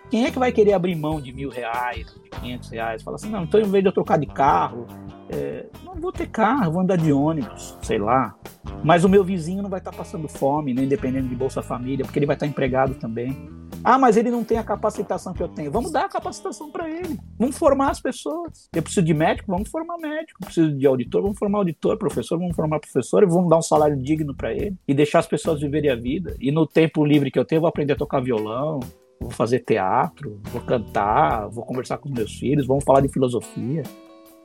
Quem 0.10 0.26
é 0.26 0.32
que 0.32 0.40
vai 0.40 0.52
querer 0.52 0.74
abrir 0.74 0.96
mão 0.96 1.20
de 1.20 1.32
mil 1.34 1.50
reais, 1.50 2.08
de 2.24 2.30
quinhentos 2.30 2.70
reais? 2.70 3.02
Fala 3.02 3.16
assim, 3.16 3.30
não, 3.30 3.44
então 3.44 3.60
em 3.60 3.70
vez 3.70 3.84
de 3.84 3.90
eu 3.90 3.94
trocar 3.94 4.18
de 4.18 4.28
carro, 4.28 4.86
é, 5.30 5.66
não 5.84 5.96
vou 5.96 6.12
ter 6.12 6.28
carro, 6.28 6.72
vou 6.72 6.82
andar 6.82 6.98
de 6.98 7.14
ônibus, 7.14 7.78
sei 7.82 7.98
lá. 7.98 8.36
Mas 8.84 9.04
o 9.04 9.10
meu 9.10 9.24
vizinho 9.24 9.62
não 9.62 9.70
vai 9.70 9.80
estar 9.80 9.92
passando 9.92 10.28
fome, 10.28 10.74
nem 10.74 10.88
dependendo 10.88 11.28
de 11.28 11.36
Bolsa 11.36 11.62
Família, 11.62 12.04
porque 12.04 12.18
ele 12.18 12.26
vai 12.26 12.36
estar 12.36 12.48
empregado 12.48 12.96
também. 12.96 13.38
Ah, 13.84 13.98
mas 13.98 14.18
ele 14.18 14.30
não 14.30 14.44
tem 14.44 14.58
a 14.58 14.64
capacitação 14.64 15.34
que 15.34 15.42
eu 15.42 15.48
tenho. 15.48 15.72
Vamos 15.72 15.92
dar 15.92 16.06
a 16.06 16.10
capacitação 16.10 16.70
para 16.72 16.90
ele. 16.90 17.18
Vamos 17.38 17.58
formar 17.58 17.92
as 17.92 18.02
pessoas. 18.02 18.68
Eu 18.74 18.82
preciso 18.82 19.06
de 19.06 19.14
médico, 19.14 19.52
vamos 19.52 19.70
formar 19.70 19.98
médico. 19.98 20.40
Eu 20.42 20.46
preciso 20.46 20.78
de 20.78 20.86
auditor, 20.86 21.22
vamos 21.22 21.38
formar 21.38 21.60
auditor. 21.60 21.98
Professor, 21.98 22.38
vamos 22.38 22.56
formar 22.56 22.80
professor. 22.80 23.24
E 23.24 23.26
vamos 23.26 23.50
dar 23.50 23.58
um 23.58 23.62
salário 23.62 23.96
digno 23.96 24.36
para 24.36 24.52
ele 24.52 24.76
e 24.88 24.94
deixar 24.94 25.20
as 25.20 25.28
pessoas 25.28 25.62
viverem 25.62 25.92
a 25.92 25.96
vida. 25.96 26.36
E 26.40 26.52
no 26.52 26.68
tempo 26.68 27.06
livre 27.06 27.32
que 27.32 27.40
eu 27.40 27.46
tenho, 27.46 27.58
eu 27.58 27.62
vou 27.62 27.70
aprender 27.70 27.94
a 27.94 27.96
tocar 27.96 28.20
violão, 28.20 28.82
vou 29.20 29.32
fazer 29.32 29.60
teatro, 29.60 30.42
vou 30.52 30.62
cantar, 30.62 31.48
vou 31.48 31.66
conversar 31.66 31.98
com 32.00 32.10
meus 32.10 32.38
filhos, 32.38 32.68
vamos 32.68 32.84
falar 32.84 33.02
de 33.02 33.10
filosofia, 33.10 33.84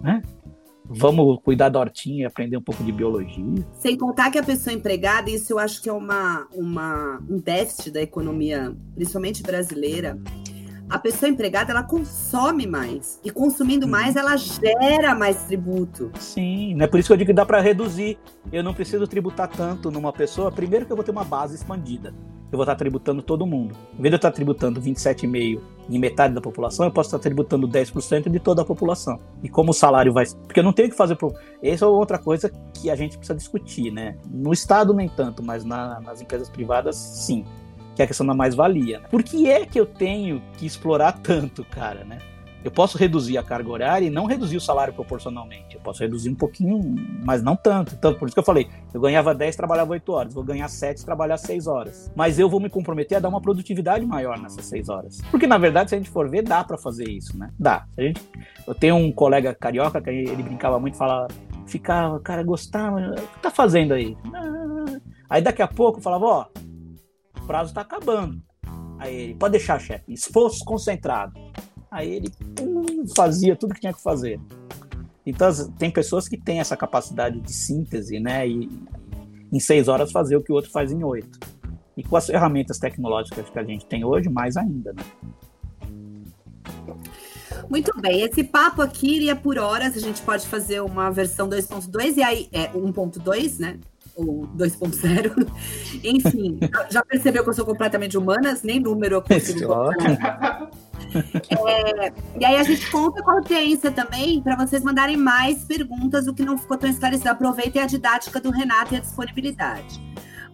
né? 0.01 0.23
Vamos 0.85 1.39
cuidar 1.43 1.69
da 1.69 1.81
hortinha 1.81 2.23
e 2.23 2.27
aprender 2.27 2.57
um 2.57 2.63
pouco 2.63 2.83
de 2.85 2.93
biologia. 2.93 3.45
Sem 3.79 3.97
contar 3.97 4.31
que 4.31 4.39
a 4.39 4.43
pessoa 4.43 4.75
empregada, 4.75 5.31
isso 5.31 5.53
eu 5.53 5.59
acho 5.59 5.81
que 5.83 5.89
é 5.89 5.93
uma, 5.93 6.47
uma, 6.53 7.23
um 7.29 7.39
déficit 7.39 7.91
da 7.91 8.03
economia, 8.03 8.75
principalmente 8.95 9.43
brasileira. 9.43 10.19
A 10.89 10.99
pessoa 10.99 11.31
empregada, 11.31 11.73
ela 11.73 11.83
consome 11.83 12.67
mais. 12.67 13.19
E 13.25 13.31
consumindo 13.31 13.87
hum. 13.87 13.91
mais, 13.91 14.17
ela 14.17 14.37
gera 14.37 15.15
mais 15.15 15.45
tributo. 15.45 16.11
Sim, 16.21 16.81
é 16.81 16.87
por 16.87 17.01
isso 17.01 17.09
que 17.09 17.13
eu 17.15 17.17
digo 17.17 17.29
que 17.29 17.35
dá 17.35 17.47
para 17.47 17.61
reduzir. 17.61 18.19
Eu 18.53 18.63
não 18.63 18.75
preciso 18.75 19.07
tributar 19.07 19.49
tanto 19.49 19.91
numa 19.91 20.13
pessoa. 20.13 20.53
Primeiro 20.53 20.85
que 20.85 20.93
eu 20.93 20.97
vou 20.97 21.05
ter 21.05 21.11
uma 21.11 21.25
base 21.25 21.55
expandida 21.55 22.15
eu 22.55 22.57
vou 22.57 22.65
estar 22.65 22.77
tributando 22.77 23.21
todo 23.21 23.47
mundo. 23.47 23.75
Em 23.99 24.03
vez 24.03 24.11
de 24.11 24.15
eu 24.15 24.17
estar 24.17 24.31
tributando 24.31 24.81
27,5% 24.81 25.61
em 25.91 25.99
metade 25.99 26.33
da 26.33 26.41
população, 26.41 26.87
eu 26.87 26.93
posso 26.93 27.09
estar 27.09 27.19
tributando 27.19 27.69
10% 27.69 28.31
de 28.31 28.39
toda 28.39 28.63
a 28.63 28.65
população. 28.65 29.19
E 29.43 29.49
como 29.49 29.71
o 29.71 29.75
salário 29.75 30.13
vai. 30.13 30.25
Porque 30.47 30.61
eu 30.61 30.65
não 30.65 30.73
tenho 30.73 30.89
que 30.89 30.97
fazer. 30.97 31.17
Pro... 31.17 31.35
Essa 31.63 31.85
é 31.85 31.89
outra 31.89 32.19
coisa 32.19 32.51
que 32.73 32.89
a 32.89 32.97
gente 32.97 33.19
precisa 33.19 33.37
discutir, 33.37 33.91
né? 33.91 34.17
No 34.31 34.53
Estado, 34.53 34.95
nem 34.95 35.09
tanto, 35.09 35.43
mas 35.43 35.65
na, 35.65 36.01
nas 36.01 36.21
empresas 36.23 36.49
privadas, 36.49 36.97
sim. 36.97 37.45
Que 37.95 38.03
é 38.03 38.05
a 38.05 38.09
questão 38.09 38.27
da 38.27 38.35
mais-valia. 38.35 39.01
Né? 39.01 39.09
Por 39.11 39.23
que 39.23 39.51
é 39.51 39.67
que 39.67 39.79
eu 39.79 39.87
tenho 39.87 40.43
que 40.57 40.65
explorar 40.65 41.13
tanto, 41.13 41.65
cara, 41.65 42.05
né? 42.05 42.19
Eu 42.65 42.71
posso 42.71 42.97
reduzir 42.97 43.37
a 43.37 43.43
carga 43.43 43.71
horária 43.71 44.07
e 44.07 44.11
não 44.11 44.25
reduzir 44.25 44.57
o 44.57 44.61
salário 44.61 44.95
proporcionalmente. 44.95 45.75
Eu 45.75 45.83
posso 45.83 46.01
reduzir 46.01 46.31
um 46.31 46.35
pouquinho, 46.35 46.81
mas 47.23 47.43
não 47.43 47.55
tanto. 47.55 47.95
Então, 47.95 48.15
por 48.15 48.27
isso 48.27 48.35
que 48.35 48.41
eu 48.41 48.45
falei, 48.45 48.71
eu 48.93 49.01
ganhava 49.01 49.35
10, 49.35 49.55
trabalhava 49.55 49.93
8 49.93 50.11
horas. 50.11 50.35
Vou 50.35 50.43
ganhar 50.43 50.67
7, 50.69 51.05
trabalhar 51.05 51.37
6 51.37 51.67
horas. 51.67 52.11
Mas 52.17 52.39
eu 52.39 52.49
vou 52.49 52.59
me 52.59 52.71
comprometer 52.71 53.19
a 53.19 53.21
dar 53.21 53.29
uma 53.29 53.41
produtividade 53.41 54.07
maior 54.07 54.39
nessas 54.39 54.65
6 54.65 54.89
horas. 54.89 55.21
Porque, 55.31 55.47
na 55.47 55.59
verdade, 55.59 55.91
se 55.91 55.95
a 55.95 55.99
gente 55.99 56.09
for 56.09 56.29
ver, 56.31 56.43
dá 56.43 56.65
para 56.65 56.79
fazer 56.79 57.07
isso, 57.07 57.37
né? 57.39 57.51
Dá. 57.59 57.85
A 57.99 58.03
gente... 58.03 58.23
Eu 58.67 58.75
tenho 58.75 58.97
um 58.97 59.13
colega 59.13 59.55
carioca 59.55 60.01
que 60.01 60.09
ele 60.09 60.43
brincava 60.43 60.81
muito, 60.81 60.97
falava, 60.97 61.29
ficava, 61.67 62.19
cara, 62.21 62.43
gostava, 62.43 62.99
o 62.99 63.15
que 63.15 63.41
tá 63.43 63.51
fazendo 63.51 63.93
aí? 63.93 64.17
Aí 65.29 65.43
daqui 65.43 65.61
a 65.61 65.69
pouco 65.69 66.01
falava, 66.01 66.25
ó, 66.25 66.47
o 67.43 67.47
prazo 67.47 67.75
tá 67.75 67.83
acabando. 67.83 68.41
Aí 68.99 69.15
ele, 69.15 69.35
pode 69.35 69.53
deixar, 69.53 69.79
chefe, 69.79 70.15
esforço 70.15 70.65
concentrado. 70.65 71.35
Aí 71.95 72.13
ele 72.13 72.29
pum, 72.57 73.07
fazia 73.17 73.55
tudo 73.55 73.73
que 73.73 73.81
tinha 73.81 73.93
que 73.93 74.03
fazer. 74.03 74.41
Então 75.25 75.49
tem 75.79 75.93
pessoas 75.93 76.27
que 76.27 76.37
têm 76.37 76.59
essa 76.59 76.77
capacidade 76.77 77.41
de 77.41 77.53
síntese, 77.53 78.19
né? 78.19 78.49
E 78.49 78.69
em 79.53 79.61
seis 79.61 79.87
horas 79.87 80.11
fazer 80.11 80.37
o 80.37 80.43
que 80.43 80.51
o 80.51 80.57
outro 80.57 80.73
faz 80.73 80.91
em 80.91 81.05
oito. 81.05 81.39
E 81.97 82.03
com 82.03 82.17
as 82.17 82.27
ferramentas 82.27 82.81
tecnológicas 82.81 83.49
que 83.49 83.59
a 83.61 83.63
gente 83.63 83.87
tem 83.87 84.05
hoje, 84.05 84.29
mais 84.29 84.57
ainda, 84.57 84.93
né? 84.93 85.05
Muito 87.71 87.93
bem, 88.01 88.23
esse 88.23 88.43
papo 88.43 88.83
aqui 88.83 89.15
iria 89.15 89.37
por 89.37 89.57
horas, 89.57 89.97
a 89.97 90.01
gente 90.01 90.21
pode 90.23 90.49
fazer 90.49 90.81
uma 90.81 91.11
versão 91.11 91.49
2.2 91.49 92.17
e 92.17 92.23
aí 92.25 92.49
é 92.53 92.67
1.2, 92.73 93.61
né? 93.61 93.79
Ou 94.17 94.49
2.0. 94.49 95.49
Enfim, 96.03 96.59
já 96.91 97.05
percebeu 97.05 97.45
que 97.45 97.51
eu 97.51 97.55
sou 97.55 97.65
completamente 97.65 98.19
humanas, 98.19 98.65
nem 98.65 98.81
número 98.81 99.15
eu 99.15 99.23
consigo. 99.23 99.73
É, 101.15 102.13
e 102.39 102.45
aí 102.45 102.57
a 102.57 102.63
gente 102.63 102.91
conta 102.91 103.23
com 103.23 103.31
a 103.31 103.35
audiência 103.35 103.91
também 103.91 104.43
para 104.43 104.57
vocês 104.57 104.83
mandarem 104.83 105.17
mais 105.17 105.65
perguntas, 105.65 106.27
o 106.27 106.35
que 106.35 106.45
não 106.45 106.59
ficou 106.59 106.77
tão 106.77 106.91
esclarecido. 106.91 107.31
Aproveitem 107.31 107.83
a 107.83 107.87
didática 107.87 108.41
do 108.41 108.51
Renato 108.51 108.95
e 108.95 108.97
a 108.97 109.01
disponibilidade. 109.01 110.03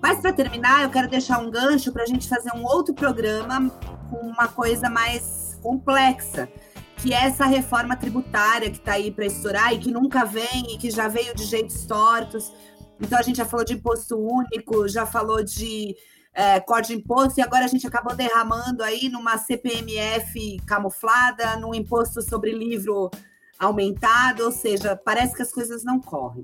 Mas 0.03 0.21
para 0.21 0.33
terminar, 0.33 0.83
eu 0.83 0.91
quero 0.91 1.09
deixar 1.09 1.39
um 1.39 1.51
gancho 1.51 1.93
para 1.93 2.03
a 2.03 2.07
gente 2.07 2.29
fazer 2.29 2.51
um 2.55 2.65
outro 2.65 2.95
programa 2.95 3.71
com 4.11 4.17
uma 4.17 4.49
coisa 4.49 4.89
mais 4.89 5.59
complexa, 5.63 6.49
que 6.97 7.13
é 7.13 7.25
essa 7.25 7.45
reforma 7.45 7.97
tributária 7.97 8.71
que 8.71 8.79
está 8.79 8.93
aí 8.93 9.11
para 9.11 9.27
estourar 9.27 9.75
e 9.75 9.79
que 9.79 9.91
nunca 9.91 10.25
vem 10.25 10.75
e 10.75 10.79
que 10.79 10.91
já 10.91 11.07
veio 11.07 11.35
de 11.35 11.45
jeitos 11.45 11.85
tortos. 11.85 12.53
Então 13.01 13.19
a 13.19 13.23
gente 13.23 13.37
já 13.37 13.45
falou 13.45 13.65
de 13.65 13.75
imposto 13.75 14.17
único, 14.19 14.89
já 14.89 15.07
falou 15.07 15.43
de 15.43 15.95
é, 16.35 16.61
corte 16.61 16.89
de 16.89 16.95
imposto 16.95 17.41
e 17.41 17.43
agora 17.43 17.65
a 17.65 17.69
gente 17.69 17.87
acabou 17.87 18.15
derramando 18.15 18.83
aí 18.83 19.09
numa 19.09 19.37
CPMF 19.39 20.59
camuflada, 20.67 21.57
num 21.57 21.75
imposto 21.75 22.23
sobre 22.23 22.53
livro 22.53 23.11
aumentado, 23.59 24.45
ou 24.45 24.53
seja, 24.53 24.97
parece 24.97 25.35
que 25.35 25.43
as 25.43 25.53
coisas 25.53 25.85
não 25.85 26.01
correm. 26.01 26.43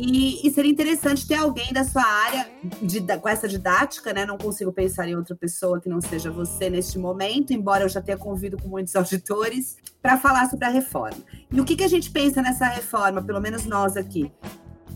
E, 0.00 0.46
e 0.46 0.50
seria 0.52 0.70
interessante 0.70 1.26
ter 1.26 1.34
alguém 1.34 1.72
da 1.72 1.82
sua 1.82 2.04
área 2.04 2.48
de, 2.80 3.00
com 3.18 3.28
essa 3.28 3.48
didática, 3.48 4.12
né? 4.12 4.24
Não 4.24 4.38
consigo 4.38 4.72
pensar 4.72 5.08
em 5.08 5.16
outra 5.16 5.34
pessoa 5.34 5.80
que 5.80 5.88
não 5.88 6.00
seja 6.00 6.30
você 6.30 6.70
neste 6.70 6.96
momento, 6.98 7.52
embora 7.52 7.82
eu 7.82 7.88
já 7.88 8.00
tenha 8.00 8.16
convido 8.16 8.56
com 8.56 8.68
muitos 8.68 8.94
auditores, 8.96 9.76
para 10.00 10.16
falar 10.16 10.48
sobre 10.48 10.66
a 10.66 10.70
reforma. 10.70 11.18
E 11.50 11.60
o 11.60 11.64
que, 11.64 11.74
que 11.74 11.82
a 11.82 11.88
gente 11.88 12.12
pensa 12.12 12.40
nessa 12.40 12.66
reforma, 12.66 13.20
pelo 13.20 13.40
menos 13.40 13.66
nós 13.66 13.96
aqui? 13.96 14.32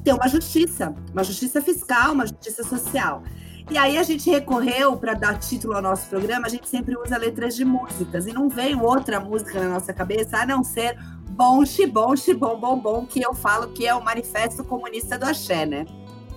Ter 0.05 0.13
uma 0.13 0.29
justiça, 0.29 0.95
uma 1.13 1.25
justiça 1.25 1.61
fiscal, 1.61 2.13
uma 2.13 2.27
justiça 2.27 2.63
social. 2.63 3.25
E 3.71 3.79
aí 3.79 3.97
a 3.97 4.03
gente 4.03 4.31
recorreu 4.31 4.97
para 4.97 5.15
dar 5.15 5.39
título 5.39 5.75
ao 5.75 5.83
nosso 5.83 6.09
programa, 6.09 6.47
a 6.47 6.51
gente 6.51 6.69
sempre 6.69 6.97
usa 6.97 7.17
letras 7.17 7.55
de 7.55 7.65
músicas 7.65 8.27
e 8.27 8.33
não 8.33 8.49
veio 8.49 8.83
outra 8.83 9.21
música 9.21 9.61
na 9.61 9.69
nossa 9.69 9.93
cabeça 9.93 10.39
a 10.39 10.47
não 10.47 10.63
ser 10.63 10.99
Bom 11.31 11.65
Xibom 11.65 12.15
Xibom 12.17 12.59
Bom 12.59 12.79
Bom, 12.79 13.07
que 13.07 13.23
eu 13.23 13.35
falo 13.35 13.69
que 13.69 13.87
é 13.87 13.95
o 13.95 14.05
manifesto 14.05 14.63
comunista 14.65 15.19
do 15.19 15.25
Axé, 15.25 15.65
né? 15.65 15.87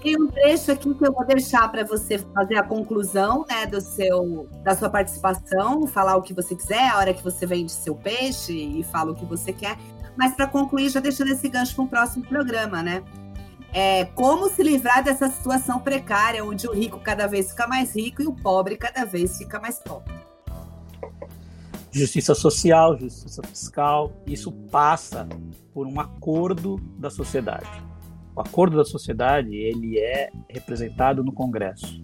Tem 0.01 0.21
um 0.21 0.27
trecho 0.27 0.71
aqui 0.71 0.93
que 0.93 1.07
eu 1.07 1.11
vou 1.11 1.25
deixar 1.25 1.67
para 1.71 1.83
você 1.83 2.19
fazer 2.19 2.57
a 2.57 2.63
conclusão, 2.63 3.43
né, 3.49 3.65
do 3.65 3.81
seu 3.81 4.47
da 4.63 4.75
sua 4.75 4.87
participação, 4.87 5.87
falar 5.87 6.15
o 6.15 6.21
que 6.21 6.31
você 6.33 6.55
quiser, 6.55 6.89
a 6.89 6.97
hora 6.97 7.13
que 7.13 7.23
você 7.23 7.45
vende 7.45 7.71
seu 7.71 7.95
peixe 7.95 8.53
e 8.53 8.83
fala 8.83 9.11
o 9.11 9.15
que 9.15 9.25
você 9.25 9.51
quer. 9.51 9.75
Mas 10.15 10.35
para 10.35 10.47
concluir, 10.47 10.89
já 10.89 10.99
deixando 10.99 11.31
esse 11.31 11.49
gancho 11.49 11.75
para 11.75 11.85
o 11.85 11.87
próximo 11.87 12.23
programa, 12.23 12.83
né? 12.83 13.03
É, 13.75 14.05
como 14.05 14.49
se 14.49 14.63
livrar 14.63 15.03
dessa 15.03 15.27
situação 15.27 15.81
precária, 15.81 16.45
onde 16.45 16.65
o 16.65 16.71
rico 16.71 16.97
cada 16.97 17.27
vez 17.27 17.49
fica 17.49 17.67
mais 17.67 17.93
rico 17.93 18.21
e 18.21 18.25
o 18.25 18.31
pobre 18.31 18.77
cada 18.77 19.03
vez 19.03 19.37
fica 19.37 19.59
mais 19.59 19.79
pobre. 19.79 20.13
Justiça 21.91 22.33
social, 22.33 22.97
justiça 22.97 23.41
fiscal, 23.43 24.13
isso 24.25 24.49
passa 24.71 25.27
por 25.73 25.85
um 25.87 25.99
acordo 25.99 26.77
da 26.97 27.09
sociedade. 27.09 27.69
O 28.33 28.39
acordo 28.39 28.77
da 28.77 28.85
sociedade 28.85 29.53
ele 29.53 29.99
é 29.99 30.31
representado 30.49 31.21
no 31.21 31.33
Congresso. 31.33 32.01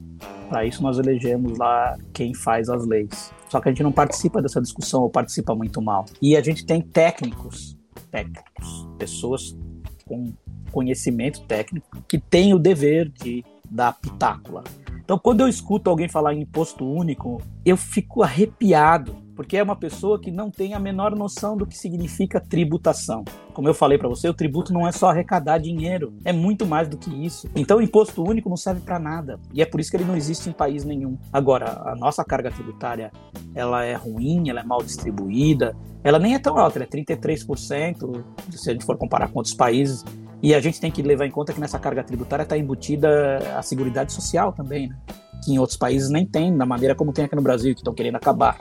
Para 0.50 0.66
isso 0.66 0.84
nós 0.84 1.00
elegemos 1.00 1.58
lá 1.58 1.98
quem 2.14 2.34
faz 2.34 2.68
as 2.68 2.86
leis. 2.86 3.34
Só 3.48 3.62
que 3.62 3.70
a 3.70 3.72
gente 3.72 3.84
não 3.84 3.94
participa 3.94 4.42
dessa 4.42 4.62
discussão 4.62 5.04
ou 5.04 5.10
participa 5.10 5.56
muito 5.56 5.82
mal. 5.82 6.04
E 6.22 6.36
a 6.36 6.42
gente 6.42 6.66
tem 6.66 6.82
técnicos, 6.82 7.78
técnicos, 8.12 8.90
pessoas 8.98 9.58
com 10.06 10.34
conhecimento 10.72 11.42
técnico 11.42 12.04
que 12.08 12.18
tem 12.18 12.54
o 12.54 12.60
dever 12.60 13.10
de 13.10 13.44
dar 13.70 13.94
pitaco 13.94 14.62
Então, 15.04 15.18
quando 15.18 15.42
eu 15.42 15.48
escuto 15.48 15.90
alguém 15.90 16.10
falar 16.10 16.34
em 16.34 16.42
imposto 16.42 16.86
único, 16.86 17.42
eu 17.66 17.78
fico 17.78 18.22
arrepiado, 18.22 19.16
porque 19.36 19.58
é 19.58 19.64
uma 19.64 19.76
pessoa 19.76 20.20
que 20.20 20.30
não 20.30 20.52
tem 20.52 20.74
a 20.74 20.80
menor 20.80 21.16
noção 21.16 21.56
do 21.56 21.66
que 21.66 21.78
significa 21.78 22.40
tributação. 22.40 23.24
Como 23.54 23.68
eu 23.68 23.74
falei 23.74 23.98
para 23.98 24.10
você, 24.10 24.28
o 24.28 24.34
tributo 24.34 24.74
não 24.74 24.88
é 24.88 24.92
só 24.92 25.10
arrecadar 25.10 25.58
dinheiro, 25.58 26.14
é 26.24 26.34
muito 26.34 26.66
mais 26.66 26.88
do 26.88 26.98
que 26.98 27.10
isso. 27.10 27.50
Então, 27.56 27.78
o 27.78 27.82
imposto 27.82 28.24
único 28.24 28.50
não 28.50 28.58
serve 28.58 28.82
para 28.82 29.00
nada, 29.00 29.40
e 29.54 29.62
é 29.62 29.66
por 29.66 29.80
isso 29.80 29.90
que 29.90 29.98
ele 29.98 30.06
não 30.06 30.16
existe 30.16 30.50
em 30.50 30.54
país 30.54 30.84
nenhum. 30.84 31.18
Agora, 31.32 31.82
a 31.86 31.96
nossa 31.96 32.24
carga 32.24 32.52
tributária, 32.52 33.12
ela 33.56 33.84
é 33.84 33.96
ruim, 33.96 34.50
ela 34.50 34.60
é 34.60 34.64
mal 34.64 34.84
distribuída, 34.84 35.76
ela 36.04 36.20
nem 36.20 36.34
é 36.34 36.40
tão 36.40 36.58
alta, 36.58 36.78
ela 36.78 36.86
é 36.86 36.88
33%, 36.88 38.24
se 38.52 38.70
a 38.70 38.74
gente 38.74 38.86
for 38.86 38.98
comparar 38.98 39.28
com 39.30 39.40
outros 39.40 39.56
países. 39.56 40.04
E 40.42 40.56
a 40.56 40.60
gente 40.60 40.80
tem 40.80 40.92
que 40.92 41.02
levar 41.02 41.26
em 41.26 41.32
conta 41.32 41.54
que 41.54 41.60
nessa 41.60 41.78
carga 41.78 42.04
tributária 42.04 42.44
está 42.44 42.58
embutida 42.58 43.38
a 43.58 43.62
seguridade 43.62 44.12
social 44.12 44.52
também, 44.52 44.90
né? 44.90 44.98
que 45.44 45.54
em 45.54 45.60
outros 45.60 45.78
países 45.78 46.10
nem 46.10 46.26
tem, 46.26 46.56
da 46.56 46.66
maneira 46.66 46.96
como 46.96 47.12
tem 47.12 47.26
aqui 47.26 47.36
no 47.36 47.42
Brasil, 47.42 47.74
que 47.74 47.82
estão 47.82 47.94
querendo 47.94 48.16
acabar. 48.16 48.60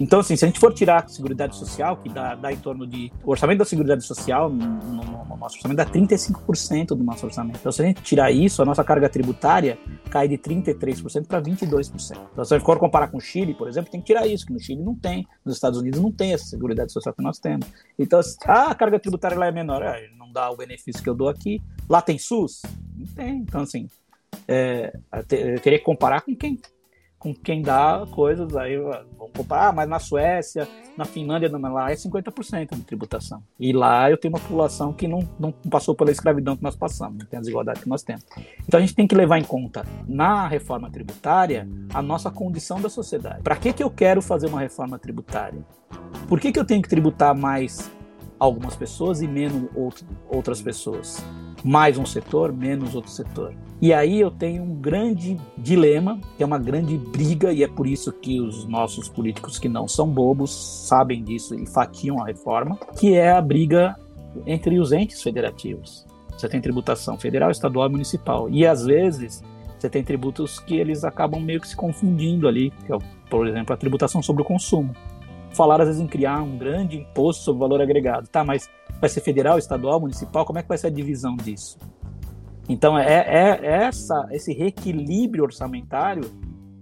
Então, 0.00 0.20
assim, 0.20 0.34
se 0.34 0.44
a 0.44 0.48
gente 0.48 0.58
for 0.58 0.72
tirar 0.72 1.04
a 1.04 1.08
Seguridade 1.08 1.54
Social, 1.54 1.96
que 1.96 2.08
dá, 2.08 2.34
dá 2.34 2.52
em 2.52 2.56
torno 2.56 2.86
de. 2.86 3.12
O 3.22 3.30
orçamento 3.30 3.58
da 3.58 3.64
Seguridade 3.64 4.02
Social, 4.02 4.50
no, 4.50 4.66
no, 4.66 5.04
no 5.24 5.36
nosso 5.36 5.56
orçamento, 5.56 5.76
dá 5.76 5.86
35% 5.86 6.88
do 6.88 7.04
nosso 7.04 7.26
orçamento. 7.26 7.58
Então, 7.60 7.70
se 7.70 7.82
a 7.82 7.84
gente 7.84 8.02
tirar 8.02 8.32
isso, 8.32 8.62
a 8.62 8.64
nossa 8.64 8.82
carga 8.82 9.08
tributária 9.08 9.78
cai 10.10 10.26
de 10.26 10.38
33% 10.38 11.26
para 11.26 11.40
22%. 11.40 12.18
Então, 12.32 12.44
se 12.44 12.54
a 12.54 12.58
gente 12.58 12.66
for 12.66 12.78
comparar 12.78 13.08
com 13.08 13.18
o 13.18 13.20
Chile, 13.20 13.54
por 13.54 13.68
exemplo, 13.68 13.92
tem 13.92 14.00
que 14.00 14.06
tirar 14.06 14.26
isso, 14.26 14.46
que 14.46 14.52
no 14.52 14.58
Chile 14.58 14.82
não 14.82 14.94
tem, 14.94 15.26
nos 15.44 15.54
Estados 15.54 15.78
Unidos 15.78 16.00
não 16.00 16.10
tem 16.10 16.32
essa 16.32 16.46
Seguridade 16.46 16.90
Social 16.90 17.14
que 17.14 17.22
nós 17.22 17.38
temos. 17.38 17.66
Então, 17.98 18.18
ah, 18.46 18.70
a 18.70 18.74
carga 18.74 18.98
tributária 18.98 19.38
lá 19.38 19.46
é 19.46 19.52
menor, 19.52 19.82
é, 19.82 20.08
dá 20.32 20.50
o 20.50 20.56
benefício 20.56 21.02
que 21.02 21.08
eu 21.08 21.14
dou 21.14 21.28
aqui. 21.28 21.60
Lá 21.88 22.00
tem 22.02 22.18
SUS? 22.18 22.62
Não 22.96 23.06
tem. 23.06 23.38
Então, 23.38 23.60
assim, 23.60 23.88
é, 24.48 24.92
eu 25.12 25.60
teria 25.60 25.78
que 25.78 25.84
comparar 25.84 26.22
com 26.22 26.34
quem 26.34 26.58
com 27.22 27.32
quem 27.32 27.62
dá 27.62 28.04
coisas, 28.10 28.56
aí 28.56 28.76
vamos 28.76 29.32
comparar, 29.32 29.72
mas 29.72 29.88
na 29.88 30.00
Suécia, 30.00 30.66
na 30.96 31.04
Finlândia, 31.04 31.48
lá 31.56 31.92
é 31.92 31.94
50% 31.94 32.74
de 32.74 32.82
tributação. 32.82 33.40
E 33.60 33.72
lá 33.72 34.10
eu 34.10 34.18
tenho 34.18 34.34
uma 34.34 34.40
população 34.40 34.92
que 34.92 35.06
não, 35.06 35.20
não 35.38 35.52
passou 35.52 35.94
pela 35.94 36.10
escravidão 36.10 36.56
que 36.56 36.64
nós 36.64 36.74
passamos, 36.74 37.18
não 37.18 37.26
tem 37.26 37.36
a 37.36 37.40
desigualdade 37.40 37.78
que 37.78 37.88
nós 37.88 38.02
temos. 38.02 38.24
Então 38.66 38.78
a 38.78 38.80
gente 38.80 38.96
tem 38.96 39.06
que 39.06 39.14
levar 39.14 39.38
em 39.38 39.44
conta, 39.44 39.86
na 40.08 40.48
reforma 40.48 40.90
tributária, 40.90 41.68
a 41.94 42.02
nossa 42.02 42.28
condição 42.28 42.80
da 42.80 42.88
sociedade. 42.88 43.40
Para 43.44 43.54
que, 43.54 43.72
que 43.72 43.84
eu 43.84 43.90
quero 43.90 44.20
fazer 44.20 44.48
uma 44.48 44.58
reforma 44.58 44.98
tributária? 44.98 45.64
Por 46.28 46.40
que, 46.40 46.50
que 46.50 46.58
eu 46.58 46.64
tenho 46.64 46.82
que 46.82 46.88
tributar 46.88 47.36
mais 47.36 47.88
algumas 48.44 48.74
pessoas 48.74 49.22
e 49.22 49.28
menos 49.28 49.68
outras 50.28 50.60
pessoas? 50.60 51.24
mais 51.64 51.96
um 51.96 52.04
setor, 52.04 52.52
menos 52.52 52.94
outro 52.94 53.10
setor. 53.10 53.54
E 53.80 53.92
aí 53.92 54.20
eu 54.20 54.30
tenho 54.30 54.62
um 54.62 54.74
grande 54.74 55.36
dilema, 55.56 56.20
que 56.36 56.42
é 56.42 56.46
uma 56.46 56.58
grande 56.58 56.96
briga, 56.96 57.52
e 57.52 57.62
é 57.62 57.68
por 57.68 57.86
isso 57.86 58.12
que 58.12 58.40
os 58.40 58.64
nossos 58.66 59.08
políticos 59.08 59.58
que 59.58 59.68
não 59.68 59.88
são 59.88 60.08
bobos 60.08 60.52
sabem 60.52 61.22
disso 61.22 61.54
e 61.54 61.66
fatiam 61.66 62.20
a 62.20 62.26
reforma, 62.26 62.78
que 62.98 63.14
é 63.14 63.32
a 63.32 63.40
briga 63.40 63.96
entre 64.46 64.78
os 64.78 64.92
entes 64.92 65.22
federativos. 65.22 66.06
Você 66.36 66.48
tem 66.48 66.60
tributação 66.60 67.18
federal, 67.18 67.50
estadual 67.50 67.88
e 67.88 67.92
municipal. 67.92 68.48
E 68.50 68.66
às 68.66 68.84
vezes 68.84 69.42
você 69.78 69.90
tem 69.90 70.02
tributos 70.02 70.58
que 70.60 70.76
eles 70.76 71.04
acabam 71.04 71.40
meio 71.40 71.60
que 71.60 71.68
se 71.68 71.76
confundindo 71.76 72.46
ali, 72.46 72.72
que 72.86 72.92
é, 72.92 72.98
por 73.28 73.46
exemplo, 73.46 73.74
a 73.74 73.76
tributação 73.76 74.22
sobre 74.22 74.42
o 74.42 74.44
consumo. 74.44 74.94
Falar 75.54 75.80
às 75.80 75.88
vezes 75.88 76.00
em 76.00 76.06
criar 76.06 76.42
um 76.42 76.56
grande 76.56 76.98
imposto 76.98 77.44
sobre 77.44 77.60
valor 77.60 77.80
agregado. 77.80 78.28
Tá, 78.28 78.44
mas 78.44 78.68
vai 79.00 79.08
ser 79.08 79.20
federal, 79.20 79.58
estadual, 79.58 80.00
municipal? 80.00 80.44
Como 80.44 80.58
é 80.58 80.62
que 80.62 80.68
vai 80.68 80.78
ser 80.78 80.86
a 80.86 80.90
divisão 80.90 81.36
disso? 81.36 81.78
Então, 82.68 82.98
é, 82.98 83.06
é, 83.06 83.60
é 83.62 83.84
essa, 83.84 84.28
esse 84.30 84.52
reequilíbrio 84.52 85.44
orçamentário 85.44 86.30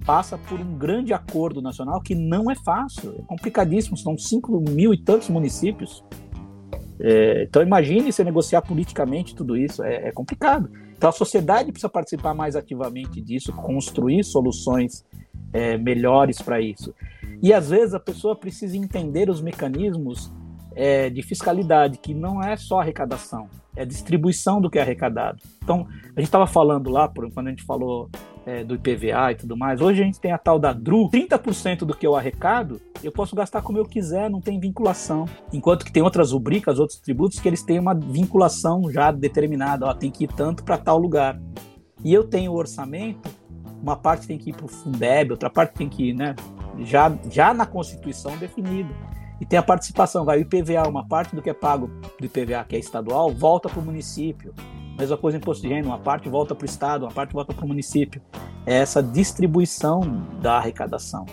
passa 0.05 0.39
por 0.39 0.59
um 0.61 0.77
grande 0.77 1.13
acordo 1.13 1.61
nacional 1.61 2.01
que 2.01 2.15
não 2.15 2.51
é 2.51 2.55
fácil, 2.55 3.15
é 3.19 3.23
complicadíssimo, 3.23 3.97
são 3.97 4.17
5 4.17 4.61
mil 4.71 4.95
e 4.95 4.99
tantos 4.99 5.29
municípios. 5.29 6.05
É, 6.99 7.45
então, 7.45 7.63
imagine 7.63 8.13
você 8.13 8.23
negociar 8.23 8.63
politicamente 8.63 9.35
tudo 9.35 9.57
isso, 9.57 9.83
é, 9.83 10.09
é 10.09 10.13
complicado. 10.13 10.71
Então, 10.97 11.09
a 11.09 11.13
sociedade 11.13 11.73
precisa 11.73 11.89
participar 11.89 12.35
mais 12.35 12.57
ativamente 12.57 13.21
disso, 13.23 13.53
construir 13.53 14.23
soluções 14.23 15.05
é, 15.53 15.79
melhores 15.79 16.43
para 16.43 16.61
isso. 16.61 16.95
E 17.43 17.53
às 17.53 17.71
vezes 17.71 17.95
a 17.95 18.01
pessoa 18.01 18.37
precisa 18.37 18.77
entender 18.77 19.31
os 19.31 19.41
mecanismos 19.41 20.31
é, 20.75 21.11
de 21.11 21.23
fiscalidade, 21.23 21.99
que 21.99 22.15
não 22.15 22.43
é 22.43 22.57
só 22.57 22.81
arrecadação, 22.81 23.49
é 23.75 23.85
distribuição 23.85 24.61
do 24.61 24.71
que 24.71 24.79
é 24.79 24.83
arrecadado. 24.83 25.43
Então, 25.63 25.87
a 26.05 26.21
gente 26.21 26.29
estava 26.29 26.47
falando 26.47 26.91
lá, 26.91 27.09
por, 27.09 27.31
quando 27.33 27.49
a 27.49 27.51
gente 27.51 27.65
falou 27.65 28.09
é, 28.47 28.63
do 28.63 28.75
IPVA 28.75 29.33
e 29.33 29.35
tudo 29.35 29.57
mais, 29.57 29.81
hoje 29.81 30.03
a 30.03 30.05
gente 30.05 30.21
tem 30.21 30.33
a 30.33 30.39
tal 30.39 30.59
da 30.59 30.73
DRU, 30.73 31.11
30% 31.11 31.79
do 31.79 31.97
que 31.97 32.07
eu 32.07 32.15
arrecado, 32.15 32.81
eu 33.03 33.11
posso 33.11 33.35
gastar 33.35 33.63
como 33.63 33.79
eu 33.79 33.85
quiser, 33.85 34.31
não 34.31 34.41
tem 34.41 34.61
vinculação. 34.61 35.27
Enquanto 35.53 35.85
que 35.85 35.93
tem 35.93 36.03
outras 36.03 36.33
rubricas, 36.33 36.79
outros 36.79 36.99
tributos, 36.99 37.41
que 37.41 37.49
eles 37.49 37.63
têm 37.63 37.79
uma 37.79 37.95
vinculação 37.95 38.91
já 38.91 39.11
determinada, 39.11 39.87
ó, 39.87 39.95
tem 39.95 40.11
que 40.11 40.25
ir 40.25 40.29
tanto 40.29 40.63
para 40.63 40.79
tal 40.79 40.99
lugar. 40.99 41.41
E 42.05 42.13
eu 42.13 42.25
tenho 42.25 42.53
o 42.53 42.57
orçamento, 42.57 43.29
uma 43.83 43.97
parte 43.97 44.27
tem 44.27 44.39
que 44.39 44.51
ir 44.51 44.53
para 44.55 44.67
o 44.67 44.69
Fundeb, 44.69 45.33
outra 45.33 45.51
parte 45.51 45.75
tem 45.75 45.89
que 45.89 46.11
ir, 46.11 46.15
né, 46.15 46.35
já, 46.79 47.13
já 47.31 47.53
na 47.55 47.67
Constituição 47.67 48.37
definido. 48.37 48.95
E 49.41 49.47
tem 49.47 49.59
a 49.59 49.63
participação, 49.63 50.25
vai 50.25 50.39
o 50.39 50.43
IPVA, 50.43 50.87
uma 50.87 51.07
parte 51.07 51.35
do 51.35 51.41
que 51.41 51.49
é 51.49 51.55
pago 51.55 51.89
do 52.19 52.27
IPVA, 52.27 52.65
que 52.69 52.77
é 52.77 52.79
estadual, 52.79 53.31
volta 53.33 53.69
para 53.69 53.81
o 53.81 53.85
município. 53.85 54.55
Mesma 54.99 55.17
coisa 55.17 55.39
imposto 55.39 55.63
de 55.63 55.73
renda, 55.73 55.89
uma 55.89 55.99
parte 55.99 56.29
volta 56.29 56.55
para 56.55 56.65
o 56.65 56.69
estado, 56.69 57.07
uma 57.07 57.13
parte 57.13 57.33
volta 57.33 57.55
para 57.55 57.65
o 57.65 57.69
município. 57.69 58.21
É 58.67 58.77
essa 58.77 59.03
distribuição 59.03 60.01
da 60.43 60.59
arrecadação. 60.59 61.25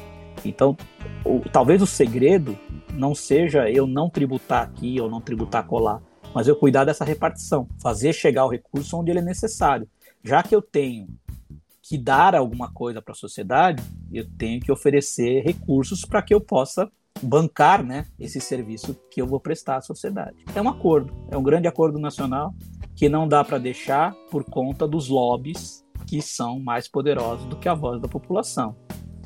Então, 0.45 0.77
o, 1.25 1.41
talvez 1.51 1.81
o 1.81 1.87
segredo 1.87 2.57
não 2.93 3.13
seja 3.13 3.69
eu 3.69 3.85
não 3.85 4.09
tributar 4.09 4.63
aqui 4.63 5.01
ou 5.01 5.09
não 5.09 5.19
tributar 5.19 5.65
colar, 5.65 6.01
mas 6.33 6.47
eu 6.47 6.55
cuidar 6.55 6.85
dessa 6.85 7.03
repartição, 7.03 7.67
fazer 7.81 8.13
chegar 8.13 8.45
o 8.45 8.49
recurso 8.49 8.97
onde 8.97 9.11
ele 9.11 9.19
é 9.19 9.23
necessário. 9.23 9.87
Já 10.23 10.41
que 10.41 10.55
eu 10.55 10.61
tenho 10.61 11.07
que 11.87 11.97
dar 11.97 12.35
alguma 12.35 12.69
coisa 12.69 13.01
para 13.01 13.13
a 13.13 13.15
sociedade, 13.15 13.81
eu 14.11 14.29
tenho 14.37 14.59
que 14.59 14.69
oferecer 14.69 15.41
recursos 15.41 16.03
para 16.03 16.21
que 16.21 16.33
eu 16.33 16.41
possa 16.41 16.91
bancar 17.23 17.81
né, 17.81 18.05
esse 18.19 18.41
serviço 18.41 18.93
que 19.09 19.21
eu 19.21 19.25
vou 19.25 19.39
prestar 19.39 19.77
à 19.77 19.81
sociedade. 19.81 20.35
É 20.53 20.61
um 20.61 20.67
acordo, 20.67 21.13
é 21.31 21.37
um 21.37 21.41
grande 21.41 21.65
acordo 21.65 21.97
nacional 21.97 22.53
que 22.93 23.07
não 23.07 23.25
dá 23.25 23.41
para 23.41 23.57
deixar 23.57 24.13
por 24.29 24.43
conta 24.43 24.85
dos 24.85 25.07
lobbies 25.07 25.85
que 26.05 26.21
são 26.21 26.59
mais 26.59 26.89
poderosos 26.89 27.45
do 27.45 27.55
que 27.55 27.69
a 27.69 27.73
voz 27.73 28.01
da 28.01 28.07
população. 28.07 28.75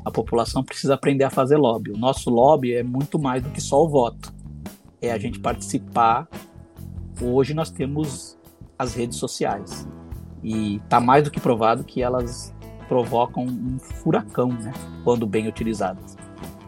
A 0.06 0.12
população 0.12 0.64
precisa 0.64 0.94
aprender 0.94 1.24
a 1.24 1.30
fazer 1.32 1.58
lobby. 1.58 1.92
O 1.92 1.98
nosso 1.98 2.30
lobby 2.30 2.74
é 2.74 2.84
muito 2.84 3.18
mais 3.18 3.42
do 3.42 3.50
que 3.50 3.62
só 3.62 3.84
o 3.84 3.90
voto. 3.90 4.32
É 5.02 5.12
a 5.12 5.18
gente 5.18 5.40
participar. 5.40 6.28
Hoje 7.20 7.56
nós 7.56 7.72
temos 7.72 8.38
as 8.78 8.94
redes 8.94 9.18
sociais. 9.18 9.88
E 10.44 10.78
está 10.78 11.00
mais 11.00 11.24
do 11.24 11.32
que 11.32 11.40
provado 11.40 11.84
que 11.84 12.02
elas 12.02 12.54
provocam 12.88 13.44
um 13.44 13.80
furacão, 13.80 14.50
né, 14.50 14.74
quando 15.04 15.26
bem 15.26 15.48
utilizadas. 15.48 16.18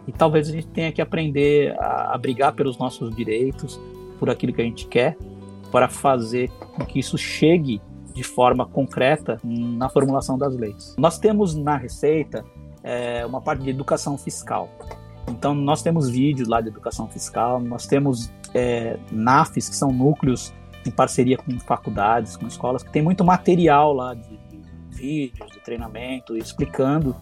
E 0.07 0.11
talvez 0.11 0.47
a 0.49 0.51
gente 0.51 0.67
tenha 0.67 0.91
que 0.91 1.01
aprender 1.01 1.75
a, 1.79 2.13
a 2.13 2.17
brigar 2.17 2.53
pelos 2.53 2.77
nossos 2.77 3.13
direitos, 3.15 3.79
por 4.19 4.29
aquilo 4.29 4.53
que 4.53 4.61
a 4.61 4.65
gente 4.65 4.87
quer, 4.87 5.17
para 5.71 5.89
fazer 5.89 6.49
com 6.49 6.85
que 6.85 6.99
isso 6.99 7.17
chegue 7.17 7.81
de 8.13 8.23
forma 8.23 8.65
concreta 8.65 9.39
na 9.43 9.89
formulação 9.89 10.37
das 10.37 10.55
leis. 10.55 10.95
Nós 10.97 11.17
temos 11.17 11.55
na 11.55 11.75
Receita 11.75 12.45
é, 12.83 13.25
uma 13.25 13.41
parte 13.41 13.63
de 13.63 13.69
educação 13.69 14.17
fiscal. 14.17 14.69
Então, 15.27 15.55
nós 15.55 15.81
temos 15.81 16.09
vídeos 16.09 16.47
lá 16.47 16.61
de 16.61 16.67
educação 16.67 17.07
fiscal, 17.07 17.59
nós 17.59 17.87
temos 17.87 18.31
é, 18.53 18.99
NAFs, 19.11 19.69
que 19.69 19.75
são 19.75 19.91
núcleos 19.91 20.53
em 20.85 20.91
parceria 20.91 21.37
com 21.37 21.59
faculdades, 21.59 22.35
com 22.37 22.47
escolas, 22.47 22.83
que 22.83 22.91
tem 22.91 23.01
muito 23.01 23.23
material 23.23 23.93
lá 23.93 24.13
de, 24.13 24.37
de 24.49 24.59
vídeos, 24.89 25.51
de 25.51 25.59
treinamento, 25.59 26.37
explicando 26.37 27.15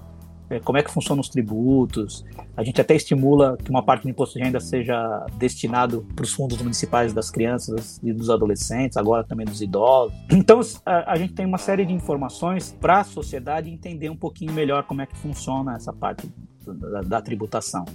é, 0.51 0.59
como 0.59 0.77
é 0.77 0.83
que 0.83 0.91
funcionam 0.91 1.21
os 1.21 1.29
tributos. 1.29 2.25
A 2.57 2.63
gente 2.63 2.79
até 2.81 2.93
estimula 2.93 3.57
que 3.57 3.69
uma 3.69 3.81
parte 3.81 4.03
do 4.03 4.09
imposto 4.09 4.37
de 4.37 4.43
renda 4.43 4.59
seja 4.59 5.25
destinado 5.37 6.05
para 6.13 6.23
os 6.23 6.33
fundos 6.33 6.61
municipais 6.61 7.13
das 7.13 7.31
crianças 7.31 7.99
e 8.03 8.11
dos 8.11 8.29
adolescentes, 8.29 8.97
agora 8.97 9.23
também 9.23 9.45
dos 9.45 9.61
idosos. 9.61 10.13
Então 10.29 10.59
a, 10.85 11.13
a 11.13 11.15
gente 11.15 11.33
tem 11.33 11.45
uma 11.45 11.57
série 11.57 11.85
de 11.85 11.93
informações 11.93 12.75
para 12.81 12.99
a 12.99 13.03
sociedade 13.03 13.69
entender 13.69 14.09
um 14.09 14.15
pouquinho 14.15 14.51
melhor 14.51 14.83
como 14.83 15.01
é 15.01 15.05
que 15.05 15.15
funciona 15.15 15.75
essa 15.75 15.93
parte 15.93 16.29
da, 16.67 17.01
da 17.01 17.21
tributação. 17.21 17.85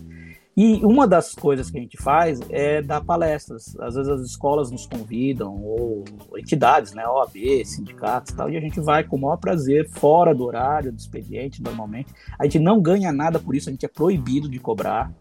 E 0.57 0.83
uma 0.83 1.07
das 1.07 1.35
coisas 1.35 1.71
que 1.71 1.77
a 1.77 1.81
gente 1.83 1.99
faz 1.99 2.41
é 2.49 2.81
dar 2.81 3.05
palestras. 3.05 3.77
Às 3.79 3.95
vezes 3.95 4.11
as 4.11 4.23
escolas 4.23 4.71
nos 4.71 4.87
convidam, 4.87 5.55
ou 5.63 6.03
entidades, 6.35 6.95
né, 6.95 7.07
OAB, 7.07 7.63
sindicatos 7.67 8.33
e 8.33 8.37
tal, 8.37 8.49
e 8.49 8.57
a 8.57 8.61
gente 8.61 8.81
vai 8.81 9.05
com 9.05 9.17
o 9.17 9.21
maior 9.21 9.37
prazer, 9.37 9.87
fora 9.91 10.35
do 10.35 10.45
horário 10.45 10.91
do 10.91 10.99
expediente, 10.99 11.63
normalmente. 11.63 12.11
A 12.39 12.45
gente 12.45 12.59
não 12.59 12.81
ganha 12.81 13.13
nada 13.13 13.39
por 13.39 13.55
isso, 13.55 13.69
a 13.69 13.73
gente 13.73 13.85
é 13.85 13.89
proibido 13.89 14.49
de 14.49 14.59
cobrar. 14.59 15.13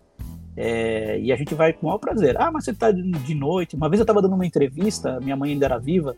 É, 0.55 1.19
e 1.19 1.33
a 1.33 1.35
gente 1.35 1.53
vai 1.53 1.73
com 1.73 1.81
o 1.81 1.89
maior 1.89 1.97
prazer. 1.97 2.39
Ah, 2.39 2.49
mas 2.49 2.63
você 2.63 2.71
está 2.71 2.89
de 2.89 3.35
noite. 3.35 3.75
Uma 3.75 3.89
vez 3.89 3.99
eu 3.99 4.03
estava 4.03 4.21
dando 4.21 4.35
uma 4.35 4.45
entrevista, 4.45 5.19
minha 5.19 5.35
mãe 5.35 5.51
ainda 5.51 5.65
era 5.65 5.77
viva, 5.77 6.15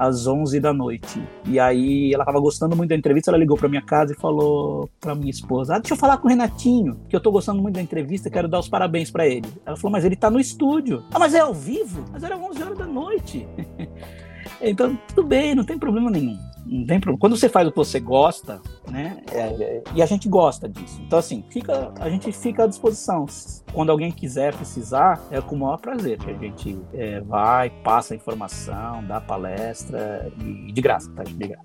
às 0.00 0.26
11 0.26 0.58
da 0.58 0.72
noite. 0.72 1.22
E 1.44 1.60
aí 1.60 2.14
ela 2.14 2.24
tava 2.24 2.40
gostando 2.40 2.74
muito 2.74 2.88
da 2.88 2.96
entrevista, 2.96 3.30
ela 3.30 3.36
ligou 3.36 3.58
para 3.58 3.68
minha 3.68 3.82
casa 3.82 4.14
e 4.14 4.16
falou 4.16 4.88
para 4.98 5.14
minha 5.14 5.30
esposa: 5.30 5.74
"Ah, 5.74 5.78
deixa 5.78 5.92
eu 5.92 5.98
falar 5.98 6.16
com 6.16 6.26
o 6.26 6.30
Renatinho, 6.30 6.98
que 7.06 7.14
eu 7.14 7.20
tô 7.20 7.30
gostando 7.30 7.60
muito 7.60 7.74
da 7.74 7.82
entrevista, 7.82 8.30
quero 8.30 8.48
dar 8.48 8.60
os 8.60 8.68
parabéns 8.68 9.10
para 9.10 9.26
ele". 9.26 9.46
Ela 9.66 9.76
falou: 9.76 9.92
"Mas 9.92 10.04
ele 10.06 10.16
tá 10.16 10.30
no 10.30 10.40
estúdio". 10.40 11.04
"Ah, 11.12 11.18
mas 11.18 11.34
é 11.34 11.40
ao 11.40 11.52
vivo?". 11.52 12.02
"Mas 12.10 12.22
era 12.22 12.34
11 12.34 12.62
horas 12.62 12.78
da 12.78 12.86
noite". 12.86 13.46
então, 14.62 14.98
tudo 15.08 15.22
bem, 15.22 15.54
não 15.54 15.64
tem 15.64 15.78
problema 15.78 16.10
nenhum. 16.10 16.38
Não 16.66 16.86
tem 16.86 17.00
problema. 17.00 17.18
Quando 17.18 17.36
você 17.36 17.48
faz 17.48 17.66
o 17.66 17.70
que 17.70 17.76
você 17.76 17.98
gosta, 17.98 18.60
né? 18.90 19.22
É, 19.32 19.40
é, 19.40 19.82
e 19.94 20.02
a 20.02 20.06
gente 20.06 20.28
gosta 20.28 20.68
disso. 20.68 21.00
Então, 21.04 21.18
assim, 21.18 21.44
fica, 21.50 21.92
a 21.98 22.08
gente 22.08 22.32
fica 22.32 22.64
à 22.64 22.66
disposição. 22.66 23.26
Quando 23.72 23.90
alguém 23.90 24.12
quiser 24.12 24.54
precisar, 24.54 25.20
é 25.30 25.40
com 25.40 25.56
o 25.56 25.58
maior 25.58 25.78
prazer 25.78 26.18
que 26.18 26.30
a 26.30 26.34
gente 26.34 26.78
é, 26.92 27.20
vai, 27.20 27.70
passa 27.70 28.14
a 28.14 28.16
informação, 28.16 29.04
dá 29.06 29.20
palestra 29.20 30.32
e 30.38 30.72
de 30.72 30.80
graça, 30.80 31.10
tá? 31.12 31.22
De 31.22 31.34
graça. 31.34 31.64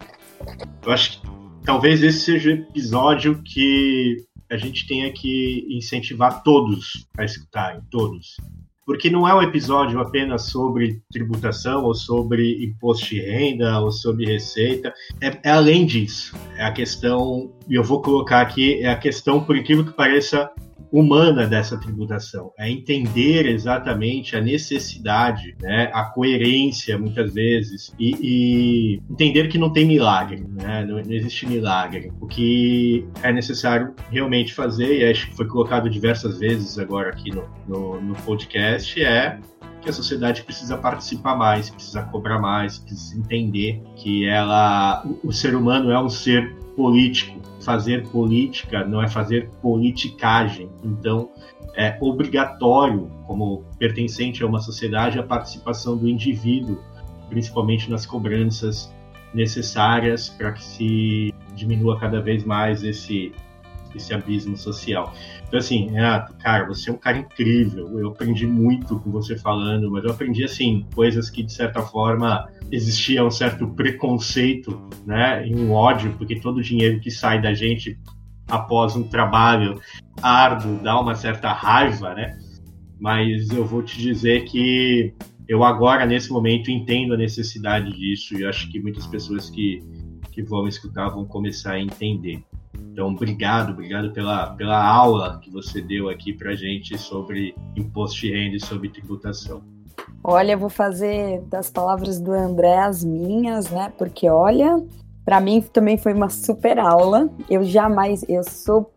Eu 0.86 0.92
acho 0.92 1.22
que 1.22 1.28
talvez 1.64 2.04
esse 2.04 2.20
seja 2.20 2.50
o 2.50 2.54
episódio 2.54 3.42
que 3.44 4.18
a 4.50 4.58
gente 4.58 4.88
tenha 4.88 5.12
que 5.12 5.66
incentivar 5.70 6.44
todos 6.44 7.08
a 7.18 7.24
escutarem, 7.24 7.82
todos 7.90 8.38
porque 8.86 9.10
não 9.10 9.28
é 9.28 9.34
um 9.34 9.42
episódio 9.42 10.00
apenas 10.00 10.44
sobre 10.44 11.02
tributação 11.12 11.84
ou 11.84 11.96
sobre 11.96 12.64
imposto 12.64 13.08
de 13.08 13.20
renda 13.20 13.80
ou 13.80 13.92
sobre 13.92 14.26
receita, 14.26 14.94
é, 15.20 15.38
é, 15.44 15.52
além 15.52 15.86
disso. 15.86 16.36
É 16.56 16.64
a 16.64 16.72
questão, 16.72 17.52
e 17.68 17.76
eu 17.76 17.84
vou 17.84 18.02
colocar 18.02 18.42
aqui, 18.42 18.82
é 18.84 18.90
a 18.90 18.96
questão, 18.96 19.44
por 19.44 19.58
incrível 19.58 19.86
que 19.86 19.94
pareça, 19.94 20.52
humana 20.98 21.46
dessa 21.46 21.78
tributação, 21.78 22.54
é 22.58 22.70
entender 22.72 23.46
exatamente 23.48 24.36
a 24.38 24.42
necessidade, 24.42 25.54
né, 25.62 25.92
a 25.94 26.06
coerência 26.06 26.98
muitas 26.98 27.34
vezes 27.34 27.94
e, 28.00 28.16
e 28.22 29.02
entender 29.12 29.50
que 29.50 29.58
não 29.58 29.70
tem 29.70 29.86
milagre, 29.86 30.46
né, 30.50 30.86
não, 30.86 30.96
não, 30.96 31.14
existe 31.14 31.46
milagre. 31.46 32.14
O 32.22 32.28
que 32.28 33.06
é 33.22 33.34
necessário 33.34 33.94
realmente 34.10 34.54
fazer, 34.54 35.00
e 35.00 35.12
acho 35.12 35.30
que 35.30 35.36
foi 35.36 35.48
colocado 35.48 35.90
diversas 35.90 36.40
vezes 36.40 36.80
agora 36.80 37.10
aqui 37.10 37.30
no, 37.30 37.44
no, 37.68 38.02
no 38.02 38.16
podcast, 38.16 39.04
é 39.04 39.38
que 39.82 39.90
a 39.90 39.94
sociedade 39.94 40.44
precisa 40.44 40.78
participar 40.78 41.36
mais, 41.36 41.70
precisa 41.70 42.04
cobrar 42.04 42.40
mais, 42.40 42.78
precisa 42.78 43.20
entender 43.20 43.82
que 43.98 44.26
ela, 44.26 45.06
o, 45.06 45.28
o 45.28 45.34
ser 45.34 45.56
humano 45.56 45.92
é 45.92 46.00
um 46.00 46.10
ser 46.10 46.56
político 46.76 47.45
fazer 47.66 48.08
política 48.10 48.86
não 48.86 49.02
é 49.02 49.08
fazer 49.08 49.50
politicagem. 49.62 50.70
Então, 50.84 51.30
é 51.76 51.98
obrigatório, 52.00 53.12
como 53.26 53.66
pertencente 53.78 54.44
a 54.44 54.46
uma 54.46 54.62
sociedade, 54.62 55.20
a 55.20 55.24
participação 55.24 55.98
do 55.98 56.08
indivíduo, 56.08 56.80
principalmente 57.28 57.90
nas 57.90 58.06
cobranças 58.06 58.94
necessárias 59.34 60.30
para 60.30 60.54
que 60.54 60.64
se 60.64 61.34
diminua 61.56 62.00
cada 62.00 62.22
vez 62.22 62.46
mais 62.46 62.84
esse, 62.84 63.34
esse 63.98 64.14
abismo 64.14 64.58
social. 64.58 65.14
Então, 65.48 65.60
assim, 65.60 65.90
Renato, 65.90 66.34
cara, 66.36 66.66
você 66.66 66.90
é 66.90 66.94
um 66.94 66.98
cara 66.98 67.18
incrível. 67.18 68.00
Eu 68.00 68.10
aprendi 68.10 68.46
muito 68.46 69.00
com 69.00 69.12
você 69.12 69.38
falando, 69.38 69.92
mas 69.92 70.04
eu 70.04 70.12
aprendi, 70.12 70.44
assim, 70.44 70.86
coisas 70.94 71.30
que, 71.30 71.44
de 71.44 71.54
certa 71.54 71.82
forma, 71.82 72.48
existia 72.72 73.24
um 73.24 73.32
certo 73.32 73.68
preconceito, 73.68 74.90
né, 75.06 75.48
e 75.48 75.56
um 75.56 75.72
ódio, 75.72 76.14
porque 76.18 76.40
todo 76.40 76.58
o 76.58 76.62
dinheiro 76.62 77.00
que 77.00 77.12
sai 77.12 77.42
da 77.42 77.54
gente 77.54 77.98
após 78.48 78.96
um 78.96 79.04
trabalho 79.04 79.80
árduo 80.22 80.80
dá 80.82 81.00
uma 81.00 81.16
certa 81.16 81.52
raiva, 81.52 82.14
né? 82.14 82.38
Mas 83.00 83.50
eu 83.50 83.66
vou 83.66 83.84
te 83.84 84.00
dizer 84.00 84.46
que 84.46 85.14
eu 85.48 85.64
agora, 85.64 86.06
nesse 86.06 86.32
momento, 86.32 86.72
entendo 86.72 87.14
a 87.14 87.18
necessidade 87.18 87.92
disso 87.92 88.36
e 88.36 88.46
acho 88.46 88.70
que 88.72 88.80
muitas 88.80 89.06
pessoas 89.06 89.50
que, 89.50 89.80
que 90.32 90.42
vão 90.42 90.68
escutar 90.68 91.10
vão 91.10 91.26
começar 91.26 91.74
a 91.74 91.80
entender. 91.80 92.44
Então, 92.92 93.08
obrigado, 93.10 93.72
obrigado 93.72 94.12
pela, 94.12 94.52
pela 94.52 94.84
aula 94.84 95.40
que 95.42 95.50
você 95.50 95.82
deu 95.82 96.10
aqui 96.10 96.34
para 96.34 96.56
gente 96.56 96.98
sobre 96.98 97.56
imposto 97.76 98.22
de 98.22 98.32
renda 98.32 98.56
e 98.56 98.60
sobre 98.60 98.90
tributação. 98.90 99.62
Olha, 100.24 100.58
vou 100.58 100.70
fazer 100.70 101.42
das 101.44 101.70
palavras 101.70 102.20
do 102.20 102.32
André 102.32 102.78
as 102.80 103.04
minhas, 103.04 103.70
né? 103.70 103.94
Porque, 103.98 104.30
olha, 104.30 104.84
para 105.24 105.40
mim 105.40 105.62
também 105.62 105.98
foi 105.98 106.14
uma 106.14 106.30
super 106.30 106.80
aula. 106.80 107.30
Eu 107.50 107.64
jamais, 107.64 108.24
eu 108.28 108.44
sou 108.44 108.92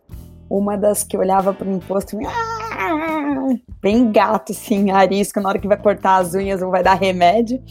uma 0.49 0.77
das 0.77 1.05
que 1.05 1.17
olhava 1.17 1.53
para 1.53 1.69
o 1.69 1.73
imposto, 1.73 2.17
ah, 2.27 3.49
bem 3.83 4.11
gato, 4.11 4.53
assim, 4.53 4.91
arisco 4.91 5.41
na 5.41 5.51
hora 5.51 5.59
que 5.59 5.69
vai 5.69 5.77
cortar 5.77 6.17
as 6.19 6.35
unhas 6.35 6.63
ou 6.63 6.71
vai 6.71 6.83
dar 6.83 6.95
remédio. 6.95 7.63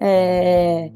É, 0.00 0.90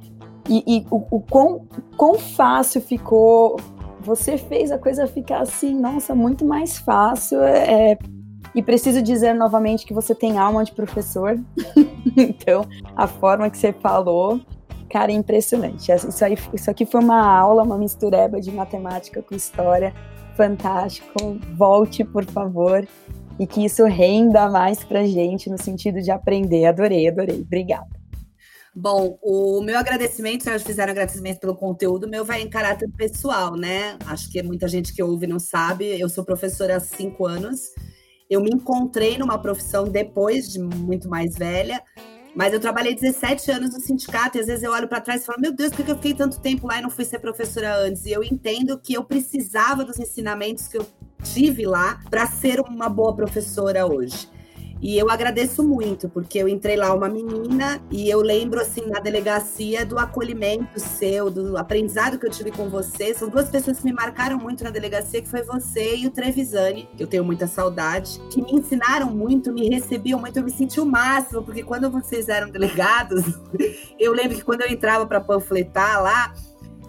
e, 0.48 0.64
e 0.66 0.86
o, 0.90 1.16
o 1.16 1.20
quão, 1.20 1.66
quão 1.96 2.18
fácil 2.18 2.80
ficou. 2.80 3.56
Você 4.05 4.36
fez 4.36 4.70
a 4.70 4.78
coisa 4.78 5.06
ficar 5.06 5.40
assim, 5.40 5.74
nossa, 5.78 6.14
muito 6.14 6.44
mais 6.44 6.78
fácil. 6.78 7.43
É, 7.43 7.97
e 8.55 8.62
preciso 8.62 9.02
dizer 9.02 9.35
novamente 9.35 9.85
que 9.85 9.93
você 9.93 10.14
tem 10.14 10.39
alma 10.39 10.64
de 10.64 10.72
professor. 10.72 11.39
então, 12.16 12.64
a 12.94 13.06
forma 13.06 13.51
que 13.51 13.59
você 13.59 13.72
falou, 13.72 14.40
cara, 14.89 15.10
é 15.10 15.14
impressionante. 15.14 15.90
Isso, 15.90 16.24
aí, 16.24 16.36
isso 16.52 16.70
aqui 16.70 16.86
foi 16.86 17.01
uma 17.01 17.26
aula, 17.26 17.62
uma 17.62 17.76
mistureba 17.76 18.40
de 18.40 18.52
matemática 18.52 19.22
com 19.22 19.35
história. 19.35 19.93
Fantástico. 20.36 21.39
Volte, 21.56 22.05
por 22.05 22.24
favor. 22.24 22.86
E 23.39 23.47
que 23.47 23.64
isso 23.64 23.85
renda 23.85 24.48
mais 24.48 24.85
pra 24.85 25.05
gente 25.05 25.51
no 25.51 25.60
sentido 25.60 26.01
de 26.01 26.12
aprender. 26.12 26.66
Adorei, 26.66 27.09
adorei. 27.09 27.40
Obrigada. 27.40 28.03
Bom, 28.74 29.18
o 29.22 29.60
meu 29.62 29.78
agradecimento, 29.78 30.44
já 30.44 30.59
fizeram 30.59 30.90
agradecimento 30.90 31.38
pelo 31.38 31.55
conteúdo, 31.55 32.09
meu 32.09 32.24
vai 32.24 32.42
em 32.42 32.51
caráter 32.51 32.90
pessoal, 32.96 33.55
né? 33.55 33.96
Acho 34.06 34.30
que 34.30 34.42
muita 34.42 34.66
gente 34.66 34.92
que 34.92 35.02
ouve 35.02 35.26
não 35.26 35.38
sabe. 35.38 35.98
Eu 35.98 36.09
sou 36.09 36.24
professora 36.24 36.76
há 36.76 36.80
cinco 36.80 37.24
anos 37.24 37.70
eu 38.28 38.40
me 38.40 38.51
encontrei 38.51 39.18
numa 39.18 39.38
profissão 39.38 39.84
depois 39.84 40.52
de 40.52 40.59
muito 40.59 41.09
mais 41.09 41.36
velha, 41.36 41.82
mas 42.34 42.52
eu 42.52 42.60
trabalhei 42.60 42.94
17 42.94 43.51
anos 43.51 43.72
no 43.72 43.80
sindicato 43.80 44.36
e 44.36 44.40
às 44.40 44.46
vezes 44.46 44.64
eu 44.64 44.72
olho 44.72 44.88
para 44.88 45.01
trás 45.01 45.22
e 45.22 45.26
falo: 45.26 45.40
Meu 45.40 45.52
Deus, 45.52 45.72
por 45.72 45.84
que 45.84 45.90
eu 45.90 45.96
fiquei 45.96 46.14
tanto 46.14 46.40
tempo 46.40 46.66
lá 46.66 46.78
e 46.78 46.82
não 46.82 46.90
fui 46.90 47.05
ser 47.05 47.20
professora 47.20 47.76
antes? 47.76 48.06
E 48.06 48.12
eu 48.12 48.24
entendo 48.24 48.78
que 48.78 48.94
eu 48.94 49.05
precisava 49.05 49.84
dos 49.84 49.98
ensinamentos 49.98 50.66
que 50.66 50.78
eu 50.78 50.86
tive 51.22 51.64
lá 51.64 52.01
para 52.10 52.26
ser 52.26 52.60
uma 52.60 52.88
boa 52.88 53.14
professora 53.14 53.86
hoje. 53.86 54.28
E 54.80 54.98
eu 54.98 55.10
agradeço 55.10 55.62
muito, 55.62 56.09
porque 56.09 56.38
eu 56.38 56.48
entrei 56.48 56.76
lá 56.76 56.92
uma 56.92 57.09
menina 57.09 57.80
e 57.90 58.09
eu 58.09 58.20
lembro, 58.20 58.60
assim, 58.60 58.86
na 58.86 59.01
delegacia 59.01 59.84
do 59.84 59.98
acolhimento 59.98 60.78
seu, 60.78 61.30
do 61.30 61.56
aprendizado 61.56 62.18
que 62.18 62.26
eu 62.26 62.30
tive 62.30 62.51
com 62.51 62.68
você. 62.68 63.14
São 63.14 63.28
duas 63.28 63.48
pessoas 63.48 63.78
que 63.78 63.84
me 63.84 63.92
marcaram 63.92 64.38
muito 64.38 64.62
na 64.62 64.70
delegacia, 64.70 65.22
que 65.22 65.28
foi 65.28 65.42
você 65.42 65.96
e 65.96 66.06
o 66.06 66.10
Trevisani, 66.10 66.88
que 66.96 67.02
eu 67.02 67.06
tenho 67.06 67.24
muita 67.24 67.46
saudade, 67.46 68.20
que 68.30 68.42
me 68.42 68.52
ensinaram 68.52 69.10
muito, 69.10 69.52
me 69.52 69.68
recebiam 69.68 70.20
muito, 70.20 70.38
eu 70.38 70.44
me 70.44 70.51
senti 70.51 70.80
o 70.80 70.86
máximo, 70.86 71.42
porque 71.42 71.62
quando 71.62 71.90
vocês 71.90 72.28
eram 72.28 72.51
delegados, 72.51 73.24
eu 73.98 74.12
lembro 74.12 74.36
que 74.36 74.44
quando 74.44 74.62
eu 74.62 74.68
entrava 74.68 75.06
para 75.06 75.20
panfletar 75.20 76.02
lá, 76.02 76.34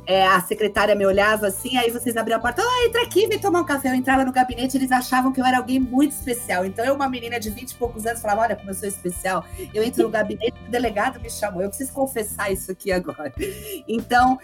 é, 0.08 0.26
a 0.26 0.40
secretária 0.42 0.96
me 0.96 1.06
olhava 1.06 1.48
assim, 1.48 1.78
aí 1.78 1.90
vocês 1.90 2.16
abriam 2.16 2.38
a 2.38 2.42
porta, 2.42 2.62
oh, 2.64 2.88
entra 2.88 3.02
aqui, 3.02 3.28
vem 3.28 3.40
tomar 3.40 3.62
um 3.62 3.66
café. 3.66 3.90
Eu 3.90 3.96
entrava 3.96 4.24
no 4.24 4.32
gabinete, 4.32 4.78
eles 4.78 4.92
achavam 4.92 5.32
que 5.32 5.42
eu 5.42 5.46
era 5.46 5.58
alguém 5.58 5.80
muito 5.80 6.12
especial. 6.12 6.66
Então, 6.66 6.86
eu, 6.86 6.94
uma 6.94 7.10
menina 7.10 7.40
de 7.40 7.50
20 7.50 7.72
e 7.72 7.76
poucos 7.76 8.06
anos, 8.06 8.22
falava: 8.22 8.42
Olha, 8.42 8.56
como 8.56 8.70
eu 8.70 8.74
sou 8.74 8.88
especial. 8.88 9.44
Eu 9.74 9.84
entro 9.84 10.04
no 10.04 10.10
gabinete, 10.10 10.56
o 10.68 10.72
delegado 10.72 11.20
me 11.20 11.30
chamou. 11.30 11.62
Eu 11.62 11.70
preciso 11.70 11.92
confessar 11.92 12.52
isso 12.52 12.72
aqui 12.72 12.92
agora. 12.92 13.34
Então, 13.88 14.38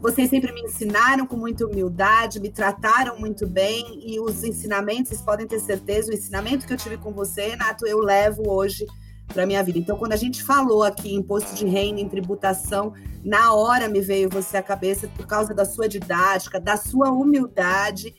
vocês 0.00 0.30
sempre 0.30 0.52
me 0.52 0.62
ensinaram 0.62 1.26
com 1.26 1.36
muita 1.36 1.66
humildade, 1.66 2.40
me 2.40 2.50
trataram 2.50 3.18
muito 3.18 3.46
bem 3.46 4.00
e 4.04 4.20
os 4.20 4.44
ensinamentos, 4.44 5.08
vocês 5.08 5.22
podem 5.22 5.46
ter 5.46 5.58
certeza, 5.58 6.10
o 6.10 6.14
ensinamento 6.14 6.66
que 6.66 6.72
eu 6.72 6.76
tive 6.76 6.96
com 6.96 7.12
você, 7.12 7.48
Renato, 7.48 7.84
eu 7.86 7.98
levo 7.98 8.48
hoje 8.48 8.86
para 9.32 9.46
minha 9.46 9.62
vida. 9.62 9.78
Então, 9.78 9.96
quando 9.96 10.12
a 10.12 10.16
gente 10.16 10.42
falou 10.42 10.82
aqui 10.82 11.14
em 11.14 11.16
imposto 11.16 11.54
de 11.54 11.66
renda, 11.66 12.00
em 12.00 12.08
tributação, 12.08 12.92
na 13.24 13.54
hora 13.54 13.88
me 13.88 14.00
veio 14.00 14.28
você 14.28 14.56
à 14.56 14.62
cabeça 14.62 15.08
por 15.08 15.26
causa 15.26 15.54
da 15.54 15.64
sua 15.64 15.88
didática, 15.88 16.58
da 16.58 16.76
sua 16.76 17.10
humildade 17.10 18.14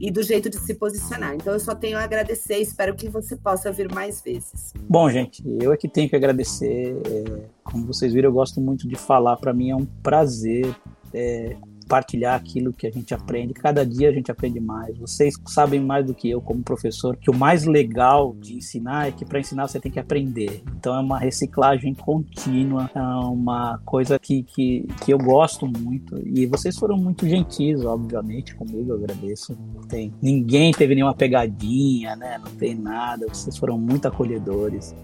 e 0.00 0.10
do 0.10 0.22
jeito 0.22 0.48
de 0.48 0.58
se 0.58 0.74
posicionar. 0.74 1.34
Então, 1.34 1.52
eu 1.52 1.60
só 1.60 1.74
tenho 1.74 1.98
a 1.98 2.02
agradecer. 2.02 2.58
Espero 2.58 2.94
que 2.94 3.08
você 3.08 3.36
possa 3.36 3.70
vir 3.72 3.92
mais 3.92 4.22
vezes. 4.22 4.72
Bom, 4.88 5.10
gente, 5.10 5.42
eu 5.60 5.72
é 5.72 5.76
que 5.76 5.88
tenho 5.88 6.08
que 6.08 6.16
agradecer. 6.16 6.96
É, 7.04 7.40
como 7.64 7.86
vocês 7.86 8.12
viram, 8.12 8.28
eu 8.28 8.32
gosto 8.32 8.60
muito 8.60 8.88
de 8.88 8.96
falar. 8.96 9.36
Para 9.36 9.52
mim 9.52 9.70
é 9.70 9.76
um 9.76 9.86
prazer 10.02 10.74
é, 11.12 11.56
compartilhar 11.88 12.34
aquilo 12.34 12.70
que 12.70 12.86
a 12.86 12.90
gente 12.90 13.14
aprende. 13.14 13.54
Cada 13.54 13.84
dia 13.84 14.10
a 14.10 14.12
gente 14.12 14.30
aprende 14.30 14.60
mais. 14.60 14.98
Vocês 14.98 15.34
sabem 15.46 15.80
mais 15.80 16.04
do 16.04 16.14
que 16.14 16.28
eu, 16.28 16.40
como 16.42 16.62
professor, 16.62 17.16
que 17.16 17.30
o 17.30 17.34
mais 17.34 17.64
legal 17.64 18.36
de 18.38 18.56
ensinar 18.56 19.08
é 19.08 19.10
que 19.10 19.24
para 19.24 19.40
ensinar 19.40 19.66
você 19.66 19.80
tem 19.80 19.90
que 19.90 19.98
aprender. 19.98 20.62
Então 20.76 20.94
é 20.94 21.00
uma 21.00 21.18
reciclagem 21.18 21.94
contínua, 21.94 22.90
é 22.94 23.00
uma 23.00 23.78
coisa 23.86 24.18
que, 24.18 24.42
que, 24.42 24.86
que 25.02 25.12
eu 25.12 25.18
gosto 25.18 25.66
muito. 25.66 26.20
E 26.26 26.44
vocês 26.44 26.76
foram 26.76 26.98
muito 26.98 27.26
gentis, 27.26 27.82
obviamente, 27.82 28.54
comigo, 28.54 28.92
eu 28.92 28.96
agradeço. 28.96 29.56
Não 29.74 29.82
tem, 29.82 30.12
ninguém 30.20 30.72
teve 30.72 30.94
nenhuma 30.94 31.14
pegadinha, 31.14 32.14
né? 32.16 32.38
Não 32.38 32.52
tem 32.52 32.74
nada. 32.74 33.26
Vocês 33.26 33.56
foram 33.56 33.78
muito 33.78 34.06
acolhedores. 34.06 34.94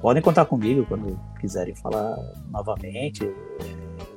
podem 0.00 0.22
contar 0.22 0.46
comigo 0.46 0.86
quando 0.86 1.18
quiserem 1.38 1.74
falar 1.74 2.16
novamente. 2.50 3.30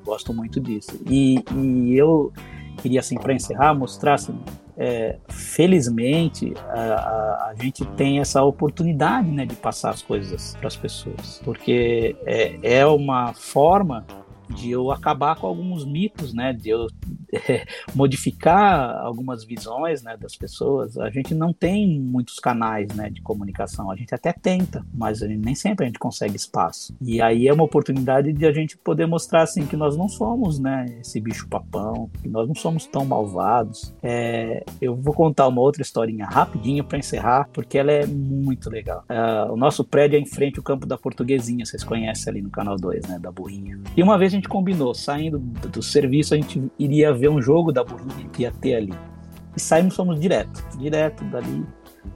Gosto 0.05 0.33
muito 0.33 0.59
disso. 0.59 1.01
E, 1.09 1.43
e 1.55 1.97
eu 1.97 2.31
queria, 2.77 2.99
assim, 2.99 3.17
para 3.17 3.33
encerrar, 3.33 3.73
mostrar 3.73 4.13
assim, 4.13 4.37
é, 4.77 5.17
felizmente 5.29 6.53
a, 6.69 6.79
a, 6.79 7.49
a, 7.49 7.55
gente 7.57 7.85
tem 7.97 8.19
essa 8.19 8.43
oportunidade 8.43 9.29
né, 9.29 9.45
de 9.45 9.55
passar 9.55 9.91
as 9.91 10.01
coisas 10.01 10.55
para 10.57 10.67
as 10.67 10.75
pessoas, 10.75 11.41
porque 11.43 12.15
é, 12.25 12.79
é 12.79 12.85
uma 12.85 13.33
forma 13.33 14.05
de 14.49 14.71
eu 14.71 14.91
acabar 14.91 15.35
com 15.35 15.47
alguns 15.47 15.85
mitos, 15.85 16.33
né, 16.33 16.53
de 16.53 16.69
eu 16.69 16.87
é, 17.49 17.65
modificar 17.93 18.97
algumas 19.01 19.43
visões, 19.43 20.03
né, 20.03 20.15
das 20.17 20.35
pessoas. 20.35 20.97
A 20.97 21.09
gente 21.09 21.33
não 21.33 21.53
tem 21.53 21.99
muitos 21.99 22.39
canais, 22.39 22.93
né, 22.95 23.09
de 23.09 23.21
comunicação. 23.21 23.91
A 23.91 23.95
gente 23.95 24.13
até 24.13 24.31
tenta, 24.31 24.85
mas 24.93 25.21
nem 25.21 25.55
sempre 25.55 25.85
a 25.85 25.87
gente 25.87 25.99
consegue 25.99 26.35
espaço. 26.35 26.95
E 27.01 27.21
aí 27.21 27.47
é 27.47 27.53
uma 27.53 27.63
oportunidade 27.63 28.31
de 28.31 28.45
a 28.45 28.51
gente 28.51 28.77
poder 28.77 29.05
mostrar 29.05 29.43
assim 29.43 29.65
que 29.65 29.75
nós 29.75 29.97
não 29.97 30.07
somos, 30.07 30.59
né, 30.59 30.85
esse 31.01 31.19
bicho 31.19 31.47
papão, 31.47 32.09
que 32.21 32.29
nós 32.29 32.47
não 32.47 32.55
somos 32.55 32.85
tão 32.85 33.05
malvados. 33.05 33.93
É, 34.01 34.63
eu 34.81 34.95
vou 34.95 35.13
contar 35.13 35.47
uma 35.47 35.61
outra 35.61 35.81
historinha 35.81 36.25
rapidinho 36.25 36.83
para 36.83 36.97
encerrar, 36.97 37.49
porque 37.51 37.77
ela 37.77 37.91
é 37.91 38.05
muito 38.05 38.69
legal. 38.69 39.03
É, 39.09 39.51
o 39.51 39.57
nosso 39.57 39.83
prédio 39.83 40.17
é 40.17 40.19
em 40.19 40.25
frente 40.25 40.57
ao 40.57 40.63
campo 40.63 40.85
da 40.85 40.97
Portuguesinha, 40.97 41.65
vocês 41.65 41.83
conhecem 41.83 42.31
ali 42.31 42.41
no 42.41 42.49
canal 42.49 42.77
2, 42.77 43.07
né, 43.07 43.19
da 43.19 43.31
burrinha. 43.31 43.79
E 43.95 44.03
uma 44.03 44.17
vez 44.17 44.33
gente 44.35 44.47
combinou, 44.47 44.93
saindo 44.93 45.39
do 45.39 45.81
serviço, 45.81 46.33
a 46.33 46.37
gente 46.37 46.61
iria 46.77 47.13
ver 47.13 47.29
um 47.29 47.41
jogo 47.41 47.71
da 47.71 47.83
burrinha 47.83 48.29
que 48.31 48.43
ia 48.43 48.51
ter 48.51 48.75
ali. 48.75 48.93
E 49.55 49.59
saímos, 49.59 49.95
fomos 49.95 50.19
direto, 50.19 50.63
direto 50.77 51.23
dali. 51.25 51.65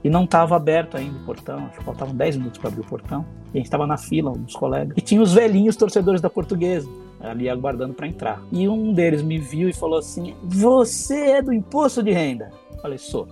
E 0.04 0.10
não 0.10 0.26
estava 0.26 0.56
aberto 0.56 0.98
ainda 0.98 1.18
o 1.18 1.26
portão, 1.26 1.66
acho 1.66 1.80
que 1.80 1.84
faltavam 1.84 2.16
10 2.16 2.38
minutos 2.38 2.60
para 2.60 2.70
abrir 2.70 2.82
o 2.82 2.86
portão. 2.86 3.26
E 3.54 3.58
a 3.58 3.58
gente 3.58 3.66
estava 3.66 3.88
na 3.88 3.98
fila, 3.98 4.32
uns 4.32 4.56
colegas. 4.56 4.94
E 4.96 5.02
tinha 5.02 5.22
os 5.22 5.34
velhinhos 5.34 5.76
torcedores 5.76 6.22
da 6.22 6.30
portuguesa 6.30 6.88
ali 7.20 7.50
aguardando 7.50 7.94
para 7.94 8.08
entrar. 8.08 8.42
E 8.52 8.68
um 8.68 8.94
deles 8.94 9.22
me 9.22 9.38
viu 9.38 9.70
e 9.70 9.74
falou 9.74 10.00
assim: 10.00 10.36
Você 10.44 11.32
é 11.32 11.42
do 11.42 11.54
imposto 11.54 12.02
de 12.02 12.12
renda? 12.12 12.52
Eu 12.72 12.80
falei, 12.80 12.98
sou. 12.98 13.28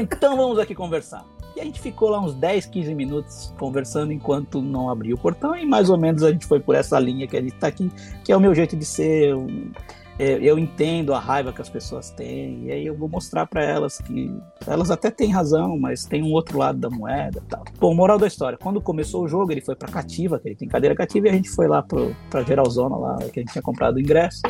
então 0.00 0.36
vamos 0.36 0.58
aqui 0.58 0.74
conversar. 0.74 1.24
E 1.56 1.60
a 1.60 1.64
gente 1.64 1.80
ficou 1.80 2.10
lá 2.10 2.20
uns 2.20 2.34
10, 2.34 2.66
15 2.66 2.94
minutos 2.94 3.54
conversando 3.58 4.12
enquanto 4.12 4.62
não 4.62 4.88
abriu 4.88 5.16
o 5.16 5.18
portão 5.18 5.56
e 5.56 5.66
mais 5.66 5.90
ou 5.90 5.98
menos 5.98 6.22
a 6.22 6.30
gente 6.30 6.46
foi 6.46 6.60
por 6.60 6.74
essa 6.74 6.98
linha 6.98 7.26
que 7.26 7.36
a 7.36 7.40
gente 7.40 7.54
tá 7.54 7.66
aqui, 7.66 7.90
que 8.24 8.32
é 8.32 8.36
o 8.36 8.40
meu 8.40 8.54
jeito 8.54 8.76
de 8.76 8.84
ser. 8.84 9.30
Eu, 9.30 9.46
é, 10.18 10.38
eu 10.42 10.58
entendo 10.58 11.14
a 11.14 11.18
raiva 11.18 11.50
que 11.50 11.62
as 11.62 11.68
pessoas 11.70 12.10
têm 12.10 12.66
e 12.66 12.72
aí 12.72 12.86
eu 12.86 12.94
vou 12.94 13.08
mostrar 13.08 13.46
para 13.46 13.64
elas 13.64 13.96
que 13.98 14.30
elas 14.66 14.90
até 14.90 15.10
têm 15.10 15.30
razão, 15.30 15.78
mas 15.78 16.04
tem 16.04 16.22
um 16.22 16.32
outro 16.32 16.58
lado 16.58 16.78
da 16.78 16.90
moeda, 16.90 17.42
tal. 17.48 17.64
Bom, 17.78 17.94
moral 17.94 18.18
da 18.18 18.26
história, 18.26 18.58
quando 18.58 18.82
começou 18.82 19.24
o 19.24 19.28
jogo, 19.28 19.50
ele 19.50 19.62
foi 19.62 19.74
para 19.74 19.90
cativa, 19.90 20.38
que 20.38 20.48
ele 20.48 20.56
tem 20.56 20.68
cadeira 20.68 20.94
cativa 20.94 21.26
e 21.26 21.30
a 21.30 21.32
gente 21.32 21.48
foi 21.48 21.66
lá 21.66 21.82
pro, 21.82 22.14
pra 22.28 22.42
Geralzona 22.42 22.96
lá, 22.96 23.16
que 23.32 23.40
a 23.40 23.42
gente 23.42 23.52
tinha 23.52 23.62
comprado 23.62 23.96
o 23.96 24.00
ingresso. 24.00 24.42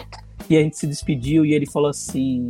E 0.49 0.57
a 0.57 0.61
gente 0.61 0.77
se 0.77 0.89
despediu 0.89 1.47
e 1.47 1.55
ele 1.55 1.67
falou 1.67 1.89
assim: 1.89 2.49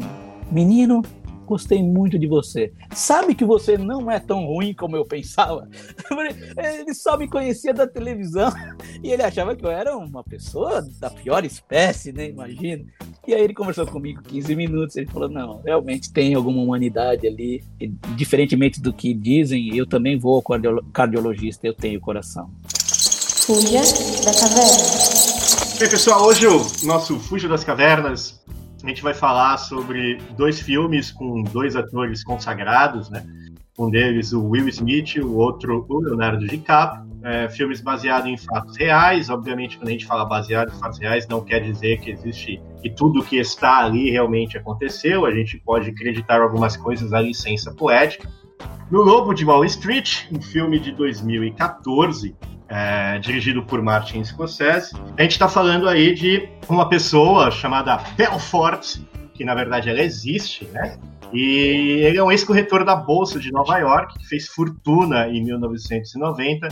"Menino, 0.50 1.02
gostei 1.50 1.82
muito 1.82 2.16
de 2.16 2.28
você. 2.28 2.72
Sabe 2.94 3.34
que 3.34 3.44
você 3.44 3.76
não 3.76 4.08
é 4.08 4.20
tão 4.20 4.46
ruim 4.46 4.72
como 4.72 4.96
eu 4.96 5.04
pensava? 5.04 5.68
Ele 6.56 6.94
só 6.94 7.16
me 7.16 7.26
conhecia 7.26 7.74
da 7.74 7.88
televisão 7.88 8.52
e 9.02 9.10
ele 9.10 9.22
achava 9.22 9.56
que 9.56 9.64
eu 9.64 9.70
era 9.70 9.96
uma 9.96 10.22
pessoa 10.22 10.80
da 11.00 11.10
pior 11.10 11.44
espécie, 11.44 12.12
né? 12.12 12.28
Imagina. 12.28 12.84
E 13.26 13.34
aí 13.34 13.42
ele 13.42 13.54
conversou 13.54 13.86
comigo 13.86 14.22
15 14.22 14.54
minutos. 14.54 14.96
Ele 14.96 15.06
falou: 15.06 15.28
Não, 15.28 15.60
realmente 15.62 16.12
tem 16.12 16.34
alguma 16.34 16.62
humanidade 16.62 17.26
ali. 17.26 17.62
E, 17.80 17.88
diferentemente 18.16 18.80
do 18.80 18.92
que 18.92 19.12
dizem, 19.12 19.76
eu 19.76 19.86
também 19.86 20.18
vou 20.18 20.36
ao 20.36 20.82
cardiologista, 20.92 21.66
eu 21.66 21.74
tenho 21.74 22.00
coração. 22.00 22.50
Fuja 23.46 23.80
da 24.24 24.32
caverna. 24.38 25.78
Bem, 25.78 25.88
pessoal, 25.88 26.24
hoje 26.24 26.46
o 26.46 26.60
nosso 26.84 27.18
Fuja 27.18 27.48
das 27.48 27.64
Cavernas 27.64 28.40
a 28.82 28.88
gente 28.88 29.02
vai 29.02 29.14
falar 29.14 29.56
sobre 29.58 30.18
dois 30.36 30.60
filmes 30.60 31.10
com 31.10 31.42
dois 31.42 31.76
atores 31.76 32.24
consagrados, 32.24 33.10
né? 33.10 33.24
Um 33.78 33.90
deles, 33.90 34.32
o 34.32 34.42
Will 34.42 34.68
Smith, 34.68 35.16
o 35.16 35.36
outro, 35.36 35.86
o 35.88 36.00
Leonardo 36.00 36.46
DiCaprio. 36.46 37.10
É, 37.22 37.50
filmes 37.50 37.82
baseados 37.82 38.30
em 38.30 38.36
fatos 38.38 38.78
reais. 38.78 39.28
Obviamente, 39.28 39.76
quando 39.76 39.88
a 39.88 39.92
gente 39.92 40.06
fala 40.06 40.24
baseado 40.24 40.70
em 40.70 40.80
fatos 40.80 40.98
reais, 40.98 41.28
não 41.28 41.44
quer 41.44 41.60
dizer 41.60 42.00
que 42.00 42.10
existe 42.10 42.58
que 42.80 42.88
tudo 42.88 43.22
que 43.22 43.36
está 43.36 43.78
ali 43.78 44.10
realmente 44.10 44.56
aconteceu. 44.56 45.26
A 45.26 45.30
gente 45.30 45.58
pode 45.58 45.90
acreditar 45.90 46.40
algumas 46.40 46.78
coisas 46.78 47.12
à 47.12 47.20
licença 47.20 47.74
poética. 47.74 48.26
No 48.90 49.02
Lobo 49.02 49.34
de 49.34 49.44
Wall 49.44 49.64
Street, 49.66 50.26
um 50.32 50.40
filme 50.40 50.80
de 50.80 50.92
2014, 50.92 52.34
é, 52.70 53.18
dirigido 53.18 53.64
por 53.64 53.82
Martin 53.82 54.22
Scorsese. 54.22 54.94
A 55.18 55.22
gente 55.22 55.32
está 55.32 55.48
falando 55.48 55.88
aí 55.88 56.14
de 56.14 56.48
uma 56.68 56.88
pessoa 56.88 57.50
chamada 57.50 57.96
Belfort, 58.16 58.98
que 59.34 59.44
na 59.44 59.54
verdade 59.54 59.90
ela 59.90 60.00
existe, 60.00 60.64
né? 60.66 60.96
E 61.32 62.00
ele 62.02 62.18
é 62.18 62.22
um 62.22 62.30
ex-corretor 62.30 62.84
da 62.84 62.94
Bolsa 62.94 63.38
de 63.38 63.52
Nova 63.52 63.78
York, 63.78 64.18
que 64.18 64.28
fez 64.28 64.46
fortuna 64.48 65.28
em 65.28 65.44
1990. 65.44 66.68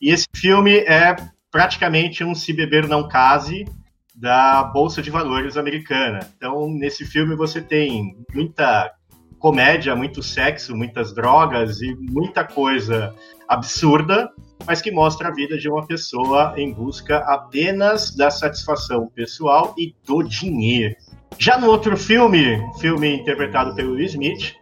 E 0.00 0.10
esse 0.10 0.26
filme 0.34 0.78
é 0.78 1.16
praticamente 1.50 2.24
um 2.24 2.34
Se 2.34 2.52
Beber 2.52 2.88
Não 2.88 3.08
Case 3.08 3.66
da 4.14 4.62
Bolsa 4.62 5.02
de 5.02 5.10
Valores 5.10 5.56
americana. 5.56 6.20
Então, 6.36 6.68
nesse 6.70 7.04
filme 7.04 7.34
você 7.34 7.60
tem 7.60 8.16
muita 8.34 8.92
comédia, 9.38 9.96
muito 9.96 10.22
sexo, 10.22 10.76
muitas 10.76 11.14
drogas 11.14 11.80
e 11.80 11.94
muita 11.94 12.44
coisa 12.44 13.14
absurda 13.50 14.30
mas 14.66 14.80
que 14.80 14.90
mostra 14.90 15.28
a 15.28 15.32
vida 15.32 15.58
de 15.58 15.68
uma 15.68 15.86
pessoa 15.86 16.54
em 16.56 16.72
busca 16.72 17.18
apenas 17.18 18.14
da 18.14 18.30
satisfação 18.30 19.08
pessoal 19.14 19.74
e 19.78 19.94
do 20.06 20.22
dinheiro. 20.22 20.94
Já 21.38 21.58
no 21.58 21.68
outro 21.68 21.96
filme, 21.96 22.60
filme 22.78 23.16
interpretado 23.16 23.74
pelo 23.74 23.94
Will 23.94 24.04
Smith, 24.04 24.54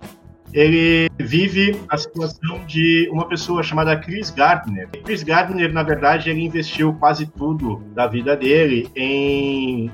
ele 0.52 1.10
vive 1.18 1.78
a 1.88 1.96
situação 1.96 2.64
de 2.66 3.08
uma 3.12 3.28
pessoa 3.28 3.62
chamada 3.62 3.96
Chris 3.98 4.30
Gardner. 4.30 4.88
Chris 5.04 5.22
Gardner, 5.22 5.72
na 5.72 5.82
verdade, 5.82 6.30
ele 6.30 6.42
investiu 6.42 6.94
quase 6.94 7.26
tudo 7.26 7.82
da 7.94 8.06
vida 8.06 8.36
dele 8.36 8.88
em 8.96 9.90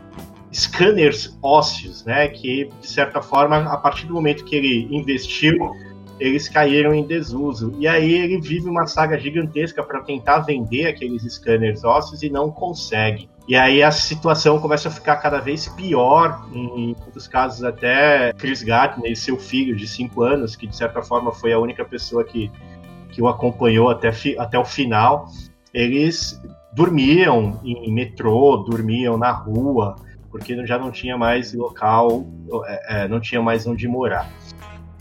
scanners 0.52 1.36
ósseos, 1.42 2.04
né? 2.04 2.28
Que 2.28 2.70
de 2.80 2.86
certa 2.86 3.20
forma, 3.20 3.56
a 3.72 3.76
partir 3.76 4.06
do 4.06 4.14
momento 4.14 4.44
que 4.44 4.54
ele 4.54 4.86
investiu 4.90 5.72
eles 6.18 6.48
caíram 6.48 6.94
em 6.94 7.06
desuso. 7.06 7.74
E 7.78 7.86
aí 7.86 8.12
ele 8.12 8.40
vive 8.40 8.68
uma 8.68 8.86
saga 8.86 9.18
gigantesca 9.18 9.82
para 9.82 10.00
tentar 10.00 10.40
vender 10.40 10.86
aqueles 10.86 11.22
scanners 11.34 11.84
ósseos 11.84 12.22
e 12.22 12.30
não 12.30 12.50
consegue. 12.50 13.28
E 13.46 13.54
aí 13.56 13.82
a 13.82 13.90
situação 13.90 14.58
começa 14.58 14.88
a 14.88 14.90
ficar 14.90 15.16
cada 15.16 15.38
vez 15.38 15.68
pior, 15.68 16.46
em 16.52 16.96
muitos 16.98 17.28
casos 17.28 17.62
até 17.62 18.32
Chris 18.32 18.62
Gardner 18.62 19.12
e 19.12 19.16
seu 19.16 19.36
filho 19.36 19.76
de 19.76 19.86
5 19.86 20.22
anos, 20.22 20.56
que 20.56 20.66
de 20.66 20.74
certa 20.74 21.02
forma 21.02 21.30
foi 21.30 21.52
a 21.52 21.58
única 21.58 21.84
pessoa 21.84 22.24
que, 22.24 22.50
que 23.10 23.20
o 23.20 23.28
acompanhou 23.28 23.90
até, 23.90 24.10
até 24.38 24.58
o 24.58 24.64
final, 24.64 25.28
eles 25.74 26.40
dormiam 26.72 27.60
em 27.62 27.92
metrô, 27.92 28.56
dormiam 28.56 29.18
na 29.18 29.30
rua, 29.30 29.96
porque 30.30 30.66
já 30.66 30.78
não 30.78 30.90
tinha 30.90 31.16
mais 31.16 31.52
local, 31.52 32.24
é, 32.66 33.04
é, 33.04 33.08
não 33.08 33.20
tinha 33.20 33.42
mais 33.42 33.66
onde 33.66 33.86
morar. 33.86 34.28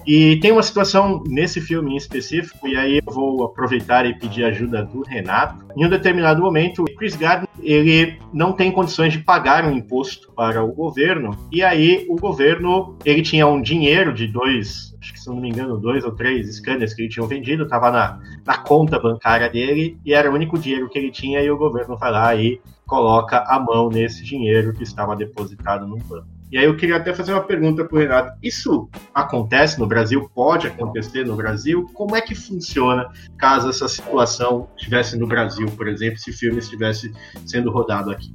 E 0.06 0.38
tem 0.38 0.52
uma 0.52 0.64
situação 0.64 1.24
nesse 1.28 1.62
filme 1.62 1.94
em 1.94 1.98
específico, 1.98 2.68
e 2.68 2.76
aí 2.76 3.02
eu 3.06 3.14
vou 3.14 3.44
aproveitar 3.44 4.06
e 4.06 4.18
pedir 4.18 4.44
ajuda 4.44 4.84
do 4.84 5.02
Renato. 5.02 5.66
Em 5.76 5.86
um 5.86 5.90
determinado 5.90 6.42
momento, 6.42 6.84
Chris 6.98 7.16
Gardner 7.16 7.48
ele 7.62 8.20
não 8.34 8.52
tem 8.52 8.72
condições 8.72 9.14
de 9.14 9.20
pagar 9.20 9.66
um 9.66 9.72
imposto 9.72 10.32
para 10.34 10.64
o 10.64 10.74
governo, 10.74 11.38
e 11.52 11.64
aí 11.64 12.06
o 12.10 12.16
governo 12.16 12.98
ele 13.06 13.22
tinha 13.22 13.48
um 13.48 13.62
dinheiro 13.62 14.14
de 14.14 14.28
dois, 14.28 14.96
acho 15.00 15.14
que 15.14 15.20
se 15.20 15.30
não 15.30 15.40
me 15.40 15.50
engano, 15.50 15.78
dois 15.78 16.04
ou 16.04 16.12
três 16.12 16.54
scanners 16.58 16.94
que 16.94 17.04
ele 17.04 17.10
tinha 17.10 17.26
vendido, 17.26 17.64
estava 17.64 17.92
na, 17.92 18.20
na 18.46 18.58
conta 18.58 19.00
bancária 19.00 19.50
dele, 19.50 19.98
e 20.06 20.14
era 20.14 20.30
o 20.30 20.34
único 20.34 20.58
dinheiro 20.58 20.90
que 20.90 20.98
ele 20.98 21.12
tinha, 21.12 21.42
e 21.42 21.50
o 21.50 21.58
governo 21.58 21.98
vai 21.98 22.12
lá 22.12 22.36
e 22.36 22.60
coloca 22.86 23.44
a 23.48 23.60
mão 23.60 23.90
nesse 23.90 24.24
dinheiro 24.24 24.74
que 24.74 24.84
estava 24.84 25.16
depositado 25.16 25.88
no 25.88 25.98
banco. 25.98 26.33
E 26.54 26.58
aí 26.60 26.66
eu 26.66 26.78
queria 26.78 26.98
até 26.98 27.12
fazer 27.16 27.34
uma 27.34 27.42
pergunta 27.42 27.84
para 27.84 27.96
o 27.96 28.00
Renato. 28.00 28.38
Isso 28.44 28.88
acontece 29.12 29.80
no 29.80 29.88
Brasil? 29.88 30.30
Pode 30.36 30.68
acontecer 30.68 31.26
no 31.26 31.36
Brasil? 31.36 31.90
Como 31.96 32.16
é 32.16 32.22
que 32.22 32.36
funciona 32.36 33.10
caso 33.40 33.72
essa 33.72 33.88
situação 33.88 34.68
estivesse 34.78 35.18
no 35.18 35.26
Brasil, 35.26 35.66
por 35.76 35.88
exemplo, 35.88 36.20
se 36.20 36.30
o 36.30 36.34
filme 36.34 36.60
estivesse 36.60 37.12
sendo 37.44 37.72
rodado 37.72 38.12
aqui? 38.12 38.32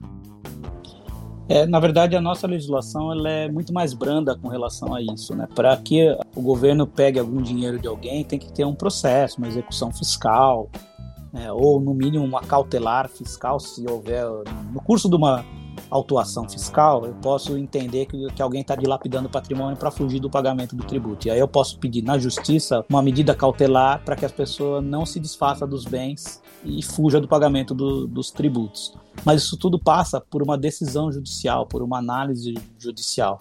É, 1.49 1.65
na 1.65 1.79
verdade, 1.79 2.17
a 2.17 2.21
nossa 2.21 2.49
legislação 2.49 3.13
ela 3.13 3.31
é 3.31 3.49
muito 3.49 3.73
mais 3.73 3.95
branda 3.95 4.37
com 4.37 4.49
relação 4.49 4.93
a 4.97 5.01
isso. 5.01 5.37
Né? 5.37 5.47
Para 5.55 5.77
que 5.77 6.13
o 6.35 6.43
governo 6.43 6.89
pegue 6.89 7.21
algum 7.21 7.41
dinheiro 7.41 7.79
de 7.79 7.87
alguém, 7.87 8.25
tem 8.25 8.41
que 8.41 8.53
ter 8.53 8.65
um 8.65 8.75
processo, 8.75 9.39
uma 9.39 9.47
execução 9.47 9.93
fiscal, 9.93 10.69
né? 11.33 11.53
ou 11.53 11.81
no 11.81 11.95
mínimo 11.95 12.25
uma 12.25 12.41
cautelar 12.41 13.09
fiscal, 13.09 13.61
se 13.61 13.89
houver, 13.89 14.25
no 14.73 14.81
curso 14.81 15.09
de 15.09 15.15
uma 15.15 15.45
autuação 15.91 16.49
fiscal, 16.49 17.05
eu 17.07 17.15
posso 17.15 17.57
entender 17.57 18.07
que, 18.07 18.27
que 18.33 18.43
alguém 18.43 18.61
está 18.61 18.75
dilapidando 18.75 19.29
patrimônio 19.29 19.77
para 19.77 19.91
fugir 19.91 20.21
do 20.21 20.31
pagamento 20.31 20.77
do 20.77 20.85
tributo. 20.85 21.29
E 21.29 21.31
aí 21.31 21.39
eu 21.39 21.49
posso 21.49 21.79
pedir 21.79 22.03
na 22.03 22.19
justiça 22.19 22.85
uma 22.89 23.03
medida 23.03 23.35
cautelar 23.35 24.03
para 24.05 24.17
que 24.17 24.25
as 24.25 24.33
pessoas 24.33 24.85
não 24.85 25.07
se 25.07 25.19
desfaça 25.19 25.67
dos 25.67 25.85
bens 25.85 26.43
e 26.65 26.83
fuja 26.83 27.21
do 27.21 27.29
pagamento 27.29 27.75
do, 27.75 28.07
dos 28.07 28.31
tributos. 28.31 28.95
Mas 29.25 29.43
isso 29.43 29.57
tudo 29.57 29.79
passa 29.79 30.21
por 30.21 30.43
uma 30.43 30.57
decisão 30.57 31.11
judicial, 31.11 31.67
por 31.67 31.83
uma 31.83 31.99
análise 31.99 32.55
judicial 32.79 33.39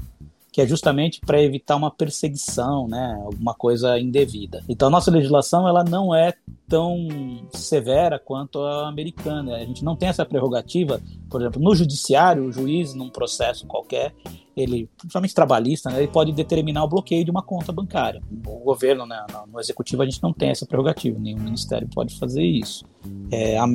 que 0.58 0.62
é 0.62 0.66
justamente 0.66 1.22
para 1.22 1.40
evitar 1.40 1.76
uma 1.76 1.92
perseguição, 1.92 2.88
né, 2.88 3.22
alguma 3.24 3.54
coisa 3.54 4.00
indevida. 4.00 4.64
Então 4.68 4.88
a 4.88 4.92
nossa 4.92 5.12
legislação 5.12 5.68
ela 5.68 5.84
não 5.84 6.16
é 6.16 6.34
tão 6.68 7.08
severa 7.54 8.18
quanto 8.18 8.60
a 8.64 8.90
americana. 8.90 9.56
A 9.56 9.60
gente 9.60 9.86
não 9.86 9.96
tem 9.96 10.10
essa 10.10 10.26
prerrogativa, 10.26 11.00
por 11.30 11.42
exemplo, 11.42 11.62
no 11.62 11.76
judiciário, 11.76 12.44
o 12.44 12.52
juiz 12.52 12.96
num 12.96 13.08
processo 13.08 13.68
qualquer, 13.68 14.16
ele, 14.56 14.90
principalmente 14.98 15.36
trabalhista, 15.36 15.92
né, 15.92 16.00
ele 16.00 16.08
pode 16.08 16.32
determinar 16.32 16.86
o 16.86 16.88
bloqueio 16.88 17.24
de 17.24 17.30
uma 17.30 17.44
conta 17.44 17.72
bancária. 17.72 18.20
O 18.48 18.58
governo, 18.64 19.06
né, 19.06 19.24
no 19.54 19.60
executivo, 19.60 20.02
a 20.02 20.06
gente 20.06 20.24
não 20.24 20.34
tem 20.34 20.50
essa 20.50 20.66
prerrogativa, 20.66 21.20
nenhum 21.20 21.40
ministério 21.40 21.88
pode 21.94 22.18
fazer 22.18 22.42
isso. 22.42 22.84
É, 23.30 23.60
a, 23.60 23.66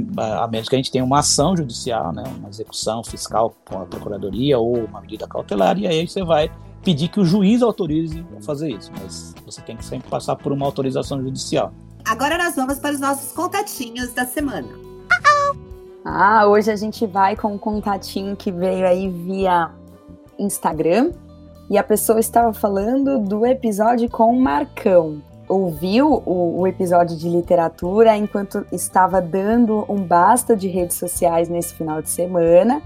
a, 0.42 0.48
menos 0.48 0.68
que 0.68 0.74
a 0.74 0.78
gente 0.78 0.90
tenha 0.90 1.04
uma 1.04 1.20
ação 1.20 1.56
judicial, 1.56 2.12
né, 2.12 2.24
uma 2.38 2.48
execução 2.48 3.04
fiscal 3.04 3.54
com 3.64 3.78
a 3.78 3.86
procuradoria 3.86 4.58
ou 4.58 4.84
uma 4.84 5.00
medida 5.00 5.28
cautelar, 5.28 5.78
e 5.78 5.86
aí 5.86 6.08
você 6.08 6.24
vai 6.24 6.50
pedir 6.82 7.08
que 7.08 7.20
o 7.20 7.24
juiz 7.24 7.62
autorize 7.62 8.24
a 8.36 8.42
fazer 8.42 8.70
isso, 8.70 8.90
mas 9.00 9.34
você 9.44 9.60
tem 9.62 9.76
que 9.76 9.84
sempre 9.84 10.08
passar 10.08 10.36
por 10.36 10.52
uma 10.52 10.66
autorização 10.66 11.22
judicial. 11.22 11.72
Agora 12.04 12.36
nós 12.36 12.56
vamos 12.56 12.78
para 12.78 12.92
os 12.92 13.00
nossos 13.00 13.32
contatinhos 13.32 14.12
da 14.12 14.24
semana. 14.24 14.68
Ah, 16.04 16.46
hoje 16.48 16.70
a 16.70 16.76
gente 16.76 17.06
vai 17.06 17.36
com 17.36 17.54
um 17.54 17.58
contatinho 17.58 18.34
que 18.34 18.50
veio 18.50 18.86
aí 18.86 19.08
via 19.08 19.70
Instagram 20.36 21.12
e 21.70 21.78
a 21.78 21.84
pessoa 21.84 22.18
estava 22.18 22.52
falando 22.52 23.20
do 23.20 23.46
episódio 23.46 24.10
com 24.10 24.36
o 24.36 24.40
Marcão. 24.40 25.22
Ouviu 25.48 26.22
o, 26.26 26.60
o 26.60 26.66
episódio 26.66 27.16
de 27.16 27.28
literatura 27.28 28.16
enquanto 28.16 28.66
estava 28.72 29.20
dando 29.20 29.84
um 29.88 30.02
basta 30.02 30.56
de 30.56 30.66
redes 30.66 30.96
sociais 30.96 31.48
nesse 31.48 31.74
final 31.74 32.02
de 32.02 32.10
semana 32.10 32.82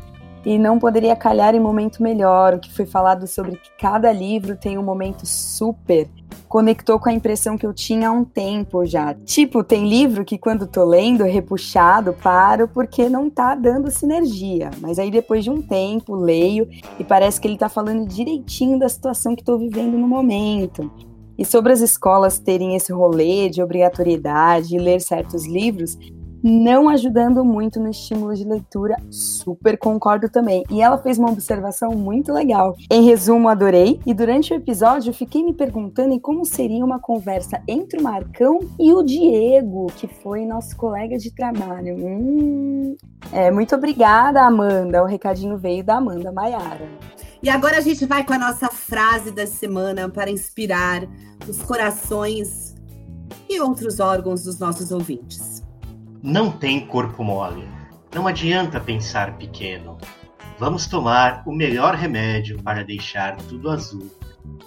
e 0.47 0.60
não 0.60 0.78
poderia 0.78 1.16
calhar 1.16 1.56
em 1.56 1.60
momento 1.60 2.01
melhor. 2.01 2.55
O 2.55 2.60
que 2.60 2.73
foi 2.73 2.86
falado 2.86 3.27
sobre 3.27 3.56
que 3.56 3.70
cada 3.77 4.12
livro 4.12 4.56
tem 4.56 4.78
um 4.78 4.82
momento 4.82 5.27
super 5.27 6.09
conectou 6.48 7.01
com 7.01 7.09
a 7.09 7.12
impressão 7.12 7.59
que 7.59 7.66
eu 7.66 7.74
tinha 7.74 8.09
há 8.09 8.12
um 8.12 8.24
tempo 8.24 8.86
já. 8.86 9.12
Tipo, 9.12 9.64
tem 9.64 9.89
livro 9.89 10.24
que 10.24 10.39
quando 10.39 10.64
tô 10.64 10.85
lendo, 10.85 11.24
repuxado, 11.24 12.12
paro 12.12 12.68
porque 12.68 13.09
não 13.09 13.28
tá 13.28 13.56
dando 13.56 13.90
sinergia. 13.90 14.70
Mas 14.81 15.01
aí 15.01 15.10
depois 15.10 15.43
de 15.43 15.51
um 15.51 15.60
tempo, 15.60 16.14
leio 16.14 16.68
e 17.01 17.05
parece 17.05 17.40
que 17.40 17.48
ele 17.48 17.59
tá 17.59 17.68
falando 17.68 18.06
direitinho 18.06 18.78
da 18.78 18.89
situação 18.89 19.35
que 19.35 19.43
tô 19.43 19.59
vivendo 19.59 19.98
no 19.98 20.06
momento. 20.06 20.89
E 21.36 21.44
sobre 21.44 21.73
as 21.73 21.81
escolas 21.81 22.39
terem 22.39 22.77
esse 22.77 22.93
rolê 22.93 23.51
de 23.51 23.60
obrigatoriedade 23.60 24.77
e 24.77 24.78
ler 24.78 25.01
certos 25.01 25.47
livros, 25.47 25.98
não 26.47 26.89
ajudando 26.89 27.44
muito 27.44 27.81
no 27.81 27.90
estímulo 27.90 28.32
de 28.32 28.44
leitura. 28.44 28.97
Super 29.10 29.77
concordo 29.77 30.28
também. 30.28 30.62
E 30.70 30.81
ela 30.81 30.97
fez 30.97 31.18
uma 31.18 31.31
observação 31.31 31.90
muito 31.90 32.32
legal. 32.32 32.77
Em 32.89 33.05
resumo, 33.05 33.48
adorei. 33.48 34.01
E 34.06 34.14
durante 34.14 34.52
o 34.52 34.56
episódio, 34.56 35.12
fiquei 35.12 35.43
me 35.43 35.52
perguntando 35.52 36.14
em 36.14 36.20
como 36.20 36.44
seria 36.44 36.85
uma 36.85 37.01
conversa 37.01 37.60
entre 37.66 37.98
o 37.98 38.02
Marcão 38.02 38.60
e 38.78 38.93
o 38.93 39.02
Diego, 39.02 39.86
que 39.97 40.06
foi 40.06 40.47
nosso 40.47 40.77
colega 40.77 41.18
de 41.18 41.35
trabalho. 41.35 41.97
Hum... 41.98 42.97
É, 43.32 43.51
muito 43.51 43.74
obrigada, 43.74 44.43
Amanda. 44.43 45.02
O 45.02 45.06
recadinho 45.06 45.59
veio 45.59 45.82
da 45.82 45.97
Amanda 45.97 46.31
Maiara. 46.31 46.89
E 47.43 47.51
agora 47.51 47.78
a 47.78 47.81
gente 47.81 48.06
vai 48.06 48.24
com 48.24 48.32
a 48.32 48.39
nossa 48.39 48.68
frase 48.68 49.32
da 49.32 49.47
semana 49.47 50.09
para 50.09 50.31
inspirar 50.31 51.02
os 51.48 51.60
corações 51.62 52.74
e 53.48 53.60
outros 53.60 53.98
órgãos 53.98 54.44
dos 54.44 54.60
nossos 54.60 54.93
ouvintes 54.93 55.55
não 56.26 56.50
tem 56.50 56.84
corpo 56.84 57.22
mole. 57.22 57.68
Não 58.12 58.26
adianta 58.26 58.80
pensar 58.80 59.38
pequeno. 59.38 59.96
Vamos 60.58 60.88
tomar 60.88 61.44
o 61.46 61.52
melhor 61.52 61.94
remédio 61.94 62.60
para 62.64 62.82
deixar 62.82 63.36
tudo 63.36 63.70
azul, 63.70 64.10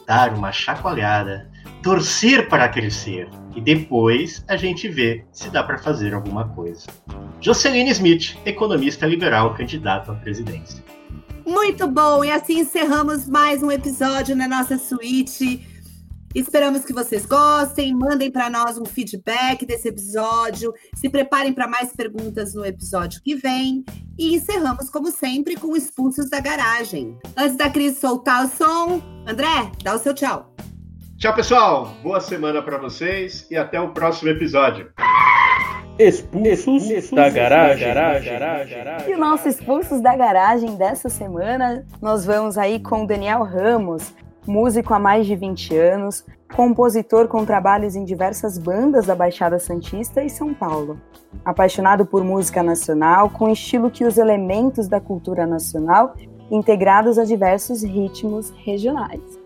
dar 0.07 0.33
uma 0.33 0.53
chacoalhada, 0.53 1.51
torcer 1.83 2.47
para 2.47 2.69
crescer 2.69 3.27
e 3.53 3.59
depois 3.59 4.41
a 4.47 4.55
gente 4.55 4.87
vê 4.87 5.25
se 5.33 5.49
dá 5.49 5.61
para 5.61 5.77
fazer 5.77 6.13
alguma 6.13 6.47
coisa. 6.47 6.87
Jocelyn 7.41 7.89
Smith, 7.89 8.37
economista 8.45 9.05
liberal 9.05 9.53
candidato 9.53 10.13
à 10.13 10.15
presidência. 10.15 10.81
Muito 11.45 11.87
bom, 11.89 12.23
e 12.23 12.31
assim 12.31 12.59
encerramos 12.59 13.27
mais 13.27 13.61
um 13.61 13.69
episódio 13.69 14.33
na 14.33 14.47
nossa 14.47 14.77
suíte. 14.77 15.67
Esperamos 16.35 16.85
que 16.85 16.93
vocês 16.93 17.25
gostem, 17.25 17.95
mandem 17.95 18.29
para 18.29 18.51
nós 18.51 18.77
um 18.77 18.85
feedback 18.85 19.65
desse 19.65 19.87
episódio, 19.87 20.71
se 20.93 21.09
preparem 21.09 21.51
para 21.53 21.67
mais 21.67 21.91
perguntas 21.91 22.53
no 22.53 22.63
episódio 22.63 23.19
que 23.23 23.35
vem 23.35 23.83
e 24.17 24.35
encerramos, 24.35 24.91
como 24.91 25.09
sempre, 25.09 25.55
com 25.55 25.75
Expulsos 25.75 26.29
da 26.29 26.39
Garagem. 26.39 27.17
Antes 27.35 27.57
da 27.57 27.67
Cris 27.67 27.97
soltar 27.97 28.45
o 28.45 28.49
som, 28.49 29.01
André, 29.27 29.71
dá 29.83 29.95
o 29.95 29.97
seu 29.97 30.13
tchau. 30.13 30.53
Tchau, 31.17 31.33
pessoal. 31.33 31.95
Boa 32.03 32.21
semana 32.21 32.61
para 32.61 32.77
vocês 32.77 33.47
e 33.49 33.57
até 33.57 33.81
o 33.81 33.89
próximo 33.89 34.29
episódio. 34.29 34.91
Expulsos, 35.97 36.89
expulsos 36.89 37.11
da, 37.11 37.29
garagem, 37.29 37.87
da 37.87 37.93
garagem, 37.93 38.31
garagem, 38.31 38.77
garagem. 38.77 39.09
E 39.09 39.15
o 39.15 39.17
nosso 39.17 39.49
Expulsos 39.49 39.99
da 39.99 40.15
Garagem 40.15 40.77
dessa 40.77 41.09
semana, 41.09 41.85
nós 42.01 42.23
vamos 42.23 42.57
aí 42.57 42.79
com 42.79 43.05
Daniel 43.05 43.43
Ramos, 43.43 44.13
músico 44.49 44.93
há 44.93 44.99
mais 44.99 45.27
de 45.27 45.35
20 45.35 45.77
anos, 45.77 46.25
compositor 46.55 47.27
com 47.27 47.45
trabalhos 47.45 47.95
em 47.95 48.03
diversas 48.03 48.57
bandas 48.57 49.05
da 49.05 49.15
Baixada 49.15 49.59
Santista 49.59 50.23
e 50.23 50.29
São 50.29 50.53
Paulo. 50.53 50.99
Apaixonado 51.45 52.05
por 52.05 52.23
música 52.23 52.63
nacional, 52.63 53.29
com 53.29 53.49
estilo 53.49 53.91
que 53.91 54.03
usa 54.03 54.21
elementos 54.21 54.87
da 54.87 54.99
cultura 54.99 55.45
nacional 55.45 56.15
integrados 56.49 57.19
a 57.19 57.23
diversos 57.23 57.83
ritmos 57.83 58.49
regionais. 58.65 59.38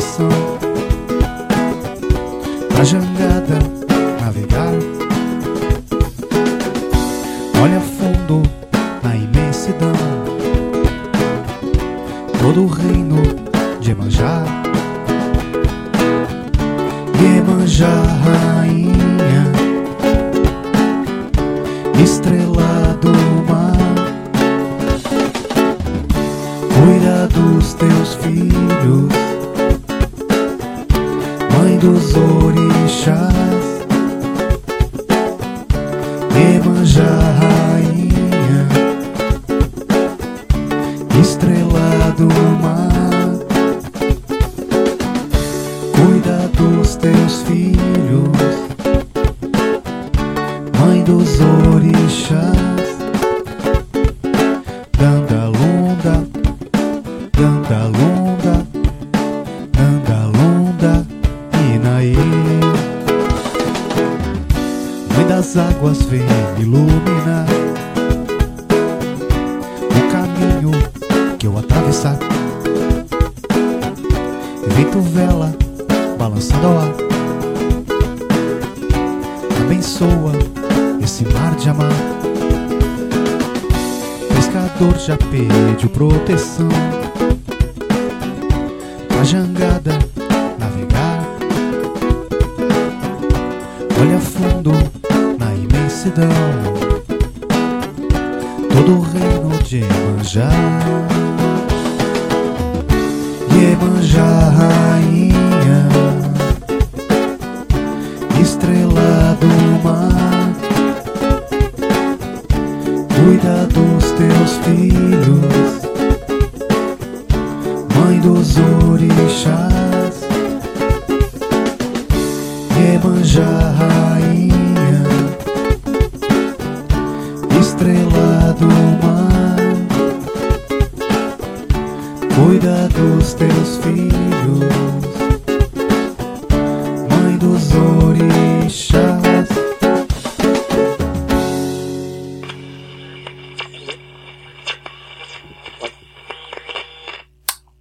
song 0.00 0.47